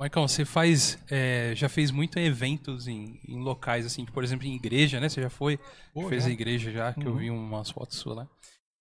Maicon, 0.00 0.26
você 0.26 0.44
faz. 0.46 0.98
é, 1.10 1.52
já 1.54 1.68
fez 1.68 1.90
muito 1.90 2.18
eventos 2.18 2.88
em, 2.88 3.20
em 3.28 3.38
locais, 3.38 3.84
assim, 3.84 4.06
por 4.06 4.24
exemplo, 4.24 4.46
em 4.46 4.54
igreja, 4.54 4.98
né? 4.98 5.08
Você 5.10 5.20
já 5.20 5.28
foi? 5.28 5.58
Pô, 5.92 6.08
fez 6.08 6.22
já. 6.22 6.30
a 6.30 6.32
igreja 6.32 6.70
já, 6.72 6.92
que 6.94 7.04
eu 7.04 7.12
Uhum. 7.12 7.18
vi 7.18 7.30
umas 7.30 7.68
fotos 7.70 7.98
suas 7.98 8.16
lá. 8.16 8.28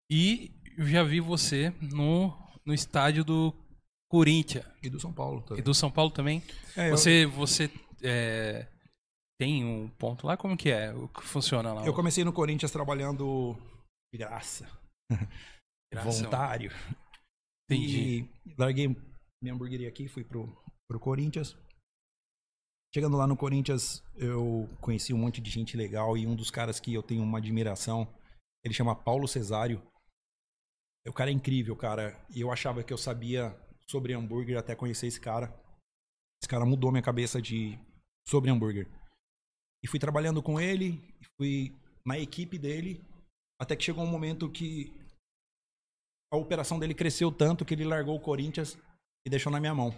E 0.09 0.51
eu 0.77 0.87
já 0.87 1.03
vi 1.03 1.19
você 1.19 1.73
no, 1.81 2.31
no 2.65 2.73
estádio 2.73 3.25
do 3.25 3.53
Corinthians. 4.09 4.63
E 4.81 4.89
do 4.89 4.99
São 4.99 5.11
Paulo. 5.11 5.41
E 5.41 5.47
também. 5.49 5.63
do 5.63 5.73
São 5.73 5.91
Paulo 5.91 6.11
também. 6.11 6.41
É, 6.77 6.87
eu- 6.87 6.91
Você, 6.97 7.25
você 7.25 7.69
é, 8.01 8.65
tem 9.39 9.63
um 9.63 9.89
ponto 9.89 10.25
lá? 10.25 10.35
Como 10.35 10.57
que 10.57 10.69
é? 10.69 10.93
O 10.93 11.07
que 11.07 11.21
funciona 11.23 11.73
lá? 11.73 11.85
Eu 11.85 11.93
comecei 11.93 12.23
no 12.23 12.33
Corinthians 12.33 12.71
trabalhando 12.71 13.55
de 14.11 14.17
graça, 14.17 14.67
Graça, 15.91 16.09
voluntário. 16.09 16.71
Entendi. 17.69 18.29
E 18.45 18.55
larguei 18.57 18.87
minha 19.41 19.53
hamburgueria 19.53 19.87
aqui, 19.87 20.07
fui 20.07 20.23
pro, 20.23 20.47
pro 20.89 20.99
Corinthians. 20.99 21.55
Chegando 22.93 23.17
lá 23.17 23.27
no 23.27 23.37
Corinthians, 23.37 24.03
eu 24.15 24.67
conheci 24.81 25.13
um 25.13 25.17
monte 25.17 25.41
de 25.41 25.51
gente 25.51 25.77
legal 25.77 26.17
e 26.17 26.25
um 26.25 26.35
dos 26.35 26.49
caras 26.49 26.79
que 26.79 26.93
eu 26.93 27.03
tenho 27.03 27.21
uma 27.21 27.37
admiração, 27.37 28.07
ele 28.63 28.73
chama 28.73 28.95
Paulo 28.95 29.27
Cesário. 29.27 29.81
O 31.07 31.13
cara 31.13 31.29
é 31.29 31.33
incrível, 31.33 31.75
cara. 31.75 32.19
E 32.33 32.41
eu 32.41 32.51
achava 32.51 32.83
que 32.83 32.91
eu 32.91 32.97
sabia 32.97 33.55
sobre 33.87 34.13
hambúrguer 34.13 34.57
até 34.57 34.75
conhecer 34.75 35.07
esse 35.07 35.19
cara. 35.19 35.47
Esse 36.41 36.49
cara 36.49 36.65
mudou 36.65 36.91
minha 36.91 37.03
cabeça 37.03 37.41
de 37.41 37.77
sobre 38.27 38.49
hambúrguer. 38.49 38.87
E 39.87 39.89
fui 39.89 40.01
trabalhando 40.01 40.43
com 40.43 40.59
ele, 40.59 41.01
fui 41.37 41.73
na 42.05 42.19
equipe 42.19 42.59
dele, 42.59 43.01
até 43.57 43.73
que 43.73 43.85
chegou 43.85 44.03
um 44.03 44.11
momento 44.11 44.51
que 44.51 44.91
a 46.29 46.35
operação 46.35 46.77
dele 46.77 46.93
cresceu 46.93 47.31
tanto 47.31 47.63
que 47.63 47.73
ele 47.73 47.85
largou 47.85 48.17
o 48.17 48.19
Corinthians 48.19 48.77
e 49.25 49.29
deixou 49.29 49.49
na 49.49 49.61
minha 49.61 49.73
mão. 49.73 49.91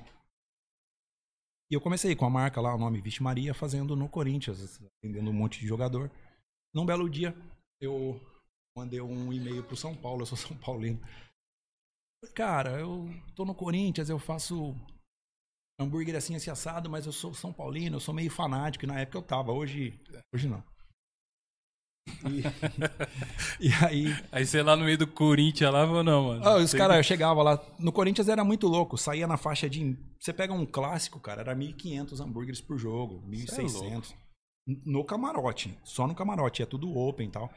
E 1.72 1.74
eu 1.74 1.82
comecei 1.82 2.16
com 2.16 2.24
a 2.24 2.30
marca 2.30 2.62
lá, 2.62 2.76
o 2.76 2.78
nome 2.78 3.02
Vixe 3.02 3.24
Maria, 3.24 3.52
fazendo 3.52 3.96
no 3.96 4.08
Corinthians, 4.08 4.80
atendendo 4.80 5.32
um 5.32 5.34
monte 5.34 5.60
de 5.60 5.66
jogador. 5.66 6.12
Num 6.72 6.86
belo 6.86 7.10
dia, 7.10 7.36
eu 7.82 8.22
mandei 8.78 9.02
um 9.02 9.34
e-mail 9.34 9.64
pro 9.64 9.76
São 9.76 9.96
Paulo, 9.96 10.22
eu 10.22 10.28
sou 10.28 10.38
São 10.38 10.56
Paulino. 10.56 11.02
Cara, 12.36 12.80
eu 12.80 13.10
tô 13.36 13.44
no 13.44 13.56
Corinthians, 13.56 14.08
eu 14.08 14.20
faço 14.20 14.76
hambúrguer 15.80 16.16
assim, 16.16 16.36
esse 16.36 16.50
assado, 16.50 16.90
mas 16.90 17.06
eu 17.06 17.12
sou 17.12 17.34
São 17.34 17.54
Paulino, 17.54 17.96
eu 17.96 18.00
sou 18.02 18.14
meio 18.14 18.30
fanático, 18.30 18.86
e 18.86 18.88
na 18.88 19.00
época 19.00 19.18
eu 19.18 19.22
tava, 19.22 19.52
hoje, 19.52 20.00
hoje 20.34 20.48
não. 20.48 20.64
E, 22.28 22.42
e 23.70 23.74
aí, 23.86 24.16
Aí 24.32 24.46
você 24.46 24.62
lá 24.62 24.76
no 24.76 24.84
meio 24.84 24.98
do 24.98 25.08
Corinthians 25.08 25.72
lá, 25.72 25.86
falou, 25.86 26.04
não, 26.04 26.24
mano. 26.24 26.48
ah, 26.48 26.58
os 26.58 26.74
caras 26.74 27.06
chegavam 27.06 27.44
lá. 27.44 27.64
No 27.78 27.92
Corinthians 27.92 28.28
era 28.28 28.44
muito 28.44 28.68
louco. 28.68 28.98
Saía 28.98 29.28
na 29.28 29.38
faixa 29.38 29.70
de. 29.70 29.96
Você 30.20 30.34
pega 30.34 30.54
um 30.54 30.66
clássico, 30.66 31.20
cara, 31.20 31.42
era 31.42 31.56
1.500 31.56 32.20
hambúrgueres 32.20 32.62
por 32.62 32.78
jogo, 32.78 33.24
Cê 33.48 33.62
é 33.62 33.66
1.600. 33.66 34.14
no 34.86 35.04
camarote. 35.04 35.78
Só 35.84 36.08
no 36.08 36.16
camarote. 36.16 36.64
É 36.64 36.66
tudo 36.66 36.98
open 36.98 37.28
e 37.28 37.32
tal. 37.32 37.54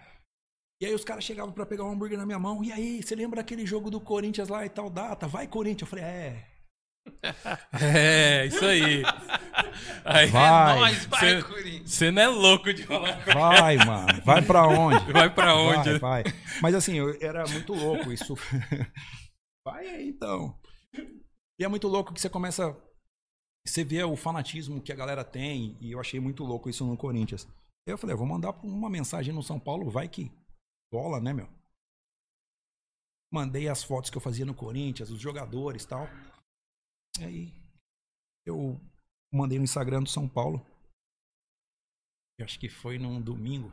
E 0.80 0.86
aí 0.86 0.94
os 0.94 1.04
caras 1.04 1.24
chegavam 1.24 1.52
pra 1.52 1.64
pegar 1.64 1.84
um 1.84 1.92
hambúrguer 1.92 2.18
na 2.18 2.26
minha 2.26 2.38
mão. 2.38 2.62
E 2.62 2.72
aí, 2.72 3.02
você 3.02 3.14
lembra 3.14 3.40
aquele 3.40 3.64
jogo 3.64 3.90
do 3.90 4.00
Corinthians 4.00 4.48
lá 4.48 4.66
e 4.66 4.68
tal 4.68 4.90
data? 4.90 5.26
Vai, 5.26 5.46
Corinthians. 5.46 5.82
Eu 5.82 5.86
falei, 5.86 6.04
é. 6.04 6.51
É, 7.80 8.46
isso 8.46 8.64
aí. 8.64 9.02
Aí, 10.04 10.26
Vai. 10.28 10.72
é 10.76 10.80
nóis, 10.80 11.04
vai. 11.06 11.42
Você 11.84 12.10
não 12.10 12.22
é 12.22 12.28
louco 12.28 12.72
de 12.72 12.84
falar. 12.84 13.24
Vai, 13.24 13.76
mano. 13.76 14.20
Vai 14.24 14.42
pra 14.42 14.66
onde? 14.66 15.12
Vai 15.12 15.32
pra 15.32 15.54
onde? 15.56 15.98
Vai, 15.98 16.22
vai. 16.24 16.32
Mas 16.60 16.74
assim, 16.74 16.94
eu- 16.94 17.16
era 17.20 17.46
muito 17.48 17.72
louco 17.74 18.12
isso. 18.12 18.34
Vai 19.64 19.86
aí, 19.86 20.08
então. 20.08 20.58
E 21.58 21.64
é 21.64 21.68
muito 21.68 21.86
louco 21.86 22.12
que 22.12 22.20
você 22.20 22.28
começa. 22.28 22.76
Você 23.64 23.84
vê 23.84 24.02
o 24.02 24.16
fanatismo 24.16 24.82
que 24.82 24.92
a 24.92 24.96
galera 24.96 25.22
tem, 25.24 25.78
e 25.80 25.92
eu 25.92 26.00
achei 26.00 26.18
muito 26.18 26.42
louco 26.42 26.68
isso 26.68 26.84
no 26.84 26.96
Corinthians. 26.96 27.46
Eu 27.86 27.96
falei, 27.96 28.14
eu 28.14 28.18
vou 28.18 28.26
mandar 28.26 28.50
uma 28.64 28.90
mensagem 28.90 29.32
no 29.32 29.40
São 29.42 29.60
Paulo, 29.60 29.88
vai 29.88 30.08
que 30.08 30.32
bola, 30.92 31.20
né, 31.20 31.32
meu? 31.32 31.48
Mandei 33.32 33.68
as 33.68 33.82
fotos 33.84 34.10
que 34.10 34.16
eu 34.16 34.20
fazia 34.20 34.44
no 34.44 34.52
Corinthians, 34.54 35.10
os 35.10 35.20
jogadores 35.20 35.84
e 35.84 35.88
tal. 35.88 36.08
E 37.20 37.24
aí, 37.24 37.52
eu 38.46 38.80
mandei 39.32 39.58
no 39.58 39.64
Instagram 39.64 40.02
do 40.02 40.08
São 40.08 40.28
Paulo. 40.28 40.64
Eu 42.38 42.44
acho 42.44 42.58
que 42.58 42.68
foi 42.68 42.98
num 42.98 43.20
domingo. 43.20 43.70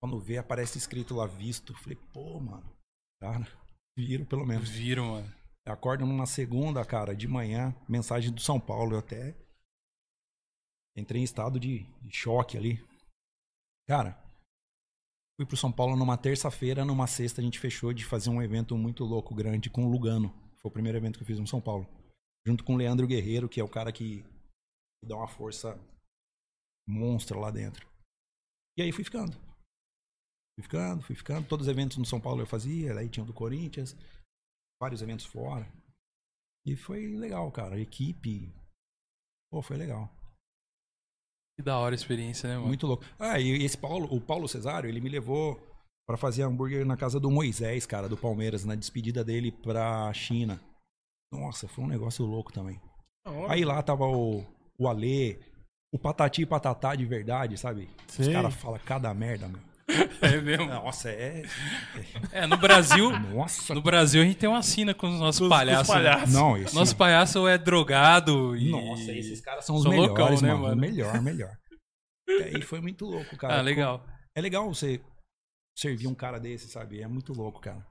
Quando 0.00 0.20
vê, 0.20 0.38
aparece 0.38 0.78
escrito 0.78 1.14
lá 1.14 1.26
visto. 1.26 1.74
Falei, 1.74 1.96
pô, 2.12 2.40
mano. 2.40 2.76
Cara, 3.20 3.46
viram 3.96 4.24
pelo 4.24 4.46
menos. 4.46 4.68
Viram, 4.68 5.12
mano. 5.12 5.36
Acordo 5.66 6.06
numa 6.06 6.26
segunda, 6.26 6.84
cara, 6.84 7.14
de 7.14 7.26
manhã, 7.26 7.74
mensagem 7.88 8.32
do 8.32 8.40
São 8.40 8.60
Paulo. 8.60 8.94
Eu 8.94 8.98
até 9.00 9.36
entrei 10.96 11.20
em 11.20 11.24
estado 11.24 11.58
de, 11.58 11.84
de 12.02 12.16
choque 12.16 12.56
ali. 12.56 12.76
Cara, 13.88 14.12
fui 15.36 15.46
pro 15.46 15.56
São 15.56 15.72
Paulo 15.72 15.96
numa 15.96 16.16
terça-feira, 16.16 16.84
numa 16.84 17.06
sexta 17.06 17.40
a 17.40 17.44
gente 17.44 17.58
fechou 17.58 17.92
de 17.92 18.04
fazer 18.04 18.30
um 18.30 18.40
evento 18.40 18.76
muito 18.76 19.04
louco, 19.04 19.34
grande, 19.34 19.68
com 19.68 19.84
o 19.84 19.90
Lugano. 19.90 20.32
Foi 20.58 20.68
o 20.68 20.72
primeiro 20.72 20.98
evento 20.98 21.18
que 21.18 21.22
eu 21.22 21.26
fiz 21.26 21.38
no 21.38 21.46
São 21.46 21.60
Paulo. 21.60 21.86
Junto 22.46 22.62
com 22.62 22.74
o 22.74 22.76
Leandro 22.76 23.06
Guerreiro, 23.06 23.48
que 23.48 23.60
é 23.60 23.64
o 23.64 23.68
cara 23.68 23.92
que 23.92 24.24
dá 25.04 25.16
uma 25.16 25.26
força 25.26 25.76
monstra 26.88 27.38
lá 27.38 27.50
dentro. 27.50 27.88
E 28.78 28.82
aí 28.82 28.92
fui 28.92 29.02
ficando. 29.02 29.32
Fui 30.54 30.62
ficando, 30.62 31.02
fui 31.02 31.16
ficando. 31.16 31.48
Todos 31.48 31.66
os 31.66 31.70
eventos 31.70 31.96
no 31.96 32.04
São 32.04 32.20
Paulo 32.20 32.42
eu 32.42 32.46
fazia, 32.46 32.96
aí 32.96 33.08
tinha 33.08 33.24
o 33.24 33.26
do 33.26 33.34
Corinthians, 33.34 33.96
vários 34.80 35.02
eventos 35.02 35.26
fora. 35.26 35.66
E 36.64 36.76
foi 36.76 37.08
legal, 37.16 37.50
cara. 37.50 37.76
A 37.76 37.80
equipe. 37.80 38.52
Pô, 39.50 39.62
foi 39.62 39.76
legal. 39.76 40.10
Que 41.56 41.64
da 41.64 41.78
hora 41.78 41.94
a 41.94 41.96
experiência, 41.96 42.48
né, 42.48 42.56
mano? 42.56 42.68
Muito 42.68 42.86
louco. 42.86 43.04
Ah, 43.18 43.40
e 43.40 43.64
esse 43.64 43.78
Paulo, 43.78 44.14
o 44.14 44.20
Paulo 44.20 44.48
Cesário, 44.48 44.88
ele 44.88 45.00
me 45.00 45.08
levou 45.08 45.56
pra 46.06 46.16
fazer 46.16 46.42
hambúrguer 46.42 46.84
na 46.84 46.96
casa 46.96 47.18
do 47.18 47.30
Moisés, 47.30 47.86
cara, 47.86 48.08
do 48.08 48.16
Palmeiras, 48.16 48.64
na 48.64 48.74
despedida 48.74 49.24
dele 49.24 49.50
pra 49.50 50.12
China. 50.12 50.60
Nossa, 51.40 51.68
foi 51.68 51.84
um 51.84 51.88
negócio 51.88 52.24
louco 52.24 52.52
também. 52.52 52.80
Aí 53.48 53.64
lá 53.64 53.82
tava 53.82 54.04
o, 54.06 54.44
o 54.78 54.88
Alê, 54.88 55.38
o 55.92 55.98
Patati 55.98 56.42
e 56.42 56.46
Patatá 56.46 56.94
de 56.94 57.04
verdade, 57.04 57.56
sabe? 57.58 57.88
Os 58.18 58.28
caras 58.28 58.54
falam 58.54 58.78
cada 58.84 59.12
merda, 59.14 59.48
meu. 59.48 59.60
É 60.20 60.40
mesmo? 60.40 60.66
Nossa, 60.66 61.10
é. 61.10 61.44
É, 62.32 62.44
no 62.46 62.56
Brasil, 62.56 63.08
Nossa. 63.20 63.72
no 63.72 63.80
Brasil 63.80 64.20
a 64.20 64.24
gente 64.24 64.36
tem 64.36 64.48
uma 64.48 64.62
sina 64.62 64.92
com 64.92 65.06
os 65.08 65.20
nossos 65.20 65.38
Com 65.38 65.44
os- 65.46 65.50
com 65.50 65.54
os 65.54 65.58
palhaços. 65.58 65.88
né? 65.88 65.94
palhaços. 65.94 66.34
Não, 66.34 66.56
esse. 66.56 66.74
Nosso 66.74 66.96
palhaço 66.96 67.46
é 67.46 67.56
drogado 67.56 68.56
e... 68.56 68.68
Nossa, 68.70 69.12
esses 69.12 69.40
caras 69.40 69.64
são 69.64 69.76
os 69.76 69.82
São 69.82 69.92
melhores, 69.92 70.10
loucão, 70.18 70.40
né, 70.42 70.48
mano. 70.54 70.62
mano? 70.64 70.80
Melhor, 70.80 71.22
melhor. 71.22 71.56
E 72.28 72.42
aí 72.56 72.62
foi 72.62 72.80
muito 72.80 73.04
louco, 73.06 73.36
cara. 73.36 73.58
Ah, 73.58 73.62
legal. 73.62 74.04
É 74.34 74.40
legal 74.40 74.66
você 74.66 75.00
servir 75.78 76.08
um 76.08 76.14
cara 76.14 76.40
desse, 76.40 76.66
sabe? 76.68 77.00
É 77.00 77.06
muito 77.06 77.32
louco, 77.32 77.60
cara. 77.60 77.86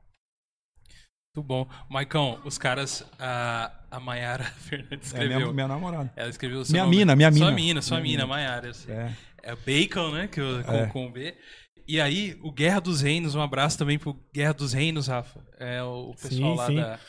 Muito 1.36 1.44
bom. 1.44 1.68
Maicon, 1.90 2.40
os 2.46 2.58
caras. 2.58 3.06
A, 3.20 3.72
a 3.92 4.00
Mayara 4.00 4.46
Fernandes 4.62 5.14
É 5.14 5.18
escreveu. 5.18 5.40
minha, 5.40 5.54
minha 5.54 5.68
namorada. 5.68 6.12
Ela 6.16 6.30
escreveu 6.30 6.60
o 6.62 6.66
seu 6.66 6.72
Minha 6.74 6.84
nome. 6.86 6.96
mina, 6.98 7.16
minha 7.16 7.32
Sua 7.32 7.40
mina. 7.48 7.52
mina, 7.56 7.82
sua 7.82 7.98
Minha 8.00 8.12
mina, 8.12 8.24
mina. 8.24 8.28
Mayara. 8.36 8.74
sei. 8.74 8.96
É. 8.96 9.12
É 9.44 9.56
Bacon, 9.56 10.12
né? 10.12 10.28
Que, 10.28 10.40
eu- 10.40 10.64
com, 10.64 10.72
É. 10.74 10.88
com 10.88 11.12
B. 11.12 11.36
E 11.88 12.00
aí, 12.02 12.40
o 12.42 12.52
Guerra 12.52 12.80
dos 12.80 13.02
Reinos, 13.02 13.36
um 13.36 13.42
abraço 13.42 13.78
também 13.78 14.00
pro 14.00 14.18
Guerra 14.34 14.54
dos 14.54 14.74
Reinos, 14.74 15.08
Rafa. 15.08 15.40
É 15.60 15.84
o 15.84 16.14
pessoal 16.20 16.32
Sim, 16.54 16.56
lá 16.56 16.68
sim. 16.68 16.76
da. 16.78 17.00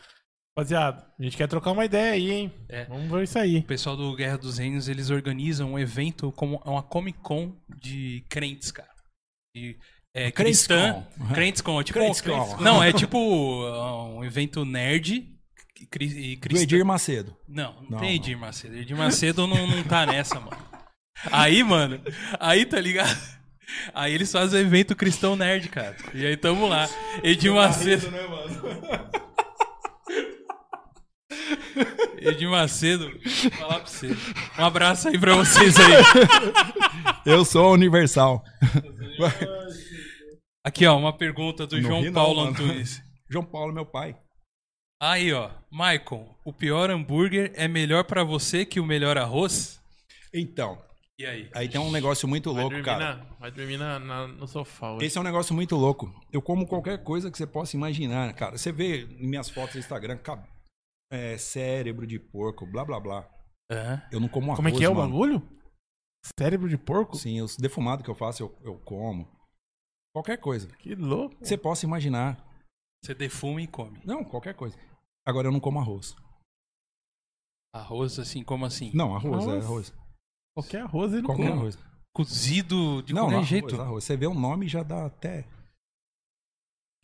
Rapaziada, 0.58 1.06
a 1.18 1.22
gente 1.22 1.36
quer 1.36 1.46
trocar 1.48 1.70
uma 1.72 1.84
ideia 1.84 2.12
aí, 2.12 2.30
hein? 2.30 2.52
É. 2.68 2.86
Vamos 2.86 3.10
ver 3.10 3.24
isso 3.24 3.38
aí. 3.38 3.58
O 3.58 3.62
pessoal 3.64 3.94
do 3.96 4.14
Guerra 4.16 4.38
dos 4.38 4.56
Reinos, 4.58 4.88
eles 4.88 5.10
organizam 5.10 5.72
um 5.72 5.78
evento 5.78 6.32
como 6.32 6.56
uma 6.64 6.82
Comic 6.82 7.18
Con 7.20 7.54
de 7.80 8.24
crentes, 8.28 8.70
cara. 8.72 8.88
De, 9.54 9.78
é, 10.16 10.30
Crentes 10.30 10.66
cristã. 10.66 11.04
Crentes 11.34 11.60
Con. 11.60 11.80
É 11.80 11.84
tipo, 11.84 11.98
Crentes 11.98 12.20
Con. 12.20 12.56
Não, 12.60 12.82
é 12.82 12.92
tipo 12.92 13.18
uh, 13.18 14.16
um 14.18 14.24
evento 14.24 14.64
nerd 14.64 15.28
e 15.80 15.86
cri- 15.86 16.32
e 16.32 16.36
Do. 16.36 16.56
Edir 16.58 16.84
Macedo. 16.84 17.36
Não, 17.46 17.74
não, 17.82 17.90
Não, 17.90 17.98
tem. 17.98 18.14
Edir 18.16 18.38
Macedo. 18.38 18.76
Edir 18.76 18.96
Macedo 18.96 19.46
não, 19.46 19.66
não 19.66 19.82
tá 19.82 20.06
nessa, 20.06 20.40
mano. 20.40 20.56
Aí, 21.30 21.62
mano, 21.62 22.00
aí 22.40 22.64
tá 22.66 22.80
ligado? 22.80 23.16
Aí 23.92 24.14
eles 24.14 24.30
fazem 24.30 24.60
o 24.60 24.66
evento 24.66 24.94
cristão 24.94 25.34
nerd, 25.34 25.68
cara. 25.68 25.96
E 26.14 26.24
aí 26.24 26.36
tamo 26.36 26.66
lá. 26.68 26.88
Edir 27.22 27.52
Macedo. 27.52 28.10
né, 28.10 28.22
mano? 28.26 28.62
Edir 32.18 32.48
Macedo, 32.48 33.10
vou 33.10 33.50
falar 33.52 33.80
pra 33.80 33.86
você. 33.86 34.16
Um 34.58 34.64
abraço 34.64 35.08
aí 35.08 35.18
pra 35.18 35.34
vocês 35.34 35.74
aí. 35.78 35.92
Eu 37.24 37.44
sou 37.44 37.66
a 37.66 37.70
Universal. 37.72 38.42
Aqui, 40.66 40.84
ó, 40.86 40.96
uma 40.98 41.12
pergunta 41.16 41.66
do 41.66 41.76
Não 41.76 41.82
João 41.88 42.00
ri 42.00 42.06
não, 42.06 42.14
Paulo 42.14 42.36
mano. 42.44 42.50
Antunes. 42.50 43.00
João 43.30 43.44
Paulo, 43.44 43.72
meu 43.72 43.86
pai. 43.86 44.18
Aí, 45.00 45.32
ó, 45.32 45.50
Maicon, 45.70 46.34
o 46.44 46.52
pior 46.52 46.90
hambúrguer 46.90 47.52
é 47.54 47.68
melhor 47.68 48.04
pra 48.04 48.24
você 48.24 48.64
que 48.64 48.80
o 48.80 48.84
melhor 48.84 49.16
arroz? 49.18 49.80
Então, 50.34 50.82
E 51.18 51.24
aí? 51.24 51.50
aí 51.54 51.68
tem 51.68 51.80
um 51.80 51.90
negócio 51.90 52.26
muito 52.26 52.52
Vai 52.52 52.62
louco, 52.62 52.82
cara. 52.82 53.16
na- 53.16 53.24
vai 53.38 53.50
dormir 53.50 53.76
na- 53.78 53.98
na- 53.98 54.26
no 54.26 54.46
sofá 54.48 54.92
hoje. 54.92 55.06
Esse 55.06 55.16
é 55.18 55.20
um 55.20 55.24
negócio 55.24 55.54
muito 55.54 55.76
louco. 55.76 56.12
Eu 56.32 56.40
como 56.42 56.66
qualquer 56.66 57.02
coisa 57.04 57.30
que 57.30 57.36
você 57.38 57.46
possa 57.46 57.76
imaginar, 57.76 58.32
cara. 58.34 58.56
Você 58.58 58.72
vê 58.72 59.02
em 59.04 59.26
minhas 59.28 59.48
fotos 59.50 59.74
no 59.74 59.80
Instagram, 59.80 60.16
cab- 60.18 60.44
é, 61.12 61.36
cérebro 61.38 62.06
de 62.06 62.18
porco, 62.18 62.66
blá 62.66 62.84
blá 62.84 62.98
blá. 63.00 63.28
Eu 64.10 64.18
não 64.20 64.28
como 64.28 64.46
arroz, 64.46 64.56
Como 64.56 64.68
é 64.68 64.72
que 64.72 64.84
é 64.84 64.88
o 64.88 64.94
mano. 64.94 65.10
bagulho? 65.10 65.48
Cérebro 66.38 66.68
de 66.68 66.76
porco? 66.78 67.16
Sim, 67.16 67.40
os 67.42 67.56
defumados 67.56 68.04
que 68.04 68.10
eu 68.10 68.14
faço, 68.14 68.42
eu, 68.42 68.58
eu 68.62 68.78
como. 68.80 69.28
Qualquer 70.16 70.38
coisa. 70.38 70.66
Que 70.78 70.94
louco. 70.94 71.36
que 71.36 71.46
Você 71.46 71.58
possa 71.58 71.84
imaginar. 71.84 72.42
Você 73.04 73.14
defuma 73.14 73.60
e 73.60 73.66
come. 73.66 74.00
Não, 74.02 74.24
qualquer 74.24 74.54
coisa. 74.54 74.74
Agora 75.26 75.48
eu 75.48 75.52
não 75.52 75.60
como 75.60 75.78
arroz. 75.78 76.16
Arroz, 77.74 78.18
assim, 78.18 78.42
como 78.42 78.64
assim? 78.64 78.90
Não, 78.94 79.14
arroz, 79.14 79.46
Arroz? 79.46 79.62
é 79.62 79.66
arroz. 79.66 79.94
Qualquer 80.54 80.80
arroz 80.80 81.12
ele 81.12 81.22
Qualquer 81.22 81.48
come. 81.48 81.58
arroz. 81.58 81.78
Cozido 82.14 83.02
de 83.02 83.12
não, 83.12 83.24
qualquer 83.24 83.36
não, 83.36 83.44
jeito. 83.44 83.74
arroz, 83.74 83.80
arroz. 83.80 84.04
Você 84.04 84.16
vê 84.16 84.26
o 84.26 84.32
nome 84.32 84.64
e 84.64 84.68
já 84.70 84.82
dá 84.82 85.04
até. 85.04 85.46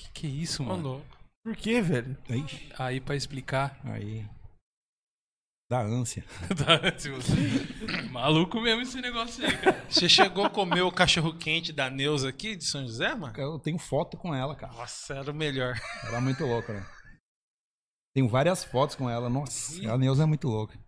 Que 0.00 0.10
que 0.12 0.26
é 0.26 0.30
isso, 0.30 0.62
mano? 0.62 0.76
Mandou. 0.76 1.04
Por 1.44 1.54
que, 1.54 1.82
velho? 1.82 2.16
Ixi, 2.30 2.72
Aí 2.78 2.98
pra 2.98 3.14
explicar. 3.14 3.78
aí. 3.84 4.26
Dá 5.72 5.80
ânsia. 5.80 6.22
Tá, 6.54 6.98
se 6.98 7.08
você- 7.08 7.32
Maluco 8.10 8.60
mesmo 8.60 8.82
esse 8.82 9.00
negócio 9.00 9.42
aí, 9.42 9.56
cara. 9.56 9.82
Você 9.88 10.06
chegou 10.06 10.44
a 10.44 10.50
comer 10.50 10.82
o 10.82 10.92
cachorro 10.92 11.32
quente 11.38 11.72
da 11.72 11.88
Neuza 11.88 12.28
aqui 12.28 12.54
de 12.54 12.64
São 12.64 12.82
José, 12.86 13.14
mano? 13.14 13.32
Eu 13.38 13.58
tenho 13.58 13.78
foto 13.78 14.18
com 14.18 14.34
ela, 14.34 14.54
cara. 14.54 14.70
Nossa, 14.74 15.14
era 15.14 15.30
o 15.30 15.34
melhor. 15.34 15.74
Ela 16.04 16.18
é 16.18 16.20
muito 16.20 16.44
louca, 16.44 16.74
né? 16.74 16.86
Tenho 18.14 18.28
várias 18.28 18.62
fotos 18.62 18.96
com 18.96 19.08
ela. 19.08 19.30
Nossa, 19.30 19.90
a 19.90 19.96
Neuza 19.96 20.24
é 20.24 20.26
muito 20.26 20.46
louca. 20.46 20.78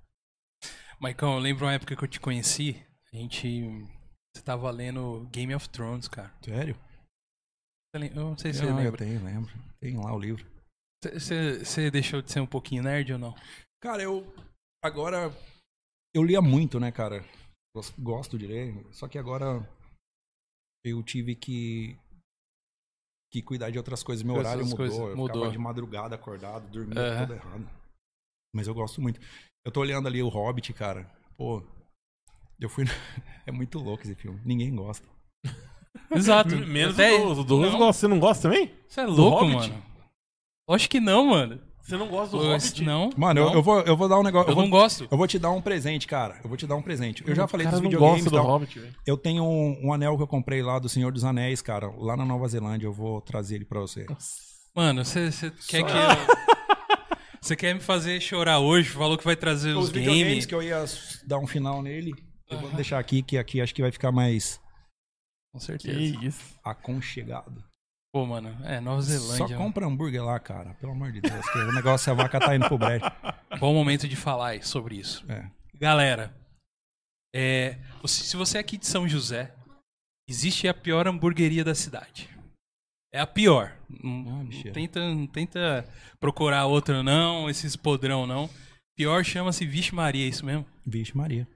Maicon, 1.01 1.32
eu 1.36 1.39
lembro 1.39 1.65
uma 1.65 1.73
época 1.73 1.97
que 1.97 2.05
eu 2.05 2.09
te 2.09 2.20
conheci. 2.20 2.85
A 3.11 3.16
gente. 3.16 3.62
Você 4.36 4.43
tava 4.44 4.70
lendo 4.70 5.27
Game 5.32 5.55
of 5.55 5.66
Thrones, 5.70 6.09
cara. 6.09 6.31
Sério? 6.44 6.77
Eu 7.94 8.15
não 8.16 8.36
sei 8.36 8.52
se 8.52 8.59
você 8.59 8.66
Não, 8.66 8.73
eu 8.78 8.85
lembra. 8.85 8.98
tenho, 8.98 9.24
lembro. 9.24 9.51
Tenho 9.81 10.02
lá 10.02 10.12
o 10.15 10.19
livro. 10.19 10.44
Você 11.02 11.90
deixou 11.90 12.20
de 12.20 12.31
ser 12.31 12.40
um 12.40 12.47
pouquinho 12.47 12.82
nerd 12.82 13.15
ou 13.15 13.19
não? 13.19 13.35
Cara, 13.81 14.02
eu. 14.02 14.31
Agora. 14.85 15.35
Eu 16.15 16.23
lia 16.23 16.43
muito, 16.43 16.78
né, 16.78 16.93
cara? 16.93 17.24
Gosto, 17.74 18.01
gosto 18.01 18.39
de 18.39 18.47
ler. 18.47 18.86
Só 18.93 19.09
que 19.09 19.19
agora. 19.19 19.66
Eu 20.85 21.02
tive 21.02 21.35
que. 21.35 21.98
Que 23.32 23.40
cuidar 23.43 23.70
de 23.70 23.78
outras 23.78 24.02
coisas. 24.02 24.23
Meu 24.23 24.35
horário 24.35 24.62
mudou. 24.62 24.77
coisas, 24.77 24.98
eu 24.98 25.16
mudou. 25.16 25.27
ficava 25.27 25.51
de 25.51 25.59
madrugada 25.59 26.15
acordado, 26.15 26.70
dormindo 26.70 27.01
tudo 27.20 27.32
errado. 27.32 27.69
Mas 28.55 28.69
eu 28.69 28.74
gosto 28.74 29.01
muito. 29.01 29.19
Eu 29.65 29.73
tô 29.73 29.81
olhando 29.81 30.06
ali 30.06 30.23
o 30.23 30.28
Hobbit, 30.28 30.74
cara. 30.74 31.11
Pô. 31.35 31.62
Eu 32.61 32.69
fui. 32.69 32.85
é 33.47 33.51
muito 33.51 33.78
louco 33.78 34.02
esse 34.02 34.15
filme. 34.15 34.39
Ninguém 34.44 34.77
gosta. 34.77 35.09
Exato. 36.12 36.55
Menos 36.55 36.94
Até- 36.94 37.15
o 37.15 37.35
do 37.35 37.43
Douglas. 37.43 37.97
Você 37.97 38.06
não 38.06 38.20
gosta 38.20 38.51
também? 38.51 38.70
Você 38.86 39.01
é 39.01 39.06
louco, 39.06 39.47
mano. 39.47 39.82
Acho 40.69 40.90
que 40.90 41.01
não, 41.01 41.28
mano. 41.28 41.73
Você 41.85 41.97
não 41.98 42.09
gosta 42.09 42.36
do 42.36 42.43
Eu- 42.43 42.52
Hobbit? 42.52 42.82
Não. 42.82 43.11
Mano, 43.16 43.40
eu, 43.40 43.44
não. 43.47 43.55
eu 43.55 43.62
vou, 43.62 43.81
eu 43.82 43.97
vou 43.97 44.09
dar 44.09 44.19
um 44.19 44.23
negócio. 44.23 44.47
Eu 44.48 44.52
Eu 44.52 44.55
vou, 44.55 44.65
não 44.65 44.70
gosto. 44.70 45.06
eu 45.11 45.19
vou 45.19 45.27
te 45.27 45.39
dar 45.39 45.51
um 45.51 45.61
presente, 45.61 46.06
cara. 46.06 46.40
Eu 46.43 46.48
vou 46.48 46.56
te 46.56 46.66
dar 46.66 46.77
um 46.77 46.82
presente. 46.82 47.23
Eu 47.27 47.35
já 47.35 47.47
falei 47.47 47.66
o 47.66 47.70
dos 47.70 47.78
cara 47.78 47.82
não 47.82 47.90
videogames. 47.90 48.24
gosta 48.24 48.39
do. 48.40 48.43
Hobbit, 48.43 48.78
velho. 48.78 48.94
Eu 49.06 49.16
tenho 49.19 49.44
um, 49.44 49.86
um 49.89 49.93
anel 49.93 50.16
que 50.16 50.23
eu 50.23 50.27
comprei 50.27 50.62
lá 50.62 50.78
do 50.78 50.89
Senhor 50.89 51.12
dos 51.12 51.24
Anéis, 51.24 51.61
cara, 51.61 51.93
lá 51.98 52.16
na 52.16 52.24
Nova 52.24 52.48
Zelândia. 52.48 52.86
Eu 52.86 52.93
vou 52.93 53.20
trazer 53.20 53.56
ele 53.56 53.65
pra 53.66 53.81
você. 53.81 54.06
Mano, 54.74 55.05
você 55.05 55.31
quer 55.69 55.82
que 55.85 55.90
eu... 55.93 56.35
Você 57.40 57.55
quer 57.55 57.74
me 57.74 57.81
fazer 57.81 58.19
chorar 58.20 58.59
hoje? 58.61 58.89
Falou 58.89 59.19
que 59.19 59.24
vai 59.24 59.36
trazer 59.36 59.77
os, 59.77 59.85
Os 59.85 59.90
videogames 59.90 60.27
games. 60.28 60.47
que 60.47 60.55
eu 60.55 60.62
ia 60.62 60.82
dar 61.27 61.39
um 61.39 61.47
final 61.47 61.82
nele, 61.82 62.15
eu 62.51 62.59
vou 62.59 62.70
deixar 62.70 62.98
aqui, 62.98 63.23
que 63.23 63.36
aqui 63.36 63.61
acho 63.61 63.74
que 63.74 63.82
vai 63.82 63.93
ficar 63.93 64.11
mais 64.11 64.59
Com 65.52 65.59
Que 65.59 65.65
certeza. 65.66 66.24
isso. 66.24 66.55
aconchegado. 66.65 67.62
Pô, 68.15 68.24
mano, 68.24 68.57
é 68.65 68.78
Nova 68.81 69.03
Só 69.03 69.19
Zelândia. 69.19 69.57
compra 69.57 69.85
hambúrguer 69.86 70.23
lá, 70.24 70.39
cara. 70.39 70.74
Pelo 70.74 70.93
amor 70.93 71.11
de 71.11 71.20
Deus. 71.20 71.51
Que 71.51 71.59
o 71.59 71.73
negócio 71.73 72.09
é 72.09 72.12
a 72.12 72.15
vaca 72.15 72.39
tá 72.39 72.55
indo 72.55 72.69
pro 72.69 72.78
brejo. 72.78 73.05
Bom 73.59 73.74
momento 73.74 74.07
de 74.07 74.15
falar 74.15 74.62
sobre 74.62 74.95
isso. 74.95 75.24
É. 75.28 75.51
Galera, 75.77 76.32
é, 77.35 77.77
se 78.07 78.36
você 78.36 78.57
é 78.59 78.61
aqui 78.61 78.78
de 78.78 78.86
São 78.86 79.09
José, 79.09 79.53
existe 80.31 80.69
a 80.69 80.73
pior 80.73 81.09
hamburgueria 81.09 81.65
da 81.65 81.74
cidade. 81.74 82.28
É 83.12 83.19
a 83.19 83.27
pior. 83.27 83.77
Não, 83.91 84.47
Ah, 84.49 84.73
tenta, 84.73 85.01
não 85.12 85.27
tenta 85.27 85.85
procurar 86.20 86.66
outra, 86.66 87.03
não, 87.03 87.51
esses 87.51 87.74
podrão, 87.74 88.28
não. 88.28 88.49
Pior 88.97 89.24
chama-se 89.24 89.66
Vixe 89.66 89.93
Maria, 89.93 90.24
é 90.24 90.28
isso 90.28 90.47
mesmo? 90.47 90.65
Vixe 90.86 91.16
Maria. 91.16 91.49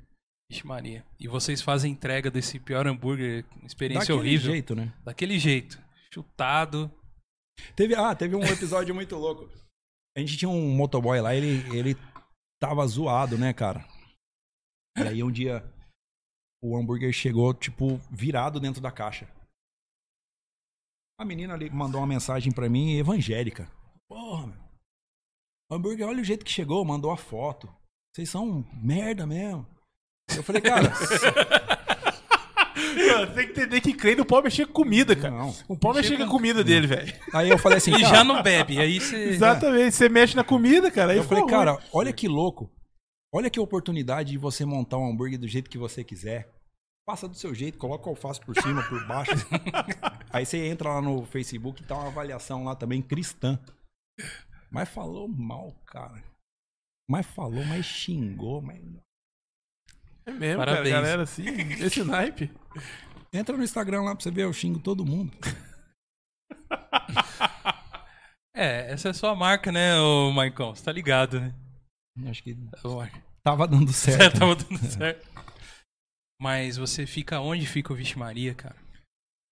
Vixe 0.50 0.66
Maria. 0.66 1.04
E 1.20 1.28
vocês 1.28 1.62
fazem 1.62 1.92
entrega 1.92 2.32
desse 2.32 2.58
pior 2.58 2.84
hambúrguer, 2.88 3.44
experiência 3.64 4.12
Daquele 4.12 4.18
horrível. 4.28 4.50
jeito, 4.52 4.74
né? 4.74 4.92
Daquele 5.04 5.38
jeito. 5.38 5.86
Chutado. 6.12 6.90
Teve, 7.74 7.94
ah, 7.94 8.14
teve 8.14 8.34
um 8.34 8.44
episódio 8.44 8.94
muito 8.94 9.16
louco. 9.16 9.48
A 10.16 10.20
gente 10.20 10.36
tinha 10.36 10.48
um 10.48 10.70
motoboy 10.74 11.20
lá, 11.20 11.34
ele, 11.34 11.60
ele 11.76 11.94
tava 12.60 12.86
zoado, 12.86 13.38
né, 13.38 13.52
cara? 13.52 13.86
E 14.96 15.02
aí 15.02 15.22
um 15.22 15.30
dia 15.30 15.62
o 16.62 16.76
hambúrguer 16.76 17.12
chegou, 17.12 17.54
tipo, 17.54 17.98
virado 18.10 18.58
dentro 18.58 18.80
da 18.80 18.90
caixa. 18.90 19.28
A 21.20 21.24
menina 21.24 21.54
ali 21.54 21.70
mandou 21.70 22.00
uma 22.00 22.06
mensagem 22.06 22.52
pra 22.52 22.68
mim, 22.68 22.96
evangélica. 22.98 23.70
Porra, 24.08 24.48
meu. 24.48 24.68
O 25.70 25.74
hambúrguer, 25.74 26.06
olha 26.06 26.20
o 26.20 26.24
jeito 26.24 26.44
que 26.44 26.50
chegou, 26.50 26.84
mandou 26.84 27.10
a 27.10 27.16
foto. 27.16 27.68
Vocês 28.14 28.30
são 28.30 28.64
merda 28.82 29.26
mesmo. 29.26 29.66
Eu 30.34 30.42
falei, 30.42 30.62
cara, 30.62 30.90
tem 33.34 33.46
que 33.46 33.52
entender 33.52 33.80
que 33.80 33.92
crente 33.92 34.18
não 34.18 34.24
pode 34.24 34.44
mexer 34.44 34.66
com 34.66 34.72
comida, 34.72 35.14
cara. 35.16 35.30
não. 35.34 35.54
Não 35.68 35.76
pode 35.76 35.98
mexer 35.98 36.16
com 36.16 36.24
a 36.24 36.28
comida 36.28 36.62
dele, 36.64 36.86
velho. 36.86 37.12
Aí 37.32 37.48
eu 37.48 37.58
falei 37.58 37.78
assim, 37.78 37.90
E 37.94 38.00
cara, 38.00 38.16
já 38.16 38.24
não 38.24 38.42
bebe. 38.42 38.78
Aí 38.78 39.00
você. 39.00 39.16
Exatamente. 39.30 39.94
Você 39.94 40.08
mexe 40.08 40.34
na 40.36 40.44
comida, 40.44 40.90
cara. 40.90 41.12
Aí 41.12 41.18
Eu 41.18 41.24
falei, 41.24 41.42
ruim. 41.42 41.50
cara, 41.52 41.78
olha 41.92 42.12
que 42.12 42.28
louco. 42.28 42.70
Olha 43.32 43.50
que 43.50 43.60
oportunidade 43.60 44.30
de 44.30 44.38
você 44.38 44.64
montar 44.64 44.96
um 44.98 45.10
hambúrguer 45.10 45.38
do 45.38 45.46
jeito 45.46 45.68
que 45.68 45.76
você 45.78 46.02
quiser. 46.02 46.48
Faça 47.06 47.26
do 47.26 47.36
seu 47.36 47.54
jeito, 47.54 47.78
coloca 47.78 48.06
o 48.06 48.10
alface 48.10 48.40
por 48.40 48.54
cima, 48.60 48.82
por 48.86 49.06
baixo. 49.06 49.32
Aí 50.30 50.44
você 50.44 50.66
entra 50.66 50.90
lá 50.90 51.00
no 51.00 51.24
Facebook 51.24 51.82
e 51.82 51.86
tá 51.86 51.94
uma 51.94 52.08
avaliação 52.08 52.64
lá 52.64 52.74
também 52.74 53.00
cristã. 53.00 53.58
Mas 54.70 54.88
falou 54.90 55.26
mal, 55.26 55.74
cara. 55.86 56.22
Mas 57.08 57.24
falou, 57.26 57.64
mas 57.64 57.86
xingou, 57.86 58.60
mas... 58.60 58.78
É 60.28 60.32
mesmo, 60.32 60.58
Parabéns. 60.58 60.90
cara. 60.90 61.00
Galera, 61.00 61.22
assim, 61.22 61.46
esse 61.80 62.04
naipe. 62.04 62.50
Entra 63.32 63.56
no 63.56 63.64
Instagram 63.64 64.02
lá 64.02 64.14
pra 64.14 64.22
você 64.22 64.30
ver, 64.30 64.42
eu 64.42 64.52
xingo 64.52 64.78
todo 64.78 65.06
mundo. 65.06 65.32
É, 68.60 68.90
essa 68.90 69.06
é 69.06 69.10
a 69.12 69.14
sua 69.14 69.36
marca, 69.36 69.70
né, 69.70 69.96
ô 70.00 70.32
Maicon? 70.32 70.74
Você 70.74 70.82
tá 70.82 70.90
ligado, 70.90 71.38
né? 71.38 71.54
Acho 72.28 72.42
que 72.42 72.56
Marco. 72.84 73.22
tava 73.44 73.68
dando 73.68 73.92
certo. 73.92 74.18
Certo, 74.20 74.38
tava 74.40 74.56
dando 74.56 74.78
certo. 74.84 75.28
Mas 76.42 76.76
você 76.76 77.06
fica 77.06 77.38
onde 77.38 77.64
fica 77.64 77.92
o 77.92 77.96
Vixe 77.96 78.18
Maria, 78.18 78.52
cara? 78.56 78.74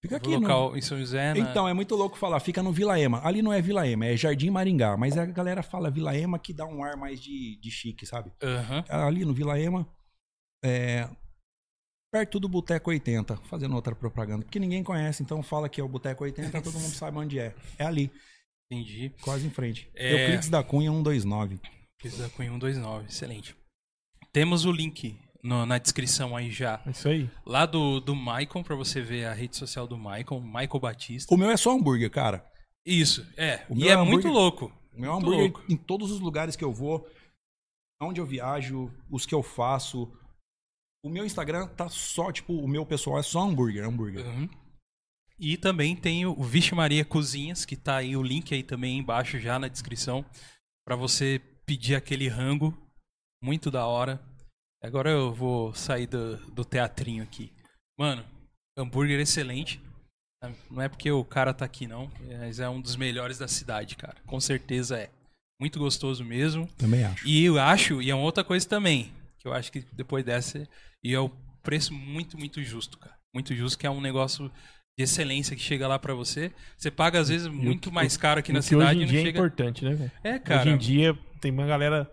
Fica 0.03 0.17
aqui 0.17 0.31
no... 0.31 0.41
local 0.41 0.77
em 0.77 0.81
São 0.81 0.99
José, 0.99 1.35
na... 1.35 1.39
Então, 1.39 1.69
é 1.69 1.73
muito 1.73 1.95
louco 1.95 2.19
falar, 2.19 2.41
fica 2.41 2.65
no 2.65 2.73
Vila 2.73 2.99
Ema. 2.99 3.25
Ali 3.25 3.43
não 3.43 3.53
é 3.53 3.63
Vila 3.63 3.87
Ema, 3.87 4.07
é 4.07 4.17
Jardim 4.17 4.51
Maringá. 4.51 4.97
Mas 4.97 5.17
a 5.17 5.25
galera 5.25 5.63
fala 5.63 5.89
Vila 5.89 6.17
Ema 6.17 6.37
que 6.37 6.53
dá 6.53 6.67
um 6.67 6.83
ar 6.83 6.97
mais 6.97 7.21
de, 7.23 7.61
de 7.61 7.71
chique, 7.71 8.05
sabe? 8.07 8.33
Aham. 8.43 8.85
Ali 8.89 9.25
no 9.25 9.33
Vila 9.33 9.57
Ema, 9.57 9.89
é, 10.67 11.09
perto 12.13 12.41
do 12.41 12.49
Boteco 12.49 12.91
80, 12.91 13.37
fazendo 13.49 13.75
outra 13.75 13.95
propaganda. 13.95 14.45
Porque 14.45 14.59
ninguém 14.59 14.83
conhece, 14.83 15.23
então 15.23 15.43
fala 15.43 15.69
que 15.69 15.81
é 15.81 15.85
o 15.85 15.89
Boteco 15.89 16.25
80, 16.25 16.63
todo 16.63 16.75
mundo 16.79 16.93
sabe 16.95 17.19
onde 17.19 17.39
é. 17.39 17.55
É 17.79 17.85
ali, 17.85 18.11
Entendi. 18.71 19.11
quase 19.23 19.47
em 19.47 19.51
frente. 19.51 19.89
É. 19.95 20.23
Euclides 20.25 20.49
da 20.49 20.63
Cunha 20.63 20.91
129. 20.91 21.61
Fiz 22.01 22.17
da 22.19 22.29
Cunha 22.31 22.51
129, 22.51 23.07
excelente. 23.07 23.57
Temos 24.33 24.65
o 24.65 24.73
link 24.73 25.19
no- 25.43 25.65
na 25.65 25.79
descrição 25.79 26.37
aí 26.37 26.51
já. 26.51 26.83
É 26.87 26.91
isso 26.91 27.09
aí. 27.09 27.31
Lá 27.45 27.65
do, 27.65 28.01
do 28.01 28.15
Maicon, 28.15 28.63
pra 28.63 28.75
você 28.77 29.01
ver 29.01 29.25
a 29.27 29.33
rede 29.33 29.57
social 29.57 29.87
do 29.87 29.97
Maicon, 29.97 30.41
Michael 30.41 30.81
Batista. 30.81 31.35
O 31.35 31.39
meu 31.39 31.51
é 31.51 31.57
só 31.57 31.71
hambúrguer, 31.73 32.11
cara. 32.11 32.45
Isso, 32.85 33.27
é. 33.37 33.65
O 33.69 33.75
E 33.75 33.79
meu 33.81 33.89
é 33.89 33.93
é 33.93 33.97
muito 34.05 34.29
louco. 34.29 34.67
O 34.95 35.01
meu 35.01 35.13
Muito 35.13 35.27
hambúrguer 35.27 35.53
louco. 35.53 35.65
em 35.73 35.77
todos 35.77 36.11
os 36.11 36.21
lugares 36.21 36.55
que 36.57 36.65
eu 36.65 36.73
vou, 36.73 37.07
onde 38.01 38.21
eu 38.21 38.27
viajo, 38.27 38.91
os 39.11 39.25
que 39.27 39.35
eu 39.35 39.43
faço. 39.43 40.11
O 41.07 41.11
meu 41.11 41.25
Instagram 41.25 41.69
tá 41.69 41.89
só, 41.89 42.33
tipo, 42.33 42.53
o 42.53 42.67
meu 42.67 42.85
pessoal 42.85 43.19
é 43.21 43.23
só 43.23 43.41
hambúrguer, 43.41 43.85
hambúrguer. 43.85 44.27
Uhum. 44.27 44.49
E 45.39 45.57
também 45.57 45.95
tem 45.95 46.27
o 46.27 46.43
Vixe 46.43 46.75
Maria 46.75 47.05
Cozinhas, 47.05 47.65
que 47.65 47.77
tá 47.77 47.99
aí 47.99 48.17
o 48.17 48.23
link 48.23 48.53
aí 48.53 48.65
também 48.65 48.99
embaixo 48.99 49.39
já 49.39 49.57
na 49.57 49.69
descrição, 49.69 50.25
pra 50.85 50.97
você 50.97 51.41
pedir 51.65 51.95
aquele 51.95 52.27
rango 52.27 52.77
muito 53.41 53.71
da 53.71 53.87
hora. 53.87 54.21
Agora 54.83 55.11
eu 55.11 55.33
vou 55.33 55.73
sair 55.75 56.09
do, 56.09 56.39
do 56.51 56.65
teatrinho 56.65 57.23
aqui. 57.23 57.53
Mano, 57.97 58.25
hambúrguer 58.77 59.21
excelente. 59.21 59.81
Não 60.69 60.83
é 60.83 60.89
porque 60.89 61.11
o 61.11 61.25
cara 61.25 61.55
tá 61.55 61.65
aqui 61.65 61.87
não, 61.87 62.11
mas 62.41 62.59
é 62.59 62.69
um 62.69 62.81
dos 62.81 62.97
melhores 62.97 63.39
da 63.39 63.47
cidade, 63.47 63.95
cara. 63.95 64.17
Com 64.27 64.41
certeza 64.41 64.99
é. 64.99 65.11
Muito 65.61 65.79
gostoso 65.79 66.25
mesmo. 66.25 66.67
Também 66.77 67.05
acho. 67.05 67.27
E 67.27 67.45
eu 67.45 67.61
acho, 67.61 68.03
e 68.03 68.11
é 68.11 68.15
uma 68.15 68.25
outra 68.25 68.45
coisa 68.45 68.69
também, 68.69 69.13
que 69.39 69.49
eu 69.49 69.53
acho 69.53 69.73
que 69.73 69.81
depois 69.93 70.25
dessa, 70.25 70.69
e 71.07 71.15
é 71.15 71.21
o 71.21 71.29
preço 71.63 71.93
muito, 71.95 72.39
muito 72.39 72.63
justo, 72.63 72.99
cara. 72.99 73.15
Muito 73.35 73.55
justo, 73.55 73.79
que 73.79 73.87
é 73.87 73.91
um 73.91 74.01
negócio 74.01 74.51
de 74.99 75.05
excelência 75.05 75.55
que 75.55 75.63
chega 75.63 75.87
lá 75.87 75.99
pra 75.99 76.15
você. 76.15 76.51
Você 76.77 76.91
paga, 76.91 77.21
às 77.21 77.29
vezes, 77.29 77.47
muito 77.47 77.93
mais 77.93 78.17
caro 78.17 78.41
aqui 78.41 78.53
na 78.53 78.61
que 78.61 78.67
cidade 78.67 78.99
hoje 78.99 78.99
em 78.99 79.03
e 79.03 79.05
não 79.05 79.11
dia 79.13 79.21
é 79.21 79.25
chega. 79.25 79.39
importante, 79.39 79.85
né, 79.85 79.95
velho? 79.95 80.13
É, 80.25 80.31
Hoje 80.33 80.41
cara. 80.41 80.71
em 80.71 80.79
dia 80.79 81.19
tem 81.41 81.53
uma 81.53 81.67
galera 81.67 82.11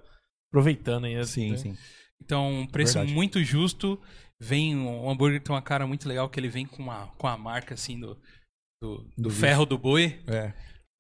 aproveitando 0.51 1.05
aí. 1.05 1.25
Sim, 1.25 1.51
né? 1.51 1.57
sim. 1.57 1.77
Então, 2.21 2.51
um 2.61 2.67
preço 2.67 2.93
Verdade. 2.95 3.13
muito 3.13 3.43
justo. 3.43 3.99
Vem, 4.41 4.75
um 4.75 5.09
hambúrguer 5.09 5.41
tem 5.41 5.55
uma 5.55 5.61
cara 5.61 5.87
muito 5.87 6.07
legal, 6.07 6.29
que 6.29 6.39
ele 6.39 6.49
vem 6.49 6.65
com 6.65 6.91
a, 6.91 7.07
com 7.17 7.27
a 7.27 7.37
marca, 7.37 7.73
assim, 7.75 7.97
do, 7.99 8.15
do, 8.81 8.97
do 9.17 9.23
Do 9.23 9.29
ferro 9.29 9.65
do 9.65 9.77
boi. 9.77 10.19
É. 10.27 10.51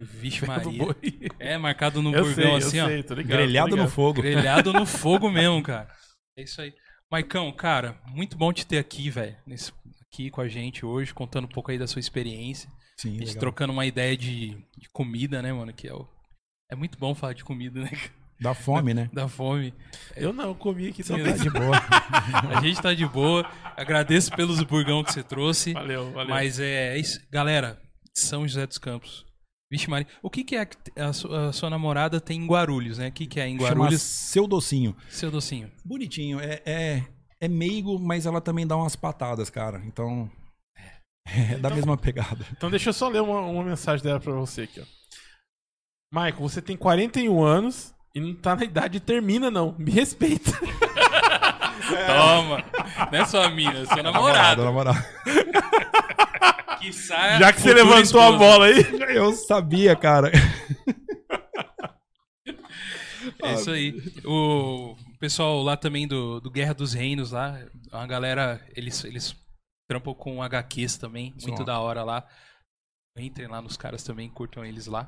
Vixe 0.01 0.41
Do 0.41 0.47
Maria. 0.47 0.77
boi. 0.85 0.95
É, 1.39 1.57
marcado 1.57 2.01
no 2.01 2.13
Eu 2.15 2.23
burgão, 2.23 2.59
sei, 2.61 2.67
assim, 2.67 2.77
eu 2.77 2.85
ó. 2.85 2.87
sei, 2.87 3.03
tô 3.03 3.13
ligado. 3.13 3.37
Grelhado 3.37 3.69
tô 3.71 3.75
no 3.75 3.89
fogo. 3.89 4.21
Grelhado 4.21 4.71
no 4.73 4.85
fogo 4.85 5.29
mesmo, 5.29 5.61
cara. 5.61 5.89
É 6.37 6.43
isso 6.43 6.61
aí. 6.61 6.73
Maicão, 7.13 7.51
cara, 7.51 7.95
muito 8.07 8.35
bom 8.35 8.51
te 8.51 8.65
ter 8.65 8.79
aqui, 8.79 9.07
velho. 9.07 9.35
Aqui 10.11 10.31
com 10.31 10.41
a 10.41 10.47
gente 10.47 10.83
hoje, 10.83 11.13
contando 11.13 11.45
um 11.45 11.47
pouco 11.47 11.69
aí 11.69 11.77
da 11.77 11.85
sua 11.85 11.99
experiência. 11.99 12.67
Sim, 12.97 13.09
A 13.09 13.11
gente 13.19 13.27
legal. 13.27 13.39
trocando 13.39 13.71
uma 13.71 13.85
ideia 13.85 14.17
de, 14.17 14.57
de 14.75 14.89
comida, 14.91 15.39
né, 15.39 15.53
mano? 15.53 15.71
Que 15.71 15.87
é 15.87 15.93
o. 15.93 16.07
É 16.71 16.75
muito 16.75 16.97
bom 16.97 17.13
falar 17.13 17.33
de 17.33 17.43
comida, 17.43 17.81
né? 17.81 17.91
Dá 18.41 18.55
fome, 18.55 18.95
né? 18.95 19.11
Da 19.13 19.27
fome. 19.27 19.75
Eu 20.15 20.33
não, 20.33 20.55
comi 20.55 20.87
aqui 20.87 21.03
também. 21.03 21.25
Tá 21.25 21.43
de 21.43 21.51
boa. 21.51 21.77
A 22.57 22.61
gente 22.61 22.81
tá 22.81 22.95
de 22.95 23.05
boa. 23.05 23.47
Agradeço 23.77 24.31
pelos 24.35 24.63
burgão 24.63 25.03
que 25.03 25.13
você 25.13 25.21
trouxe. 25.21 25.71
Valeu, 25.71 26.11
valeu. 26.13 26.29
Mas 26.29 26.59
é 26.59 26.97
isso. 26.97 27.19
Galera, 27.29 27.79
São 28.11 28.47
José 28.47 28.65
dos 28.65 28.79
Campos. 28.79 29.23
Vixe, 29.73 29.89
Maria. 29.89 30.05
O 30.21 30.29
que, 30.29 30.43
que 30.43 30.55
é 30.55 30.67
que 30.67 30.77
a 30.95 31.11
sua, 31.11 31.49
a 31.49 31.51
sua 31.51 31.67
namorada 31.67 32.21
tem 32.21 32.39
em 32.39 32.45
Guarulhos, 32.45 32.99
né? 32.99 33.07
O 33.07 33.11
que, 33.11 33.25
que 33.25 33.39
é 33.39 33.47
em 33.47 33.57
Chama 33.57 33.69
Guarulhos? 33.69 34.03
seu 34.03 34.45
docinho. 34.45 34.95
Seu 35.09 35.31
docinho. 35.31 35.71
Bonitinho. 35.83 36.39
É, 36.39 36.61
é, 36.63 37.03
é 37.41 37.47
meigo, 37.47 37.97
mas 37.97 38.27
ela 38.27 38.39
também 38.39 38.67
dá 38.67 38.77
umas 38.77 38.95
patadas, 38.95 39.49
cara. 39.49 39.81
Então. 39.87 40.29
É 41.25 41.57
da 41.57 41.71
mesma 41.71 41.97
pegada. 41.97 42.45
Então 42.51 42.69
deixa 42.69 42.89
eu 42.89 42.93
só 42.93 43.07
ler 43.07 43.23
uma, 43.23 43.39
uma 43.39 43.63
mensagem 43.63 44.03
dela 44.03 44.19
pra 44.19 44.33
você 44.33 44.63
aqui, 44.63 44.79
ó. 44.79 44.83
Michael, 46.13 46.41
você 46.41 46.61
tem 46.61 46.77
41 46.77 47.43
anos 47.43 47.95
e 48.13 48.19
não 48.19 48.35
tá 48.35 48.55
na 48.55 48.65
idade 48.65 48.93
de 48.93 48.99
termina, 48.99 49.49
não. 49.49 49.73
Me 49.79 49.89
respeita. 49.89 50.51
Toma! 52.05 52.63
Não 53.11 53.19
é 53.19 53.25
sua 53.25 53.49
mina, 53.49 53.79
é 53.79 53.85
sua 53.85 54.03
namorada. 54.03 54.63
namorada. 54.63 55.03
Que 56.79 56.91
saia 56.93 57.37
Já 57.39 57.53
que 57.53 57.61
você 57.61 57.73
levantou 57.73 57.97
a 58.21 58.29
esposa. 58.29 58.37
bola 58.37 58.65
aí. 58.65 58.83
Eu 59.15 59.33
sabia, 59.33 59.95
cara. 59.95 60.31
É 63.41 63.53
isso 63.53 63.71
aí. 63.71 63.95
O 64.25 64.95
pessoal 65.19 65.61
lá 65.61 65.77
também 65.77 66.07
do, 66.07 66.39
do 66.41 66.51
Guerra 66.51 66.73
dos 66.73 66.93
Reinos 66.93 67.31
lá, 67.31 67.59
a 67.91 68.05
galera, 68.05 68.61
eles, 68.75 69.03
eles 69.05 69.35
trampam 69.89 70.13
com 70.13 70.41
HQs 70.43 70.97
também, 70.97 71.33
muito 71.41 71.57
Só. 71.59 71.63
da 71.63 71.79
hora 71.79 72.03
lá. 72.03 72.25
Entrem 73.17 73.47
lá 73.47 73.61
nos 73.61 73.77
caras 73.77 74.03
também, 74.03 74.27
curtam 74.29 74.65
eles 74.65 74.87
lá, 74.87 75.07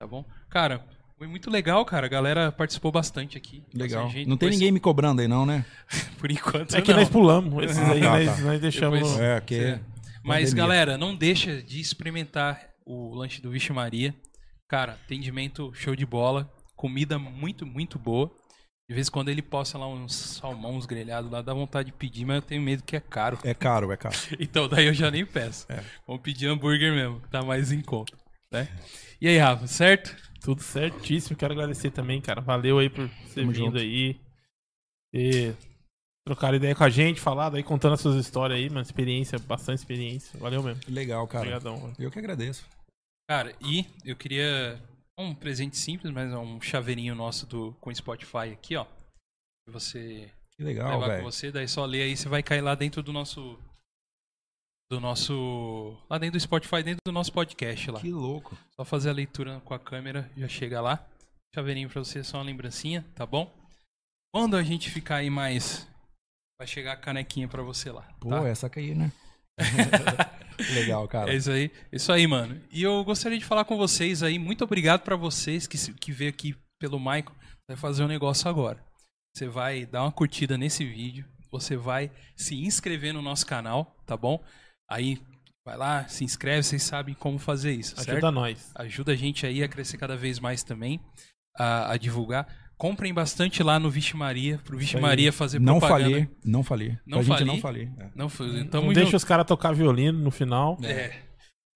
tá 0.00 0.06
bom? 0.06 0.24
Cara, 0.48 0.84
foi 1.18 1.26
muito 1.26 1.50
legal, 1.50 1.84
cara. 1.84 2.06
A 2.06 2.10
galera 2.10 2.50
participou 2.50 2.90
bastante 2.90 3.36
aqui. 3.36 3.62
Legal. 3.74 4.08
Gente. 4.08 4.26
Não 4.28 4.36
tem 4.36 4.48
Depois- 4.48 4.54
ninguém 4.58 4.72
me 4.72 4.80
cobrando 4.80 5.20
aí, 5.20 5.28
não, 5.28 5.44
né? 5.46 5.64
Por 6.18 6.30
enquanto, 6.30 6.74
É 6.74 6.80
que 6.80 6.90
não. 6.92 6.98
nós 7.00 7.08
pulamos. 7.10 7.62
Esses 7.64 7.78
Ah, 7.78 7.92
aí 7.92 8.00
tá, 8.00 8.10
nós, 8.10 8.36
tá. 8.36 8.42
nós 8.42 8.60
deixamos. 8.60 8.98
Depois- 9.00 9.20
É, 9.20 9.40
que. 9.42 9.78
Mas, 10.24 10.50
Pandemia. 10.50 10.62
galera, 10.62 10.98
não 10.98 11.14
deixa 11.14 11.62
de 11.62 11.80
experimentar 11.80 12.70
o 12.86 13.14
lanche 13.14 13.40
do 13.40 13.50
Vixe 13.50 13.72
Maria. 13.72 14.14
Cara, 14.68 14.92
atendimento 14.92 15.72
show 15.74 15.94
de 15.96 16.06
bola. 16.06 16.50
Comida 16.76 17.18
muito, 17.18 17.66
muito 17.66 17.98
boa. 17.98 18.30
De 18.88 18.94
vez 18.94 19.08
em 19.08 19.10
quando 19.10 19.28
ele 19.28 19.42
posta 19.42 19.78
lá 19.78 19.88
uns 19.88 20.14
salmões 20.14 20.84
grelhados 20.86 21.30
lá, 21.30 21.40
dá 21.40 21.54
vontade 21.54 21.86
de 21.90 21.96
pedir, 21.96 22.24
mas 22.24 22.36
eu 22.36 22.42
tenho 22.42 22.60
medo 22.60 22.82
que 22.82 22.96
é 22.96 23.00
caro. 23.00 23.38
É 23.44 23.54
caro, 23.54 23.90
é 23.92 23.96
caro. 23.96 24.14
Então 24.38 24.68
daí 24.68 24.86
eu 24.86 24.94
já 24.94 25.10
nem 25.10 25.24
peço. 25.24 25.66
É. 25.70 25.82
Vamos 26.06 26.22
pedir 26.22 26.48
hambúrguer 26.48 26.92
mesmo, 26.92 27.20
que 27.20 27.28
tá 27.30 27.42
mais 27.42 27.72
em 27.72 27.80
conta. 27.80 28.16
Né? 28.50 28.68
E 29.20 29.28
aí, 29.28 29.38
Rafa, 29.38 29.66
certo? 29.66 30.14
Tudo 30.42 30.62
certíssimo. 30.62 31.36
Quero 31.36 31.54
agradecer 31.54 31.90
também, 31.90 32.20
cara. 32.20 32.40
Valeu 32.40 32.78
aí 32.78 32.90
por 32.90 33.08
ter 33.08 33.40
Tamo 33.42 33.52
vindo 33.52 33.64
junto. 33.66 33.78
aí. 33.78 34.20
E 35.14 35.52
trocar 36.26 36.54
ideia 36.54 36.74
com 36.74 36.84
a 36.84 36.90
gente, 36.90 37.20
falado 37.20 37.56
aí, 37.56 37.62
contando 37.62 37.94
as 37.94 38.00
suas 38.00 38.16
histórias 38.16 38.58
aí, 38.58 38.68
mano. 38.68 38.82
Experiência, 38.82 39.38
bastante 39.38 39.78
experiência. 39.78 40.38
Valeu 40.38 40.62
mesmo. 40.62 40.82
Legal, 40.88 41.26
cara. 41.26 41.44
Obrigadão, 41.44 41.80
mano. 41.80 41.94
Eu 41.98 42.10
que 42.10 42.18
agradeço. 42.18 42.64
Cara, 43.28 43.54
e 43.60 43.86
eu 44.04 44.14
queria 44.16 44.80
um 45.18 45.34
presente 45.34 45.76
simples, 45.76 46.12
mas 46.12 46.32
é 46.32 46.36
um 46.36 46.60
chaveirinho 46.60 47.14
nosso 47.14 47.46
do, 47.46 47.72
com 47.80 47.94
Spotify 47.94 48.50
aqui, 48.52 48.76
ó. 48.76 48.84
Que 49.64 49.72
você 49.72 50.30
Que 50.56 50.62
legal, 50.62 50.90
levar 50.92 51.04
com 51.04 51.10
velho. 51.12 51.24
você, 51.24 51.50
daí 51.52 51.68
só 51.68 51.84
lê 51.84 52.02
aí, 52.02 52.16
você 52.16 52.28
vai 52.28 52.42
cair 52.42 52.60
lá 52.60 52.74
dentro 52.74 53.02
do 53.02 53.12
nosso. 53.12 53.58
Do 54.90 55.00
nosso. 55.00 55.96
Lá 56.10 56.18
dentro 56.18 56.38
do 56.38 56.42
Spotify, 56.42 56.82
dentro 56.82 57.00
do 57.04 57.12
nosso 57.12 57.32
podcast 57.32 57.90
lá. 57.90 58.00
Que 58.00 58.10
louco. 58.10 58.56
Só 58.76 58.84
fazer 58.84 59.10
a 59.10 59.14
leitura 59.14 59.60
com 59.64 59.72
a 59.72 59.78
câmera, 59.78 60.30
já 60.36 60.48
chega 60.48 60.80
lá. 60.80 61.04
Chaveirinho 61.54 61.88
pra 61.88 62.02
você, 62.02 62.22
só 62.24 62.38
uma 62.38 62.44
lembrancinha, 62.44 63.04
tá 63.14 63.24
bom? 63.24 63.52
Quando 64.34 64.56
a 64.56 64.62
gente 64.62 64.90
ficar 64.90 65.16
aí 65.16 65.30
mais. 65.30 65.88
Vai 66.62 66.66
chegar 66.68 66.92
a 66.92 66.96
canequinha 66.96 67.48
pra 67.48 67.60
você 67.60 67.90
lá. 67.90 68.06
Pô, 68.20 68.28
tá? 68.28 68.48
essa 68.48 68.70
aí, 68.76 68.94
né? 68.94 69.10
legal, 70.74 71.08
cara. 71.08 71.32
É 71.32 71.34
isso 71.34 71.50
aí, 71.50 71.72
isso 71.90 72.12
aí, 72.12 72.24
mano. 72.24 72.62
E 72.70 72.84
eu 72.84 73.02
gostaria 73.02 73.36
de 73.36 73.44
falar 73.44 73.64
com 73.64 73.76
vocês 73.76 74.22
aí. 74.22 74.38
Muito 74.38 74.62
obrigado 74.62 75.00
pra 75.00 75.16
vocês 75.16 75.66
que, 75.66 75.76
que 75.94 76.12
veio 76.12 76.30
aqui 76.30 76.54
pelo 76.78 77.00
Michael. 77.00 77.34
Vai 77.66 77.76
fazer 77.76 78.04
um 78.04 78.06
negócio 78.06 78.48
agora. 78.48 78.78
Você 79.34 79.48
vai 79.48 79.84
dar 79.86 80.04
uma 80.04 80.12
curtida 80.12 80.56
nesse 80.56 80.84
vídeo. 80.84 81.26
Você 81.50 81.76
vai 81.76 82.12
se 82.36 82.54
inscrever 82.54 83.12
no 83.12 83.22
nosso 83.22 83.44
canal, 83.44 83.96
tá 84.06 84.16
bom? 84.16 84.40
Aí 84.88 85.20
vai 85.66 85.76
lá, 85.76 86.06
se 86.06 86.22
inscreve, 86.22 86.62
vocês 86.62 86.84
sabem 86.84 87.12
como 87.12 87.40
fazer 87.40 87.72
isso, 87.72 87.96
certo? 87.96 88.10
Ajuda 88.10 88.30
nós. 88.30 88.70
Ajuda 88.76 89.10
a 89.10 89.16
gente 89.16 89.44
aí 89.44 89.64
a 89.64 89.68
crescer 89.68 89.98
cada 89.98 90.16
vez 90.16 90.38
mais 90.38 90.62
também, 90.62 91.00
a, 91.58 91.90
a 91.90 91.96
divulgar. 91.96 92.46
Comprem 92.76 93.14
bastante 93.14 93.62
lá 93.62 93.78
no 93.78 93.88
Vixe 93.90 94.16
Maria, 94.16 94.58
pro 94.64 94.76
Vixe. 94.76 94.96
Maria 94.98 95.32
fazer 95.32 95.60
Não 95.60 95.78
propaganda. 95.78 96.10
falir, 96.10 96.30
não 96.44 96.62
falir. 96.64 97.00
Não 97.06 97.18
a 97.20 97.22
gente 97.22 97.36
falir? 97.38 97.46
não 97.46 97.60
falir. 97.60 97.92
É. 97.98 98.10
Não, 98.14 98.28
foi- 98.28 98.52
Não 98.60 98.66
tamo 98.66 98.88
deixa 98.92 99.04
junto. 99.06 99.16
os 99.16 99.24
caras 99.24 99.46
tocar 99.46 99.72
violino 99.72 100.18
no 100.18 100.30
final. 100.32 100.76
É. 100.82 101.16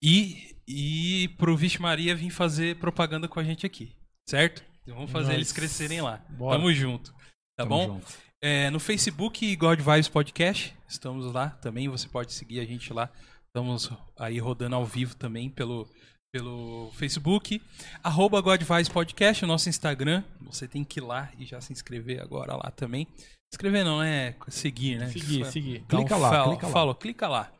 E, 0.02 0.56
e 0.66 1.28
pro 1.38 1.56
Vixe 1.56 1.80
Maria 1.80 2.14
vir 2.14 2.30
fazer 2.30 2.76
propaganda 2.78 3.28
com 3.28 3.38
a 3.38 3.44
gente 3.44 3.64
aqui, 3.64 3.92
certo? 4.28 4.64
Então 4.82 4.94
vamos 4.96 5.10
fazer 5.10 5.26
Nós- 5.28 5.34
eles 5.36 5.52
crescerem 5.52 6.00
lá. 6.00 6.24
Bora. 6.30 6.56
Tamo 6.58 6.72
junto. 6.72 7.12
Tá 7.56 7.64
Tamo 7.64 7.70
bom? 7.70 7.86
junto. 7.94 8.06
É, 8.42 8.68
no 8.70 8.78
Facebook, 8.78 9.56
God 9.56 9.80
Vibes 9.80 10.08
Podcast, 10.08 10.74
estamos 10.88 11.32
lá 11.32 11.50
também. 11.50 11.88
Você 11.88 12.06
pode 12.08 12.32
seguir 12.32 12.60
a 12.60 12.64
gente 12.64 12.92
lá. 12.92 13.10
Estamos 13.46 13.90
aí 14.18 14.38
rodando 14.38 14.76
ao 14.76 14.84
vivo 14.84 15.16
também 15.16 15.48
pelo, 15.48 15.88
pelo 16.36 16.90
Facebook, 16.94 17.62
arroba 18.04 18.42
Godvice 18.42 18.90
Podcast, 18.90 19.42
o 19.42 19.48
nosso 19.48 19.70
Instagram. 19.70 20.22
Você 20.42 20.68
tem 20.68 20.84
que 20.84 21.00
ir 21.00 21.02
lá 21.02 21.30
e 21.38 21.46
já 21.46 21.62
se 21.62 21.72
inscrever 21.72 22.20
agora 22.20 22.54
lá 22.54 22.70
também. 22.76 23.06
Inscrever 23.50 23.82
não, 23.84 24.02
é 24.02 24.34
seguir, 24.48 24.98
né? 24.98 25.08
Seguir, 25.08 25.44
Fa- 25.44 25.50
seguir. 25.50 25.76
Então, 25.86 26.00
Clica 26.00 26.16
lá, 26.16 26.28
fala- 26.30 26.48
clica 26.50 26.66
lá. 26.66 26.72
Falou, 26.72 26.94
clica 26.94 27.28
lá. 27.28 27.52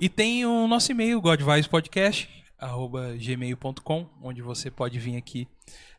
E 0.00 0.08
tem 0.08 0.44
o 0.44 0.66
nosso 0.66 0.90
e-mail, 0.90 1.20
godvicepodcast, 1.20 2.28
arroba 2.58 3.14
gmail.com, 3.16 4.06
onde 4.20 4.42
você 4.42 4.72
pode 4.72 4.98
vir 4.98 5.16
aqui 5.16 5.46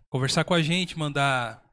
conversar 0.09 0.43
com 0.43 0.53
a 0.53 0.61
gente, 0.61 0.99
mandar... 0.99 1.63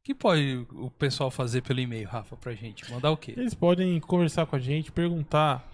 O 0.00 0.04
que 0.04 0.14
pode 0.14 0.66
o 0.72 0.90
pessoal 0.90 1.30
fazer 1.30 1.62
pelo 1.62 1.78
e-mail, 1.80 2.06
Rafa, 2.08 2.36
pra 2.36 2.52
gente? 2.54 2.90
Mandar 2.90 3.12
o 3.12 3.16
quê? 3.16 3.32
Eles 3.36 3.54
podem 3.54 3.98
conversar 4.00 4.44
com 4.46 4.56
a 4.56 4.58
gente, 4.58 4.90
perguntar 4.92 5.71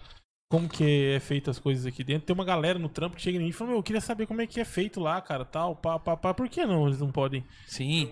como 0.51 0.69
que 0.69 1.13
é 1.15 1.21
feito 1.21 1.51
as 1.51 1.59
coisas 1.59 1.85
aqui 1.87 2.03
dentro. 2.03 2.27
Tem 2.27 2.35
uma 2.35 2.45
galera 2.45 2.79
no 2.79 2.89
trampo 2.89 3.17
que 3.17 3.23
chega 3.23 3.37
em 3.37 3.43
mim 3.43 3.49
e 3.49 3.53
fala, 3.53 3.71
meu, 3.71 3.79
eu 3.79 3.83
queria 3.83 4.01
saber 4.01 4.27
como 4.27 4.41
é 4.41 4.47
que 4.47 4.59
é 4.61 4.65
feito 4.65 4.99
lá, 4.99 5.21
cara, 5.21 5.45
tal, 5.45 5.77
pá, 5.77 5.99
pá, 5.99 6.17
pá. 6.17 6.33
Por 6.33 6.49
que 6.49 6.65
não 6.65 6.87
eles 6.87 7.01
não 7.01 7.13
podem? 7.13 7.45
Sim. 7.67 8.11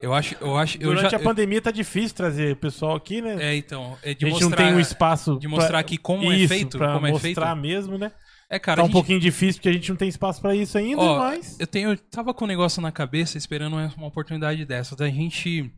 Eu 0.00 0.12
acho, 0.12 0.36
eu 0.40 0.56
acho, 0.56 0.76
eu 0.78 0.90
Durante 0.94 1.10
já, 1.12 1.16
a 1.16 1.20
pandemia 1.20 1.62
tá 1.62 1.70
difícil 1.70 2.14
trazer 2.14 2.56
pessoal 2.56 2.94
aqui, 2.96 3.22
né? 3.22 3.36
É, 3.40 3.56
então, 3.56 3.96
é 4.02 4.12
de 4.12 4.26
a 4.26 4.28
gente 4.28 4.42
mostrar, 4.42 4.48
não 4.50 4.56
tem 4.68 4.76
um 4.76 4.80
espaço 4.80 5.38
de 5.38 5.48
mostrar 5.48 5.68
pra- 5.70 5.78
aqui 5.78 5.96
como 5.96 6.30
é 6.32 6.36
Isso, 6.36 6.48
feito, 6.48 6.76
pra 6.78 6.92
como 6.92 7.06
é 7.06 7.10
feito. 7.18 7.38
mostrar 7.40 7.54
mesmo, 7.56 7.96
né? 7.96 8.12
É, 8.50 8.58
cara, 8.58 8.76
tá 8.76 8.82
um 8.82 8.86
gente- 8.86 8.92
pouquinho 8.92 9.18
difícil 9.18 9.54
porque 9.60 9.68
a 9.70 9.72
gente 9.72 9.88
não 9.88 9.96
tem 9.96 10.08
espaço 10.08 10.40
pra 10.42 10.54
isso 10.54 10.76
ainda, 10.76 11.00
Ó, 11.00 11.18
mas 11.18 11.58
eu 11.58 11.66
tenho, 11.66 11.96
tava 11.96 12.34
com 12.34 12.44
um 12.44 12.48
negócio 12.48 12.82
na 12.82 12.92
cabeça 12.92 13.38
esperando 13.38 13.76
uma 13.96 14.06
oportunidade 14.06 14.64
dessa 14.66 14.94
da 14.94 15.08
gente 15.08 15.72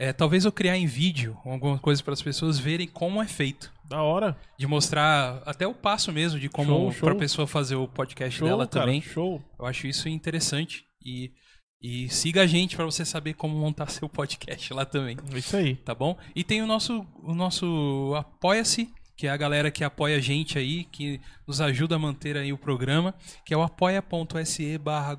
é, 0.00 0.14
talvez 0.14 0.46
eu 0.46 0.50
criar 0.50 0.78
em 0.78 0.86
vídeo 0.86 1.36
alguma 1.44 1.78
coisa 1.78 2.02
para 2.02 2.14
as 2.14 2.22
pessoas 2.22 2.58
verem 2.58 2.88
como 2.88 3.22
é 3.22 3.28
feito, 3.28 3.70
da 3.84 4.02
hora. 4.02 4.34
de 4.58 4.66
mostrar 4.66 5.42
até 5.44 5.66
o 5.66 5.74
passo 5.74 6.10
mesmo 6.10 6.40
de 6.40 6.48
como 6.48 6.90
para 6.94 7.12
a 7.12 7.16
pessoa 7.16 7.46
fazer 7.46 7.76
o 7.76 7.86
podcast 7.86 8.38
Show, 8.38 8.48
dela 8.48 8.66
cara, 8.66 8.86
também. 8.86 9.02
show. 9.02 9.42
Eu 9.58 9.66
acho 9.66 9.86
isso 9.86 10.08
interessante 10.08 10.84
e 11.04 11.30
e 11.82 12.10
siga 12.10 12.42
a 12.42 12.46
gente 12.46 12.76
para 12.76 12.84
você 12.84 13.06
saber 13.06 13.32
como 13.34 13.56
montar 13.56 13.88
seu 13.88 14.06
podcast 14.06 14.72
lá 14.74 14.84
também. 14.84 15.16
Isso 15.34 15.56
aí. 15.56 15.76
tá 15.76 15.94
bom? 15.94 16.16
E 16.36 16.44
tem 16.44 16.60
o 16.60 16.66
nosso, 16.66 17.06
o 17.22 17.34
nosso 17.34 18.14
Apoia-se, 18.14 18.92
que 19.16 19.26
é 19.26 19.30
a 19.30 19.36
galera 19.36 19.70
que 19.70 19.82
apoia 19.82 20.16
a 20.16 20.20
gente 20.20 20.58
aí, 20.58 20.84
que 20.84 21.20
nos 21.46 21.58
ajuda 21.58 21.96
a 21.96 21.98
manter 21.98 22.36
aí 22.36 22.52
o 22.52 22.58
programa, 22.58 23.14
que 23.46 23.54
é 23.54 23.56
o 23.56 23.62
apoia.se 23.62 24.76
barra 24.76 25.16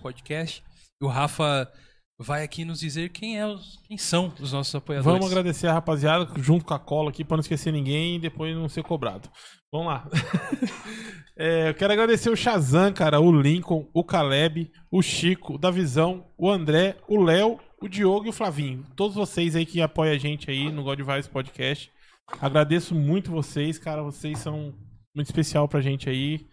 Podcast. 0.00 0.62
E 1.00 1.04
o 1.04 1.08
Rafa 1.08 1.70
vai 2.18 2.42
aqui 2.42 2.64
nos 2.64 2.80
dizer 2.80 3.10
quem, 3.10 3.38
é 3.38 3.46
os, 3.46 3.78
quem 3.86 3.96
são 3.96 4.32
os 4.40 4.52
nossos 4.52 4.74
apoiadores. 4.74 5.20
Vamos 5.20 5.30
agradecer 5.30 5.68
a 5.68 5.72
rapaziada 5.72 6.28
junto 6.40 6.64
com 6.64 6.74
a 6.74 6.78
cola 6.78 7.10
aqui 7.10 7.24
pra 7.24 7.36
não 7.36 7.42
esquecer 7.42 7.72
ninguém 7.72 8.16
e 8.16 8.20
depois 8.20 8.54
não 8.56 8.68
ser 8.68 8.82
cobrado. 8.82 9.30
Vamos 9.72 9.88
lá. 9.88 10.08
É, 11.40 11.68
eu 11.68 11.74
quero 11.74 11.92
agradecer 11.92 12.28
o 12.30 12.34
Shazam, 12.34 12.92
cara, 12.92 13.20
o 13.20 13.30
Lincoln, 13.30 13.88
o 13.94 14.02
Caleb, 14.02 14.72
o 14.90 15.00
Chico, 15.00 15.54
o 15.54 15.58
Davizão, 15.58 16.26
o 16.36 16.50
André, 16.50 16.96
o 17.06 17.22
Léo, 17.22 17.60
o 17.80 17.86
Diogo 17.86 18.26
e 18.26 18.30
o 18.30 18.32
Flavinho. 18.32 18.84
Todos 18.96 19.14
vocês 19.14 19.54
aí 19.54 19.64
que 19.64 19.80
apoiam 19.80 20.12
a 20.12 20.18
gente 20.18 20.50
aí 20.50 20.68
no 20.72 20.82
God 20.82 20.98
Podcast. 21.30 21.92
Agradeço 22.40 22.92
muito 22.92 23.30
vocês, 23.30 23.78
cara. 23.78 24.02
Vocês 24.02 24.40
são 24.40 24.74
muito 25.14 25.28
especial 25.28 25.68
pra 25.68 25.80
gente 25.80 26.10
aí. 26.10 26.44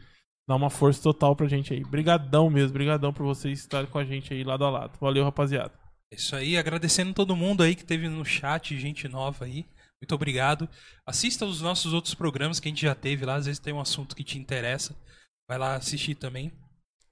Dá 0.48 0.56
uma 0.56 0.70
força 0.70 1.02
total 1.02 1.36
pra 1.36 1.48
gente 1.48 1.74
aí. 1.74 1.84
Brigadão 1.84 2.50
mesmo, 2.50 2.74
brigadão 2.74 3.12
por 3.12 3.26
vocês 3.26 3.60
estarem 3.60 3.90
com 3.90 3.98
a 3.98 4.06
gente 4.06 4.34
aí 4.34 4.44
lado 4.44 4.64
a 4.64 4.70
lado. 4.70 4.98
Valeu, 5.00 5.24
rapaziada. 5.24 5.72
Isso 6.12 6.36
aí, 6.36 6.56
agradecendo 6.58 7.14
todo 7.14 7.36
mundo 7.36 7.64
aí 7.64 7.76
que 7.76 7.84
teve 7.84 8.08
no 8.08 8.24
chat, 8.24 8.78
gente 8.80 9.08
nova 9.08 9.46
aí. 9.46 9.66
Muito 10.02 10.14
obrigado. 10.14 10.70
Assista 11.06 11.46
os 11.46 11.62
nossos 11.62 11.94
outros 11.94 12.14
programas 12.14 12.60
que 12.60 12.68
a 12.68 12.72
gente 12.72 12.84
já 12.84 12.94
teve 12.94 13.26
lá, 13.26 13.36
às 13.36 13.46
vezes 13.48 13.60
tem 13.60 13.74
um 13.74 13.80
assunto 13.80 14.16
que 14.16 14.24
te 14.24 14.38
interessa. 14.38 14.96
Vai 15.50 15.58
lá 15.58 15.76
assistir 15.76 16.16
também. 16.16 16.52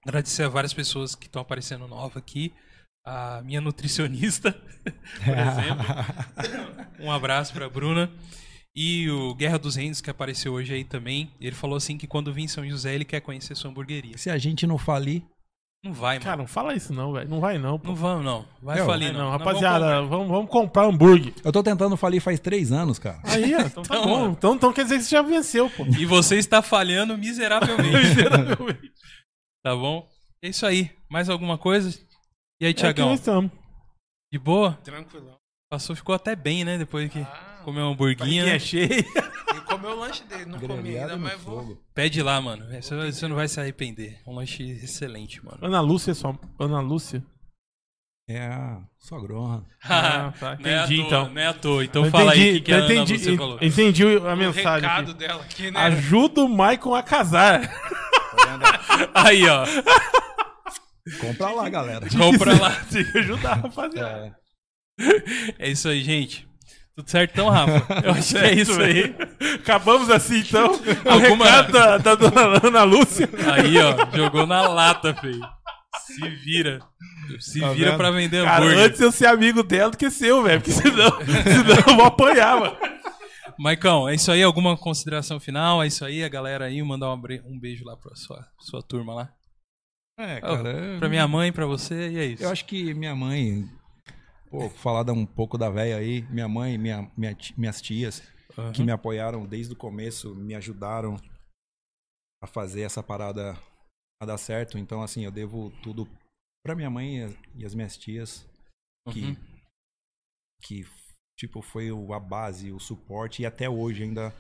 Agradecer 0.06 0.44
a 0.44 0.50
várias 0.50 0.74
pessoas 0.74 1.16
que 1.16 1.26
estão 1.26 1.42
aparecendo 1.42 1.88
nova 1.88 2.20
aqui. 2.20 2.54
A 3.06 3.42
minha 3.42 3.60
nutricionista, 3.60 4.52
por 5.26 5.36
exemplo. 5.38 5.86
Um 7.00 7.12
abraço 7.12 7.52
pra 7.52 7.70
Bruna. 7.70 8.12
E 8.76 9.10
o 9.10 9.36
Guerra 9.36 9.60
dos 9.60 9.76
Reinos, 9.76 10.02
que 10.02 10.10
apareceu 10.10 10.54
hoje 10.54 10.74
aí 10.74 10.84
também. 10.84 11.32
Ele 11.40 11.56
falou 11.56 11.78
assim 11.78 11.98
que 11.98 12.08
quando 12.08 12.34
vir 12.34 12.44
em 12.44 12.48
São 12.48 12.68
José, 12.68 12.96
ele 12.96 13.06
quer 13.06 13.22
conhecer 13.22 13.56
sua 13.56 13.70
hamburgueria. 13.70 14.18
Se 14.18 14.30
a 14.32 14.38
gente 14.38 14.66
não 14.66 14.78
falir, 14.80 15.22
Não 15.86 15.92
vai, 15.94 16.16
mano. 16.16 16.24
Cara, 16.26 16.38
não 16.38 16.48
fala 16.48 16.74
isso 16.74 16.94
não, 16.94 17.12
velho. 17.14 17.30
Não 17.30 17.40
vai 17.42 17.58
não, 17.58 17.78
pô. 17.78 17.90
Não 17.90 17.96
vamos, 17.96 18.24
não. 18.26 18.46
Vai 18.62 18.80
Eu- 18.80 18.86
falir, 18.86 19.10
Vai 19.10 19.18
não. 19.18 19.26
não, 19.26 19.32
vamos 19.32 19.46
rapaziada, 19.46 19.80
comprar. 19.86 20.02
vamos, 20.02 20.28
vamos 20.30 20.50
comprar 20.50 20.84
hambúrguer. 20.86 21.34
eu 21.44 21.52
tô 21.52 21.62
tentando 21.62 21.96
falir 21.98 22.22
faz 22.22 22.40
três 22.40 22.72
anos, 22.72 22.98
cara. 22.98 23.20
Aí, 23.26 23.54
ó, 23.54 23.60
então 23.60 23.84
tá 23.84 23.96
Então, 23.98 24.06
bom. 24.08 24.30
Então, 24.32 24.56
então 24.56 24.74
quer 24.74 24.84
dizer 24.86 24.98
que 24.98 25.04
você 25.04 25.10
já 25.16 25.22
venceu, 25.22 25.70
pô. 25.70 25.86
E 25.86 26.06
você 26.06 26.38
está 26.38 26.62
falhando 26.62 27.18
miseravelmente. 27.18 28.16
Tá 29.64 29.76
bom? 29.76 30.08
É 30.44 30.50
isso 30.50 30.66
aí. 30.66 30.92
Mais 31.10 31.30
alguma 31.30 31.58
coisa? 31.58 31.90
E 32.62 32.66
aí, 32.66 32.72
É 32.72 32.74
Tiagão? 32.74 33.14
estamos. 33.14 33.50
De 34.32 34.38
boa? 34.40 34.74
Tranquilão. 34.84 35.38
Passou, 35.72 35.96
ficou 35.96 36.14
até 36.16 36.36
bem, 36.36 36.66
né? 36.66 36.78
Depois 36.78 37.10
que 37.12 37.20
Ah, 37.20 37.53
comeu 37.64 37.84
uma 37.86 37.92
hamburguinha. 37.94 38.46
né? 38.46 38.60
cheio. 38.60 38.92
ele 38.92 39.62
comeu 39.66 39.92
o 39.92 40.00
lanche 40.00 40.24
dele, 40.26 40.46
não 40.46 40.60
comi 40.60 40.98
ainda, 40.98 41.18
mas 41.18 41.40
vou. 41.42 41.78
Pede 41.94 42.22
lá, 42.22 42.40
mano. 42.42 42.66
Você, 42.82 42.96
vai- 42.96 43.12
você 43.12 43.28
não 43.28 43.36
vai 43.36 43.48
se 43.48 43.60
arrepender. 43.60 44.20
Um 44.28 44.36
lanche 44.36 44.64
excelente, 44.64 45.44
mano. 45.44 45.58
Ana 45.62 45.82
Lúcia, 45.82 46.14
só. 46.14 46.36
Ana 46.60 46.80
Lúcia? 46.80 47.24
É 48.30 48.40
a 48.40 48.80
sogrona. 49.00 49.66
Ah, 49.84 50.34
tá. 50.40 50.58
Não 50.60 50.70
é 50.70 50.80
à 50.80 50.86
Entendi, 50.86 50.96
toa, 50.98 51.06
então. 51.08 51.30
Não 51.34 51.42
é 51.42 51.48
à 51.48 51.54
toa. 51.54 51.84
Então 51.84 52.06
Eu 52.06 52.12
fala 52.12 52.32
aí 52.32 52.40
o 52.40 52.42
entendi, 52.44 52.60
que, 52.60 52.66
que 52.66 52.72
a 52.72 52.76
Ana 52.78 52.86
entendi, 52.94 53.14
Lúcia 53.14 53.38
falou. 53.38 53.58
entendi 53.62 54.04
a 54.04 54.34
O 54.34 54.38
mensagem 54.38 54.88
recado 54.90 55.12
aqui. 55.12 55.20
dela 55.20 55.42
aqui, 55.44 55.72
né? 55.72 55.80
Ajuda 55.82 56.42
o 56.44 56.48
Maicon 56.50 56.96
a 56.96 57.04
casar. 57.04 57.62
Aí, 59.14 59.44
ó. 59.50 59.66
Compra 61.20 61.50
lá, 61.52 61.70
galera. 61.70 62.08
Compra 62.10 62.58
lá. 62.60 62.72
Tem 62.92 63.04
que 63.04 63.18
ajudar, 63.18 63.56
rapaziada. 63.56 64.38
É. 65.00 65.66
É 65.68 65.70
isso 65.72 65.90
aí, 65.90 66.02
gente. 66.04 66.48
Tudo 66.96 67.10
certo 67.10 67.32
então, 67.34 67.50
Rafa? 67.50 67.86
Eu 68.06 68.12
acho 68.12 68.30
que 68.36 68.38
é 68.38 68.54
isso 68.54 68.80
aí. 68.82 69.16
Acabamos 69.56 70.10
assim, 70.10 70.40
então. 70.40 70.72
O 71.06 71.10
Alguma- 71.10 71.46
recado 71.46 71.72
da, 71.72 71.98
da 71.98 72.16
dona 72.16 72.60
Ana 72.68 72.84
Lúcia. 72.84 73.28
Aí, 73.52 73.76
ó. 73.80 74.16
Jogou 74.16 74.46
na 74.46 74.68
lata, 74.68 75.14
feio. 75.16 75.42
Se 76.06 76.30
vira. 76.30 76.80
Se 77.40 77.60
Tá 77.62 77.72
vira 77.72 77.90
vendo? 77.92 77.98
pra 77.98 78.12
vender 78.12 78.44
Cara, 78.44 78.64
hambúrguer. 78.66 78.86
antes 78.86 79.00
eu 79.00 79.12
ser 79.12 79.26
amigo 79.28 79.64
dela 79.64 79.92
do 79.92 79.98
que 79.98 80.10
seu, 80.12 80.44
velho. 80.44 80.60
Porque 80.62 80.72
senão, 80.72 81.10
senão 81.22 81.76
eu 81.88 81.96
vou 81.96 82.06
apanhar, 82.06 82.60
mano. 82.60 82.78
Maicão, 83.58 84.10
é 84.10 84.16
isso 84.16 84.32
aí? 84.32 84.44
Alguma 84.44 84.76
consideração 84.78 85.40
final? 85.40 85.82
É 85.82 85.88
isso 85.88 86.04
aí, 86.04 86.24
a 86.24 86.30
galera 86.30 86.66
aí, 86.66 86.82
mandar 86.84 87.14
um 87.14 87.22
um 87.46 87.60
beijo 87.60 87.86
lá 87.86 87.96
pra 87.96 88.14
sua, 88.16 88.46
sua 88.60 88.82
turma 88.84 89.14
lá. 89.14 89.30
É, 90.20 90.42
cara. 90.42 90.98
Pra 91.00 91.10
minha 91.10 91.28
mãe, 91.28 91.52
pra 91.52 91.66
você, 91.66 92.10
e 92.10 92.20
é 92.20 92.26
isso. 92.26 92.44
Eu 92.44 92.52
acho 92.52 92.66
que 92.66 92.94
minha 92.94 93.16
mãe. 93.16 93.64
Pô, 94.54 94.70
falar 94.70 95.10
um 95.12 95.26
pouco 95.26 95.58
da 95.58 95.68
véia 95.68 95.98
aí. 95.98 96.22
Minha 96.30 96.48
mãe, 96.48 96.78
minha, 96.78 97.12
minha 97.18 97.36
minhas 97.58 97.82
tias, 97.82 98.22
Aham. 98.56 98.72
que 98.72 98.84
me 98.84 98.92
apoiaram 98.92 99.48
desde 99.48 99.74
o 99.74 99.76
começo, 99.76 100.36
me 100.36 100.54
ajudaram 100.54 101.16
a 102.40 102.46
fazer 102.46 102.82
essa 102.82 103.02
parada 103.02 103.58
a 104.22 104.26
dar 104.28 104.38
certo. 104.38 104.78
Então, 104.78 105.02
assim, 105.02 105.26
eu 105.26 105.32
devo 105.32 105.72
tudo 105.82 106.08
pra 106.64 106.76
minha 106.76 106.90
mãe 106.92 107.18
e 107.18 107.24
as- 107.24 107.36
as 107.66 107.74
minhas 107.74 107.98
tias, 107.98 108.46
que, 109.12 109.24
Uhum. 109.24 109.36
que 110.62 110.86
tipo, 111.36 111.64
foi 111.64 111.90
a 112.14 112.20
base, 112.20 112.72
o 112.72 112.80
suporte, 112.80 113.42
e 113.42 113.48
até 113.48 113.68
hoje 113.68 114.04
ainda, 114.04 114.32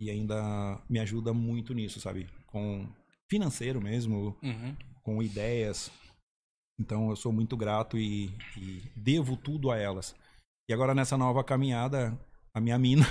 e 0.00 0.10
ainda 0.10 0.80
me 0.88 1.00
ajuda 1.00 1.32
muito 1.34 1.74
nisso, 1.74 2.00
sabe? 2.00 2.30
Com 2.46 2.88
financeiro 3.28 3.80
mesmo, 3.80 4.36
Uhum. 4.40 4.76
com 5.02 5.20
ideias. 5.20 5.90
Então 6.80 7.10
eu 7.10 7.16
sou 7.16 7.32
muito 7.32 7.56
grato 7.56 7.96
e, 7.98 8.36
e 8.56 8.82
devo 8.96 9.36
tudo 9.36 9.70
a 9.70 9.78
elas. 9.78 10.14
E 10.68 10.72
agora 10.72 10.94
nessa 10.94 11.16
nova 11.16 11.44
caminhada, 11.44 12.18
a 12.54 12.60
minha 12.60 12.78
mina, 12.78 13.04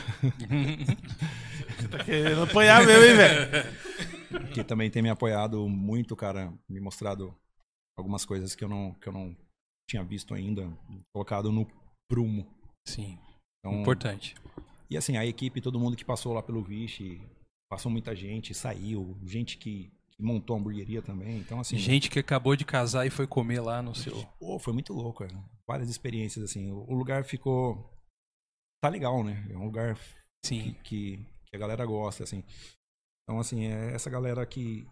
Tá 1.92 2.04
querendo 2.04 2.44
apanhar 2.44 2.86
mesmo, 2.86 3.04
hein, 3.04 3.16
velho? 3.16 4.54
que 4.54 4.64
também 4.64 4.90
tem 4.90 5.02
me 5.02 5.10
apoiado 5.10 5.68
muito, 5.70 6.16
cara, 6.16 6.52
me 6.68 6.80
mostrado 6.80 7.36
algumas 7.98 8.26
coisas 8.26 8.56
que 8.56 8.64
eu 8.64 8.70
não, 8.70 8.94
que 8.96 9.08
eu 9.08 9.14
não 9.14 9.36
tinha 9.88 10.04
visto 10.04 10.34
ainda, 10.34 10.68
colocado 11.14 11.52
no 11.52 11.68
prumo. 12.10 12.48
Sim, 12.88 13.18
Então, 13.60 13.82
importante. 13.82 14.36
E 14.90 14.98
assim, 14.98 15.18
a 15.18 15.26
equipe, 15.26 15.62
todo 15.62 15.80
mundo 15.80 15.96
que 15.96 16.06
passou 16.06 16.34
lá 16.34 16.42
pelo 16.42 16.64
Vixe, 16.64 17.22
passou 17.70 17.92
muita 17.92 18.16
gente, 18.16 18.54
saiu, 18.54 19.18
gente 19.24 19.58
que 19.58 19.92
montou 20.24 20.56
a 20.56 20.60
hamburgueria 20.60 21.02
também. 21.02 21.38
Então, 21.38 21.60
assim, 21.60 21.78
Gente 21.78 22.10
que 22.10 22.20
acabou 22.20 22.56
de 22.56 22.66
casar 22.66 23.06
e 23.06 23.10
foi 23.10 23.28
comer 23.28 23.60
lá 23.60 23.82
no 23.82 23.94
seu. 23.94 24.26
pô, 24.40 24.58
foi 24.58 24.74
muito 24.74 24.94
louco, 24.94 25.20
cara. 25.20 25.44
Várias 25.68 25.90
experiências, 25.90 26.44
assim. 26.46 26.72
O, 26.72 26.94
lugar 26.94 27.24
ficou. 27.24 27.92
Tá 28.82 28.90
legal, 28.90 29.24
né? 29.24 29.46
É 29.50 29.58
um 29.58 29.66
lugar 29.66 29.96
que, 29.96 30.02
Sim. 30.46 30.74
que, 30.84 31.18
que 31.46 31.56
a 31.56 31.60
galera 31.60 31.86
gosta, 31.86 32.24
assim. 32.24 32.44
Então, 33.24 33.40
assim, 33.40 33.66
é 33.66 33.94
essa 33.94 34.10
galera 34.10 34.46
que, 34.46 34.86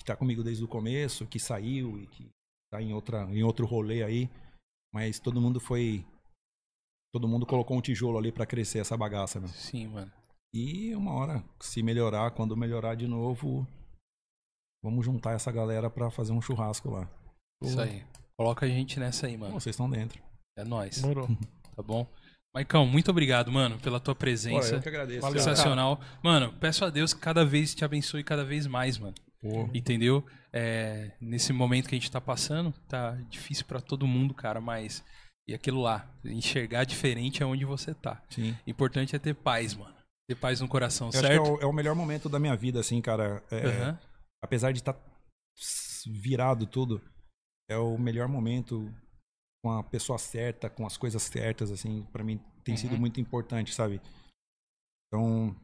que 0.00 0.06
tá 0.06 0.16
comigo 0.16 0.42
desde 0.42 0.64
o 0.64 0.68
começo, 0.68 1.26
que 1.26 1.38
saiu 1.38 2.00
e 2.00 2.06
que 2.06 2.28
tá 2.72 2.82
em, 2.82 2.92
outra, 2.92 3.22
em 3.24 3.42
outro 3.42 3.66
rolê 3.66 4.02
aí. 4.02 4.30
Mas 4.92 5.18
todo 5.18 5.40
mundo 5.40 5.60
foi. 5.60 6.04
Todo 7.12 7.28
mundo 7.28 7.46
colocou 7.46 7.76
um 7.76 7.80
tijolo 7.80 8.18
ali 8.18 8.32
pra 8.32 8.46
crescer 8.46 8.78
essa 8.78 8.96
bagaça, 8.96 9.40
né? 9.40 9.48
Sim, 9.48 9.88
mano. 9.88 10.12
E 10.52 10.94
uma 10.94 11.12
hora, 11.12 11.44
se 11.60 11.82
melhorar, 11.82 12.30
quando 12.30 12.56
melhorar 12.56 12.94
de 12.94 13.06
novo, 13.06 13.66
vamos 14.86 15.04
juntar 15.04 15.32
essa 15.32 15.50
galera 15.50 15.90
pra 15.90 16.10
fazer 16.10 16.32
um 16.32 16.40
churrasco 16.40 16.90
lá. 16.90 17.08
Isso 17.62 17.80
aí. 17.80 18.04
Coloca 18.38 18.64
a 18.66 18.68
gente 18.68 19.00
nessa 19.00 19.26
aí, 19.26 19.32
Pô, 19.34 19.40
mano. 19.44 19.54
vocês 19.60 19.74
estão 19.74 19.90
dentro. 19.90 20.22
É 20.56 20.64
nóis, 20.64 21.00
Demorou. 21.00 21.26
tá 21.74 21.82
bom? 21.82 22.06
Maicão, 22.54 22.86
muito 22.86 23.10
obrigado, 23.10 23.50
mano, 23.52 23.78
pela 23.80 23.98
tua 24.00 24.14
Pô, 24.14 24.20
presença. 24.20 24.76
eu 24.76 24.80
que 24.80 24.88
agradeço. 24.88 25.20
Valeu. 25.20 25.38
cara. 25.38 25.50
Sensacional. 25.56 26.00
Mano, 26.22 26.52
peço 26.54 26.84
a 26.84 26.90
Deus 26.90 27.12
que 27.12 27.20
cada 27.20 27.44
vez 27.44 27.74
te 27.74 27.84
abençoe 27.84 28.22
cada 28.24 28.44
vez 28.44 28.66
mais, 28.66 28.96
mano. 28.98 29.14
Pô, 29.42 29.68
Entendeu? 29.74 30.24
É, 30.52 31.12
nesse 31.20 31.52
momento 31.52 31.88
que 31.88 31.94
a 31.94 31.98
gente 31.98 32.10
tá 32.10 32.20
passando, 32.20 32.72
tá 32.88 33.12
difícil 33.28 33.66
pra 33.66 33.80
todo 33.80 34.06
mundo, 34.06 34.32
cara, 34.32 34.60
mas. 34.60 35.04
E 35.48 35.54
aquilo 35.54 35.80
lá, 35.82 36.08
enxergar 36.24 36.84
diferente 36.84 37.42
é 37.42 37.46
onde 37.46 37.64
você 37.64 37.92
tá. 37.94 38.22
sim. 38.30 38.56
Importante 38.66 39.14
é 39.14 39.18
ter 39.18 39.34
paz, 39.34 39.74
mano. 39.74 39.94
Ter 40.28 40.34
paz 40.34 40.60
no 40.60 40.66
coração, 40.66 41.08
Eu 41.08 41.10
acho 41.10 41.20
que 41.20 41.26
é 41.26 41.36
certo? 41.36 41.52
o, 41.52 41.60
é 41.62 41.66
o 41.66 41.72
melhor 41.72 41.94
momento 41.94 42.28
da 42.28 42.38
minha 42.40 42.56
vida, 42.56 42.80
assim, 42.80 43.00
cara. 43.00 43.42
É, 43.50 43.66
Aham. 43.66 43.98
Apesar 44.46 44.70
de 44.72 44.78
estar 44.78 44.96
virado 46.06 46.66
tudo, 46.66 47.02
é 47.68 47.76
o 47.76 47.98
melhor 47.98 48.28
momento 48.28 48.92
com 49.64 49.72
a 49.72 49.82
pessoa 49.82 50.18
certa, 50.18 50.70
com 50.70 50.86
as 50.86 50.96
coisas 50.96 51.20
certas, 51.22 51.72
assim, 51.72 52.04
pra 52.12 52.22
mim 52.22 52.40
tem 52.62 52.76
sido 52.76 52.92
Uhum. 52.94 53.00
muito 53.00 53.20
importante, 53.20 53.74
sabe? 53.74 54.00
Então, 55.08 55.54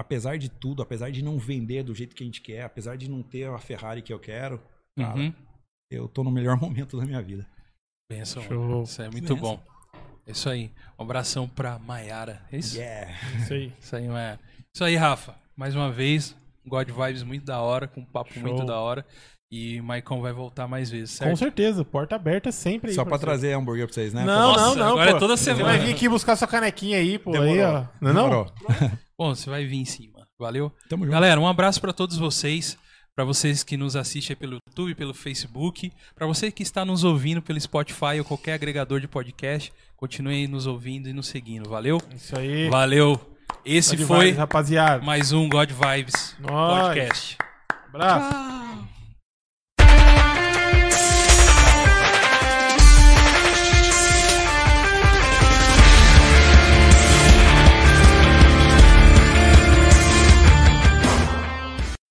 apesar 0.00 0.36
de 0.36 0.48
tudo, 0.48 0.82
apesar 0.82 1.10
de 1.10 1.22
não 1.22 1.38
vender 1.38 1.84
do 1.84 1.94
jeito 1.94 2.16
que 2.16 2.24
a 2.24 2.26
gente 2.26 2.40
quer, 2.40 2.62
apesar 2.62 2.96
de 2.96 3.08
não 3.08 3.22
ter 3.22 3.48
a 3.48 3.58
Ferrari 3.58 4.02
que 4.02 4.12
eu 4.12 4.18
quero, 4.18 4.60
cara, 4.96 5.14
Uhum. 5.16 5.32
eu 5.90 6.08
tô 6.08 6.24
no 6.24 6.30
melhor 6.32 6.56
momento 6.60 6.98
da 6.98 7.04
minha 7.06 7.22
vida. 7.22 7.46
Benção, 8.10 8.42
Show. 8.42 8.82
Isso 8.82 9.02
é 9.02 9.08
muito 9.10 9.34
Benção. 9.34 9.56
bom. 9.56 9.62
É 10.26 10.32
isso 10.32 10.48
aí. 10.50 10.72
Um 10.98 11.02
abração 11.04 11.48
pra 11.48 11.78
Maiara. 11.78 12.44
É 12.50 12.56
isso? 12.58 12.76
Yeah! 12.76 13.12
Isso 13.38 13.52
aí. 13.54 13.72
Isso 13.80 13.96
aí, 13.96 14.08
Maiara. 14.08 14.40
Isso 14.74 14.82
aí, 14.84 14.96
Rafa. 14.96 15.38
Mais 15.56 15.74
uma 15.76 15.92
vez, 15.92 16.36
God 16.68 16.88
Vibes 16.90 17.22
muito 17.22 17.44
da 17.44 17.60
hora, 17.60 17.86
com 17.86 18.00
um 18.00 18.04
papo 18.04 18.32
Show. 18.34 18.42
muito 18.42 18.64
da 18.64 18.78
hora. 18.78 19.04
E 19.50 19.80
Maicon 19.80 20.20
vai 20.20 20.32
voltar 20.32 20.66
mais 20.66 20.90
vezes, 20.90 21.10
certo? 21.12 21.30
Com 21.30 21.36
certeza, 21.36 21.84
porta 21.84 22.16
aberta 22.16 22.50
sempre 22.50 22.90
aí. 22.90 22.96
Só 22.96 23.04
pra 23.04 23.16
você. 23.16 23.24
trazer 23.24 23.52
hambúrguer 23.52 23.86
pra 23.86 23.94
vocês, 23.94 24.12
né? 24.12 24.24
Não, 24.24 24.52
Nossa, 24.52 24.66
não, 24.70 24.74
não. 24.74 24.88
agora 24.92 25.10
pô. 25.12 25.16
é 25.16 25.20
toda 25.20 25.36
Você 25.36 25.44
semana. 25.44 25.64
vai 25.64 25.78
vir 25.78 25.92
aqui 25.94 26.08
buscar 26.08 26.34
sua 26.34 26.48
canequinha 26.48 26.98
aí, 26.98 27.16
pô. 27.16 27.30
Aí, 27.32 27.40
Demorou. 27.40 27.64
ó. 27.64 27.86
Não, 28.00 28.10
é 28.10 28.12
não? 28.12 28.22
Demorou. 28.28 28.52
Bom, 29.16 29.34
você 29.34 29.48
vai 29.48 29.64
vir 29.64 29.86
sim, 29.86 30.10
mano. 30.12 30.26
Valeu? 30.38 30.72
Tamo 30.88 31.04
junto. 31.04 31.12
Galera, 31.12 31.40
um 31.40 31.46
abraço 31.46 31.80
pra 31.80 31.92
todos 31.92 32.18
vocês. 32.18 32.76
Pra 33.14 33.24
vocês 33.24 33.62
que 33.62 33.76
nos 33.78 33.94
assistem 33.96 34.36
pelo 34.36 34.58
YouTube, 34.68 34.94
pelo 34.96 35.14
Facebook. 35.14 35.90
Pra 36.14 36.26
você 36.26 36.50
que 36.50 36.62
está 36.62 36.84
nos 36.84 37.02
ouvindo 37.04 37.40
pelo 37.40 37.58
Spotify 37.58 38.18
ou 38.18 38.24
qualquer 38.24 38.52
agregador 38.54 39.00
de 39.00 39.08
podcast. 39.08 39.72
Continue 39.96 40.46
nos 40.48 40.66
ouvindo 40.66 41.08
e 41.08 41.12
nos 41.14 41.28
seguindo. 41.28 41.70
Valeu? 41.70 41.98
Isso 42.14 42.36
aí. 42.36 42.68
Valeu. 42.68 43.18
Esse 43.64 43.96
God 43.96 44.06
foi 44.06 44.24
vibes, 44.26 44.38
rapaziada. 44.38 45.04
mais 45.04 45.32
um 45.32 45.48
God 45.48 45.70
Vibes 45.70 46.36
Nóis. 46.38 46.86
Podcast. 46.86 47.38
Abraço. 47.92 48.30
Tchau. 48.30 48.95